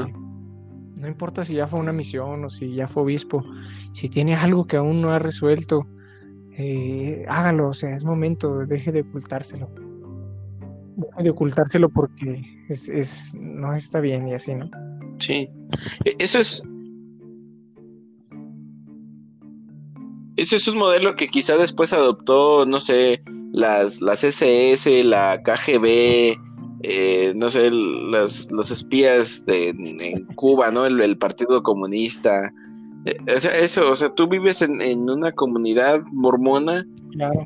¿no? 0.97 1.07
importa 1.07 1.45
si 1.45 1.57
ya 1.57 1.67
fue 1.67 1.79
una 1.79 1.93
misión 1.93 2.43
o 2.47 2.49
si 2.49 2.75
ya 2.75 2.89
fue 2.89 3.03
obispo, 3.03 3.45
si 3.93 4.09
tiene 4.09 4.35
algo 4.35 4.67
que 4.67 4.79
aún 4.79 5.03
no 5.03 5.13
ha 5.13 5.19
resuelto, 5.19 5.87
eh, 6.57 7.25
hágalo, 7.29 7.69
o 7.69 7.75
sea, 7.75 7.95
es 7.95 8.05
momento, 8.05 8.65
deje 8.67 8.93
de 8.93 9.03
ocultárselo 9.03 9.69
de 11.19 11.31
ocultárselo 11.31 11.89
porque 11.89 12.43
es, 12.69 13.35
no 13.35 13.75
está 13.75 14.01
bien 14.01 14.29
y 14.29 14.35
así, 14.35 14.55
¿no? 14.55 14.71
Sí, 15.19 15.49
e, 16.05 16.17
eso 16.19 16.39
es... 16.39 16.63
Ese 20.37 20.57
es 20.57 20.69
un 20.69 20.79
modelo 20.79 21.17
que 21.17 21.29
quizá 21.29 21.59
después 21.59 21.93
adoptó, 21.93 22.65
no 22.65 22.81
sé, 22.81 23.23
las, 23.53 24.01
las 24.01 24.25
SS, 24.25 25.05
la 25.05 25.43
KGB, 25.43 26.39
eh, 26.83 27.35
no 27.37 27.51
sé, 27.51 27.71
los 27.71 28.71
espías 28.71 29.45
de, 29.45 29.69
en 29.69 30.25
Cuba, 30.37 30.71
¿no? 30.71 30.87
El, 30.87 31.19
Partido 31.19 31.63
Comunista. 31.63 32.53
Eh, 33.07 33.17
eso, 33.27 33.91
o 33.91 33.97
sea, 33.97 34.15
tú 34.15 34.29
vives 34.29 34.63
en, 34.63 35.09
una 35.09 35.33
comunidad 35.33 36.03
mormona 36.13 36.87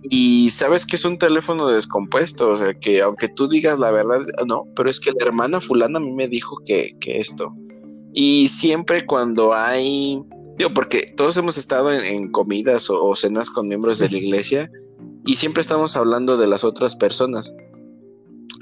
y 0.02 0.50
sabes 0.50 0.84
que 0.84 0.96
es 0.96 1.04
un 1.04 1.18
teléfono 1.18 1.68
descompuesto, 1.68 2.48
o 2.48 2.56
sea, 2.56 2.74
que 2.74 3.00
aunque 3.02 3.28
tú 3.28 3.48
digas 3.48 3.78
la 3.78 3.90
verdad, 3.90 4.20
no, 4.46 4.64
pero 4.74 4.90
es 4.90 5.00
que 5.00 5.12
la 5.12 5.26
hermana 5.26 5.60
fulana 5.60 5.98
a 5.98 6.02
mí 6.02 6.12
me 6.12 6.28
dijo 6.28 6.56
que, 6.66 6.94
esto. 7.06 7.52
Y 8.12 8.48
siempre 8.48 9.06
cuando 9.06 9.54
hay, 9.54 10.20
digo, 10.58 10.70
porque 10.72 11.12
todos 11.16 11.36
hemos 11.36 11.56
estado 11.56 11.92
en, 11.92 12.30
comidas 12.30 12.90
o, 12.90 13.14
cenas 13.14 13.48
con 13.48 13.68
miembros 13.68 13.98
de 13.98 14.08
la 14.08 14.18
iglesia 14.18 14.70
y 15.24 15.36
siempre 15.36 15.60
estamos 15.60 15.96
hablando 15.96 16.36
de 16.36 16.48
las 16.48 16.64
otras 16.64 16.96
personas. 16.96 17.54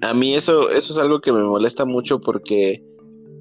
A 0.02 0.14
mí 0.14 0.34
eso, 0.34 0.70
eso 0.70 0.92
es 0.92 0.98
algo 0.98 1.20
que 1.20 1.32
me 1.32 1.44
molesta 1.44 1.84
mucho 1.84 2.20
porque 2.20 2.82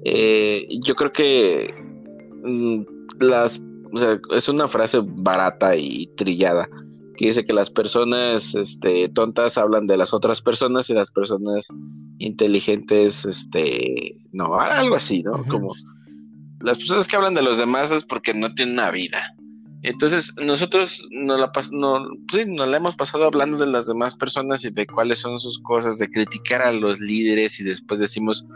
eh, 0.04 0.66
yo 0.84 0.94
creo 0.94 1.12
que 1.12 1.74
mm, 2.44 3.01
las, 3.20 3.62
o 3.92 3.98
sea, 3.98 4.20
es 4.30 4.48
una 4.48 4.68
frase 4.68 5.00
barata 5.02 5.76
y 5.76 6.06
trillada 6.16 6.68
que 7.16 7.26
dice 7.26 7.44
que 7.44 7.52
las 7.52 7.70
personas 7.70 8.54
este, 8.54 9.08
tontas 9.08 9.58
hablan 9.58 9.86
de 9.86 9.96
las 9.96 10.14
otras 10.14 10.40
personas 10.40 10.88
y 10.90 10.94
las 10.94 11.10
personas 11.10 11.68
inteligentes, 12.18 13.24
este, 13.24 14.16
no, 14.32 14.58
algo 14.58 14.96
así, 14.96 15.22
¿no? 15.22 15.44
Como 15.46 15.72
las 16.60 16.78
personas 16.78 17.08
que 17.08 17.16
hablan 17.16 17.34
de 17.34 17.42
los 17.42 17.58
demás 17.58 17.92
es 17.92 18.04
porque 18.04 18.34
no 18.34 18.54
tienen 18.54 18.74
una 18.74 18.90
vida. 18.90 19.34
Entonces, 19.82 20.34
nosotros 20.44 21.04
no 21.10 21.36
la, 21.36 21.50
no, 21.72 22.06
sí, 22.30 22.44
nos 22.46 22.68
la 22.68 22.76
hemos 22.76 22.94
pasado 22.94 23.24
hablando 23.24 23.58
de 23.58 23.66
las 23.66 23.88
demás 23.88 24.14
personas 24.14 24.64
y 24.64 24.70
de 24.70 24.86
cuáles 24.86 25.18
son 25.18 25.40
sus 25.40 25.58
cosas, 25.58 25.98
de 25.98 26.08
criticar 26.08 26.62
a 26.62 26.72
los 26.72 27.00
líderes 27.00 27.58
y 27.58 27.64
después 27.64 28.00
decimos 28.00 28.46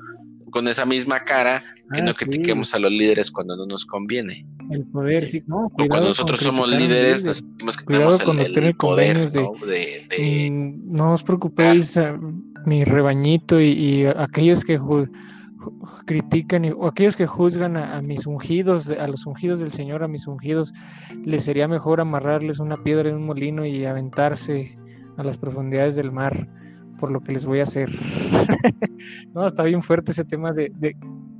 con 0.56 0.68
esa 0.68 0.86
misma 0.86 1.20
cara 1.20 1.62
que 1.92 2.00
no 2.00 2.12
ah, 2.12 2.14
critiquemos 2.14 2.74
a 2.74 2.78
los 2.78 2.90
líderes 2.90 3.30
cuando 3.30 3.54
no 3.58 3.66
nos 3.66 3.84
conviene. 3.84 4.46
El 4.70 4.86
poder, 4.86 5.26
sí, 5.26 5.42
no. 5.46 5.70
cuando 5.76 6.06
nosotros 6.06 6.40
somos 6.40 6.66
líderes, 6.70 7.22
nos 7.24 7.36
sentimos 7.36 7.76
que 7.76 7.84
tenemos 7.84 8.18
el, 8.20 8.74
poder 8.74 9.18
¿no? 9.34 9.52
De, 9.66 10.50
mm, 10.50 10.96
no 10.96 11.12
os 11.12 11.22
preocupéis, 11.22 11.98
mi 12.64 12.84
rebañito 12.84 13.60
y, 13.60 14.06
aquellos 14.06 14.64
que 14.64 14.80
critican 16.06 16.72
o 16.74 16.86
aquellos 16.86 17.16
que 17.16 17.26
juzgan 17.26 17.76
a, 17.76 18.00
mis 18.00 18.26
ungidos, 18.26 18.88
a 18.88 19.06
los 19.08 19.26
ungidos 19.26 19.60
del 19.60 19.74
Señor, 19.74 20.02
a 20.02 20.08
mis 20.08 20.26
ungidos, 20.26 20.72
les 21.22 21.44
sería 21.44 21.68
mejor 21.68 22.00
amarrarles 22.00 22.60
una 22.60 22.82
piedra 22.82 23.10
en 23.10 23.16
un 23.16 23.26
molino 23.26 23.66
y 23.66 23.84
aventarse 23.84 24.78
a 25.18 25.22
las 25.22 25.36
profundidades 25.36 25.96
del 25.96 26.12
mar 26.12 26.48
por 26.98 27.10
lo 27.10 27.20
que 27.20 27.32
les 27.32 27.44
voy 27.44 27.60
a 27.60 27.62
hacer. 27.62 27.90
no, 29.34 29.46
está 29.46 29.62
bien 29.62 29.82
fuerte 29.82 30.12
ese 30.12 30.24
tema 30.24 30.52
de, 30.52 30.72
de, 30.74 30.96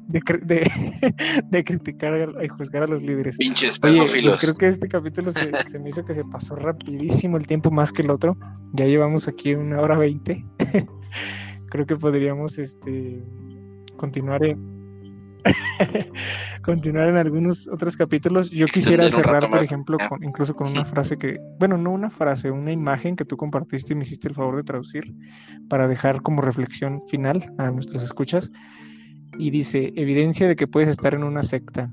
criticar 1.64 2.34
y 2.42 2.48
juzgar 2.48 2.84
a 2.84 2.86
los 2.86 3.02
líderes. 3.02 3.36
Pinches 3.36 3.78
pues 3.78 3.94
pedófilos. 3.94 4.40
creo 4.40 4.54
que 4.54 4.68
este 4.68 4.88
capítulo 4.88 5.32
se, 5.70 5.78
me 5.78 5.88
hizo 5.90 6.04
que 6.04 6.14
se 6.14 6.24
pasó 6.24 6.54
rapidísimo 6.54 7.36
el 7.36 7.46
tiempo 7.46 7.70
más 7.70 7.92
que 7.92 8.02
el 8.02 8.10
otro. 8.10 8.36
Ya 8.72 8.86
llevamos 8.86 9.28
aquí 9.28 9.54
una 9.54 9.80
hora 9.80 9.96
veinte. 9.98 10.44
creo 11.70 11.86
que 11.86 11.96
podríamos 11.96 12.58
este, 12.58 13.22
continuar 13.96 14.44
en, 14.44 14.75
continuar 16.62 17.08
en 17.08 17.16
algunos 17.16 17.68
otros 17.68 17.96
capítulos. 17.96 18.50
Yo 18.50 18.66
quisiera 18.66 19.08
cerrar, 19.10 19.48
por 19.48 19.60
ejemplo, 19.60 19.98
con, 20.08 20.22
incluso 20.22 20.54
con 20.54 20.68
una 20.68 20.84
frase 20.84 21.16
que, 21.16 21.38
bueno, 21.58 21.76
no 21.76 21.92
una 21.92 22.10
frase, 22.10 22.50
una 22.50 22.72
imagen 22.72 23.16
que 23.16 23.24
tú 23.24 23.36
compartiste 23.36 23.92
y 23.92 23.96
me 23.96 24.02
hiciste 24.02 24.28
el 24.28 24.34
favor 24.34 24.56
de 24.56 24.64
traducir 24.64 25.14
para 25.68 25.88
dejar 25.88 26.22
como 26.22 26.42
reflexión 26.42 27.02
final 27.08 27.52
a 27.58 27.70
nuestros 27.70 28.04
escuchas. 28.04 28.50
Y 29.38 29.50
dice, 29.50 29.92
evidencia 29.96 30.48
de 30.48 30.56
que 30.56 30.66
puedes 30.66 30.88
estar 30.88 31.14
en 31.14 31.24
una 31.24 31.42
secta. 31.42 31.90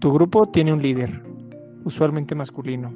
Tu 0.00 0.12
grupo 0.12 0.50
tiene 0.50 0.72
un 0.72 0.82
líder, 0.82 1.22
usualmente 1.84 2.34
masculino. 2.34 2.92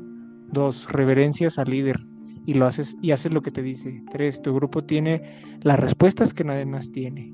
Dos, 0.49 0.91
reverencias 0.91 1.59
al 1.59 1.71
líder 1.71 2.01
y 2.47 2.55
lo 2.55 2.67
haces 2.67 2.97
y 3.03 3.11
haces 3.11 3.33
lo 3.33 3.43
que 3.43 3.51
te 3.51 3.63
dice. 3.63 4.03
Tres, 4.11 4.41
tu 4.41 4.55
grupo 4.55 4.85
tiene 4.85 5.59
las 5.63 5.79
respuestas 5.79 6.33
que 6.33 6.45
nadie 6.45 6.65
más 6.65 6.91
tiene 6.93 7.33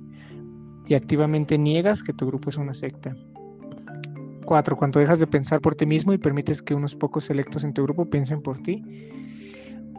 y 0.86 0.94
activamente 0.94 1.58
niegas 1.58 2.02
que 2.02 2.12
tu 2.12 2.26
grupo 2.26 2.50
es 2.50 2.56
una 2.56 2.74
secta. 2.74 3.14
4. 4.44 4.76
Cuando 4.76 5.00
dejas 5.00 5.18
de 5.20 5.26
pensar 5.26 5.60
por 5.60 5.74
ti 5.74 5.86
mismo 5.86 6.12
y 6.12 6.18
permites 6.18 6.62
que 6.62 6.74
unos 6.74 6.94
pocos 6.94 7.24
selectos 7.24 7.64
en 7.64 7.72
tu 7.72 7.82
grupo 7.84 8.10
piensen 8.10 8.42
por 8.42 8.58
ti. 8.58 8.82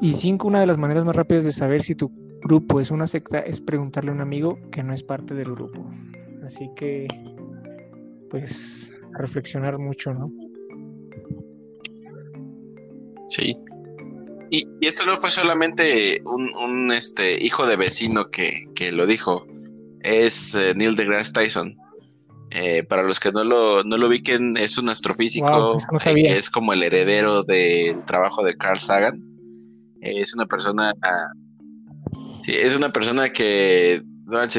Y 0.01 0.14
5. 0.14 0.47
Una 0.47 0.60
de 0.60 0.68
las 0.68 0.77
maneras 0.77 1.05
más 1.05 1.15
rápidas 1.15 1.43
de 1.43 1.51
saber 1.51 1.81
si 1.81 1.95
tu 1.95 2.11
grupo 2.43 2.80
es 2.80 2.91
una 2.91 3.07
secta 3.07 3.39
es 3.39 3.61
preguntarle 3.61 4.11
a 4.11 4.14
un 4.14 4.22
amigo 4.22 4.60
que 4.72 4.84
no 4.84 4.93
es 4.93 5.03
parte 5.03 5.34
del 5.34 5.51
grupo. 5.51 5.89
Así 6.45 6.69
que, 6.76 7.07
pues, 8.30 8.93
reflexionar 9.14 9.80
mucho, 9.80 10.14
¿no? 10.14 10.31
Sí. 13.30 13.57
Y, 14.51 14.68
y 14.81 14.88
esto 14.88 15.05
no 15.05 15.15
fue 15.15 15.30
solamente 15.30 16.22
un, 16.26 16.91
este, 16.91 17.43
hijo 17.43 17.65
de 17.65 17.77
vecino 17.77 18.30
que, 18.30 18.68
que 18.76 18.91
lo 18.91 19.07
dijo 19.07 19.47
es 20.04 20.54
eh, 20.56 20.74
Neil 20.76 20.96
deGrasse 20.96 21.34
Tyson. 21.34 21.76
Eh, 22.52 22.84
para 22.84 23.02
los 23.02 23.20
que 23.20 23.32
no 23.32 23.44
lo, 23.44 23.84
no 23.84 23.98
lo 23.98 24.08
ubiquen, 24.08 24.56
es 24.58 24.78
un 24.78 24.90
astrofísico 24.90 25.80
que 26.04 26.32
es 26.32 26.52
como 26.52 26.74
el 26.74 26.84
heredero 26.84 27.44
del 27.44 28.04
trabajo 28.06 28.44
de 28.44 28.56
Carl 28.56 28.78
Sagan. 28.78 29.20
es 30.02 30.36
una 30.36 30.46
persona, 30.46 30.94
sí, 32.44 32.52
es 32.52 32.76
una 32.76 32.92
persona 32.92 33.32
que 33.32 34.04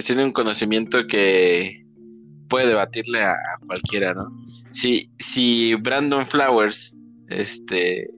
tiene 0.05 0.25
un 0.25 0.33
conocimiento 0.33 1.07
que 1.07 1.85
puede 2.49 2.67
debatirle 2.67 3.23
a, 3.23 3.37
cualquiera, 3.67 4.13
¿no? 4.13 4.27
Si, 4.71 5.09
si 5.19 5.75
Brandon 5.75 6.27
Flowers, 6.27 6.97
este, 7.29 8.11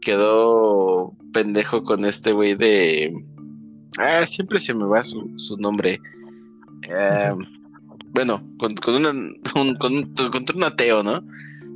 quedó 0.00 1.14
pendejo 1.32 1.82
con 1.84 2.04
este 2.04 2.32
güey 2.32 2.56
de, 2.56 3.12
ah, 3.98 4.26
siempre 4.26 4.58
se 4.58 4.74
me 4.74 4.84
va 4.86 5.02
su, 5.02 5.32
su 5.36 5.56
nombre. 5.58 6.00
Eh, 6.88 7.32
bueno, 8.12 8.42
con, 8.58 8.74
un, 9.06 10.14
contra 10.14 10.56
un 10.56 10.64
ateo, 10.64 11.02
¿no? 11.02 11.22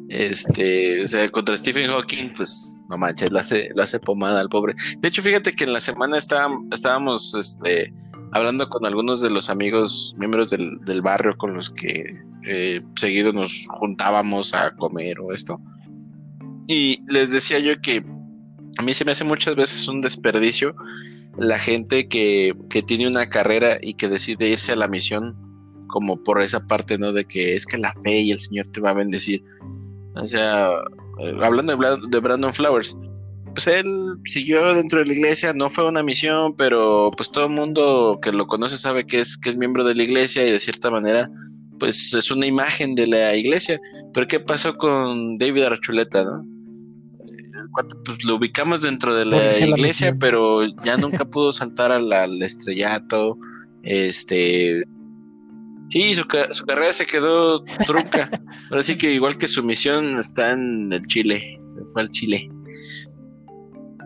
Este, 0.08 1.02
o 1.02 1.06
sea, 1.06 1.30
contra 1.30 1.56
Stephen 1.56 1.88
Hawking, 1.88 2.30
pues 2.36 2.72
no 2.90 2.98
manches, 2.98 3.32
lo 3.32 3.38
hace, 3.38 3.70
lo 3.74 3.82
hace 3.82 3.98
pomada 3.98 4.40
al 4.40 4.48
pobre. 4.48 4.74
De 4.98 5.08
hecho, 5.08 5.22
fíjate 5.22 5.52
que 5.52 5.64
en 5.64 5.72
la 5.72 5.80
semana 5.80 6.18
estábamos, 6.18 7.34
este, 7.34 7.92
hablando 8.32 8.68
con 8.68 8.84
algunos 8.84 9.20
de 9.20 9.30
los 9.30 9.48
amigos, 9.48 10.14
miembros 10.18 10.50
del, 10.50 11.02
barrio 11.02 11.36
con 11.36 11.54
los 11.54 11.70
que 11.70 12.04
eh, 12.46 12.82
seguido 12.96 13.32
nos 13.32 13.66
juntábamos 13.68 14.54
a 14.54 14.74
comer 14.76 15.20
o 15.20 15.32
esto. 15.32 15.58
Y 16.66 17.00
les 17.10 17.30
decía 17.30 17.58
yo 17.58 17.80
que 17.80 18.04
a 18.78 18.82
mí 18.82 18.92
se 18.92 19.04
me 19.04 19.12
hace 19.12 19.24
muchas 19.24 19.56
veces 19.56 19.86
un 19.88 20.00
desperdicio 20.00 20.74
la 21.36 21.58
gente 21.58 22.08
que, 22.08 22.54
tiene 22.86 23.08
una 23.08 23.28
carrera 23.28 23.78
y 23.80 23.94
que 23.94 24.08
decide 24.08 24.50
irse 24.50 24.72
a 24.72 24.76
la 24.76 24.88
misión 24.88 25.36
como 25.88 26.22
por 26.22 26.40
esa 26.42 26.66
parte, 26.66 26.98
¿no? 26.98 27.12
De 27.12 27.24
que 27.24 27.54
es 27.54 27.66
que 27.66 27.78
la 27.78 27.92
fe 28.04 28.20
y 28.20 28.30
el 28.30 28.38
Señor 28.38 28.66
te 28.68 28.80
va 28.80 28.90
a 28.90 28.94
bendecir. 28.94 29.42
O 30.16 30.26
sea, 30.26 30.70
eh, 31.20 31.34
hablando 31.40 31.76
de, 31.76 32.18
Brandon 32.20 32.52
Flowers, 32.52 32.96
pues 33.54 33.66
él 33.68 34.16
siguió 34.24 34.74
dentro 34.74 35.00
de 35.00 35.06
la 35.06 35.12
iglesia, 35.12 35.52
no 35.52 35.70
fue 35.70 35.88
una 35.88 36.02
misión, 36.02 36.54
pero 36.56 37.10
pues 37.16 37.30
todo 37.30 37.44
el 37.44 37.52
mundo 37.52 38.18
que 38.20 38.32
lo 38.32 38.46
conoce 38.46 38.76
sabe 38.76 39.06
que 39.06 39.20
es, 39.20 39.36
que 39.36 39.50
es 39.50 39.56
miembro 39.56 39.84
de 39.84 39.94
la 39.94 40.02
iglesia 40.02 40.46
y 40.46 40.50
de 40.50 40.58
cierta 40.58 40.90
manera, 40.90 41.30
pues 41.78 42.12
es 42.14 42.30
una 42.30 42.46
imagen 42.46 42.94
de 42.94 43.06
la 43.06 43.36
iglesia. 43.36 43.80
Pero 44.12 44.26
¿qué 44.26 44.40
pasó 44.40 44.76
con 44.76 45.38
David 45.38 45.62
Archuleta, 45.64 46.24
no? 46.24 46.53
Pues 48.04 48.24
lo 48.24 48.36
ubicamos 48.36 48.82
dentro 48.82 49.14
de 49.14 49.24
la 49.24 49.58
iglesia, 49.58 50.16
pero 50.18 50.64
ya 50.84 50.96
nunca 50.96 51.24
pudo 51.30 51.52
saltar 51.52 51.92
al, 51.92 52.42
estrellato. 52.42 53.36
Este. 53.82 54.84
Sí, 55.90 56.14
su, 56.14 56.24
carrera 56.24 56.92
se 56.92 57.06
quedó 57.06 57.62
trunca. 57.86 58.30
Ahora 58.70 58.82
sí 58.82 58.96
que 58.96 59.12
igual 59.12 59.38
que 59.38 59.48
su 59.48 59.62
misión 59.62 60.18
está 60.18 60.52
en 60.52 60.92
el 60.92 61.02
Chile. 61.02 61.58
Se 61.74 61.84
fue 61.92 62.02
al 62.02 62.10
Chile. 62.10 62.48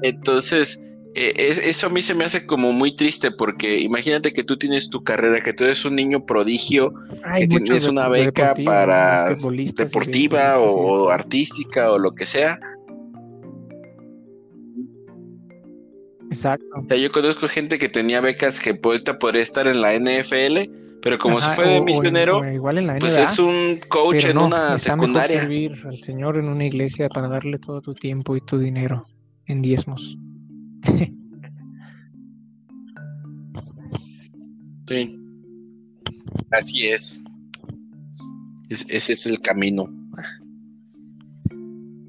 Entonces, 0.03 0.81
e, 1.15 1.33
eso 1.49 1.87
a 1.87 1.91
mí 1.91 2.03
se 2.03 2.15
me 2.15 2.25
hace 2.25 2.47
como 2.47 2.73
muy 2.73 2.95
triste 2.97 3.31
porque 3.31 3.81
imagínate 3.81 4.33
que 4.33 4.45
tú 4.45 4.57
tienes 4.57 4.91
tu 4.91 5.03
carrera, 5.03 5.43
que 5.43 5.53
tú 5.53 5.65
eres 5.65 5.85
un 5.85 5.95
niño 5.95 6.25
prodigio, 6.25 6.93
que 7.37 7.47
tienes 7.47 7.87
una 7.87 8.09
beca 8.09 8.55
para 8.65 9.29
deportiva 9.77 10.59
o 10.59 11.11
artística 11.11 11.91
o 11.91 11.99
lo 11.99 12.15
que 12.15 12.27
sea, 12.27 12.59
Exacto. 16.31 16.95
yo 16.95 17.11
conozco 17.11 17.49
gente 17.49 17.79
que 17.79 17.89
tenía 17.89 18.21
becas 18.21 18.61
que 18.61 18.79
ahorita 18.83 19.19
podría 19.19 19.43
estar 19.43 19.67
en 19.67 19.81
la 19.81 19.95
NFL, 19.95 20.71
pero 21.03 21.19
como 21.19 21.41
se 21.41 21.51
fue 21.51 21.67
de 21.69 21.81
misionero, 21.81 22.43
pues 22.99 23.17
es 23.17 23.39
un 23.39 23.81
coach 23.89 24.27
en 24.27 24.37
una 24.39 24.77
secundaria. 24.79 25.41
servir 25.41 25.81
al 25.87 25.99
Señor 25.99 26.37
en 26.37 26.49
una 26.49 26.67
iglesia 26.67 27.09
para 27.09 27.29
darle 27.29 27.59
todo 27.59 27.81
tu 27.81 27.95
tiempo 27.95 28.37
y 28.37 28.41
tu 28.41 28.59
dinero 28.59 29.07
en 29.47 29.63
diezmos. 29.63 30.19
sí. 34.89 35.15
Así 36.51 36.89
es. 36.89 37.23
ese 38.69 39.13
es 39.13 39.27
el 39.27 39.41
camino. 39.41 39.89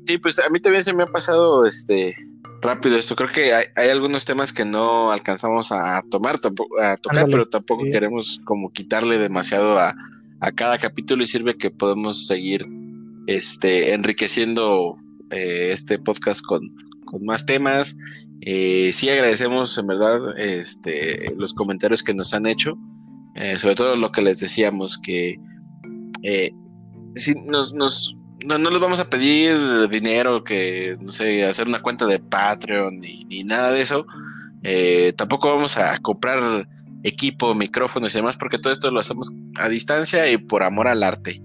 Sí, 0.07 0.17
pues 0.17 0.39
a 0.39 0.49
mí 0.49 0.59
también 0.59 0.83
se 0.83 0.93
me 0.93 1.03
ha 1.03 1.07
pasado 1.07 1.65
este 1.65 2.15
rápido 2.61 2.97
esto. 2.97 3.15
Creo 3.15 3.31
que 3.31 3.53
hay, 3.53 3.89
algunos 3.89 4.25
temas 4.25 4.53
que 4.53 4.65
no 4.65 5.11
alcanzamos 5.11 5.71
a 5.71 6.03
tomar, 6.09 6.39
tampoco, 6.39 6.79
a 6.79 6.97
tocar, 6.97 7.27
pero 7.29 7.47
tampoco 7.47 7.83
queremos 7.83 8.41
como 8.45 8.71
quitarle 8.71 9.17
demasiado 9.17 9.77
a, 9.77 9.95
a, 10.39 10.51
cada 10.51 10.77
capítulo 10.77 11.23
y 11.23 11.27
sirve 11.27 11.57
que 11.57 11.71
podemos 11.71 12.27
seguir 12.27 12.65
este 13.27 13.93
enriqueciendo 13.93 14.95
eh, 15.31 15.69
este 15.71 15.99
podcast 15.99 16.43
con, 16.45 16.61
con 17.05 17.25
más 17.25 17.45
temas. 17.45 17.97
Eh, 18.41 18.91
sí 18.93 19.09
agradecemos 19.09 19.77
en 19.77 19.87
verdad 19.87 20.37
este, 20.37 21.33
los 21.37 21.53
comentarios 21.53 22.03
que 22.03 22.13
nos 22.13 22.33
han 22.33 22.45
hecho, 22.45 22.77
eh, 23.35 23.57
sobre 23.57 23.75
todo 23.75 23.95
lo 23.95 24.11
que 24.11 24.21
les 24.21 24.39
decíamos, 24.39 24.97
que 24.97 25.37
eh, 26.23 26.51
si 27.15 27.33
nos, 27.33 27.73
nos 27.73 28.17
no, 28.45 28.57
no 28.57 28.69
les 28.69 28.79
vamos 28.79 28.99
a 28.99 29.09
pedir 29.09 29.87
dinero, 29.89 30.43
que 30.43 30.95
no 31.01 31.11
sé, 31.11 31.45
hacer 31.45 31.67
una 31.67 31.81
cuenta 31.81 32.05
de 32.05 32.19
Patreon 32.19 32.99
ni, 32.99 33.43
nada 33.43 33.71
de 33.71 33.81
eso. 33.81 34.05
tampoco 35.15 35.49
vamos 35.49 35.77
a 35.77 35.97
comprar 35.99 36.67
equipo, 37.03 37.55
micrófonos 37.55 38.13
y 38.13 38.17
demás, 38.17 38.37
porque 38.37 38.59
todo 38.59 38.73
esto 38.73 38.91
lo 38.91 38.99
hacemos 38.99 39.31
a 39.57 39.69
distancia 39.69 40.29
y 40.31 40.37
por 40.37 40.63
amor 40.63 40.87
al 40.87 41.03
arte. 41.03 41.41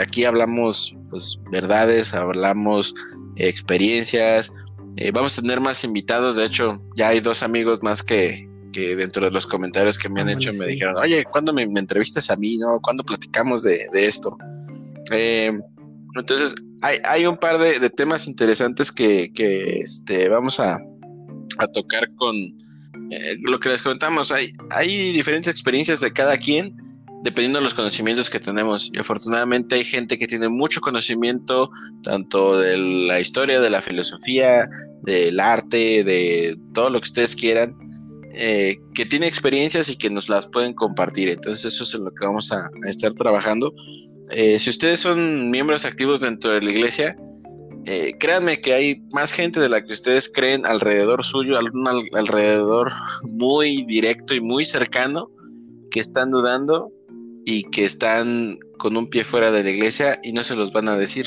aquí 0.00 0.24
hablamos 0.24 0.94
pues 1.10 1.38
verdades, 1.50 2.14
hablamos 2.14 2.94
experiencias. 3.36 4.52
Eh, 4.96 5.10
vamos 5.12 5.38
a 5.38 5.42
tener 5.42 5.60
más 5.60 5.84
invitados. 5.84 6.36
De 6.36 6.44
hecho, 6.44 6.80
ya 6.96 7.08
hay 7.08 7.20
dos 7.20 7.42
amigos 7.42 7.82
más 7.82 8.02
que, 8.02 8.48
que 8.72 8.96
dentro 8.96 9.24
de 9.24 9.30
los 9.30 9.46
comentarios 9.46 9.98
que 9.98 10.08
me 10.08 10.22
han 10.22 10.28
hecho 10.30 10.52
me 10.54 10.66
dijeron, 10.66 10.96
oye, 10.96 11.24
¿cuándo 11.24 11.52
me, 11.52 11.62
entrevistas 11.62 12.30
a 12.30 12.36
mí? 12.36 12.56
¿No? 12.56 12.80
¿Cuándo 12.80 13.04
platicamos 13.04 13.62
de, 13.62 13.88
esto? 13.92 14.36
Eh, 15.12 15.58
entonces, 16.20 16.54
hay, 16.82 16.98
hay, 17.04 17.26
un 17.26 17.36
par 17.36 17.58
de, 17.58 17.90
temas 17.90 18.26
interesantes 18.26 18.92
que, 18.92 19.32
que 19.32 19.80
este, 19.80 20.28
vamos 20.28 20.60
a, 20.60 20.78
a, 21.58 21.66
tocar 21.68 22.12
con 22.16 22.36
eh, 22.36 23.36
lo 23.42 23.58
que 23.58 23.70
les 23.70 23.82
comentamos. 23.82 24.32
Hay, 24.32 24.52
hay 24.70 25.12
diferentes 25.12 25.50
experiencias 25.50 26.00
de 26.00 26.12
cada 26.12 26.36
quien 26.36 26.76
dependiendo 27.26 27.58
de 27.58 27.64
los 27.64 27.74
conocimientos 27.74 28.30
que 28.30 28.38
tenemos. 28.38 28.88
Y 28.92 28.98
afortunadamente 28.98 29.74
hay 29.74 29.84
gente 29.84 30.16
que 30.16 30.28
tiene 30.28 30.48
mucho 30.48 30.80
conocimiento, 30.80 31.70
tanto 32.04 32.58
de 32.58 32.78
la 32.78 33.18
historia, 33.18 33.60
de 33.60 33.68
la 33.68 33.82
filosofía, 33.82 34.68
del 35.02 35.40
arte, 35.40 36.04
de 36.04 36.56
todo 36.72 36.88
lo 36.88 37.00
que 37.00 37.06
ustedes 37.06 37.34
quieran, 37.34 37.76
eh, 38.32 38.76
que 38.94 39.06
tiene 39.06 39.26
experiencias 39.26 39.88
y 39.88 39.96
que 39.96 40.08
nos 40.08 40.28
las 40.28 40.46
pueden 40.46 40.72
compartir. 40.74 41.30
Entonces 41.30 41.64
eso 41.64 41.82
es 41.82 41.94
en 41.94 42.04
lo 42.04 42.12
que 42.12 42.24
vamos 42.24 42.52
a, 42.52 42.68
estar 42.86 43.12
trabajando. 43.14 43.72
Eh, 44.30 44.58
si 44.58 44.70
ustedes 44.70 45.00
son 45.00 45.50
miembros 45.50 45.84
activos 45.84 46.20
dentro 46.20 46.52
de 46.52 46.62
la 46.62 46.70
iglesia, 46.70 47.16
eh, 47.84 48.14
créanme 48.18 48.60
que 48.60 48.72
hay 48.72 49.02
más 49.12 49.32
gente 49.32 49.60
de 49.60 49.68
la 49.68 49.84
que 49.84 49.92
ustedes 49.92 50.30
creen 50.32 50.66
alrededor 50.66 51.24
suyo, 51.24 51.56
alrededor 52.12 52.92
muy 53.24 53.84
directo 53.84 54.34
y 54.34 54.40
muy 54.40 54.64
cercano, 54.64 55.30
que 55.90 56.00
están 56.00 56.30
dudando 56.30 56.90
y 57.44 57.62
que 57.70 57.84
están 57.84 58.58
con 58.76 58.96
un 58.96 59.08
pie 59.08 59.22
fuera 59.22 59.52
de 59.52 59.62
la 59.62 59.70
iglesia 59.70 60.18
y 60.22 60.32
no 60.32 60.42
se 60.42 60.56
los 60.56 60.72
van 60.72 60.88
a 60.88 60.96
decir. 60.96 61.26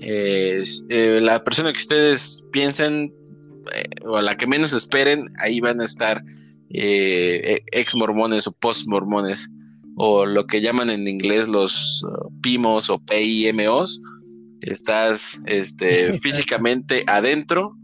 Eh, 0.00 0.64
la 1.20 1.44
persona 1.44 1.72
que 1.72 1.78
ustedes 1.78 2.42
piensen 2.52 3.14
eh, 3.74 3.84
o 4.06 4.16
a 4.16 4.22
la 4.22 4.36
que 4.36 4.46
menos 4.46 4.72
esperen, 4.72 5.26
ahí 5.40 5.60
van 5.60 5.80
a 5.80 5.84
estar 5.84 6.22
eh, 6.70 7.60
ex 7.70 7.94
mormones 7.94 8.46
o 8.46 8.52
post 8.52 8.88
mormones 8.88 9.50
o 9.96 10.26
lo 10.26 10.46
que 10.46 10.60
llaman 10.60 10.90
en 10.90 11.08
inglés 11.08 11.48
los 11.48 12.04
uh, 12.04 12.40
PIMOS 12.40 12.90
o 12.90 12.98
PIMOs. 12.98 14.00
Estás 14.60 15.40
este, 15.46 16.14
físicamente 16.20 17.02
adentro, 17.06 17.76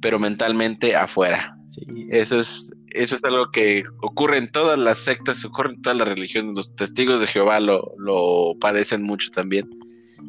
pero 0.00 0.18
mentalmente 0.18 0.94
afuera. 0.94 1.58
¿sí? 1.68 1.82
Eso 2.10 2.38
es 2.38 2.70
eso 2.96 3.14
es 3.14 3.24
algo 3.24 3.50
que 3.50 3.84
ocurre 4.00 4.38
en 4.38 4.50
todas 4.50 4.78
las 4.78 4.98
sectas, 4.98 5.44
ocurre 5.44 5.74
en 5.74 5.82
todas 5.82 5.98
las 5.98 6.08
religiones. 6.08 6.54
Los 6.54 6.74
testigos 6.74 7.20
de 7.20 7.26
Jehová 7.26 7.60
lo, 7.60 8.56
padecen 8.58 9.02
mucho 9.02 9.30
también. 9.30 9.68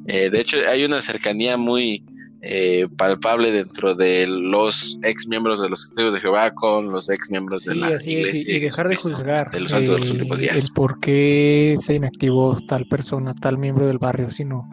Eh, 0.07 0.29
de 0.29 0.41
hecho, 0.41 0.57
hay 0.67 0.83
una 0.83 0.99
cercanía 0.99 1.57
muy 1.57 2.03
eh, 2.41 2.87
palpable 2.97 3.51
dentro 3.51 3.95
de 3.95 4.25
los 4.27 4.99
ex 5.03 5.27
miembros 5.27 5.61
de 5.61 5.69
los 5.69 5.81
testigos 5.81 6.13
de 6.13 6.19
Jehová 6.19 6.53
con 6.53 6.91
los 6.91 7.09
ex 7.09 7.31
miembros 7.31 7.65
de 7.65 7.75
la 7.75 7.87
iglesia. 8.03 8.57
y, 8.57 8.59
dejar 8.59 8.89
de 8.89 8.95
juzgar 8.95 9.49
de 9.51 9.61
los, 9.61 9.71
de 9.71 9.87
los 9.87 10.11
últimos 10.11 10.39
días. 10.39 10.65
el 10.65 10.73
por 10.73 10.99
qué 10.99 11.75
se 11.79 11.95
inactivó 11.95 12.57
tal 12.67 12.85
persona, 12.85 13.33
tal 13.33 13.57
miembro 13.57 13.87
del 13.87 13.97
barrio, 13.97 14.29
sino 14.29 14.69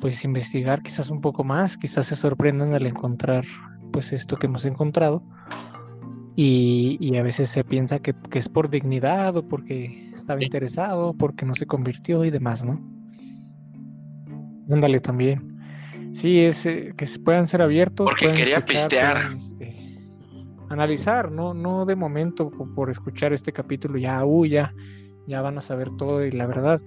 pues 0.00 0.24
investigar 0.24 0.82
quizás 0.82 1.10
un 1.10 1.20
poco 1.20 1.44
más, 1.44 1.76
quizás 1.76 2.06
se 2.06 2.16
sorprendan 2.16 2.74
al 2.74 2.86
encontrar 2.86 3.44
pues 3.92 4.12
esto 4.12 4.36
que 4.36 4.46
hemos 4.46 4.64
encontrado 4.64 5.22
y, 6.38 7.16
a 7.16 7.22
veces 7.22 7.48
se 7.48 7.64
piensa 7.64 7.98
que, 7.98 8.14
es 8.32 8.48
por 8.50 8.68
dignidad 8.68 9.36
o 9.36 9.48
porque 9.48 10.10
estaba 10.12 10.42
interesado, 10.42 11.14
porque 11.14 11.46
no 11.46 11.54
se 11.54 11.66
convirtió 11.66 12.26
y 12.26 12.30
demás, 12.30 12.62
¿no? 12.62 12.78
Ándale 14.70 15.00
también. 15.00 15.55
Sí, 16.16 16.40
es 16.40 16.64
eh, 16.64 16.94
que 16.96 17.04
se 17.04 17.18
puedan 17.18 17.46
ser 17.46 17.60
abiertos. 17.60 18.08
Porque 18.08 18.32
quería 18.32 18.64
pistear. 18.64 19.18
Este, 19.36 19.98
analizar, 20.70 21.30
¿no? 21.30 21.52
No 21.52 21.84
de 21.84 21.94
momento 21.94 22.50
por, 22.50 22.90
escuchar 22.90 23.34
este 23.34 23.52
capítulo 23.52 23.98
ya, 23.98 24.24
uy, 24.24 24.48
ya, 24.50 24.72
ya 25.26 25.42
van 25.42 25.58
a 25.58 25.60
saber 25.60 25.90
todo 25.98 26.24
y 26.24 26.30
la 26.30 26.46
verdad 26.46 26.80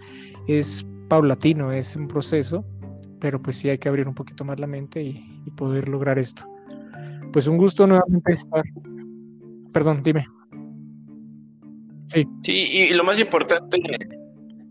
es 0.47 0.83
paulatino, 1.09 1.71
es 1.71 1.95
un 1.95 2.07
proceso, 2.07 2.65
pero 3.19 3.39
pues 3.39 3.57
sí 3.57 3.69
hay 3.69 3.77
que 3.77 3.87
abrir 3.87 4.07
un 4.07 4.15
poquito 4.15 4.43
más 4.43 4.59
la 4.59 4.65
mente 4.65 5.03
y, 5.03 5.41
y 5.45 5.51
poder 5.51 5.87
lograr 5.87 6.17
esto. 6.17 6.43
Pues 7.31 7.45
un 7.45 7.57
gusto 7.57 7.85
nuevamente 7.85 8.33
estar 8.33 8.63
Perdón, 9.71 10.01
dime. 10.03 10.27
Sí. 12.07 12.27
Sí, 12.41 12.53
y 12.53 12.93
lo 12.95 13.03
más 13.03 13.19
importante, 13.19 13.77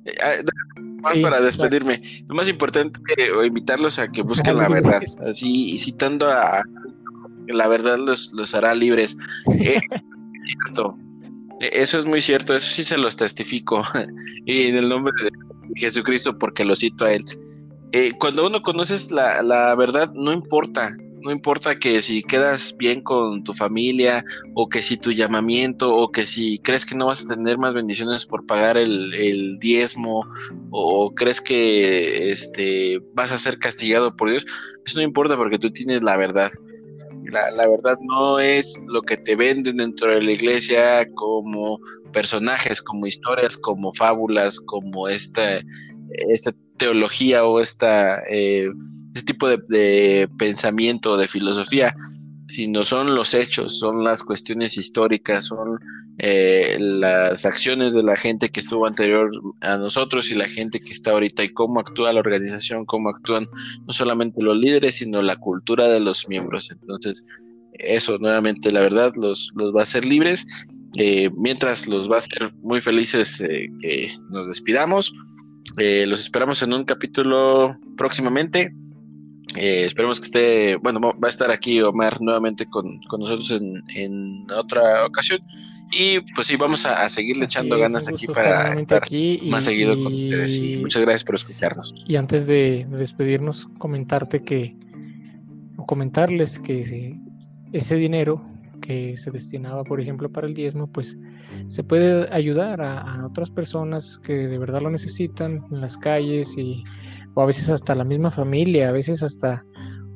eh, 0.04 0.42
para 1.22 1.40
despedirme, 1.40 2.02
lo 2.28 2.34
más 2.34 2.48
importante 2.48 3.00
es 3.16 3.28
eh, 3.28 3.46
invitarlos 3.46 3.98
a 3.98 4.08
que 4.08 4.22
busquen 4.22 4.56
la 4.56 4.68
verdad, 4.68 5.02
así, 5.26 5.70
y 5.70 5.78
citando 5.78 6.28
a 6.28 6.62
la 7.46 7.68
verdad 7.68 7.98
los, 7.98 8.32
los 8.32 8.54
hará 8.54 8.74
libres. 8.74 9.16
Eh, 11.60 11.70
eso 11.72 11.98
es 11.98 12.06
muy 12.06 12.22
cierto, 12.22 12.54
eso 12.54 12.66
sí 12.66 12.82
se 12.82 12.96
los 12.96 13.16
testifico, 13.16 13.84
y 14.46 14.68
en 14.68 14.76
el 14.76 14.88
nombre 14.88 15.12
de 15.24 15.30
Jesucristo, 15.74 16.38
porque 16.38 16.64
lo 16.64 16.74
cito 16.74 17.04
a 17.04 17.12
él. 17.12 17.24
cuando 18.18 18.46
uno 18.46 18.62
conoces 18.62 19.10
la, 19.10 19.42
la 19.42 19.74
verdad, 19.74 20.10
no 20.14 20.32
importa, 20.32 20.96
no 21.28 21.34
importa 21.34 21.78
que 21.78 22.00
si 22.00 22.22
quedas 22.22 22.74
bien 22.78 23.02
con 23.02 23.44
tu 23.44 23.52
familia 23.52 24.24
o 24.54 24.66
que 24.66 24.80
si 24.80 24.96
tu 24.96 25.12
llamamiento 25.12 25.94
o 25.94 26.10
que 26.10 26.24
si 26.24 26.58
crees 26.60 26.86
que 26.86 26.94
no 26.94 27.08
vas 27.08 27.22
a 27.22 27.34
tener 27.34 27.58
más 27.58 27.74
bendiciones 27.74 28.24
por 28.24 28.46
pagar 28.46 28.78
el, 28.78 29.58
diezmo 29.58 30.26
o, 30.70 31.12
crees 31.14 31.42
que 31.42 32.30
este, 32.30 33.02
vas 33.12 33.30
a 33.30 33.36
ser 33.36 33.58
castigado 33.58 34.16
por 34.16 34.30
Dios, 34.30 34.46
eso 34.86 35.00
no 35.00 35.04
importa 35.04 35.36
porque 35.36 35.58
tú 35.58 35.70
tienes 35.70 36.02
la 36.02 36.16
verdad. 36.16 36.50
La, 37.30 37.50
la, 37.50 37.68
verdad 37.68 37.98
no 38.00 38.40
es 38.40 38.80
lo 38.86 39.02
que 39.02 39.18
te 39.18 39.36
venden 39.36 39.76
dentro 39.76 40.10
de 40.10 40.22
la 40.22 40.32
iglesia 40.32 41.06
como 41.12 41.78
personajes, 42.10 42.80
como 42.80 43.06
historias, 43.06 43.58
como 43.58 43.92
fábulas, 43.92 44.58
como 44.60 45.08
esta, 45.08 45.60
esta 46.30 46.54
teología 46.78 47.44
o 47.44 47.60
esta... 47.60 48.22
Eh, 48.30 48.70
ese 49.18 49.26
tipo 49.26 49.48
de, 49.48 50.28
pensamiento, 50.38 51.16
de 51.16 51.26
filosofía, 51.26 51.94
sino 52.48 52.84
son 52.84 53.14
los 53.14 53.34
hechos, 53.34 53.78
son 53.78 54.04
las 54.04 54.22
cuestiones 54.22 54.78
históricas, 54.78 55.46
son 55.46 55.78
eh, 56.18 56.76
las 56.78 57.44
acciones 57.44 57.94
de 57.94 58.02
la 58.04 58.16
gente 58.16 58.48
que 58.48 58.60
estuvo 58.60 58.86
anterior 58.86 59.28
a 59.60 59.76
nosotros 59.76 60.30
y 60.30 60.34
la 60.34 60.48
gente 60.48 60.78
que 60.78 60.92
está 60.92 61.10
ahorita 61.10 61.42
y 61.42 61.52
cómo 61.52 61.80
actúa 61.80 62.12
la 62.12 62.20
organización, 62.20 62.86
cómo 62.86 63.10
actúan 63.10 63.48
no 63.86 63.92
solamente 63.92 64.40
los 64.40 64.56
líderes, 64.56 64.96
sino 64.96 65.20
la 65.20 65.36
cultura 65.36 65.88
de 65.88 66.00
los 66.00 66.28
miembros. 66.28 66.70
Entonces, 66.70 67.24
eso 67.72 68.18
nuevamente, 68.18 68.70
la 68.70 68.80
verdad, 68.80 69.12
los, 69.16 69.50
los 69.56 69.74
va 69.74 69.80
a 69.80 69.82
hacer 69.82 70.04
libres, 70.04 70.46
eh, 70.96 71.28
mientras 71.36 71.88
los 71.88 72.08
va 72.08 72.16
a 72.16 72.18
hacer 72.18 72.52
muy 72.62 72.80
felices 72.80 73.40
eh, 73.40 73.68
que 73.80 74.12
nos 74.30 74.46
despidamos. 74.46 75.12
los 75.76 76.20
esperamos 76.20 76.62
en 76.62 76.72
un 76.72 76.84
capítulo 76.84 77.76
próximamente. 77.96 78.72
Eh, 79.56 79.84
esperemos 79.84 80.20
que 80.20 80.26
esté, 80.26 80.76
bueno, 80.76 81.00
va 81.00 81.14
a 81.22 81.28
estar 81.28 81.50
aquí 81.50 81.80
Omar 81.80 82.20
nuevamente 82.20 82.66
con, 82.66 83.00
nosotros 83.18 83.50
en, 83.50 84.46
otra 84.54 85.06
ocasión. 85.06 85.40
Y 85.90 86.20
pues 86.34 86.48
sí, 86.48 86.56
vamos 86.56 86.84
a, 86.84 87.08
seguirle 87.08 87.46
echando 87.46 87.78
ganas 87.78 88.08
aquí 88.08 88.26
para 88.26 88.74
estar 88.74 89.02
más 89.44 89.64
seguido 89.64 89.94
con 90.02 90.12
ustedes. 90.12 90.58
Y 90.58 90.76
muchas 90.76 91.02
gracias 91.02 91.24
por 91.24 91.36
escucharnos. 91.36 91.94
Y 92.06 92.16
antes 92.16 92.46
de, 92.46 92.86
despedirnos, 92.90 93.68
comentarte 93.78 94.42
que, 94.42 94.76
o 95.78 95.86
comentarles 95.86 96.58
que 96.58 97.18
ese 97.72 97.94
dinero 97.96 98.44
que 98.82 99.16
se 99.16 99.30
destinaba, 99.30 99.82
por 99.82 100.00
ejemplo, 100.00 100.30
para 100.30 100.46
el 100.46 100.54
diezmo, 100.54 100.88
pues 100.92 101.18
se 101.68 101.82
puede 101.82 102.28
ayudar 102.32 102.82
a, 102.82 103.00
a 103.00 103.26
otras 103.26 103.50
personas 103.50 104.18
que 104.18 104.34
de 104.34 104.58
verdad 104.58 104.82
lo 104.82 104.90
necesitan 104.90 105.64
en 105.72 105.80
las 105.80 105.96
calles 105.96 106.54
y 106.58 106.84
o 107.38 107.40
a 107.40 107.46
veces 107.46 107.70
hasta 107.70 107.94
la 107.94 108.02
misma 108.02 108.32
familia, 108.32 108.88
a 108.88 108.92
veces 108.92 109.22
hasta 109.22 109.64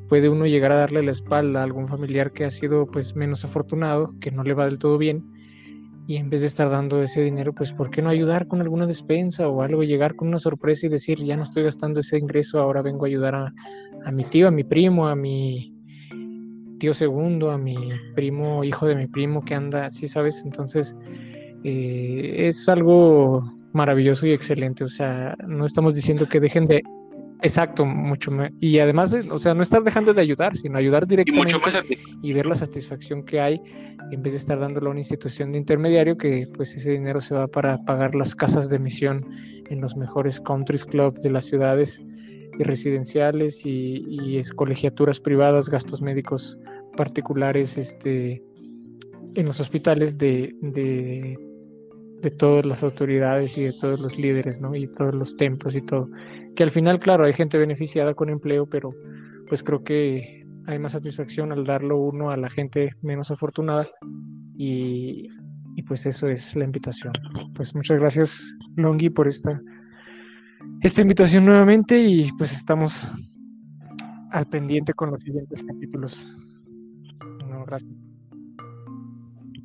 puede 0.08 0.28
uno 0.28 0.44
llegar 0.44 0.72
a 0.72 0.78
darle 0.78 1.04
la 1.04 1.12
espalda 1.12 1.60
a 1.60 1.62
algún 1.62 1.86
familiar 1.86 2.32
que 2.32 2.44
ha 2.44 2.50
sido 2.50 2.84
pues 2.86 3.14
menos 3.14 3.44
afortunado, 3.44 4.10
que 4.20 4.32
no 4.32 4.42
le 4.42 4.54
va 4.54 4.64
del 4.64 4.80
todo 4.80 4.98
bien, 4.98 5.24
y 6.08 6.16
en 6.16 6.30
vez 6.30 6.40
de 6.40 6.48
estar 6.48 6.68
dando 6.68 7.00
ese 7.00 7.22
dinero, 7.22 7.52
pues 7.52 7.72
¿por 7.72 7.90
qué 7.90 8.02
no 8.02 8.08
ayudar 8.08 8.48
con 8.48 8.60
alguna 8.60 8.88
despensa 8.88 9.46
o 9.46 9.62
algo, 9.62 9.84
llegar 9.84 10.16
con 10.16 10.26
una 10.26 10.40
sorpresa 10.40 10.86
y 10.86 10.88
decir, 10.88 11.22
ya 11.22 11.36
no 11.36 11.44
estoy 11.44 11.62
gastando 11.62 12.00
ese 12.00 12.18
ingreso, 12.18 12.58
ahora 12.58 12.82
vengo 12.82 13.04
a 13.04 13.06
ayudar 13.08 13.36
a, 13.36 14.10
mi 14.10 14.24
tío, 14.24 14.48
a 14.48 14.50
mi 14.50 14.64
primo, 14.64 15.06
a 15.06 15.14
mi 15.14 15.72
tío 16.80 16.92
segundo, 16.92 17.52
a 17.52 17.56
mi 17.56 17.76
primo, 18.16 18.64
hijo 18.64 18.84
de 18.84 18.96
mi 18.96 19.06
primo 19.06 19.44
que 19.44 19.54
anda, 19.54 19.86
así 19.86 20.08
sabes, 20.08 20.44
entonces 20.44 20.96
eh, 21.62 22.48
es 22.48 22.68
algo 22.68 23.44
maravilloso 23.72 24.26
y 24.26 24.32
excelente, 24.32 24.82
o 24.82 24.88
sea, 24.88 25.36
no 25.46 25.64
estamos 25.64 25.94
diciendo 25.94 26.28
que 26.28 26.40
dejen 26.40 26.66
de 26.66 26.82
Exacto, 27.42 27.84
mucho 27.84 28.30
más. 28.30 28.52
Y 28.60 28.78
además, 28.78 29.14
o 29.30 29.38
sea, 29.38 29.52
no 29.52 29.62
estar 29.62 29.82
dejando 29.82 30.14
de 30.14 30.20
ayudar, 30.20 30.56
sino 30.56 30.78
ayudar 30.78 31.06
directamente 31.06 31.56
y, 32.22 32.32
ver 32.32 32.46
la 32.46 32.54
satisfacción 32.54 33.24
que 33.24 33.40
hay 33.40 33.60
en 34.12 34.22
vez 34.22 34.34
de 34.34 34.38
estar 34.38 34.60
dándolo 34.60 34.88
a 34.88 34.90
una 34.90 35.00
institución 35.00 35.50
de 35.50 35.58
intermediario 35.58 36.16
que 36.16 36.46
pues 36.54 36.74
ese 36.76 36.92
dinero 36.92 37.20
se 37.20 37.34
va 37.34 37.48
para 37.48 37.78
pagar 37.84 38.14
las 38.14 38.34
casas 38.34 38.68
de 38.68 38.78
misión 38.78 39.26
en 39.68 39.80
los 39.80 39.96
mejores 39.96 40.40
countries 40.40 40.84
clubs 40.84 41.20
de 41.22 41.30
las 41.30 41.46
ciudades 41.46 42.00
y 42.58 42.62
residenciales 42.62 43.66
y, 43.66 44.04
y 44.08 44.40
colegiaturas 44.54 45.18
privadas, 45.18 45.68
gastos 45.68 46.00
médicos 46.00 46.58
particulares 46.96 47.76
este, 47.76 48.42
en 49.34 49.46
los 49.46 49.58
hospitales 49.58 50.16
de, 50.16 50.54
de 50.60 51.36
de 52.22 52.30
todas 52.30 52.64
las 52.64 52.82
autoridades 52.82 53.58
y 53.58 53.64
de 53.64 53.72
todos 53.72 54.00
los 54.00 54.16
líderes, 54.16 54.60
¿no? 54.60 54.74
Y 54.74 54.86
todos 54.86 55.14
los 55.14 55.36
templos 55.36 55.74
y 55.74 55.82
todo. 55.82 56.08
Que 56.56 56.62
al 56.62 56.70
final, 56.70 57.00
claro, 57.00 57.24
hay 57.24 57.32
gente 57.32 57.58
beneficiada 57.58 58.14
con 58.14 58.28
empleo, 58.28 58.66
pero 58.66 58.90
pues 59.48 59.62
creo 59.62 59.82
que 59.82 60.46
hay 60.66 60.78
más 60.78 60.92
satisfacción 60.92 61.52
al 61.52 61.64
darlo 61.64 61.98
uno 61.98 62.30
a 62.30 62.36
la 62.36 62.48
gente 62.48 62.94
menos 63.02 63.30
afortunada 63.30 63.86
y, 64.56 65.28
y 65.76 65.82
pues 65.82 66.06
eso 66.06 66.28
es 66.28 66.54
la 66.56 66.64
invitación. 66.64 67.12
Pues 67.54 67.74
muchas 67.74 67.98
gracias, 67.98 68.54
Longi, 68.76 69.10
por 69.10 69.28
esta, 69.28 69.60
esta 70.82 71.02
invitación 71.02 71.44
nuevamente 71.44 71.98
y 71.98 72.30
pues 72.32 72.52
estamos 72.52 73.10
al 74.30 74.46
pendiente 74.46 74.92
con 74.94 75.10
los 75.10 75.22
siguientes 75.22 75.62
capítulos. 75.62 76.26
No, 77.48 77.64
gracias. 77.64 77.92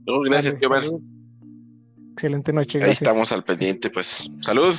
No, 0.05 0.21
gracias, 0.21 0.55
Excelente 2.13 2.53
noche. 2.53 2.79
Ahí 2.83 2.91
estamos 2.91 3.31
al 3.31 3.43
pendiente, 3.43 3.89
pues 3.89 4.29
salud. 4.41 4.75